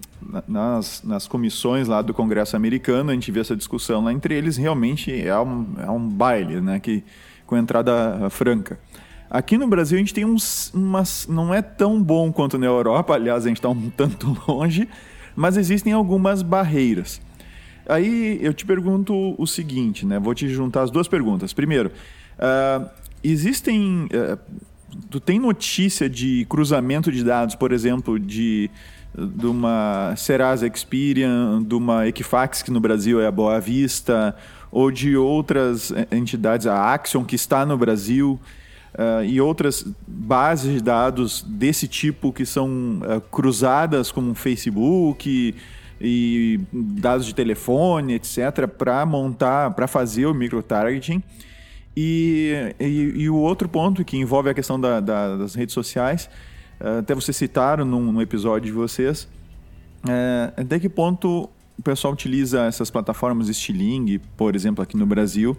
nas, 0.47 1.03
nas 1.03 1.27
comissões 1.27 1.89
lá 1.89 2.03
do 2.03 2.13
Congresso 2.13 2.57
americano, 2.57 3.11
a 3.11 3.15
gente 3.15 3.31
viu 3.31 3.41
essa 3.41 3.57
discussão 3.57 4.05
lá 4.05 4.13
entre 4.13 4.35
eles, 4.35 4.57
realmente 4.57 5.13
é 5.13 5.39
um, 5.39 5.67
é 5.79 5.91
um 5.91 6.07
baile, 6.07 6.61
né, 6.61 6.79
que, 6.79 7.03
com 7.47 7.57
entrada 7.57 8.29
franca. 8.31 8.79
Aqui 9.35 9.59
no 9.59 9.67
Brasil 9.67 9.97
a 9.97 9.99
gente 9.99 10.15
tem 10.15 10.25
uns, 10.25 10.73
umas. 10.73 11.27
Não 11.27 11.53
é 11.53 11.61
tão 11.61 12.01
bom 12.01 12.33
quanto 12.33 12.57
na 12.57 12.67
Europa, 12.67 13.15
aliás, 13.15 13.45
a 13.45 13.49
gente 13.49 13.57
está 13.57 13.69
um 13.69 13.91
tanto 13.91 14.41
longe, 14.47 14.89
mas 15.35 15.57
existem 15.57 15.93
algumas 15.93 16.41
barreiras. 16.41 17.21
Aí 17.89 18.39
eu 18.41 18.55
te 18.55 18.65
pergunto 18.65 19.35
o 19.37 19.45
seguinte, 19.45 20.07
né? 20.07 20.21
Vou 20.21 20.37
te 20.37 20.49
juntar 20.49 20.83
as 20.83 20.91
duas 20.93 21.09
perguntas. 21.09 21.53
Primeiro, 21.53 21.91
uh, 22.39 22.89
existem. 23.25 24.05
Uh, 24.05 24.39
tu 25.11 25.19
tem 25.19 25.41
notícia 25.41 26.09
de 26.09 26.47
cruzamento 26.49 27.11
de 27.11 27.25
dados, 27.25 27.57
por 27.57 27.73
exemplo, 27.73 28.21
de, 28.21 28.71
de 29.19 29.47
uma 29.47 30.15
Serasa 30.17 30.65
Experian, 30.65 31.61
de 31.61 31.75
uma 31.75 32.07
Equifax, 32.07 32.63
que 32.63 32.71
no 32.71 32.79
Brasil 32.79 33.21
é 33.21 33.27
a 33.27 33.33
Boa 33.33 33.59
Vista, 33.59 34.37
ou 34.71 34.93
de 34.93 35.17
outras 35.17 35.93
entidades, 36.13 36.69
a 36.69 36.95
Axion, 36.95 37.25
que 37.25 37.35
está 37.35 37.67
no 37.67 37.77
Brasil 37.77 38.39
uh, 38.95 39.25
e 39.25 39.41
outras 39.41 39.85
bases 40.07 40.73
de 40.73 40.81
dados 40.81 41.43
desse 41.43 41.87
tipo 41.89 42.33
que 42.33 42.47
são 42.47 43.01
uh, 43.03 43.21
cruzadas 43.21 44.11
com 44.11 44.35
Facebook 44.35 45.29
e, 45.29 45.55
e 46.01 46.61
dados 46.73 47.27
de 47.27 47.35
telefone, 47.35 48.15
etc., 48.15 48.67
para 48.67 49.05
montar, 49.05 49.73
para 49.73 49.87
fazer 49.87 50.27
o 50.27 50.35
microtargeting. 50.35 51.23
E, 51.97 52.75
e, 52.81 53.13
e, 53.23 53.31
o 53.31 53.37
outro 53.37 53.69
ponto 53.69 54.05
que 54.05 54.17
envolve 54.17 54.51
a 54.51 54.55
questão 54.55 54.81
da, 54.81 54.99
da, 54.99 55.37
das 55.37 55.55
redes 55.55 55.73
sociais 55.73 56.29
até 56.99 57.15
vocês 57.15 57.37
citaram 57.37 57.85
num, 57.85 58.13
num 58.13 58.21
episódio 58.21 58.67
de 58.67 58.73
vocês, 58.73 59.29
até 60.57 60.81
que 60.81 60.89
ponto 60.89 61.49
o 61.79 61.83
pessoal 61.83 62.13
utiliza 62.13 62.65
essas 62.65 62.91
plataformas 62.91 63.49
Stiling, 63.49 64.21
por 64.37 64.55
exemplo, 64.55 64.83
aqui 64.83 64.97
no 64.97 65.07
Brasil, 65.07 65.57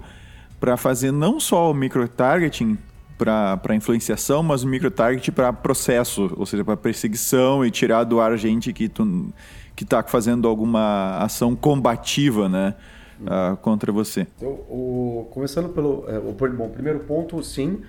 para 0.59 0.77
fazer 0.77 1.11
não 1.11 1.39
só 1.39 1.71
o 1.71 1.73
microtargeting 1.73 2.77
para 3.17 3.75
influenciação, 3.75 4.43
mas 4.43 4.63
o 4.63 4.67
microtargeting 4.67 5.31
para 5.31 5.53
processo, 5.53 6.33
ou 6.35 6.45
seja, 6.45 6.63
para 6.65 6.75
perseguição 6.75 7.65
e 7.65 7.71
tirar 7.71 8.03
do 8.03 8.19
ar 8.19 8.37
gente 8.37 8.73
que 8.73 8.89
tu, 8.89 9.33
que 9.75 9.83
está 9.83 10.03
fazendo 10.03 10.47
alguma 10.47 11.17
ação 11.19 11.55
combativa, 11.55 12.49
né? 12.49 12.75
Uh, 13.21 13.55
contra 13.57 13.93
você. 13.93 14.27
Então, 14.35 14.49
o, 14.49 15.29
começando 15.31 15.69
pelo 15.69 16.03
é, 16.05 16.17
o, 16.17 16.33
bom, 16.33 16.67
primeiro 16.67 16.99
ponto, 16.99 17.41
sim, 17.41 17.79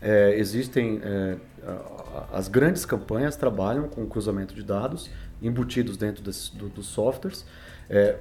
é, 0.00 0.36
existem 0.36 1.00
é, 1.04 1.36
as 2.32 2.48
grandes 2.48 2.84
campanhas 2.84 3.36
trabalham 3.36 3.86
com 3.86 4.04
cruzamento 4.06 4.52
de 4.52 4.64
dados 4.64 5.08
embutidos 5.40 5.96
dentro 5.96 6.20
desse, 6.20 6.56
do, 6.56 6.68
dos 6.68 6.86
softwares, 6.86 7.46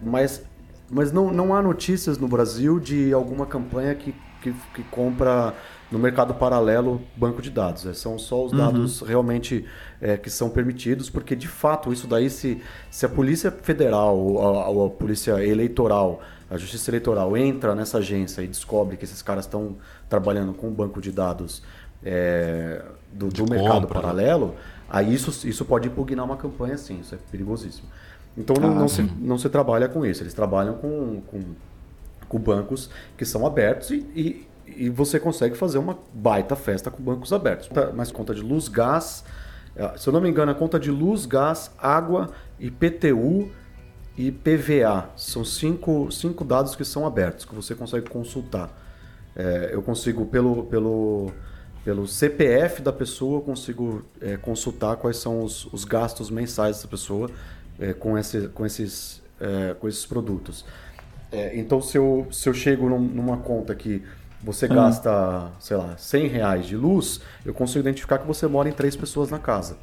mas, 0.04 0.44
mas 0.88 1.12
não, 1.12 1.32
não 1.32 1.56
há 1.56 1.64
notícias 1.64 2.20
no 2.20 2.28
Brasil 2.28 2.80
de 2.80 3.12
alguma 3.12 3.48
campanha 3.48 3.96
que, 3.96 4.14
que, 4.44 4.54
que 4.76 4.84
compra 4.84 5.56
no 5.92 6.00
mercado 6.00 6.34
paralelo 6.34 7.02
banco 7.16 7.42
de 7.42 7.50
dados. 7.50 7.86
É, 7.86 7.94
são 7.94 8.18
só 8.18 8.46
os 8.46 8.52
dados 8.52 9.02
uhum. 9.02 9.08
realmente 9.08 9.66
é, 10.02 10.16
que 10.16 10.30
são 10.30 10.50
permitidos, 10.50 11.10
porque 11.10 11.36
de 11.36 11.48
fato 11.48 11.92
isso 11.92 12.08
daí, 12.08 12.30
se, 12.30 12.62
se 12.90 13.06
a 13.06 13.10
Polícia 13.10 13.52
Federal 13.52 14.18
ou 14.18 14.84
a, 14.84 14.88
a, 14.88 14.90
Polícia 14.90 15.44
Eleitoral, 15.44 16.22
a 16.50 16.58
Justiça 16.58 16.90
Eleitoral 16.90 17.36
entra 17.36 17.76
nessa 17.76 17.98
agência 17.98 18.42
e 18.42 18.48
descobre 18.48 18.96
que 18.96 19.04
esses 19.04 19.22
caras 19.22 19.46
estão 19.46 19.76
trabalhando 20.10 20.54
com 20.54 20.68
um 20.68 20.74
banco 20.74 21.02
de 21.02 21.12
dados 21.12 21.62
é, 22.04 22.84
do, 23.12 23.28
do 23.28 23.50
mercado 23.50 23.82
né? 23.82 23.94
paralelo, 23.94 24.56
aí 24.90 25.14
isso, 25.14 25.48
isso 25.48 25.66
pode 25.66 25.90
impugnar 25.90 26.26
uma 26.26 26.38
campanha 26.38 26.78
sim, 26.78 27.02
isso 27.02 27.14
é 27.14 27.18
perigosíssimo. 27.30 27.88
Então 28.38 28.56
não, 28.56 28.72
ah, 28.72 28.76
não 28.76 28.88
se, 28.88 29.02
não 29.20 29.38
se 29.38 29.50
trabalha 29.50 29.90
com 29.90 30.06
isso, 30.06 30.24
eles 30.24 30.34
trabalham 30.34 30.76
com, 30.76 31.22
com, 31.28 31.42
com 32.30 32.40
bancos 32.40 32.90
que 33.18 33.26
são 33.26 33.46
abertos 33.46 33.92
e, 33.92 34.06
e, 34.16 34.48
e, 34.76 34.90
você 34.90 35.20
consegue 35.20 35.56
fazer 35.56 35.78
uma 35.78 35.98
baita 36.14 36.56
festa 36.56 36.90
com 36.92 37.02
bancos 37.02 37.32
abertos. 37.32 37.70
Mas 37.94 38.12
conta 38.12 38.34
de 38.34 38.42
luz, 38.42 38.68
gás, 38.68 39.24
é, 39.76 39.98
se 39.98 40.08
eu 40.08 40.14
não 40.14 40.22
me 40.22 40.30
engano, 40.30 40.52
a 40.52 40.56
conta 40.56 40.80
de 40.80 40.92
luz, 40.92 41.26
gás, 41.26 41.72
água, 41.78 42.30
IPTU 42.60 43.50
e 44.18 44.32
PVA. 44.32 45.10
São 45.16 45.44
cinco, 45.46 46.12
cinco 46.12 46.44
dados 46.44 46.76
que 46.76 46.86
são 46.86 47.06
abertos, 47.06 47.46
que 47.46 47.56
você 47.56 47.74
consegue 47.76 48.10
consultar. 48.10 48.70
É, 49.36 49.70
eu 49.72 49.82
consigo, 49.82 50.26
pelo, 50.26 50.66
pelo 50.66 51.32
pelo 51.84 52.08
CPF 52.08 52.82
da 52.82 52.94
pessoa, 52.94 53.38
eu 53.38 53.42
consigo 53.42 54.04
é, 54.22 54.38
consultar 54.38 54.98
quais 54.98 55.18
são 55.18 55.44
os, 55.44 55.66
os, 55.74 55.84
gastos 55.84 56.30
mensais 56.30 56.76
dessa 56.76 56.88
pessoa 56.88 57.30
é, 57.80 57.92
com, 57.94 58.18
esse, 58.18 58.48
com, 58.50 58.66
esses, 58.66 59.22
é, 59.40 59.74
com 59.74 59.88
esses 59.88 60.06
produtos. 60.06 60.64
É, 61.32 61.58
então, 61.58 61.82
se 61.82 61.98
eu, 61.98 62.28
se 62.32 62.48
eu 62.48 62.54
chego 62.54 62.88
num, 62.88 63.00
numa 63.00 63.38
conta 63.38 63.74
que 63.74 64.04
você 64.44 64.68
gasta, 64.68 65.52
sei 65.60 65.78
lá, 65.78 65.96
100 65.98 66.28
reais 66.28 66.66
de 66.66 66.76
luz, 66.76 67.22
eu 67.46 67.54
consigo 67.54 67.80
identificar 67.80 68.18
que 68.18 68.28
você 68.28 68.48
mora 68.48 68.68
em 68.68 68.72
três 68.72 68.96
pessoas 68.96 69.30
na 69.30 69.40
casa. 69.40 69.78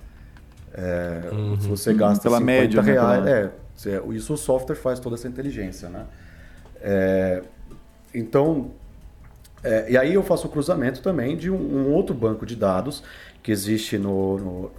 É, 0.74 1.30
uhum. 1.32 1.60
Se 1.60 1.68
você 1.68 1.94
gasta 1.94 2.22
Pela 2.22 2.38
50 2.38 2.44
média, 2.44 2.82
né, 2.82 2.92
reais, 2.92 3.24
né? 3.24 3.50
é, 3.86 4.14
isso 4.14 4.34
o 4.34 4.36
software 4.36 4.76
faz 4.76 5.00
toda 5.00 5.16
essa 5.16 5.28
inteligência, 5.28 5.88
né? 5.88 6.06
É, 6.80 7.42
então, 8.14 8.70
é, 9.62 9.90
e 9.90 9.96
aí 9.96 10.14
eu 10.14 10.22
faço 10.22 10.46
o 10.46 10.50
cruzamento 10.50 11.02
também 11.02 11.36
de 11.36 11.50
um, 11.50 11.56
um, 11.56 11.92
outro 11.92 12.14
banco 12.14 12.46
de 12.46 12.54
dados 12.54 13.02
que 13.42 13.50
existe 13.50 13.98
no, 13.98 14.38
no, 14.38 14.70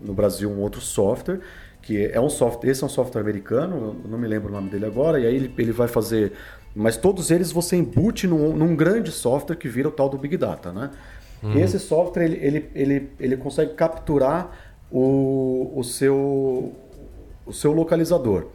no, 0.00 0.12
Brasil, 0.12 0.50
um 0.50 0.60
outro 0.60 0.80
software, 0.80 1.40
que 1.80 2.06
é 2.06 2.20
um 2.20 2.28
software, 2.28 2.70
esse 2.70 2.82
é 2.82 2.86
um 2.86 2.90
software 2.90 3.20
americano, 3.20 3.96
não 4.06 4.18
me 4.18 4.28
lembro 4.28 4.48
o 4.50 4.52
nome 4.52 4.70
dele 4.70 4.86
agora, 4.86 5.18
e 5.18 5.26
aí 5.26 5.34
ele, 5.34 5.54
ele 5.56 5.72
vai 5.72 5.88
fazer. 5.88 6.32
Mas 6.74 6.96
todos 6.96 7.30
eles 7.30 7.52
você 7.52 7.76
embute 7.76 8.26
num, 8.26 8.56
num 8.56 8.74
grande 8.74 9.10
software 9.10 9.56
que 9.56 9.68
vira 9.68 9.88
o 9.88 9.90
tal 9.90 10.08
do 10.08 10.16
Big 10.16 10.36
Data, 10.36 10.72
né? 10.72 10.90
Uhum. 11.42 11.58
esse 11.58 11.78
software 11.80 12.24
ele, 12.24 12.38
ele, 12.40 12.70
ele, 12.72 13.10
ele 13.18 13.36
consegue 13.36 13.74
capturar 13.74 14.56
o, 14.90 15.72
o, 15.74 15.82
seu, 15.82 16.72
o 17.44 17.52
seu 17.52 17.72
localizador. 17.72 18.46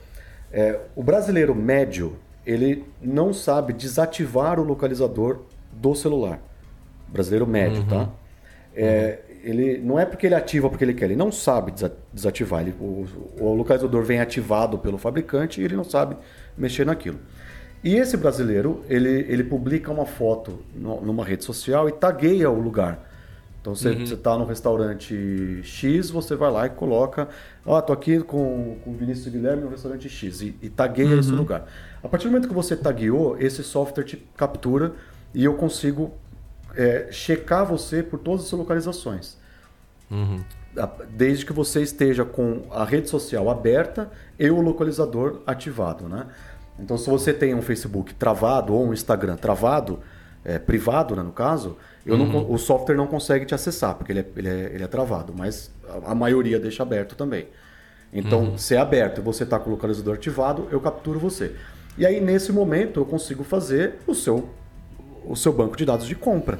É, 0.52 0.80
o 0.96 1.04
brasileiro 1.04 1.54
médio, 1.54 2.16
ele 2.46 2.86
não 3.02 3.34
sabe 3.34 3.74
desativar 3.74 4.60
o 4.60 4.64
localizador 4.64 5.42
do 5.72 5.94
celular. 5.94 6.40
Brasileiro 7.10 7.46
médio, 7.46 7.84
tá? 7.86 7.96
uhum. 7.96 8.06
tá? 8.06 8.12
É, 8.74 9.20
ele 9.44 9.80
não 9.80 9.98
é 9.98 10.06
porque 10.06 10.26
ele 10.26 10.36
ativa 10.36 10.70
porque 10.70 10.84
ele 10.84 10.94
quer, 10.94 11.06
ele 11.06 11.16
não 11.16 11.32
sabe 11.32 11.74
desativar. 12.14 12.62
Ele, 12.62 12.76
o, 12.80 13.06
o, 13.40 13.54
localizador 13.54 14.04
vem 14.04 14.20
ativado 14.20 14.78
pelo 14.78 14.98
fabricante 14.98 15.62
e 15.62 15.64
ele 15.64 15.76
não 15.76 15.84
sabe 15.84 16.16
mexer 16.58 16.86
naquilo. 16.86 17.20
E 17.84 17.96
esse 17.96 18.18
brasileiro, 18.18 18.84
ele, 18.90 19.26
ele 19.30 19.44
publica 19.44 19.92
uma 19.92 20.06
foto 20.06 20.60
no, 20.76 21.02
numa 21.02 21.24
rede 21.24 21.44
social 21.44 21.88
e 21.88 21.92
tagueia 21.92 22.50
o 22.50 22.60
lugar. 22.60 23.08
Então 23.62 23.76
você 23.76 23.90
uhum. 23.90 24.04
está 24.04 24.38
no 24.38 24.46
restaurante 24.46 25.62
X, 25.64 26.10
você 26.10 26.36
vai 26.36 26.50
lá 26.50 26.66
e 26.68 26.70
coloca, 26.70 27.28
ó, 27.66 27.78
oh, 27.78 27.82
tô 27.82 27.92
aqui 27.92 28.20
com, 28.20 28.78
com 28.84 28.92
o 28.92 28.94
Vinícius 28.94 29.28
Guilherme 29.28 29.64
no 29.64 29.70
restaurante 29.70 30.08
X 30.08 30.42
e, 30.42 30.56
e 30.62 30.70
tagueia 30.70 31.10
uhum. 31.10 31.20
esse 31.20 31.32
lugar. 31.32 31.68
A 32.02 32.08
partir 32.08 32.28
do 32.28 32.32
momento 32.32 32.48
que 32.48 32.54
você 32.54 32.78
tagueou, 32.78 33.38
esse 33.40 33.64
software 33.64 34.06
te 34.06 34.18
captura 34.38 34.94
e 35.34 35.44
eu 35.44 35.54
consigo 35.56 36.14
é, 36.76 37.10
checar 37.12 37.66
você 37.66 38.02
por 38.02 38.20
todas 38.20 38.44
as 38.44 38.48
suas 38.48 38.60
localizações. 38.60 39.38
Uhum. 40.10 40.42
Desde 41.10 41.46
que 41.46 41.52
você 41.52 41.82
esteja 41.82 42.24
com 42.24 42.62
a 42.72 42.86
rede 42.86 43.10
social 43.10 43.50
aberta 43.50 44.10
e 44.40 44.50
o 44.50 44.62
localizador 44.62 45.42
ativado, 45.46 46.08
né? 46.08 46.28
Então, 46.80 46.98
se 46.98 47.10
você 47.10 47.34
tem 47.34 47.54
um 47.56 47.62
Facebook 47.62 48.14
travado 48.14 48.74
ou 48.74 48.88
um 48.88 48.94
Instagram 48.94 49.36
travado, 49.36 50.00
é, 50.46 50.58
privado, 50.60 51.16
né, 51.16 51.24
no 51.24 51.32
caso, 51.32 51.78
uhum. 52.06 52.18
não, 52.18 52.52
o 52.52 52.58
software 52.58 52.96
não 52.96 53.08
consegue 53.08 53.46
te 53.46 53.54
acessar, 53.54 53.96
porque 53.96 54.12
ele 54.12 54.20
é, 54.20 54.26
ele 54.36 54.48
é, 54.48 54.72
ele 54.76 54.84
é 54.84 54.88
travado, 54.88 55.34
mas 55.36 55.72
a, 55.90 56.12
a, 56.12 56.16
maioria 56.16 56.60
deixa 56.60 56.84
aberto 56.84 57.16
também. 57.16 57.48
Então, 58.14 58.44
uhum. 58.44 58.58
se 58.58 58.76
é 58.76 58.78
aberto 58.78 59.20
e 59.20 59.22
você 59.22 59.44
está 59.44 59.60
com 59.60 59.70
o 59.70 59.74
localizador 59.74 60.16
ativado, 60.16 60.68
eu 60.72 60.80
capturo 60.80 61.20
você. 61.20 61.54
E 61.98 62.06
aí, 62.06 62.22
nesse 62.22 62.52
momento, 62.52 63.00
eu 63.00 63.06
consigo 63.06 63.44
fazer 63.44 63.96
o 64.08 64.14
seu, 64.14 64.50
o 65.26 65.36
seu 65.36 65.52
banco 65.52 65.76
de 65.76 65.84
dados 65.84 66.08
de 66.08 66.16
compra. 66.16 66.60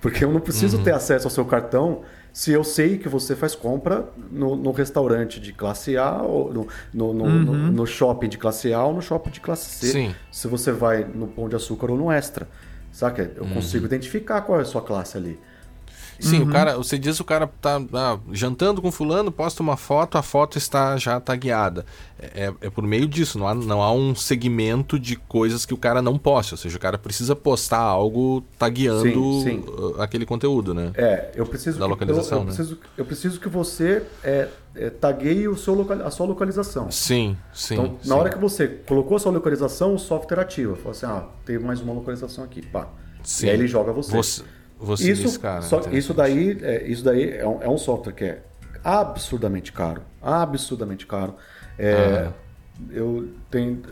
Porque 0.00 0.24
eu 0.24 0.32
não 0.32 0.40
preciso 0.40 0.78
uhum. 0.78 0.84
ter 0.84 0.92
acesso 0.92 1.26
ao 1.26 1.30
seu 1.30 1.44
cartão 1.44 2.02
se 2.32 2.52
eu 2.52 2.62
sei 2.62 2.98
que 2.98 3.08
você 3.08 3.34
faz 3.34 3.54
compra 3.54 4.08
no, 4.30 4.54
no 4.56 4.70
restaurante 4.70 5.40
de 5.40 5.52
classe 5.52 5.96
A, 5.96 6.22
ou 6.22 6.52
no, 6.52 6.68
no, 6.92 7.14
no, 7.14 7.24
uhum. 7.24 7.72
no, 7.72 7.86
shopping 7.86 8.28
de 8.28 8.38
classe 8.38 8.72
A 8.72 8.84
ou 8.84 8.94
no 8.94 9.02
shopping 9.02 9.30
de 9.30 9.40
classe 9.40 9.70
C. 9.70 9.92
Sim. 9.92 10.14
Se 10.30 10.46
você 10.46 10.70
vai 10.72 11.04
no 11.04 11.26
Pão 11.26 11.48
de 11.48 11.56
Açúcar 11.56 11.90
ou 11.90 11.96
no 11.96 12.10
Extra. 12.12 12.48
Saca? 12.92 13.30
Eu 13.36 13.44
uhum. 13.44 13.54
consigo 13.54 13.86
identificar 13.86 14.40
qual 14.42 14.58
é 14.58 14.62
a 14.62 14.64
sua 14.64 14.82
classe 14.82 15.16
ali. 15.16 15.38
Sim, 16.20 16.40
uhum. 16.40 16.48
o 16.48 16.52
cara, 16.52 16.76
você 16.76 16.98
diz 16.98 17.16
que 17.16 17.22
o 17.22 17.24
cara 17.24 17.48
tá 17.60 17.80
ah, 17.92 18.18
jantando 18.32 18.82
com 18.82 18.90
fulano, 18.90 19.30
posta 19.30 19.62
uma 19.62 19.76
foto, 19.76 20.18
a 20.18 20.22
foto 20.22 20.58
está 20.58 20.96
já 20.96 21.20
tagueada. 21.20 21.86
É, 22.18 22.46
é, 22.46 22.54
é 22.62 22.70
por 22.70 22.82
meio 22.82 23.06
disso, 23.06 23.38
não 23.38 23.46
há, 23.46 23.54
não 23.54 23.82
há 23.82 23.92
um 23.92 24.14
segmento 24.14 24.98
de 24.98 25.14
coisas 25.14 25.64
que 25.64 25.72
o 25.72 25.76
cara 25.76 26.02
não 26.02 26.18
poste. 26.18 26.54
Ou 26.54 26.58
seja, 26.58 26.76
o 26.76 26.80
cara 26.80 26.98
precisa 26.98 27.36
postar 27.36 27.78
algo 27.78 28.42
tagueando 28.58 29.42
sim, 29.42 29.42
sim. 29.44 29.64
Uh, 29.68 30.00
aquele 30.00 30.26
conteúdo, 30.26 30.74
né? 30.74 30.90
É, 30.96 31.30
eu 31.34 31.46
preciso. 31.46 31.78
Da 31.78 31.84
que, 31.84 31.90
localização, 31.90 32.38
eu, 32.38 32.42
eu 32.42 32.46
né? 32.46 32.54
Preciso, 32.54 32.78
eu 32.96 33.04
preciso 33.04 33.40
que 33.40 33.48
você 33.48 34.02
é, 34.24 34.48
é, 34.74 34.90
tagueie 34.90 35.46
o 35.46 35.56
seu 35.56 35.74
local, 35.74 36.02
a 36.04 36.10
sua 36.10 36.26
localização. 36.26 36.90
Sim, 36.90 37.36
sim. 37.52 37.74
Então, 37.74 37.98
sim. 38.02 38.08
na 38.08 38.16
hora 38.16 38.30
que 38.30 38.38
você 38.38 38.66
colocou 38.66 39.16
a 39.16 39.20
sua 39.20 39.30
localização, 39.30 39.94
o 39.94 39.98
software 39.98 40.40
ativa. 40.40 40.74
Fala 40.74 40.90
assim, 40.90 41.06
ah, 41.06 41.24
tem 41.44 41.58
mais 41.58 41.80
uma 41.80 41.92
localização 41.92 42.42
aqui, 42.42 42.66
pá. 42.66 42.88
Sim. 43.22 43.46
E 43.46 43.50
aí 43.50 43.56
ele 43.56 43.68
joga 43.68 43.92
você. 43.92 44.16
você... 44.16 44.42
Você 44.80 45.10
isso, 45.10 45.40
cara, 45.40 45.62
só, 45.62 45.80
isso 45.90 46.14
daí, 46.14 46.56
é, 46.62 46.86
isso 46.86 47.02
daí 47.02 47.32
é 47.32 47.46
um, 47.46 47.62
é 47.62 47.68
um, 47.68 47.76
software 47.76 48.12
que 48.12 48.24
é 48.24 48.42
absurdamente 48.84 49.72
caro. 49.72 50.02
Absurdamente 50.22 51.06
caro. 51.06 51.34
É, 51.76 52.28
ah. 52.28 52.32
Eu 52.90 53.30
tenho 53.50 53.82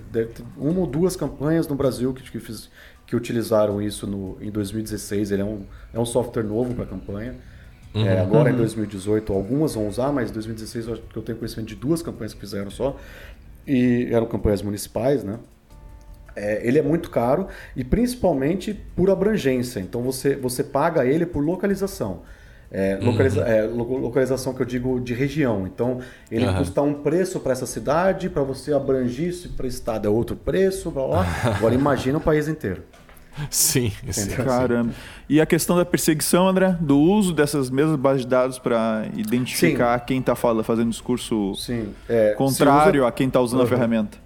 uma 0.56 0.80
ou 0.80 0.86
duas 0.86 1.16
campanhas 1.16 1.66
no 1.66 1.74
Brasil 1.74 2.14
que, 2.14 2.22
que, 2.30 2.38
fiz, 2.38 2.70
que 3.04 3.16
utilizaram 3.16 3.82
isso 3.82 4.06
no, 4.06 4.38
em 4.40 4.48
2016. 4.48 5.32
Ele 5.32 5.42
é 5.42 5.44
um, 5.44 5.64
é 5.92 5.98
um 5.98 6.06
software 6.06 6.44
novo 6.44 6.72
para 6.72 6.86
campanha. 6.86 7.34
É, 7.92 7.98
uhum. 7.98 8.06
É, 8.06 8.20
agora 8.20 8.50
uhum. 8.50 8.54
em 8.54 8.58
2018 8.58 9.32
algumas 9.32 9.74
vão 9.74 9.88
usar, 9.88 10.12
mas 10.12 10.30
em 10.30 10.34
2016 10.34 10.86
eu, 10.86 10.98
eu 11.16 11.22
tenho 11.22 11.36
conhecimento 11.36 11.68
de 11.68 11.74
duas 11.74 12.00
campanhas 12.00 12.32
que 12.32 12.38
fizeram 12.38 12.70
só. 12.70 12.96
E 13.66 14.08
eram 14.12 14.26
campanhas 14.26 14.62
municipais, 14.62 15.24
né? 15.24 15.40
É, 16.36 16.60
ele 16.66 16.78
é 16.78 16.82
muito 16.82 17.10
caro 17.10 17.48
e 17.74 17.82
principalmente 17.82 18.74
por 18.94 19.10
abrangência. 19.10 19.80
Então 19.80 20.02
você, 20.02 20.36
você 20.36 20.62
paga 20.62 21.04
ele 21.04 21.24
por 21.24 21.42
localização. 21.42 22.22
É, 22.70 22.98
localiza, 23.00 23.40
uhum. 23.40 23.46
é, 23.46 23.62
localização 23.62 24.52
que 24.52 24.60
eu 24.60 24.66
digo 24.66 25.00
de 25.00 25.14
região. 25.14 25.66
Então, 25.66 26.00
ele 26.30 26.46
uhum. 26.46 26.56
custa 26.56 26.82
um 26.82 26.94
preço 26.94 27.38
para 27.40 27.52
essa 27.52 27.66
cidade, 27.66 28.28
para 28.28 28.42
você 28.42 28.72
abranger 28.72 29.28
isso 29.28 29.48
para 29.50 29.64
o 29.64 29.68
estado 29.68 30.06
é 30.06 30.10
outro 30.10 30.36
preço, 30.36 30.90
blá, 30.90 31.06
blá. 31.06 31.26
Agora 31.56 31.72
imagina 31.74 32.18
o 32.18 32.20
país 32.20 32.48
inteiro. 32.48 32.82
Sim, 33.50 33.92
sim. 34.10 34.30
Caramba. 34.30 34.92
E 35.28 35.40
a 35.40 35.46
questão 35.46 35.76
da 35.76 35.84
perseguição, 35.84 36.48
André, 36.48 36.76
do 36.80 36.98
uso 36.98 37.34
dessas 37.34 37.68
mesmas 37.70 37.96
bases 37.96 38.22
de 38.22 38.28
dados 38.28 38.58
para 38.58 39.06
identificar 39.14 39.98
sim. 39.98 40.04
quem 40.06 40.20
está 40.20 40.34
fazendo 40.34 40.90
discurso 40.90 41.52
é, 42.08 42.32
contrário 42.32 43.02
usa... 43.02 43.08
a 43.08 43.12
quem 43.12 43.26
está 43.26 43.40
usando 43.40 43.60
uhum. 43.60 43.66
a 43.66 43.68
ferramenta. 43.68 44.25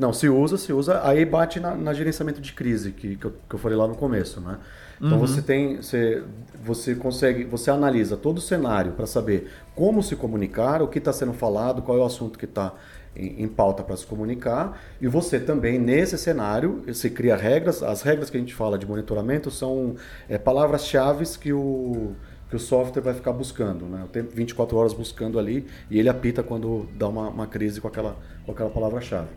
Não, 0.00 0.14
se 0.14 0.30
usa, 0.30 0.56
se 0.56 0.72
usa, 0.72 1.06
aí 1.06 1.26
bate 1.26 1.60
na, 1.60 1.74
na 1.74 1.92
gerenciamento 1.92 2.40
de 2.40 2.54
crise, 2.54 2.90
que, 2.90 3.16
que 3.16 3.24
eu, 3.26 3.34
que, 3.46 3.54
eu, 3.54 3.58
falei 3.58 3.76
lá 3.76 3.86
no 3.86 3.94
começo, 3.94 4.40
né? 4.40 4.56
Então 4.96 5.18
uhum. 5.18 5.26
você 5.26 5.42
tem, 5.42 5.76
você, 5.76 6.22
você 6.64 6.94
consegue, 6.94 7.44
você 7.44 7.70
analisa 7.70 8.16
todo 8.16 8.38
o 8.38 8.40
cenário 8.40 8.92
para 8.92 9.06
saber 9.06 9.50
como 9.74 10.02
se 10.02 10.16
comunicar, 10.16 10.80
o 10.80 10.88
que 10.88 10.96
está 10.96 11.12
sendo 11.12 11.34
falado, 11.34 11.82
qual 11.82 11.98
é 11.98 12.00
o 12.00 12.04
assunto 12.06 12.38
que 12.38 12.46
está 12.46 12.72
em, 13.14 13.42
em, 13.42 13.46
pauta 13.46 13.82
para 13.82 13.94
se 13.94 14.06
comunicar, 14.06 14.80
e 15.02 15.06
você 15.06 15.38
também 15.38 15.78
nesse 15.78 16.16
cenário 16.16 16.82
você 16.86 17.10
cria 17.10 17.36
regras. 17.36 17.82
As 17.82 18.00
regras 18.00 18.30
que 18.30 18.38
a 18.38 18.40
gente 18.40 18.54
fala 18.54 18.78
de 18.78 18.86
monitoramento 18.86 19.50
são 19.50 19.96
é, 20.30 20.38
palavras-chave 20.38 21.26
que 21.38 21.52
o 21.52 22.14
que 22.48 22.56
o 22.56 22.58
software 22.58 23.02
vai 23.02 23.14
ficar 23.14 23.32
buscando, 23.32 23.84
né? 23.84 24.02
O 24.04 24.08
tempo 24.08 24.30
24 24.34 24.76
horas 24.76 24.92
buscando 24.92 25.38
ali 25.38 25.66
e 25.88 26.00
ele 26.00 26.08
apita 26.08 26.42
quando 26.42 26.88
dá 26.98 27.06
uma, 27.06 27.28
uma 27.28 27.46
crise 27.46 27.80
com 27.80 27.86
aquela, 27.86 28.16
com 28.44 28.50
aquela 28.50 28.70
palavra-chave. 28.70 29.28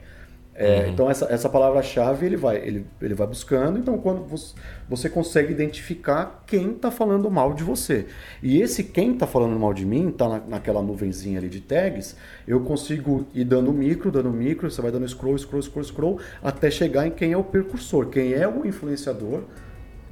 É, 0.55 0.81
uhum. 0.81 0.89
Então 0.91 1.09
essa, 1.09 1.25
essa 1.31 1.49
palavra-chave 1.49 2.27
ele 2.27 2.38
vai, 2.38 2.57
ele, 2.57 2.85
ele 3.01 3.15
vai 3.15 3.25
buscando, 3.25 3.80
então 3.80 3.97
quando 3.97 4.23
você, 4.23 4.53
você 4.88 5.09
consegue 5.09 5.51
identificar 5.51 6.43
quem 6.45 6.73
está 6.73 6.91
falando 6.91 7.30
mal 7.31 7.53
de 7.53 7.63
você. 7.63 8.05
E 8.41 8.61
esse 8.61 8.84
quem 8.84 9.13
está 9.13 9.25
falando 9.25 9.59
mal 9.59 9.73
de 9.73 9.84
mim, 9.84 10.09
está 10.09 10.30
na, 10.30 10.39
naquela 10.39 10.81
nuvenzinha 10.81 11.39
ali 11.39 11.49
de 11.49 11.59
tags, 11.59 12.15
eu 12.47 12.59
consigo 12.59 13.25
ir 13.34 13.45
dando 13.45 13.73
micro, 13.73 14.11
dando 14.11 14.30
micro, 14.30 14.69
você 14.69 14.80
vai 14.80 14.91
dando 14.91 15.07
scroll, 15.07 15.38
scroll, 15.39 15.63
scroll, 15.63 15.84
scroll, 15.85 16.19
até 16.43 16.69
chegar 16.69 17.07
em 17.07 17.11
quem 17.11 17.31
é 17.31 17.38
o 17.38 17.43
percursor, 17.43 18.09
quem 18.09 18.34
é 18.34 18.47
o 18.47 18.65
influenciador 18.65 19.41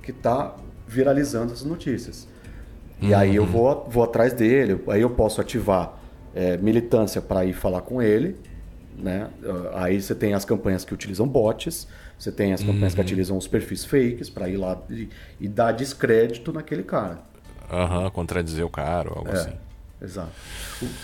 que 0.01 0.09
está 0.09 0.55
viralizando 0.87 1.53
as 1.53 1.63
notícias. 1.63 2.27
Uhum. 2.99 3.09
E 3.09 3.13
aí 3.13 3.35
eu 3.35 3.43
uhum. 3.43 3.49
vou, 3.49 3.87
vou 3.87 4.03
atrás 4.03 4.33
dele, 4.33 4.81
aí 4.87 5.01
eu 5.01 5.09
posso 5.11 5.39
ativar 5.39 6.01
é, 6.33 6.57
militância 6.57 7.21
para 7.21 7.45
ir 7.45 7.53
falar 7.53 7.81
com 7.81 8.01
ele 8.01 8.35
né? 8.97 9.29
Aí 9.73 10.01
você 10.01 10.15
tem 10.15 10.33
as 10.33 10.45
campanhas 10.45 10.85
que 10.85 10.93
utilizam 10.93 11.27
bots, 11.27 11.87
você 12.17 12.31
tem 12.31 12.53
as 12.53 12.61
campanhas 12.61 12.93
uhum. 12.93 12.97
que 12.97 13.01
utilizam 13.01 13.37
os 13.37 13.47
perfis 13.47 13.83
fakes 13.83 14.29
para 14.29 14.47
ir 14.47 14.57
lá 14.57 14.79
e, 14.89 15.09
e, 15.39 15.47
dar 15.47 15.71
descrédito 15.71 16.53
naquele 16.53 16.83
cara. 16.83 17.19
Aham, 17.71 18.03
uhum, 18.03 18.11
contradizer 18.11 18.65
o 18.65 18.69
cara 18.69 19.09
ou 19.09 19.17
algo 19.19 19.29
é. 19.29 19.33
assim. 19.33 19.53
Exato. 20.03 20.31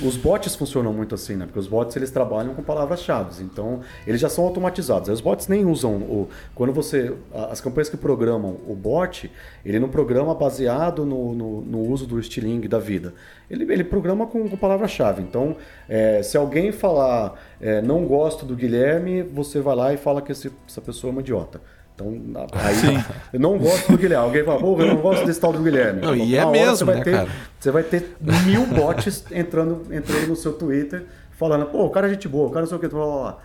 Os 0.01 0.17
bots 0.17 0.55
funcionam 0.55 0.91
muito 0.91 1.13
assim, 1.13 1.35
né? 1.35 1.45
Porque 1.45 1.59
os 1.59 1.67
bots 1.67 1.95
eles 1.95 2.09
trabalham 2.09 2.55
com 2.55 2.63
palavras-chave, 2.63 3.43
então 3.43 3.81
eles 4.07 4.19
já 4.19 4.27
são 4.27 4.43
automatizados. 4.43 5.07
Os 5.09 5.21
bots 5.21 5.47
nem 5.47 5.65
usam 5.65 5.97
o 5.97 6.27
quando 6.55 6.73
você 6.73 7.13
as 7.31 7.61
campanhas 7.61 7.89
que 7.89 7.97
programam 7.97 8.57
o 8.67 8.75
bot, 8.75 9.31
ele 9.63 9.79
não 9.79 9.87
programa 9.87 10.33
baseado 10.33 11.05
no, 11.05 11.35
no, 11.35 11.61
no 11.61 11.81
uso 11.81 12.07
do 12.07 12.19
estiling 12.19 12.61
da 12.61 12.79
vida. 12.79 13.13
Ele, 13.49 13.71
ele 13.71 13.83
programa 13.83 14.25
com, 14.25 14.49
com 14.49 14.57
palavra-chave. 14.57 15.21
Então, 15.21 15.55
é, 15.87 16.23
se 16.23 16.35
alguém 16.35 16.71
falar 16.71 17.39
é, 17.61 17.81
não 17.83 18.03
gosto 18.03 18.47
do 18.47 18.55
Guilherme, 18.55 19.21
você 19.21 19.61
vai 19.61 19.75
lá 19.75 19.93
e 19.93 19.97
fala 19.97 20.23
que 20.23 20.31
esse, 20.31 20.51
essa 20.67 20.81
pessoa 20.81 21.11
é 21.11 21.11
uma 21.11 21.21
idiota. 21.21 21.61
Então, 21.97 22.47
aí, 22.53 22.75
Sim. 22.77 23.03
eu 23.33 23.39
não 23.39 23.57
gosto 23.57 23.91
do 23.91 23.97
Guilherme. 23.97 24.25
Alguém 24.25 24.43
fala, 24.43 24.59
pô, 24.59 24.79
eu 24.79 24.87
não 24.87 24.97
gosto 24.97 25.25
desse 25.25 25.39
tal 25.39 25.51
do 25.51 25.63
Guilherme. 25.63 26.01
Não, 26.01 26.15
e 26.15 26.35
é 26.35 26.45
mesmo, 26.45 26.75
você 26.77 26.85
vai, 26.85 26.95
né, 26.97 27.03
ter, 27.03 27.11
cara? 27.11 27.29
você 27.59 27.71
vai 27.71 27.83
ter 27.83 28.15
mil 28.45 28.67
bots 28.67 29.23
entrando, 29.31 29.81
entrando 29.91 30.27
no 30.27 30.35
seu 30.35 30.53
Twitter 30.53 31.05
falando, 31.31 31.65
pô, 31.65 31.85
o 31.85 31.89
cara 31.89 32.07
é 32.07 32.11
gente 32.11 32.27
boa, 32.27 32.47
o 32.47 32.51
cara 32.51 32.61
não 32.61 32.67
sei 32.67 32.77
o 32.77 32.79
que, 32.79 32.87
blá, 32.87 33.05
blá, 33.05 33.37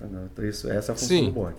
blá. 0.00 0.24
Então, 0.32 0.44
isso, 0.44 0.70
essa 0.70 0.92
é 0.92 0.94
a 0.94 0.96
função 0.96 1.16
Sim. 1.16 1.24
do 1.26 1.32
bot. 1.32 1.54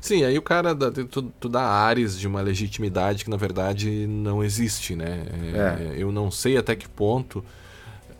Sim, 0.00 0.24
aí 0.24 0.36
o 0.36 0.42
cara 0.42 0.74
dá, 0.74 0.90
tu, 0.90 1.22
tu 1.22 1.48
dá 1.48 1.62
ares 1.62 2.18
de 2.18 2.26
uma 2.26 2.40
legitimidade 2.40 3.24
que 3.24 3.30
na 3.30 3.36
verdade 3.36 4.06
não 4.06 4.42
existe, 4.42 4.94
né? 4.94 5.24
É, 5.54 5.94
é. 5.94 5.94
Eu 5.96 6.12
não 6.12 6.30
sei 6.30 6.56
até 6.56 6.74
que 6.74 6.88
ponto 6.88 7.44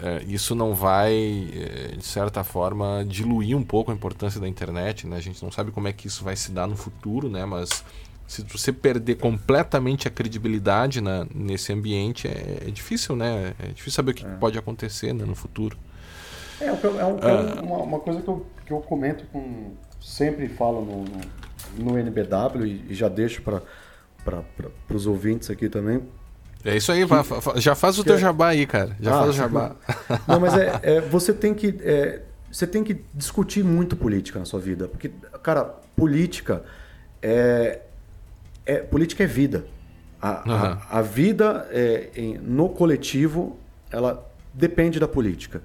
é, 0.02 0.20
isso 0.24 0.56
não 0.56 0.74
vai, 0.74 1.12
é, 1.14 1.96
de 1.96 2.04
certa 2.04 2.42
forma, 2.42 3.04
diluir 3.06 3.56
um 3.56 3.62
pouco 3.62 3.92
a 3.92 3.94
importância 3.94 4.40
da 4.40 4.48
internet, 4.48 5.06
né? 5.06 5.16
A 5.16 5.20
gente 5.20 5.40
não 5.44 5.52
sabe 5.52 5.70
como 5.70 5.86
é 5.86 5.92
que 5.92 6.08
isso 6.08 6.24
vai 6.24 6.34
se 6.34 6.50
dar 6.50 6.66
no 6.66 6.76
futuro, 6.76 7.30
né? 7.30 7.44
Mas 7.44 7.84
se 8.26 8.42
você 8.42 8.72
perder 8.72 9.14
completamente 9.18 10.08
a 10.08 10.10
credibilidade 10.10 11.00
na, 11.00 11.24
nesse 11.32 11.72
ambiente, 11.72 12.26
é, 12.26 12.64
é 12.66 12.70
difícil, 12.72 13.14
né? 13.14 13.54
É 13.60 13.68
difícil 13.68 13.92
saber 13.92 14.10
o 14.10 14.14
que 14.14 14.26
é. 14.26 14.28
pode 14.28 14.58
acontecer 14.58 15.12
né, 15.12 15.24
no 15.24 15.36
futuro. 15.36 15.78
É, 16.60 16.66
é, 16.66 16.72
um, 16.72 17.18
é 17.18 17.60
uma, 17.62 17.76
uma, 17.78 18.00
coisa 18.00 18.20
que 18.20 18.28
eu, 18.28 18.46
que 18.66 18.72
eu 18.72 18.80
comento 18.80 19.24
com. 19.32 19.70
Sempre 20.00 20.48
falo 20.48 20.84
no, 20.84 21.04
no, 21.04 21.92
no 21.92 21.98
NBW 21.98 22.66
e, 22.66 22.86
e 22.90 22.94
já 22.94 23.08
deixo 23.08 23.40
para 23.40 23.62
os 24.90 25.06
ouvintes 25.06 25.48
aqui 25.48 25.68
também 25.68 26.02
é 26.64 26.76
isso 26.76 26.92
aí, 26.92 27.04
que, 27.06 27.60
já 27.60 27.74
faz 27.74 27.98
o 27.98 28.04
teu 28.04 28.14
é- 28.14 28.18
jabá 28.18 28.48
aí, 28.48 28.66
cara. 28.66 28.96
Já 29.00 29.14
ah, 29.14 29.18
faz 29.18 29.30
o 29.30 29.32
jabá. 29.32 29.76
Não, 30.26 30.40
mas 30.40 30.54
é, 30.54 30.80
é 30.82 31.00
você 31.00 31.32
tem 31.32 31.54
que 31.54 31.78
é, 31.82 32.22
você 32.50 32.66
tem 32.66 32.84
que 32.84 33.02
discutir 33.14 33.64
muito 33.64 33.96
política 33.96 34.38
na 34.38 34.44
sua 34.44 34.60
vida, 34.60 34.86
porque 34.86 35.10
cara, 35.42 35.64
política 35.96 36.62
é, 37.20 37.80
é 38.66 38.76
política 38.76 39.24
é 39.24 39.26
vida. 39.26 39.64
A, 40.20 40.30
uhum. 40.46 40.54
a, 40.54 40.98
a, 40.98 41.02
vida 41.02 41.66
é, 41.72 42.10
em, 42.14 42.38
no 42.38 42.68
coletivo 42.68 43.58
ela 43.90 44.24
depende 44.54 45.00
da 45.00 45.08
política. 45.08 45.62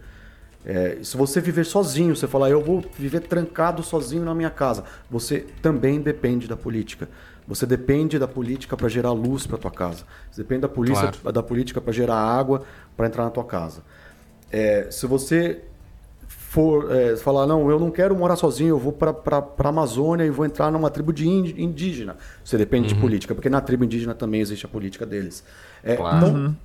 É, 0.66 0.98
se 1.02 1.16
você 1.16 1.40
viver 1.40 1.66
sozinho, 1.66 2.16
você 2.16 2.28
falar, 2.28 2.50
eu 2.50 2.62
vou 2.62 2.84
viver 2.98 3.22
trancado 3.22 3.82
sozinho 3.84 4.26
na 4.26 4.36
minha 4.36 4.50
casa, 4.50 4.84
você 5.10 5.46
também 5.62 6.02
depende 6.02 6.48
da 6.48 6.58
política. 6.58 7.08
Você 7.48 7.66
depende 7.66 8.20
da 8.20 8.28
política 8.28 8.76
para 8.76 8.90
gerar 8.90 9.12
luz 9.12 9.48
para 9.48 9.58
tua 9.58 9.72
casa. 9.72 10.04
Você 10.30 10.42
depende 10.42 10.62
da, 10.62 10.70
polícia, 10.70 11.12
claro. 11.12 11.32
da 11.32 11.42
política 11.42 11.80
para 11.80 11.94
gerar 11.94 12.16
água 12.16 12.64
para 12.96 13.08
entrar 13.08 13.24
na 13.24 13.30
tua 13.30 13.46
casa. 13.46 13.82
É, 14.52 14.88
se 14.92 15.08
você 15.08 15.62
for 16.28 16.92
é, 16.92 17.16
falar, 17.16 17.46
não, 17.46 17.70
eu 17.70 17.80
não 17.80 17.92
quero 17.92 18.16
morar 18.16 18.36
sozinho, 18.36 18.70
eu 18.70 18.80
vou 18.80 18.92
para 18.92 19.16
a 19.40 19.68
Amazônia 19.70 20.26
e 20.26 20.30
vou 20.30 20.46
entrar 20.46 20.72
numa 20.72 20.90
tribo 20.90 21.14
de 21.14 21.28
indígena. 21.28 22.18
Você 22.44 22.58
depende 22.58 22.90
uhum. 22.90 22.96
de 22.96 23.02
política, 23.02 23.36
porque 23.36 23.50
na 23.50 23.62
tribo 23.62 23.86
indígena 23.86 24.14
também 24.14 24.42
existe 24.42 24.66
a 24.66 24.70
política 24.70 25.06
deles. 25.06 25.44
É, 25.84 25.96
claro. 25.96 26.18
Então, 26.18 26.36
uhum. 26.36 26.56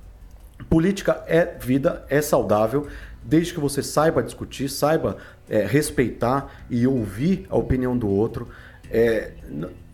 política 0.69 1.23
é 1.27 1.57
vida, 1.59 2.03
é 2.09 2.21
saudável, 2.21 2.87
desde 3.23 3.53
que 3.53 3.59
você 3.59 3.81
saiba 3.81 4.21
discutir, 4.21 4.67
saiba 4.67 5.17
é, 5.49 5.65
respeitar 5.65 6.65
e 6.69 6.85
ouvir 6.85 7.45
a 7.49 7.57
opinião 7.57 7.97
do 7.97 8.09
outro. 8.09 8.47
É, 8.89 9.31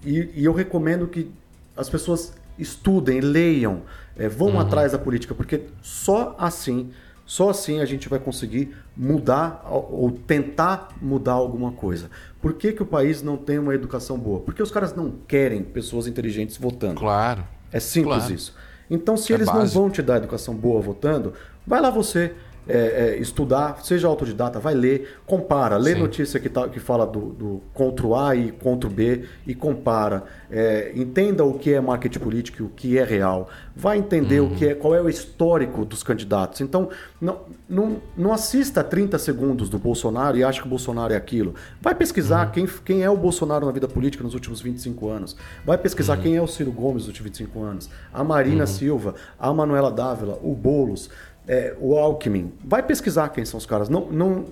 e, 0.04 0.30
e 0.36 0.46
eu 0.46 0.54
recomendo 0.54 1.08
que 1.08 1.32
as 1.76 1.90
pessoas 1.90 2.34
estudem, 2.58 3.22
leiam, 3.22 3.82
é, 4.18 4.28
vão 4.28 4.50
uhum. 4.50 4.60
atrás 4.60 4.92
da 4.92 4.98
política, 4.98 5.34
porque 5.34 5.62
só 5.82 6.36
assim, 6.38 6.92
só 7.26 7.50
assim 7.50 7.80
a 7.80 7.86
gente 7.86 8.10
vai 8.10 8.20
conseguir 8.20 8.76
mudar 8.96 9.66
ou 9.70 10.12
tentar 10.12 10.90
mudar 11.02 11.34
alguma 11.34 11.72
coisa. 11.72 12.10
Por 12.42 12.54
que, 12.54 12.74
que 12.74 12.84
o 12.84 12.86
país 12.86 13.22
não 13.22 13.38
tem 13.38 13.58
uma 13.60 13.74
educação 13.74 14.18
boa? 14.18 14.40
Porque 14.42 14.62
os 14.62 14.72
caras 14.72 14.94
não 14.94 15.12
querem 15.28 15.64
pessoas 15.64 16.08
inteligentes 16.08 16.58
votando. 16.58 16.96
Claro. 16.96 17.44
É 17.72 17.80
simples 17.80 18.18
claro. 18.18 18.34
isso. 18.34 18.56
Então, 18.90 19.16
se 19.16 19.32
é 19.32 19.36
eles 19.36 19.48
básico. 19.48 19.64
não 19.64 19.84
vão 19.84 19.90
te 19.90 20.02
dar 20.02 20.18
educação 20.18 20.56
boa 20.56 20.82
votando, 20.82 21.34
vai 21.66 21.80
lá 21.80 21.90
você 21.90 22.34
é, 22.70 22.78
é, 22.78 23.18
estudar, 23.18 23.84
seja 23.84 24.08
autodidata, 24.08 24.60
vai 24.60 24.76
ler, 24.76 25.18
compara, 25.26 25.76
lê 25.76 25.96
Sim. 25.96 26.00
notícia 26.02 26.40
que, 26.40 26.48
tá, 26.48 26.70
que 26.70 26.80
fala 26.80 27.06
do, 27.08 27.34
do 27.34 27.62
contra 27.74 28.06
o 28.06 28.16
A 28.16 28.36
e 28.36 28.52
contra 28.52 28.88
o 28.88 28.94
B 28.94 29.26
e 29.48 29.56
compara. 29.56 30.24
É, 30.52 30.92
entenda 30.96 31.44
o 31.44 31.58
que 31.58 31.74
é 31.74 31.82
marketing 31.82 32.20
político 32.20 32.62
e 32.62 32.66
o 32.66 32.70
que 32.70 32.98
é 32.98 33.04
real. 33.04 33.50
Vai 33.76 33.98
entender 33.98 34.40
uhum. 34.40 34.54
o 34.54 34.56
que 34.56 34.68
é, 34.68 34.76
qual 34.76 34.94
é 34.94 35.02
o 35.02 35.10
histórico 35.10 35.84
dos 35.84 36.04
candidatos. 36.04 36.62
Então, 36.62 36.90
não, 37.20 37.40
não, 37.68 37.98
não 38.16 38.32
assista 38.32 38.84
30 38.84 39.18
segundos 39.18 39.70
do 39.70 39.80
Bolsonaro 39.80 40.38
e 40.38 40.44
ache 40.44 40.62
que 40.62 40.68
o 40.68 40.70
Bolsonaro 40.70 41.14
é 41.14 41.18
aquilo. 41.18 41.56
Vai 41.82 41.96
pesquisar 41.96 42.48
uhum. 42.48 42.52
quem, 42.52 42.68
quem 42.86 43.04
é 43.04 43.10
o 43.10 43.18
Bolsonaro 43.18 43.66
na 43.66 43.72
vida 43.72 43.88
política 43.88 44.24
nos 44.24 44.36
últimos 44.36 44.62
25 44.62 45.10
anos. 45.10 45.36
Vai 45.66 45.78
pesquisar 45.78 46.18
uhum. 46.18 46.24
quem 46.24 46.36
é 46.36 46.42
o 46.42 46.48
Ciro 46.48 46.72
Gomes 46.72 47.04
nos 47.04 47.08
últimos 47.08 47.32
25 47.32 47.64
anos. 47.64 47.90
A 48.14 48.24
Marina 48.24 48.62
uhum. 48.62 48.68
Silva, 48.68 49.16
a 49.40 49.52
Manuela 49.52 49.92
Dávila, 49.92 50.38
o 50.44 50.54
Boulos 50.54 51.10
é, 51.50 51.76
o 51.80 51.98
Alckmin. 51.98 52.54
Vai 52.64 52.84
pesquisar 52.84 53.30
quem 53.30 53.44
são 53.44 53.58
os 53.58 53.66
caras. 53.66 53.90
Não, 53.90 54.06
não, 54.12 54.46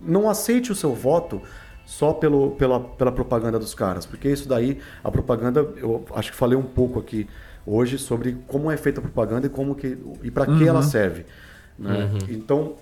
não 0.00 0.30
aceite 0.30 0.70
o 0.70 0.76
seu 0.76 0.94
voto 0.94 1.42
só 1.84 2.12
pelo, 2.12 2.52
pela, 2.52 2.78
pela 2.78 3.10
propaganda 3.10 3.58
dos 3.58 3.74
caras, 3.74 4.06
porque 4.06 4.28
isso 4.28 4.48
daí, 4.48 4.78
a 5.02 5.10
propaganda, 5.10 5.60
eu 5.76 6.04
acho 6.14 6.30
que 6.30 6.36
falei 6.36 6.56
um 6.56 6.62
pouco 6.62 7.00
aqui 7.00 7.28
hoje 7.66 7.98
sobre 7.98 8.36
como 8.46 8.70
é 8.70 8.76
feita 8.76 9.00
a 9.00 9.02
propaganda 9.02 9.48
e 9.48 9.50
como 9.50 9.74
que 9.74 9.98
e 10.22 10.30
para 10.30 10.48
uhum. 10.48 10.58
que 10.58 10.68
ela 10.68 10.78
uhum. 10.78 10.86
serve. 10.88 11.26
Né? 11.76 12.04
Uhum. 12.04 12.18
Então, 12.28 12.74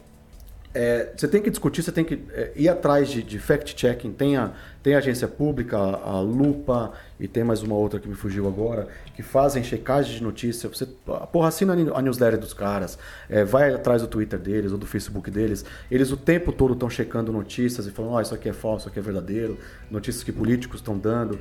é, 0.74 1.12
você 1.16 1.26
tem 1.26 1.40
que 1.40 1.48
discutir, 1.48 1.82
você 1.82 1.90
tem 1.90 2.04
que 2.04 2.20
é, 2.32 2.52
ir 2.54 2.68
atrás 2.68 3.08
de, 3.08 3.22
de 3.22 3.38
fact-checking. 3.38 4.12
Tem 4.12 4.36
a, 4.36 4.52
tem 4.82 4.94
a 4.94 4.98
agência 4.98 5.26
pública, 5.26 5.76
a, 5.78 6.20
Lupa 6.20 6.92
e 7.18 7.26
tem 7.26 7.42
mais 7.42 7.62
uma 7.62 7.74
outra 7.74 7.98
que 7.98 8.06
me 8.06 8.14
fugiu 8.14 8.46
agora, 8.46 8.86
que 9.16 9.22
fazem 9.22 9.64
checagem 9.64 10.16
de 10.16 10.22
notícia. 10.22 10.68
Você, 10.68 10.86
porra, 11.32 11.48
assina 11.48 11.72
a 11.72 12.02
newsletter 12.02 12.38
dos 12.38 12.52
caras, 12.52 12.98
é, 13.28 13.44
vai 13.44 13.72
atrás 13.72 14.02
do 14.02 14.08
Twitter 14.08 14.38
deles 14.38 14.70
ou 14.70 14.78
do 14.78 14.86
Facebook 14.86 15.30
deles. 15.30 15.64
Eles 15.90 16.12
o 16.12 16.16
tempo 16.16 16.52
todo 16.52 16.74
estão 16.74 16.90
checando 16.90 17.32
notícias 17.32 17.86
e 17.86 17.90
falando: 17.90 18.14
oh, 18.14 18.20
isso 18.20 18.34
aqui 18.34 18.48
é 18.48 18.52
falso, 18.52 18.82
isso 18.82 18.88
aqui 18.88 18.98
é 18.98 19.02
verdadeiro, 19.02 19.58
notícias 19.90 20.22
que 20.22 20.32
políticos 20.32 20.80
estão 20.80 20.98
dando. 20.98 21.38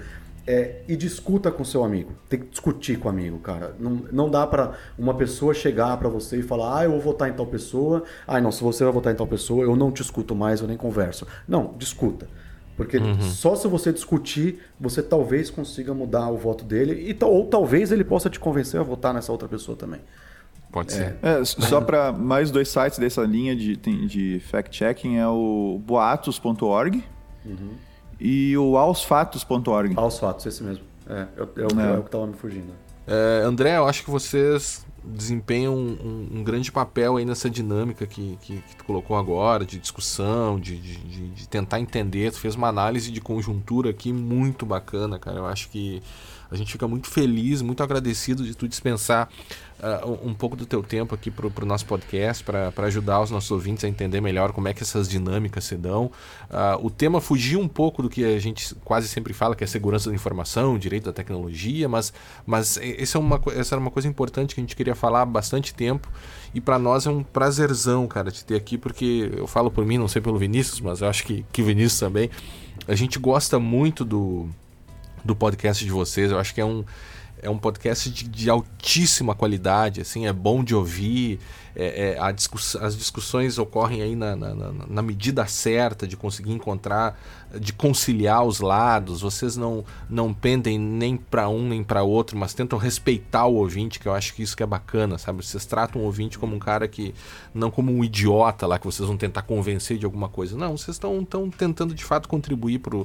É, 0.48 0.82
e 0.88 0.96
discuta 0.96 1.52
com 1.52 1.66
seu 1.66 1.84
amigo. 1.84 2.14
Tem 2.30 2.40
que 2.40 2.48
discutir 2.48 2.98
com 2.98 3.10
o 3.10 3.12
amigo, 3.12 3.38
cara. 3.40 3.76
Não, 3.78 4.02
não 4.12 4.30
dá 4.30 4.48
para 4.48 4.74
uma 4.98 5.14
pessoa 5.14 5.54
chegar 5.54 5.98
para 5.98 6.08
você 6.08 6.38
e 6.38 6.42
falar, 6.42 6.80
ah, 6.80 6.84
eu 6.86 6.92
vou 6.92 7.02
votar 7.02 7.30
em 7.30 7.34
tal 7.34 7.46
pessoa. 7.46 8.04
Ah, 8.26 8.40
não, 8.40 8.52
se 8.52 8.64
você 8.64 8.84
vai 8.86 8.94
votar 8.94 9.14
em 9.14 9.16
tal 9.16 9.28
pessoa, 9.28 9.66
eu 9.66 9.76
não 9.76 9.92
te 9.92 10.02
escuto 10.02 10.34
mais, 10.34 10.62
eu 10.62 10.68
nem 10.68 10.78
converso. 10.78 11.28
Não, 11.46 11.76
discuta. 11.78 12.28
Porque 12.78 12.98
uhum. 12.98 13.20
só 13.22 13.56
se 13.56 13.68
você 13.68 13.92
discutir, 13.92 14.60
você 14.80 15.04
talvez 15.04 15.50
consiga 15.50 15.94
mudar 15.94 16.30
o 16.30 16.38
voto 16.38 16.64
dele, 16.64 17.12
e, 17.12 17.26
ou 17.26 17.46
talvez 17.48 17.92
ele 17.92 18.04
possa 18.04 18.30
te 18.30 18.40
convencer 18.40 18.80
a 18.80 18.84
votar 18.84 19.14
nessa 19.14 19.32
outra 19.32 19.50
pessoa 19.50 19.76
também. 19.76 20.00
Pode 20.72 20.94
ser. 20.94 21.18
É, 21.22 21.44
só 21.44 21.82
para 21.82 22.12
mais 22.12 22.52
dois 22.52 22.70
sites 22.70 23.00
dessa 23.00 23.24
linha 23.24 23.56
de, 23.56 23.76
de 23.76 24.40
fact-checking 24.52 25.18
é 25.18 25.28
o 25.28 25.82
boatos.org 25.84 27.04
uhum. 27.46 27.87
E 28.20 28.58
o 28.58 28.78
aosfatos.org. 28.78 29.94
Aosfatos, 29.96 30.46
esse 30.46 30.64
mesmo. 30.64 30.84
É, 31.10 31.14
é, 31.22 31.26
é, 31.40 31.44
o, 31.44 31.80
é. 31.80 31.96
é 31.96 31.98
o 31.98 32.02
que 32.02 32.08
estava 32.08 32.28
me 32.28 32.34
fugindo. 32.34 32.74
É, 33.08 33.44
André, 33.46 33.78
eu 33.78 33.88
acho 33.88 34.04
que 34.04 34.12
vocês 34.12 34.86
desempenham 35.04 35.74
um, 35.74 36.28
um, 36.34 36.44
grande 36.44 36.70
papel 36.70 37.16
aí 37.16 37.24
nessa 37.24 37.50
dinâmica 37.50 38.06
que, 38.06 38.38
que, 38.42 38.58
que, 38.58 38.76
tu 38.76 38.84
colocou 38.84 39.16
agora, 39.16 39.66
de 39.66 39.80
discussão, 39.80 40.60
de, 40.60 40.78
de, 40.78 41.30
de 41.30 41.48
tentar 41.48 41.80
entender. 41.80 42.32
Tu 42.32 42.40
fez 42.40 42.56
uma 42.56 42.68
análise 42.68 43.10
de 43.10 43.22
conjuntura 43.22 43.90
aqui 43.90 44.12
muito 44.12 44.66
bacana, 44.66 45.18
cara. 45.18 45.38
Eu 45.38 45.46
acho 45.46 45.70
que 45.70 46.02
a 46.52 46.56
gente 46.56 46.72
fica 46.72 46.88
muito 46.88 47.08
feliz, 47.08 47.62
muito 47.62 47.84
agradecido 47.84 48.44
de 48.44 48.56
tu 48.56 48.68
dispensar 48.68 49.30
uh, 49.80 50.28
um 50.28 50.34
pouco 50.34 50.56
do 50.56 50.66
teu 50.66 50.82
tempo 50.82 51.14
aqui 51.14 51.30
para 51.30 51.48
o 51.48 51.66
nosso 51.66 51.86
podcast, 51.86 52.44
para 52.44 52.72
ajudar 52.86 53.22
os 53.22 53.32
nossos 53.32 53.52
ouvintes 53.52 53.84
a 53.84 53.88
entender 53.88 54.22
melhor 54.22 54.52
como 54.52 54.68
é 54.68 54.74
que 54.74 54.84
essas 54.84 55.08
dinâmicas 55.08 55.64
se 55.64 55.76
dão. 55.76 56.06
Uh, 56.50 56.86
o 56.86 56.90
tema 56.90 57.22
fugiu 57.22 57.60
um 57.60 57.68
pouco 57.68 58.02
do 58.02 58.10
que 58.10 58.24
a 58.24 58.40
gente 58.40 58.74
quase 58.84 59.08
sempre 59.08 59.34
fala, 59.34 59.56
que 59.56 59.64
é 59.64 59.68
segurança 59.68 60.10
da 60.10 60.16
informação, 60.16 60.78
direito 60.78 61.06
da 61.06 61.14
tecnologia, 61.14 61.88
mas, 61.88 62.14
mas 62.46 62.78
essa, 62.78 63.18
é 63.18 63.20
uma, 63.20 63.42
essa 63.56 63.76
era 63.76 63.82
uma 63.82 63.92
coisa 63.92 64.08
importante 64.08 64.56
que 64.56 64.62
a 64.62 64.64
gente 64.64 64.76
queria 64.76 64.96
falar 64.96 65.22
há 65.22 65.26
bastante 65.26 65.74
tempo 65.74 66.10
e 66.54 66.62
para 66.62 66.80
nós 66.80 67.06
é 67.06 67.10
um 67.10 67.24
prazerzão, 67.24 68.08
cara, 68.08 68.32
te 68.32 68.44
ter 68.44 68.56
aqui, 68.56 68.78
porque 68.78 69.32
eu 69.36 69.48
falo 69.48 69.70
por 69.70 69.86
mim, 69.86 69.98
não 69.98 70.08
sei 70.08 70.22
pelo 70.22 70.38
Vinícius, 70.38 70.80
mas 70.80 71.02
eu 71.02 71.08
acho 71.08 71.24
que, 71.24 71.46
que 71.52 71.62
Vinícius 71.62 72.00
também. 72.00 72.30
A 72.88 72.96
gente 72.96 73.20
gosta 73.20 73.60
muito 73.60 74.06
do, 74.06 74.50
do 75.24 75.36
podcast 75.36 75.84
de 75.84 75.92
vocês, 75.92 76.32
eu 76.32 76.40
acho 76.40 76.54
que 76.54 76.62
é 76.62 76.66
um 76.66 76.84
é 77.42 77.50
um 77.50 77.58
podcast 77.58 78.10
de, 78.10 78.28
de, 78.28 78.50
altíssima 78.50 79.36
qualidade, 79.36 80.02
assim, 80.02 80.26
é 80.26 80.34
bom 80.34 80.64
de 80.64 80.74
ouvir, 80.74 81.40
é, 81.76 82.18
é, 82.20 82.34
discuss, 82.34 82.76
as 82.76 82.98
discussões 82.98 83.60
ocorrem 83.60 84.02
aí 84.02 84.16
na, 84.16 84.36
na, 84.36 84.54
na, 84.88 85.02
medida 85.04 85.46
certa 85.46 86.08
de 86.08 86.18
conseguir 86.18 86.52
encontrar, 86.52 87.20
de 87.60 87.72
conciliar 87.72 88.44
os 88.44 88.60
lados, 88.60 89.22
vocês 89.22 89.56
não, 89.56 89.86
não 90.10 90.34
pendem 90.34 90.80
nem 90.80 91.16
para 91.16 91.48
um 91.48 91.68
nem 91.68 91.84
para 91.84 92.02
outro, 92.02 92.36
mas 92.36 92.56
tentam 92.56 92.80
respeitar 92.80 93.46
o 93.46 93.56
ouvinte, 93.56 94.00
que 94.00 94.08
eu 94.08 94.14
acho 94.14 94.34
que 94.34 94.42
isso 94.42 94.58
que 94.58 94.64
é 94.64 94.68
bacana, 94.68 95.20
sabe? 95.20 95.46
Vocês 95.46 95.66
tratam 95.66 96.02
o 96.02 96.06
ouvinte 96.06 96.40
como 96.40 96.56
um 96.56 96.60
cara 96.60 96.88
que, 96.88 97.14
não 97.54 97.70
como 97.70 97.92
um 97.92 98.04
idiota 98.04 98.66
lá, 98.66 98.80
que 98.80 98.86
vocês 98.86 99.08
vão 99.08 99.18
tentar 99.18 99.44
convencer 99.44 100.00
de 100.00 100.06
alguma 100.06 100.28
coisa, 100.28 100.58
não, 100.58 100.76
vocês 100.76 100.96
estão 100.96 101.24
tentando 101.56 101.94
de 101.94 102.04
fato 102.04 102.28
contribuir 102.28 102.80
para 102.80 102.98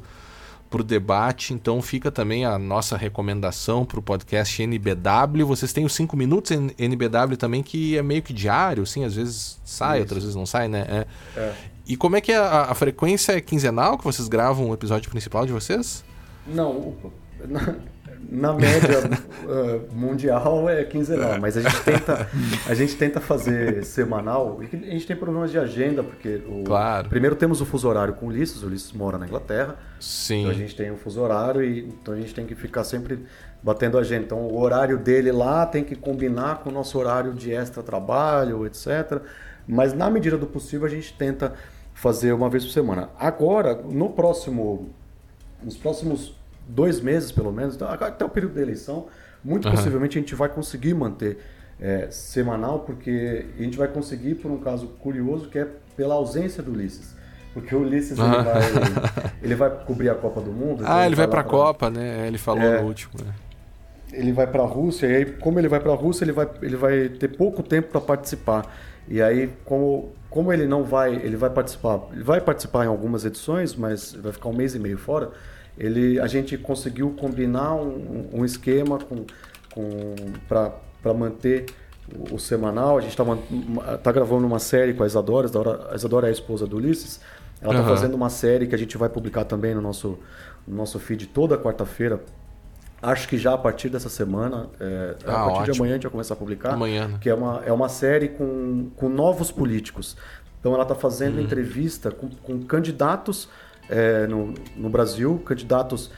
para 0.72 0.80
o 0.80 0.84
debate. 0.84 1.52
Então 1.52 1.82
fica 1.82 2.10
também 2.10 2.46
a 2.46 2.58
nossa 2.58 2.96
recomendação 2.96 3.84
para 3.84 3.98
o 3.98 4.02
podcast 4.02 4.62
NBW. 4.62 5.44
Vocês 5.46 5.72
têm 5.72 5.84
os 5.84 5.92
5 5.94 6.16
minutos 6.16 6.50
NBW 6.50 7.36
também, 7.36 7.62
que 7.62 7.96
é 7.96 8.02
meio 8.02 8.22
que 8.22 8.32
diário, 8.32 8.82
assim, 8.82 9.04
às 9.04 9.14
vezes 9.14 9.60
sai, 9.62 9.98
Isso. 9.98 10.04
outras 10.04 10.22
vezes 10.22 10.34
não 10.34 10.46
sai, 10.46 10.66
né? 10.66 10.86
É. 10.88 11.06
É. 11.38 11.54
E 11.86 11.96
como 11.96 12.16
é 12.16 12.20
que 12.20 12.32
é 12.32 12.38
a, 12.38 12.70
a, 12.70 12.74
frequência 12.74 13.32
é 13.32 13.40
quinzenal 13.40 13.98
que 13.98 14.04
vocês 14.04 14.28
gravam 14.28 14.70
o 14.70 14.74
episódio 14.74 15.10
principal 15.10 15.44
de 15.44 15.52
vocês? 15.52 16.02
Não, 16.46 16.94
na 18.30 18.52
média 18.52 19.00
uh, 19.44 19.88
mundial 19.94 20.68
é 20.68 20.84
quinzenal, 20.84 21.40
mas 21.40 21.56
a 21.56 21.60
gente 21.60 21.82
tenta, 21.82 22.28
a 22.68 22.74
gente 22.74 22.96
tenta 22.96 23.20
fazer 23.20 23.84
semanal. 23.84 24.60
E 24.62 24.76
a 24.76 24.90
gente 24.90 25.06
tem 25.06 25.16
problemas 25.16 25.50
de 25.50 25.58
agenda, 25.58 26.02
porque 26.02 26.42
o, 26.46 26.64
claro. 26.64 27.08
primeiro 27.08 27.36
temos 27.36 27.60
o 27.60 27.66
fuso 27.66 27.88
horário 27.88 28.14
com 28.14 28.26
o 28.26 28.28
Ulisses, 28.28 28.62
o 28.62 28.66
Ulisses 28.66 28.92
mora 28.92 29.18
na 29.18 29.26
Inglaterra. 29.26 29.76
Sim. 29.98 30.40
Então 30.40 30.50
a 30.50 30.54
gente 30.54 30.76
tem 30.76 30.90
o 30.90 30.96
fuso 30.96 31.20
horário 31.20 31.62
e 31.62 31.80
então 31.80 32.14
a 32.14 32.16
gente 32.16 32.34
tem 32.34 32.46
que 32.46 32.54
ficar 32.54 32.84
sempre 32.84 33.20
batendo 33.62 33.98
a 33.98 34.00
agenda. 34.00 34.24
Então 34.24 34.38
o 34.38 34.60
horário 34.60 34.98
dele 34.98 35.32
lá 35.32 35.66
tem 35.66 35.84
que 35.84 35.96
combinar 35.96 36.58
com 36.58 36.70
o 36.70 36.72
nosso 36.72 36.98
horário 36.98 37.32
de 37.32 37.52
extra 37.52 37.82
trabalho, 37.82 38.66
etc. 38.66 39.20
Mas 39.66 39.92
na 39.92 40.10
medida 40.10 40.36
do 40.36 40.46
possível 40.46 40.86
a 40.86 40.90
gente 40.90 41.12
tenta 41.14 41.54
fazer 41.94 42.32
uma 42.32 42.48
vez 42.48 42.64
por 42.64 42.72
semana. 42.72 43.10
Agora, 43.18 43.74
no 43.74 44.10
próximo 44.10 44.90
nos 45.62 45.76
próximos 45.76 46.34
dois 46.68 47.00
meses 47.00 47.32
pelo 47.32 47.52
menos, 47.52 47.74
então, 47.74 47.88
até 47.88 48.24
o 48.24 48.28
período 48.28 48.54
da 48.54 48.62
eleição, 48.62 49.06
muito 49.44 49.66
uhum. 49.66 49.74
possivelmente 49.74 50.18
a 50.18 50.20
gente 50.20 50.34
vai 50.34 50.48
conseguir 50.48 50.94
manter 50.94 51.38
é, 51.80 52.08
semanal, 52.10 52.80
porque 52.80 53.46
a 53.58 53.62
gente 53.62 53.76
vai 53.76 53.88
conseguir 53.88 54.36
por 54.36 54.50
um 54.50 54.58
caso 54.58 54.86
curioso 55.00 55.48
que 55.48 55.58
é 55.58 55.66
pela 55.96 56.14
ausência 56.14 56.62
do 56.62 56.72
Ulisses. 56.72 57.14
Porque 57.52 57.74
o 57.74 57.80
Ulisses 57.80 58.18
uhum. 58.18 58.32
ele, 58.32 58.42
vai, 58.42 58.62
ele 59.42 59.54
vai 59.54 59.70
cobrir 59.84 60.08
a 60.08 60.14
Copa 60.14 60.40
do 60.40 60.52
Mundo. 60.52 60.84
Ah, 60.86 61.04
ele 61.04 61.14
vai, 61.14 61.26
vai 61.26 61.28
para 61.28 61.40
a 61.40 61.44
Copa, 61.44 61.90
né? 61.90 62.26
Ele 62.26 62.38
falou 62.38 62.62
é, 62.62 62.80
no 62.80 62.86
último. 62.86 63.12
Né? 63.22 63.32
Ele 64.12 64.32
vai 64.32 64.46
para 64.46 64.62
a 64.62 64.66
Rússia, 64.66 65.06
e 65.06 65.16
aí, 65.16 65.24
como 65.24 65.58
ele 65.58 65.68
vai 65.68 65.80
para 65.80 65.92
a 65.92 65.96
Rússia, 65.96 66.24
ele 66.24 66.32
vai, 66.32 66.48
ele 66.62 66.76
vai 66.76 67.08
ter 67.08 67.28
pouco 67.28 67.62
tempo 67.62 67.88
para 67.88 68.00
participar. 68.00 68.64
E 69.08 69.20
aí, 69.20 69.50
como, 69.64 70.12
como 70.30 70.52
ele 70.52 70.66
não 70.66 70.84
vai, 70.84 71.14
ele 71.14 71.36
vai 71.36 71.50
participar, 71.50 72.00
ele 72.12 72.22
vai 72.22 72.40
participar 72.40 72.84
em 72.84 72.88
algumas 72.88 73.24
edições, 73.24 73.74
mas 73.74 74.12
vai 74.12 74.32
ficar 74.32 74.48
um 74.48 74.54
mês 74.54 74.74
e 74.74 74.78
meio 74.78 74.96
fora 74.96 75.32
ele, 75.76 76.20
a 76.20 76.26
gente 76.26 76.56
conseguiu 76.58 77.10
combinar 77.10 77.74
um, 77.74 78.28
um 78.32 78.44
esquema 78.44 78.98
com, 78.98 79.24
com, 79.74 80.14
para 80.48 81.14
manter 81.14 81.66
o, 82.14 82.34
o, 82.34 82.38
semanal. 82.38 82.98
A 82.98 83.00
gente 83.00 83.10
está 83.10 83.24
tá 83.98 84.12
gravando 84.12 84.46
uma 84.46 84.58
série 84.58 84.92
com 84.92 85.02
a 85.02 85.06
Isadora, 85.06 85.48
a 85.90 85.94
Isadora 85.94 86.26
é 86.26 86.30
a 86.30 86.32
esposa 86.32 86.66
do 86.66 86.76
Ulisses. 86.76 87.20
Ela 87.60 87.74
está 87.74 87.88
uhum. 87.88 87.96
fazendo 87.96 88.14
uma 88.14 88.28
série 88.28 88.66
que 88.66 88.74
a 88.74 88.78
gente 88.78 88.96
vai 88.98 89.08
publicar 89.08 89.44
também 89.44 89.74
no 89.74 89.80
nosso, 89.80 90.18
no 90.66 90.76
nosso 90.76 90.98
feed 90.98 91.28
toda 91.28 91.56
quarta-feira. 91.56 92.20
Acho 93.00 93.28
que 93.28 93.38
já 93.38 93.54
a 93.54 93.58
partir 93.58 93.88
dessa 93.88 94.08
semana, 94.08 94.68
é, 94.78 95.16
ah, 95.26 95.30
a 95.30 95.44
partir 95.44 95.50
ótimo. 95.50 95.64
de 95.64 95.78
amanhã 95.80 95.92
a 95.92 95.94
gente 95.94 96.02
vai 96.04 96.12
começar 96.12 96.34
a 96.34 96.36
publicar. 96.36 96.72
Amanhã. 96.74 97.08
Né? 97.08 97.18
Que 97.20 97.30
é 97.30 97.34
uma, 97.34 97.62
é 97.64 97.72
uma 97.72 97.88
série 97.88 98.28
com, 98.28 98.90
com 98.96 99.08
novos 99.08 99.50
políticos. 99.50 100.16
Então 100.60 100.74
ela 100.74 100.82
está 100.82 100.94
fazendo 100.94 101.36
uhum. 101.36 101.42
entrevista 101.42 102.10
com, 102.10 102.28
com 102.28 102.62
candidatos 102.62 103.48
é, 103.92 104.26
no, 104.26 104.54
no 104.76 104.88
Brasil, 104.88 105.40
candidatos 105.44 106.10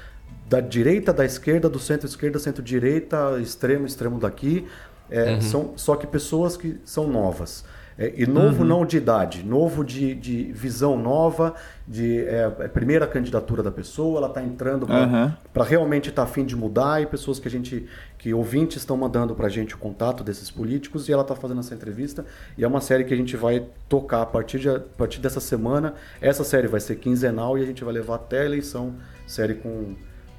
da 0.48 0.60
direita, 0.60 1.12
da 1.12 1.24
esquerda, 1.24 1.68
do 1.68 1.78
centro-esquerda, 1.78 2.38
centro-direita, 2.38 3.38
extremo, 3.40 3.86
extremo 3.86 4.18
daqui. 4.18 4.66
É, 5.10 5.34
uhum. 5.34 5.40
são, 5.40 5.72
só 5.76 5.96
que 5.96 6.06
pessoas 6.06 6.56
que 6.56 6.80
são 6.84 7.08
novas. 7.08 7.64
É, 7.96 8.12
e 8.16 8.26
novo 8.26 8.62
uhum. 8.62 8.68
não 8.68 8.86
de 8.86 8.96
idade, 8.96 9.44
novo 9.44 9.84
de, 9.84 10.16
de 10.16 10.52
visão 10.52 10.98
nova, 10.98 11.54
de 11.86 12.20
é, 12.26 12.52
é 12.58 12.68
primeira 12.68 13.06
candidatura 13.06 13.62
da 13.62 13.70
pessoa, 13.70 14.18
ela 14.18 14.26
está 14.26 14.42
entrando 14.42 14.84
para 14.84 15.62
uhum. 15.62 15.62
realmente 15.62 16.08
estar 16.08 16.24
tá 16.24 16.28
afim 16.28 16.44
de 16.44 16.56
mudar 16.56 17.00
e 17.00 17.06
pessoas 17.06 17.38
que 17.38 17.46
a 17.46 17.50
gente, 17.50 17.86
que 18.24 18.32
ouvintes 18.32 18.78
estão 18.78 18.96
mandando 18.96 19.34
para 19.34 19.48
a 19.48 19.50
gente 19.50 19.74
o 19.74 19.78
contato 19.78 20.24
desses 20.24 20.50
políticos 20.50 21.10
e 21.10 21.12
ela 21.12 21.20
está 21.20 21.36
fazendo 21.36 21.60
essa 21.60 21.74
entrevista 21.74 22.24
e 22.56 22.64
é 22.64 22.66
uma 22.66 22.80
série 22.80 23.04
que 23.04 23.12
a 23.12 23.16
gente 23.18 23.36
vai 23.36 23.66
tocar 23.86 24.22
a 24.22 24.26
partir, 24.26 24.60
de, 24.60 24.70
a 24.70 24.80
partir 24.80 25.20
dessa 25.20 25.40
semana. 25.40 25.92
Essa 26.22 26.42
série 26.42 26.66
vai 26.66 26.80
ser 26.80 26.96
quinzenal 26.96 27.58
e 27.58 27.62
a 27.62 27.66
gente 27.66 27.84
vai 27.84 27.92
levar 27.92 28.14
até 28.14 28.40
a 28.40 28.46
eleição, 28.46 28.94
série 29.26 29.56
com, 29.56 29.94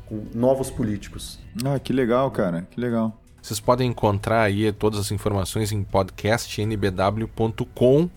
com 0.07 0.25
novos 0.33 0.71
políticos. 0.71 1.37
Ah, 1.63 1.77
que 1.77 1.93
legal, 1.93 2.31
cara, 2.31 2.67
que 2.71 2.81
legal. 2.81 3.15
Vocês 3.39 3.59
podem 3.59 3.91
encontrar 3.91 4.41
aí 4.41 4.71
todas 4.71 4.99
as 4.99 5.11
informações 5.11 5.71
em 5.71 5.83
podcastnbw.com. 5.83 8.09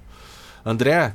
André, 0.65 1.15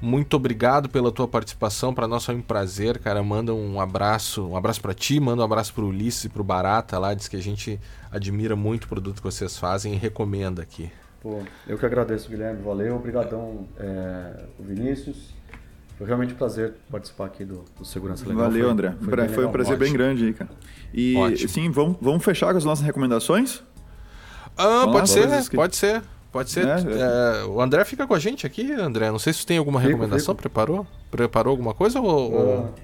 muito 0.00 0.34
obrigado 0.34 0.88
pela 0.88 1.10
tua 1.10 1.26
participação. 1.26 1.92
Para 1.92 2.06
nós 2.06 2.24
foi 2.24 2.34
um 2.34 2.42
prazer, 2.42 2.98
cara. 2.98 3.22
Manda 3.22 3.52
um 3.52 3.80
abraço, 3.80 4.46
um 4.46 4.56
abraço 4.56 4.80
para 4.80 4.94
ti, 4.94 5.18
manda 5.18 5.42
um 5.42 5.44
abraço 5.44 5.74
para 5.74 5.84
o 5.84 5.88
Ulisses 5.88 6.24
e 6.24 6.28
para 6.28 6.40
o 6.40 6.44
Barata 6.44 6.98
lá. 6.98 7.14
Diz 7.14 7.28
que 7.28 7.36
a 7.36 7.42
gente 7.42 7.80
admira 8.10 8.54
muito 8.54 8.84
o 8.84 8.88
produto 8.88 9.16
que 9.16 9.24
vocês 9.24 9.58
fazem 9.58 9.94
e 9.94 9.96
recomenda 9.96 10.62
aqui. 10.62 10.90
Pô, 11.20 11.42
eu 11.66 11.76
que 11.76 11.84
agradeço, 11.84 12.28
Guilherme. 12.28 12.62
Valeu, 12.62 12.94
obrigadão, 12.94 13.66
é, 13.76 14.44
Vinícius. 14.60 15.36
Foi 15.96 16.06
realmente 16.06 16.32
um 16.32 16.36
prazer 16.36 16.74
participar 16.88 17.26
aqui 17.26 17.44
do, 17.44 17.64
do 17.76 17.84
Segurança 17.84 18.24
Legal. 18.24 18.44
Valeu, 18.44 18.62
foi, 18.62 18.72
André. 18.72 18.94
Foi, 19.00 19.28
foi 19.28 19.46
um 19.46 19.50
prazer 19.50 19.74
Ótimo. 19.74 19.84
bem 19.84 19.92
grande 19.92 20.26
aí, 20.26 20.32
cara. 20.32 20.50
E 20.94 21.16
Ótimo. 21.16 21.48
sim, 21.48 21.70
vamos, 21.70 21.96
vamos 22.00 22.24
fechar 22.24 22.52
com 22.52 22.58
as 22.58 22.64
nossas 22.64 22.86
recomendações? 22.86 23.64
Ah, 24.56 24.86
pode, 24.90 25.10
ser, 25.10 25.28
pode 25.28 25.44
ser, 25.44 25.56
pode 25.56 25.76
ser. 25.76 26.02
Pode 26.38 26.50
ser. 26.50 26.68
É, 26.68 27.44
o 27.46 27.60
André 27.60 27.84
fica 27.84 28.06
com 28.06 28.14
a 28.14 28.18
gente 28.20 28.46
aqui, 28.46 28.70
André. 28.72 29.10
Não 29.10 29.18
sei 29.18 29.32
se 29.32 29.40
tu 29.40 29.46
tem 29.48 29.58
alguma 29.58 29.80
fico, 29.80 29.90
recomendação. 29.90 30.36
Fico. 30.36 30.42
Preparou? 30.42 30.86
Preparou 31.10 31.50
alguma 31.50 31.74
coisa 31.74 32.00
ou... 32.00 32.32
ou... 32.32 32.74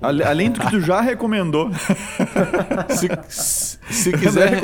Além 0.00 0.52
do 0.52 0.60
que 0.60 0.70
tu 0.70 0.80
já 0.80 1.00
recomendou. 1.00 1.70
se, 2.88 3.78
se 3.90 4.12
quiser. 4.12 4.60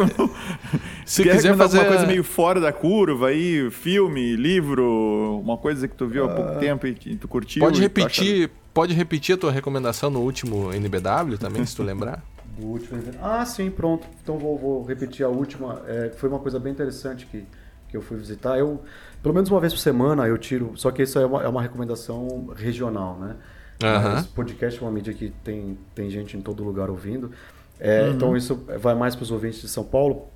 se 1.05 1.25
quiser 1.25 1.57
fazer 1.57 1.81
uma 1.81 1.89
coisa 1.89 2.07
meio 2.07 2.23
fora 2.23 2.61
da 2.61 2.73
curva 2.73 3.27
aí, 3.29 3.69
filme, 3.73 4.37
livro, 4.37 5.41
uma 5.43 5.59
coisa 5.59 5.89
que 5.89 5.97
tu 5.97 6.07
viu 6.07 6.25
há 6.25 6.29
pouco 6.29 6.53
uh, 6.53 6.59
tempo 6.61 6.87
e 6.87 6.95
tu 7.17 7.27
curtiu. 7.27 7.61
Pode 7.61 7.81
repetir, 7.81 8.49
pode 8.73 8.95
repetir 8.95 9.35
a 9.35 9.39
tua 9.39 9.51
recomendação 9.51 10.09
no 10.09 10.21
último 10.21 10.73
NBW 10.73 11.37
também, 11.37 11.67
se 11.67 11.75
tu 11.75 11.83
lembrar? 11.83 12.23
O 12.59 12.67
último. 12.67 13.03
Ah, 13.21 13.45
sim, 13.45 13.71
pronto. 13.71 14.07
Então 14.23 14.39
vou, 14.39 14.57
vou 14.57 14.85
repetir 14.85 15.27
a 15.27 15.29
última. 15.29 15.83
É, 15.87 16.11
foi 16.17 16.29
uma 16.29 16.39
coisa 16.39 16.61
bem 16.61 16.73
interessante 16.73 17.27
que, 17.27 17.45
que 17.91 17.97
eu 17.97 18.03
fui 18.03 18.17
visitar. 18.17 18.59
Eu, 18.59 18.83
pelo 19.23 19.35
menos 19.35 19.51
uma 19.51 19.61
vez 19.61 19.73
por 19.73 19.81
semana, 19.81 20.27
eu 20.27 20.39
tiro. 20.39 20.73
Só 20.77 20.91
que 20.91 21.03
isso 21.03 21.19
é 21.19 21.27
uma, 21.27 21.43
é 21.43 21.49
uma 21.49 21.63
recomendação 21.63 22.51
regional, 22.57 23.19
né? 23.19 23.37
Aham. 23.83 24.19
Esse 24.19 24.29
podcast 24.29 24.79
é 24.79 24.83
uma 24.83 24.93
mídia 24.93 25.15
que 25.15 25.31
tem, 25.43 25.79
tem 25.95 26.11
gente 26.11 26.37
em 26.37 26.41
todo 26.41 26.63
lugar 26.63 26.91
ouvindo. 26.91 27.31
É, 27.79 28.03
Uhum. 28.03 28.13
Então 28.13 28.37
isso 28.37 28.63
vai 28.79 28.95
mais 28.95 29.17
para 29.17 29.23
os 29.23 29.31
ouvintes 29.31 29.61
de 29.61 29.69
São 29.69 29.85
Paulo. 29.85 30.29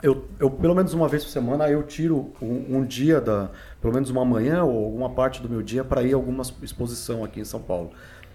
Eu, 0.00 0.28
eu, 0.38 0.48
pelo 0.48 0.76
menos 0.76 0.94
uma 0.94 1.08
vez 1.08 1.24
por 1.24 1.30
semana, 1.30 1.68
eu 1.68 1.82
tiro 1.82 2.32
um, 2.40 2.78
um 2.78 2.84
dia, 2.84 3.20
da, 3.20 3.50
pelo 3.80 3.92
menos 3.92 4.10
uma 4.10 4.24
manhã 4.24 4.62
ou 4.62 4.84
alguma 4.84 5.10
parte 5.10 5.42
do 5.42 5.48
meu 5.48 5.60
dia 5.60 5.82
para 5.82 6.04
ir 6.04 6.12
a 6.12 6.16
alguma 6.16 6.44
exposição 6.62 7.24
aqui 7.24 7.40
em 7.40 7.44
São 7.44 7.60
Paulo. 7.60 7.90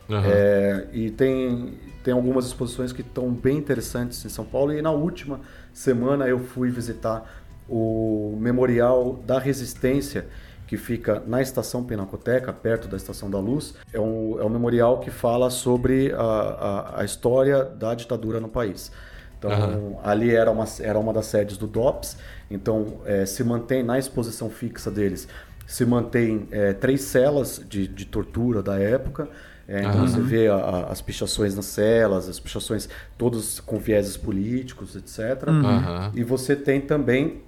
Aham. 0.10 0.28
É, 0.30 0.88
e 0.92 1.10
tem, 1.10 1.76
tem 2.04 2.14
algumas 2.14 2.46
exposições 2.46 2.92
que 2.92 3.00
estão 3.00 3.32
bem 3.32 3.58
interessantes 3.58 4.26
em 4.26 4.30
São 4.30 4.44
Paulo. 4.44 4.74
E 4.74 4.82
na 4.82 4.92
última 4.92 5.40
semana 5.74 6.28
eu 6.28 6.40
fui 6.40 6.70
visitar 6.70 7.43
o 7.70 8.38
Memorial 8.40 9.20
da 9.26 9.40
Resistência, 9.40 10.26
que 10.68 10.78
fica 10.78 11.22
na 11.28 11.42
Estação 11.42 11.84
Pinacoteca, 11.84 12.52
perto 12.52 12.88
da 12.88 12.98
Estação 12.98 13.30
da 13.30 13.40
Luz. 13.40 13.76
É 13.94 14.00
um, 14.00 14.40
é 14.40 14.44
um 14.44 14.50
memorial 14.50 15.00
que 15.00 15.12
fala 15.12 15.50
sobre 15.50 16.12
a, 16.14 16.22
a, 16.22 17.02
a 17.02 17.06
história 17.06 17.64
da 17.64 17.94
ditadura 17.94 18.40
no 18.40 18.48
país. 18.48 18.92
Então, 19.38 19.52
Aham. 19.52 19.96
ali 20.04 20.34
era 20.34 20.50
uma, 20.50 20.66
era 20.80 20.98
uma 20.98 21.12
das 21.14 21.26
sedes 21.26 21.58
do 21.58 21.68
DOPS, 21.68 22.18
então 22.50 23.02
eh, 23.06 23.26
se 23.26 23.44
mantém 23.44 23.84
na 23.84 24.00
exposição 24.00 24.50
fixa 24.50 24.90
deles, 24.90 25.28
se 25.68 25.86
mantém 25.86 26.48
eh, 26.50 26.72
três 26.74 27.02
celas 27.02 27.62
de, 27.68 27.86
de 27.88 28.06
tortura 28.06 28.64
da 28.64 28.80
época. 28.80 29.28
Eh, 29.68 29.80
então 29.82 30.00
Aham. 30.00 30.08
você 30.08 30.22
vê 30.22 30.48
a- 30.48 30.56
a- 30.56 30.84
as 30.92 31.02
pichações 31.02 31.56
nas 31.56 31.66
celas, 31.66 32.30
as 32.30 32.40
pichações 32.40 32.88
todas 33.18 33.60
com 33.60 33.78
vieses 33.78 34.16
políticos, 34.16 34.96
etc. 34.96 35.50
Aham. 35.50 36.12
E 36.16 36.24
você 36.24 36.56
tem 36.56 36.80
também 36.80 37.42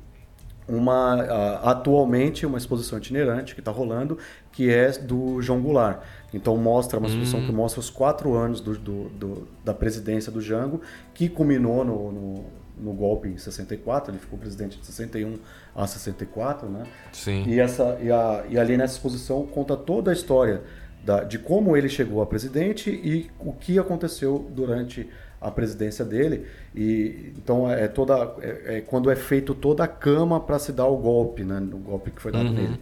uma 0.68 1.22
a- 1.22 1.72
atualmente 1.72 2.46
uma 2.46 2.58
exposição 2.58 2.98
itinerante 2.98 3.54
que 3.54 3.62
está 3.62 3.72
rolando 3.72 4.18
que 4.52 4.70
é 4.70 4.92
do 4.92 5.42
João 5.42 5.62
Goulart 5.62 6.00
então 6.34 6.58
mostra 6.58 6.98
uma 7.00 7.08
exposição 7.08 7.40
Hum. 7.40 7.46
que 7.46 7.52
mostra 7.52 7.80
os 7.80 7.90
quatro 7.90 8.34
anos 8.34 8.60
do, 8.62 8.74
do- 8.78 9.10
do- 9.10 9.48
da 9.64 9.74
presidência 9.74 10.32
do 10.32 10.42
Jango 10.42 10.82
que 11.14 11.30
culminou 11.30 11.86
no, 11.86 12.12
no, 12.12 12.46
no 12.78 12.94
golpe 12.94 13.28
em 13.30 13.38
64 13.38 14.12
ele 14.12 14.20
ficou 14.20 14.40
presidente 14.40 14.80
de 14.80 14.86
61 14.86 15.38
a 15.76 15.86
64 15.86 16.68
né 16.68 16.84
Sim. 17.14 17.44
e, 17.48 17.60
essa, 17.60 17.98
e, 18.02 18.12
a- 18.12 18.44
e 18.50 18.58
ali 18.58 18.76
nessa 18.76 18.94
exposição 18.94 19.46
conta 19.46 19.78
toda 19.78 20.10
a 20.10 20.14
história 20.14 20.62
da- 21.06 21.24
de 21.24 21.38
como 21.38 21.78
ele 21.78 21.88
chegou 21.88 22.22
a 22.24 22.26
presidente 22.26 22.90
e 22.90 23.30
o 23.40 23.54
que 23.54 23.78
aconteceu 23.78 24.50
durante 24.50 25.08
a 25.48 25.52
presidência 25.52 26.04
dele. 26.04 26.46
E 26.76 27.34
então 27.38 27.70
é 27.72 27.88
toda 27.88 28.34
é, 28.42 28.78
é 28.78 28.82
quando 28.82 29.10
é 29.12 29.16
feito 29.16 29.54
toda 29.54 29.84
a 29.84 29.88
cama 29.88 30.40
para 30.40 30.58
se 30.60 30.72
dar 30.72 30.88
o 30.88 30.98
golpe, 30.98 31.44
né? 31.44 31.60
O 31.72 31.78
golpe 31.78 32.12
que 32.12 32.22
foi 32.22 32.32
dado 32.32 32.46
Uhum. 32.48 32.54
nele. 32.54 32.80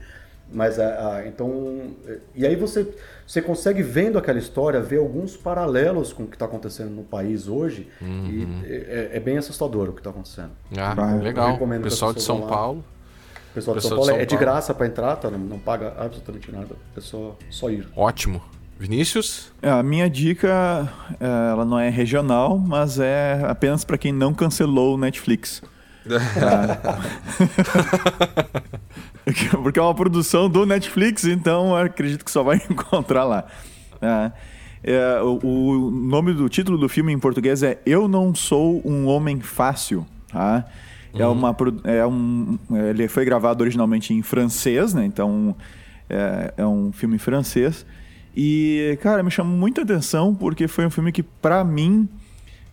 Mas 0.52 0.78
a, 0.80 1.16
a- 1.18 1.28
então 1.28 1.96
é, 2.08 2.18
e 2.36 2.46
aí 2.46 2.56
você 2.56 2.88
você 3.26 3.42
consegue 3.42 3.82
vendo 3.82 4.18
aquela 4.18 4.38
história 4.38 4.80
ver 4.82 5.00
alguns 5.00 5.36
paralelos 5.36 6.14
com 6.14 6.24
o 6.24 6.28
que 6.28 6.36
está 6.36 6.46
acontecendo 6.46 6.90
no 6.92 7.04
país 7.04 7.48
hoje 7.48 7.88
e 8.02 8.48
é, 8.66 9.12
é 9.14 9.20
bem 9.20 9.38
assustador 9.38 9.90
o 9.90 9.94
que 9.94 10.00
está 10.00 10.10
acontecendo. 10.12 10.52
Ah, 10.78 11.16
eu 11.18 11.24
legal. 11.24 11.58
Pessoal 11.84 12.14
de 12.14 12.22
São. 12.22 12.42
Paulo. 12.48 12.84
O 13.52 13.54
pessoal 13.54 13.78
de 13.78 13.84
São 13.84 13.92
de 13.92 13.96
Paulo 13.98 14.22
é 14.22 14.26
de 14.26 14.36
graça 14.38 14.74
para 14.74 14.86
entrar, 14.88 15.16
tá? 15.16 15.30
Não, 15.30 15.38
não 15.40 15.60
paga 15.60 15.94
absolutamente 15.98 16.52
nada. 16.52 16.76
É 16.98 17.02
só, 17.02 17.36
só 17.50 17.70
ir. 17.70 17.88
Ótimo. 17.96 18.42
Vinícius? 18.80 19.52
É, 19.62 19.70
A 19.70 19.84
minha 19.84 20.10
dica, 20.10 20.90
é, 21.20 21.52
ela 21.52 21.64
não 21.66 21.80
é 21.80 21.90
regional, 21.90 22.58
mas 22.58 23.00
é 23.00 23.44
apenas 23.48 23.84
para 23.86 23.98
quem 23.98 24.12
não 24.12 24.34
cancelou 24.34 24.96
o 24.96 24.98
Netflix. 24.98 25.62
Porque 29.64 29.80
é 29.80 29.82
uma 29.82 29.96
produção 29.96 30.50
do 30.50 30.66
Netflix, 30.66 31.24
então 31.26 31.76
acredito 31.76 32.26
que 32.26 32.32
só 32.32 32.44
vai 32.44 32.58
encontrar 32.70 33.24
lá. 33.24 33.46
É, 34.02 34.32
é, 34.84 35.22
o, 35.22 35.40
o 35.88 35.92
nome 35.92 36.34
do 36.34 36.50
título 36.50 36.78
do 36.78 36.90
filme 36.90 37.14
em 37.14 37.20
português 37.20 37.64
é 37.64 37.80
Eu 37.86 38.08
Não 38.08 38.36
Sou 38.36 38.82
um 38.86 39.08
Homem 39.08 39.40
Fácil. 39.40 40.06
Tá? 40.28 40.66
É 41.18 41.26
uma, 41.28 41.54
pro- 41.54 41.80
é 41.84 42.06
um, 42.06 42.58
ele 42.90 43.08
foi 43.08 43.24
gravado 43.24 43.64
originalmente 43.64 44.14
em 44.14 44.22
francês, 44.24 44.94
né? 44.96 45.06
então 45.06 45.56
é, 46.10 46.54
é 46.58 46.66
um 46.66 46.92
filme 46.92 47.18
francês. 47.20 47.86
E, 48.36 48.98
cara, 49.02 49.22
me 49.22 49.30
chamou 49.30 49.56
muita 49.56 49.82
atenção 49.82 50.34
porque 50.34 50.68
foi 50.68 50.86
um 50.86 50.90
filme 50.90 51.12
que, 51.12 51.22
pra 51.22 51.64
mim, 51.64 52.10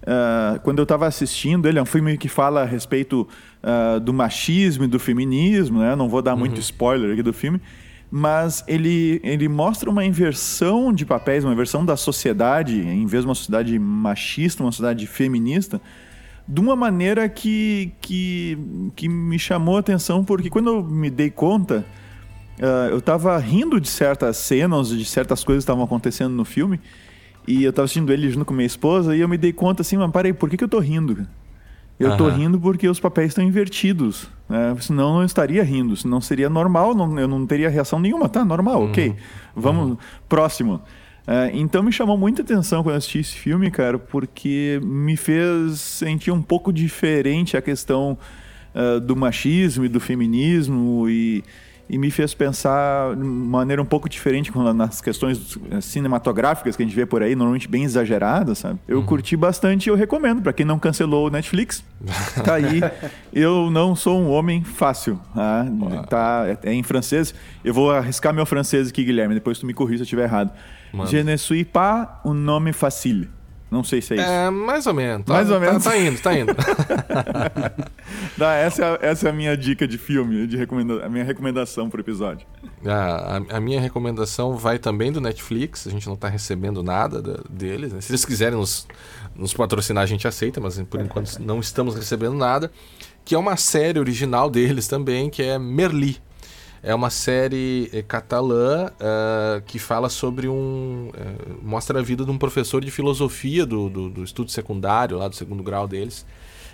ah, 0.06 0.58
quando 0.62 0.78
eu 0.78 0.84
estava 0.84 1.06
assistindo 1.06 1.68
ele, 1.68 1.78
é 1.78 1.82
um 1.82 1.86
filme 1.86 2.16
que 2.16 2.28
fala 2.28 2.62
a 2.62 2.64
respeito 2.64 3.28
ah, 3.62 3.98
do 3.98 4.12
machismo 4.12 4.84
e 4.84 4.86
do 4.86 4.98
feminismo, 4.98 5.80
né? 5.80 5.94
Não 5.94 6.08
vou 6.08 6.22
dar 6.22 6.36
muito 6.36 6.58
spoiler 6.60 7.12
aqui 7.12 7.22
do 7.22 7.32
filme, 7.32 7.60
mas 8.10 8.64
ele, 8.66 9.20
ele 9.22 9.48
mostra 9.48 9.90
uma 9.90 10.04
inversão 10.04 10.92
de 10.92 11.04
papéis, 11.04 11.44
uma 11.44 11.52
inversão 11.52 11.84
da 11.84 11.96
sociedade, 11.96 12.80
em 12.80 13.06
vez 13.06 13.22
de 13.24 13.28
uma 13.28 13.34
sociedade 13.34 13.78
machista, 13.78 14.62
uma 14.62 14.72
sociedade 14.72 15.06
feminista, 15.06 15.80
de 16.48 16.60
uma 16.60 16.74
maneira 16.74 17.28
que, 17.28 17.92
que, 18.00 18.58
que 18.96 19.08
me 19.08 19.38
chamou 19.38 19.76
a 19.76 19.80
atenção, 19.80 20.24
porque 20.24 20.50
quando 20.50 20.70
eu 20.70 20.82
me 20.82 21.10
dei 21.10 21.30
conta, 21.30 21.84
ah, 22.60 22.88
eu 22.90 23.00
tava 23.00 23.36
rindo 23.38 23.80
de 23.80 23.88
certas 23.88 24.36
cenas, 24.36 24.88
de 24.88 25.04
certas 25.04 25.42
coisas 25.44 25.62
que 25.62 25.70
estavam 25.70 25.84
acontecendo 25.84 26.34
no 26.34 26.44
filme, 26.44 26.80
e 27.46 27.64
eu 27.64 27.72
tava 27.72 27.84
assistindo 27.84 28.12
ele 28.12 28.30
junto 28.30 28.44
com 28.44 28.54
minha 28.54 28.66
esposa, 28.66 29.16
e 29.16 29.20
eu 29.20 29.28
me 29.28 29.38
dei 29.38 29.52
conta 29.52 29.82
assim, 29.82 29.96
mas 29.96 30.10
parei, 30.10 30.32
por 30.32 30.48
que, 30.48 30.56
que 30.56 30.64
eu 30.64 30.68
tô 30.68 30.78
rindo? 30.78 31.26
Eu 31.98 32.16
tô 32.16 32.24
Aham. 32.28 32.36
rindo 32.36 32.58
porque 32.60 32.88
os 32.88 32.98
papéis 32.98 33.28
estão 33.28 33.44
invertidos. 33.44 34.26
Né? 34.48 34.74
Senão 34.80 35.08
eu 35.08 35.14
não 35.16 35.24
estaria 35.24 35.62
rindo. 35.62 35.94
Senão 35.94 36.18
seria 36.18 36.48
normal, 36.48 36.94
não- 36.94 37.18
eu 37.18 37.28
não 37.28 37.46
teria 37.46 37.68
reação 37.68 38.00
nenhuma. 38.00 38.26
Tá, 38.26 38.42
normal, 38.42 38.84
ok. 38.84 39.14
Vamos, 39.54 39.98
próximo. 40.26 40.80
É, 41.26 41.50
então 41.52 41.82
me 41.82 41.92
chamou 41.92 42.16
muita 42.16 42.40
atenção 42.40 42.82
quando 42.82 42.94
eu 42.94 42.98
assisti 42.98 43.18
esse 43.18 43.36
filme, 43.36 43.70
cara, 43.70 43.98
porque 43.98 44.80
me 44.82 45.14
fez 45.14 45.78
sentir 45.78 46.30
um 46.30 46.40
pouco 46.40 46.72
diferente 46.72 47.54
a 47.54 47.60
questão 47.60 48.16
ah, 48.74 48.98
do 48.98 49.14
machismo 49.14 49.84
e 49.84 49.88
do 49.88 50.00
feminismo 50.00 51.06
e, 51.06 51.44
e 51.90 51.98
me 51.98 52.08
fez 52.08 52.32
pensar 52.32 53.16
de 53.16 53.24
maneira 53.24 53.82
um 53.82 53.84
pouco 53.84 54.08
diferente 54.08 54.52
nas 54.56 55.00
questões 55.00 55.58
cinematográficas 55.82 56.76
que 56.76 56.82
a 56.84 56.86
gente 56.86 56.94
vê 56.94 57.04
por 57.04 57.20
aí, 57.20 57.34
normalmente 57.34 57.66
bem 57.66 57.82
exageradas, 57.82 58.58
sabe? 58.58 58.78
Eu 58.86 59.02
curti 59.02 59.36
bastante 59.36 59.86
e 59.86 59.90
eu 59.90 59.96
recomendo 59.96 60.40
para 60.40 60.52
quem 60.52 60.64
não 60.64 60.78
cancelou 60.78 61.26
o 61.26 61.30
Netflix. 61.30 61.84
Tá 62.44 62.54
aí. 62.54 62.80
Eu 63.32 63.70
não 63.70 63.94
sou 63.96 64.18
um 64.20 64.30
homem 64.30 64.62
fácil. 64.62 65.20
Tá, 65.34 65.66
tá 66.08 66.44
é, 66.46 66.70
é 66.70 66.72
em 66.72 66.82
francês. 66.82 67.34
Eu 67.64 67.74
vou 67.74 67.90
arriscar 67.90 68.32
meu 68.32 68.46
francês 68.46 68.88
aqui, 68.88 69.04
Guilherme, 69.04 69.34
depois 69.34 69.58
tu 69.58 69.66
me 69.66 69.74
corrija 69.74 69.98
se 69.98 70.02
eu 70.02 70.04
estiver 70.04 70.24
errado. 70.24 70.52
Manda. 70.92 71.10
Je 71.10 71.22
ne 71.22 71.36
suis 71.36 71.64
pas 71.64 72.20
un 72.24 72.48
homme 72.48 72.72
facile. 72.72 73.28
Não 73.70 73.84
sei 73.84 74.00
se 74.02 74.14
é 74.14 74.16
isso. 74.16 74.26
É, 74.26 74.50
mais 74.50 74.86
ou 74.86 74.94
menos. 74.94 75.24
Tá- 75.24 75.34
Mais 75.34 75.48
ou 75.50 75.60
tá- 75.60 75.66
menos. 75.66 75.84
Tá, 75.84 75.96
indo, 75.96 76.20
tá 76.20 76.38
indo. 76.38 76.52
Tá, 78.36 78.54
essa, 78.54 78.82
é 78.84 78.86
a- 78.86 78.98
essa 79.10 79.28
é 79.28 79.30
a 79.30 79.32
minha 79.32 79.56
dica 79.56 79.86
de 79.86 79.98
filme, 79.98 80.46
de 80.46 80.56
recomenda 80.56 81.04
a 81.04 81.08
minha 81.08 81.24
recomendação 81.24 81.88
pro 81.90 82.00
episódio. 82.00 82.46
a, 82.84 83.36
a- 83.38 83.56
a 83.56 83.60
minha 83.60 83.80
recomendação 83.80 84.56
vai 84.56 84.78
também 84.78 85.12
do 85.12 85.20
Netflix. 85.20 85.86
A 85.86 85.90
gente 85.90 86.08
não 86.08 86.16
tá 86.16 86.28
recebendo 86.28 86.82
nada 86.82 87.20
da- 87.22 87.40
deles. 87.48 87.92
né? 87.92 88.00
Se 88.00 88.10
eles 88.10 88.24
quiserem 88.24 88.58
nos, 88.58 88.86
nos 89.34 89.52
patrocinar, 89.54 90.02
a 90.02 90.06
gente 90.06 90.26
aceita, 90.26 90.60
mas 90.60 90.80
por 90.82 91.00
enquanto 91.00 91.38
não 91.38 91.60
estamos 91.60 91.94
recebendo 91.94 92.34
nada. 92.34 92.70
Que 93.24 93.34
é 93.34 93.38
uma 93.38 93.56
série 93.56 93.98
original 94.00 94.48
deles 94.50 94.88
também, 94.88 95.28
que 95.30 95.42
é 95.42 95.58
Merli. 95.58 96.18
É 96.82 96.94
uma 96.94 97.10
série 97.10 97.90
eh, 97.92 98.02
catalã 98.02 98.90
ah, 98.98 99.60
que 99.66 99.78
fala 99.78 100.08
sobre 100.08 100.48
um. 100.48 101.10
eh, 101.14 101.52
mostra 101.62 101.98
a 101.98 102.02
vida 102.02 102.24
de 102.24 102.30
um 102.30 102.38
professor 102.38 102.82
de 102.82 102.90
filosofia 102.90 103.66
do, 103.66 103.90
do, 103.90 104.08
do 104.08 104.24
estudo 104.24 104.50
secundário, 104.50 105.18
lá 105.18 105.28
do 105.28 105.36
segundo 105.36 105.62
grau 105.62 105.86
deles. 105.86 106.24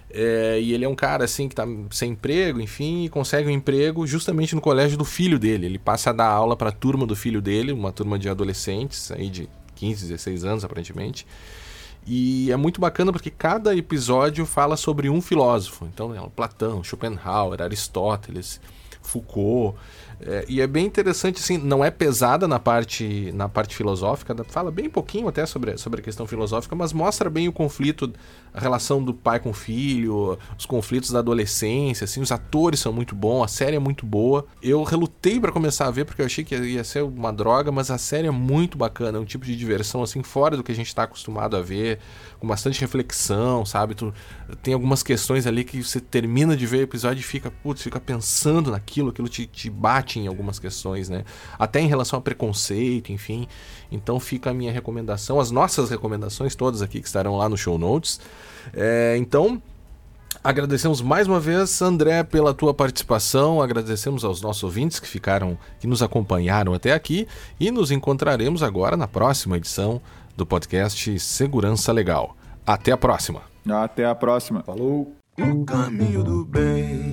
É, 0.09 0.61
e 0.61 0.73
ele 0.73 0.85
é 0.85 0.89
um 0.89 0.95
cara 0.95 1.25
assim 1.25 1.49
que 1.49 1.55
tá 1.55 1.67
sem 1.91 2.13
emprego, 2.13 2.61
enfim, 2.61 3.05
e 3.05 3.09
consegue 3.09 3.49
um 3.49 3.53
emprego 3.53 4.07
justamente 4.07 4.55
no 4.55 4.61
colégio 4.61 4.97
do 4.97 5.05
filho 5.05 5.39
dele. 5.39 5.67
Ele 5.67 5.79
passa 5.79 6.11
a 6.11 6.13
dar 6.13 6.29
aula 6.29 6.57
para 6.57 6.69
a 6.69 6.73
turma 6.73 7.05
do 7.05 7.17
filho 7.17 7.43
dele, 7.43 7.73
uma 7.73 7.91
turma 7.91 8.17
de 8.19 8.29
adolescentes, 8.29 9.11
aí 9.11 9.29
de 9.29 9.49
15, 9.75 10.07
16 10.07 10.45
anos 10.45 10.65
aparentemente. 10.65 11.27
E 12.07 12.53
é 12.53 12.57
muito 12.57 12.81
bacana 12.81 13.11
porque 13.13 13.31
cada 13.31 13.77
episódio 13.77 14.47
fala 14.47 14.77
sobre 14.77 15.11
um 15.11 15.21
filósofo. 15.21 15.87
Então, 15.93 16.15
é 16.15 16.29
Platão, 16.35 16.85
Schopenhauer, 16.85 17.61
Aristóteles. 17.61 18.61
Foucault. 19.03 19.77
É, 20.21 20.45
e 20.49 20.61
é 20.61 20.67
bem 20.67 20.87
interessante, 20.87 21.41
assim, 21.41 21.59
não 21.59 21.85
é 21.85 21.91
pesada 21.91 22.49
na 22.49 22.59
parte, 22.59 23.31
na 23.33 23.49
parte 23.49 23.77
filosófica, 23.77 24.35
fala 24.49 24.71
bem 24.71 24.89
pouquinho 24.89 25.29
até 25.29 25.45
sobre, 25.45 25.77
sobre 25.77 26.01
a 26.01 26.03
questão 26.03 26.27
filosófica, 26.27 26.75
mas 26.75 26.93
mostra 26.93 27.29
bem 27.29 27.49
o 27.49 27.53
conflito, 27.53 28.11
a 28.53 28.61
relação 28.61 29.03
do 29.03 29.13
pai 29.13 29.39
com 29.39 29.51
o 29.51 29.55
filho, 29.55 30.39
os 30.59 30.65
conflitos 30.65 31.11
da 31.11 31.19
adolescência, 31.19 32.05
assim, 32.05 32.23
os 32.23 32.33
atores 32.33 32.81
são 32.81 32.93
muito 32.93 33.15
bons, 33.15 33.45
a 33.45 33.49
série 33.49 33.77
é 33.77 33.79
muito 33.79 34.07
boa. 34.07 34.47
Eu 34.63 34.83
relutei 34.83 35.39
para 35.39 35.53
começar 35.53 35.87
a 35.87 35.91
ver 35.91 36.07
porque 36.07 36.23
eu 36.23 36.27
achei 36.27 36.43
que 36.43 36.57
ia 36.57 36.83
ser 36.83 37.03
uma 37.03 37.33
droga, 37.33 37.71
mas 37.71 37.91
a 37.91 37.99
série 37.99 38.27
é 38.27 38.31
muito 38.31 38.79
bacana, 38.79 39.19
é 39.19 39.21
um 39.21 39.25
tipo 39.25 39.45
de 39.45 39.55
diversão, 39.55 40.03
assim, 40.03 40.23
fora 40.23 40.57
do 40.57 40.63
que 40.63 40.73
a 40.73 40.75
gente 40.75 40.89
está 40.89 41.03
acostumado 41.03 41.57
a 41.57 41.61
ver, 41.61 41.99
com 42.39 42.47
bastante 42.47 42.81
reflexão, 42.81 43.65
sabe? 43.65 43.95
Tu, 43.95 44.13
tem 44.63 44.75
algumas 44.75 45.03
questões 45.03 45.47
ali 45.47 45.65
que 45.65 45.83
você 45.83 46.01
termina 46.01 46.57
de 46.57 46.67
ver 46.67 46.79
o 46.79 46.83
episódio 46.83 47.21
e 47.21 47.25
fica, 47.25 47.51
putz, 47.51 47.83
fica 47.83 47.99
pensando 47.99 48.71
naquilo, 48.71 49.11
aquilo 49.11 49.29
te, 49.29 49.47
te 49.47 49.71
bate 49.71 50.19
em 50.19 50.27
algumas 50.27 50.59
questões, 50.59 51.09
né? 51.09 51.25
Até 51.59 51.81
em 51.81 51.89
relação 51.89 52.19
a 52.19 52.23
preconceito, 52.23 53.13
enfim. 53.13 53.47
Então 53.91 54.21
fica 54.21 54.51
a 54.51 54.55
minha 54.55 54.73
recomendação, 54.73 55.41
as 55.41 55.51
nossas 55.51 55.91
recomendações 55.91 56.55
todas 56.55 56.83
aqui 56.83 57.01
que 57.01 57.07
estarão 57.07 57.37
lá 57.37 57.49
no 57.49 57.57
show 57.57 57.79
notes. 57.79 58.21
É, 58.73 59.17
então, 59.19 59.63
Agradecemos 60.45 61.01
mais 61.01 61.27
uma 61.27 61.41
vez, 61.41 61.83
André, 61.83 62.23
pela 62.23 62.55
tua 62.55 62.73
participação. 62.73 63.61
Agradecemos 63.61 64.25
aos 64.25 64.41
nossos 64.41 64.63
ouvintes 64.63 65.01
que 65.01 65.09
ficaram, 65.09 65.59
que 65.81 65.89
nos 65.89 66.03
acompanharam 66.03 66.73
até 66.73 66.93
aqui 66.93 67.27
e 67.59 67.71
nos 67.73 67.91
encontraremos 67.91 68.63
agora 68.63 68.97
na 68.97 69.09
próxima 69.09 69.57
edição 69.57 70.01
do 70.37 70.45
podcast 70.45 71.19
Segurança 71.19 71.93
Legal. 71.93 72.37
Até 72.67 72.93
a 72.93 72.97
próxima. 72.97 73.43
Até 73.69 74.05
a 74.05 74.15
próxima. 74.15 74.63
Falou. 74.63 75.17
O 75.39 75.65
caminho 75.65 76.23
do 76.23 76.45
bem. 76.45 77.13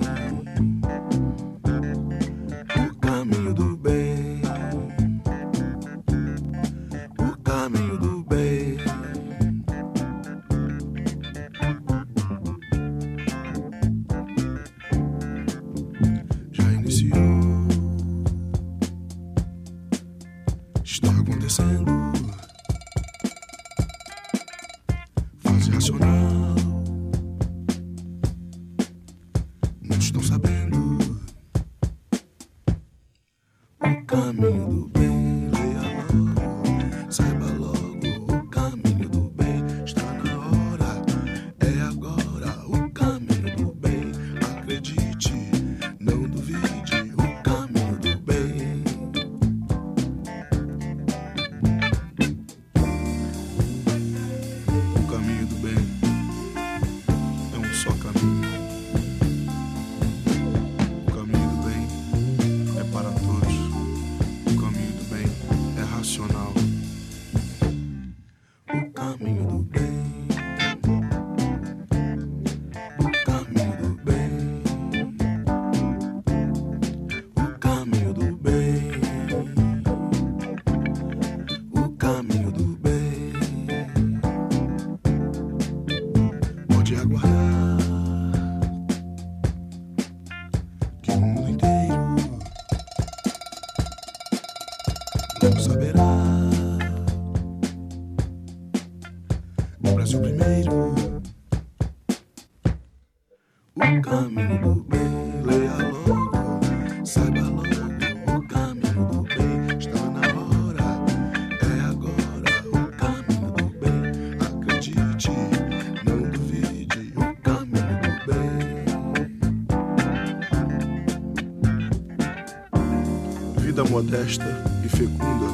Modesta 123.94 124.44
e 124.84 124.88
fecunda, 124.88 125.46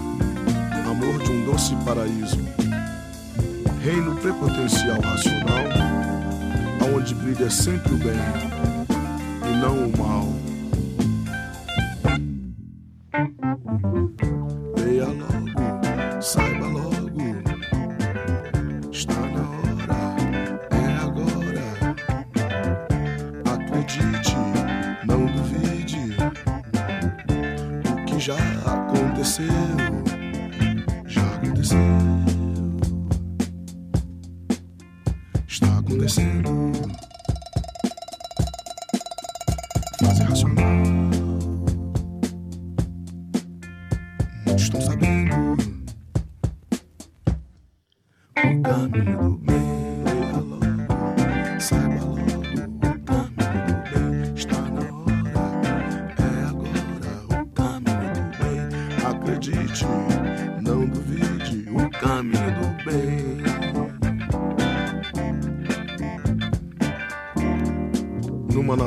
amor 0.88 1.22
de 1.22 1.30
um 1.30 1.44
doce 1.44 1.76
paraíso, 1.84 2.38
reino 3.82 4.16
prepotencial 4.16 4.98
racional, 4.98 5.66
aonde 6.80 7.14
brilha 7.16 7.50
sempre 7.50 7.92
o 7.92 7.98
bem 7.98 8.49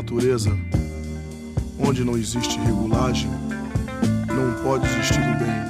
natureza, 0.04 0.52
onde 1.80 2.04
não 2.04 2.18
existe 2.18 2.60
regulagem, 2.60 3.30
não 4.28 4.64
pode 4.64 4.86
existir 4.88 5.20
o 5.20 5.38
bem. 5.40 5.64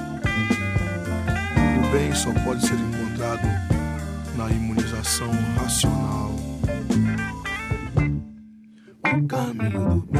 O 1.78 1.92
bem 1.92 2.14
só 2.14 2.32
pode 2.44 2.66
ser 2.66 2.74
encontrado 2.74 3.46
na 4.36 4.50
imunização 4.50 5.30
racional. 5.56 6.34
O 9.02 9.26
caminho 9.26 9.88
do 9.88 10.12
bem. 10.12 10.13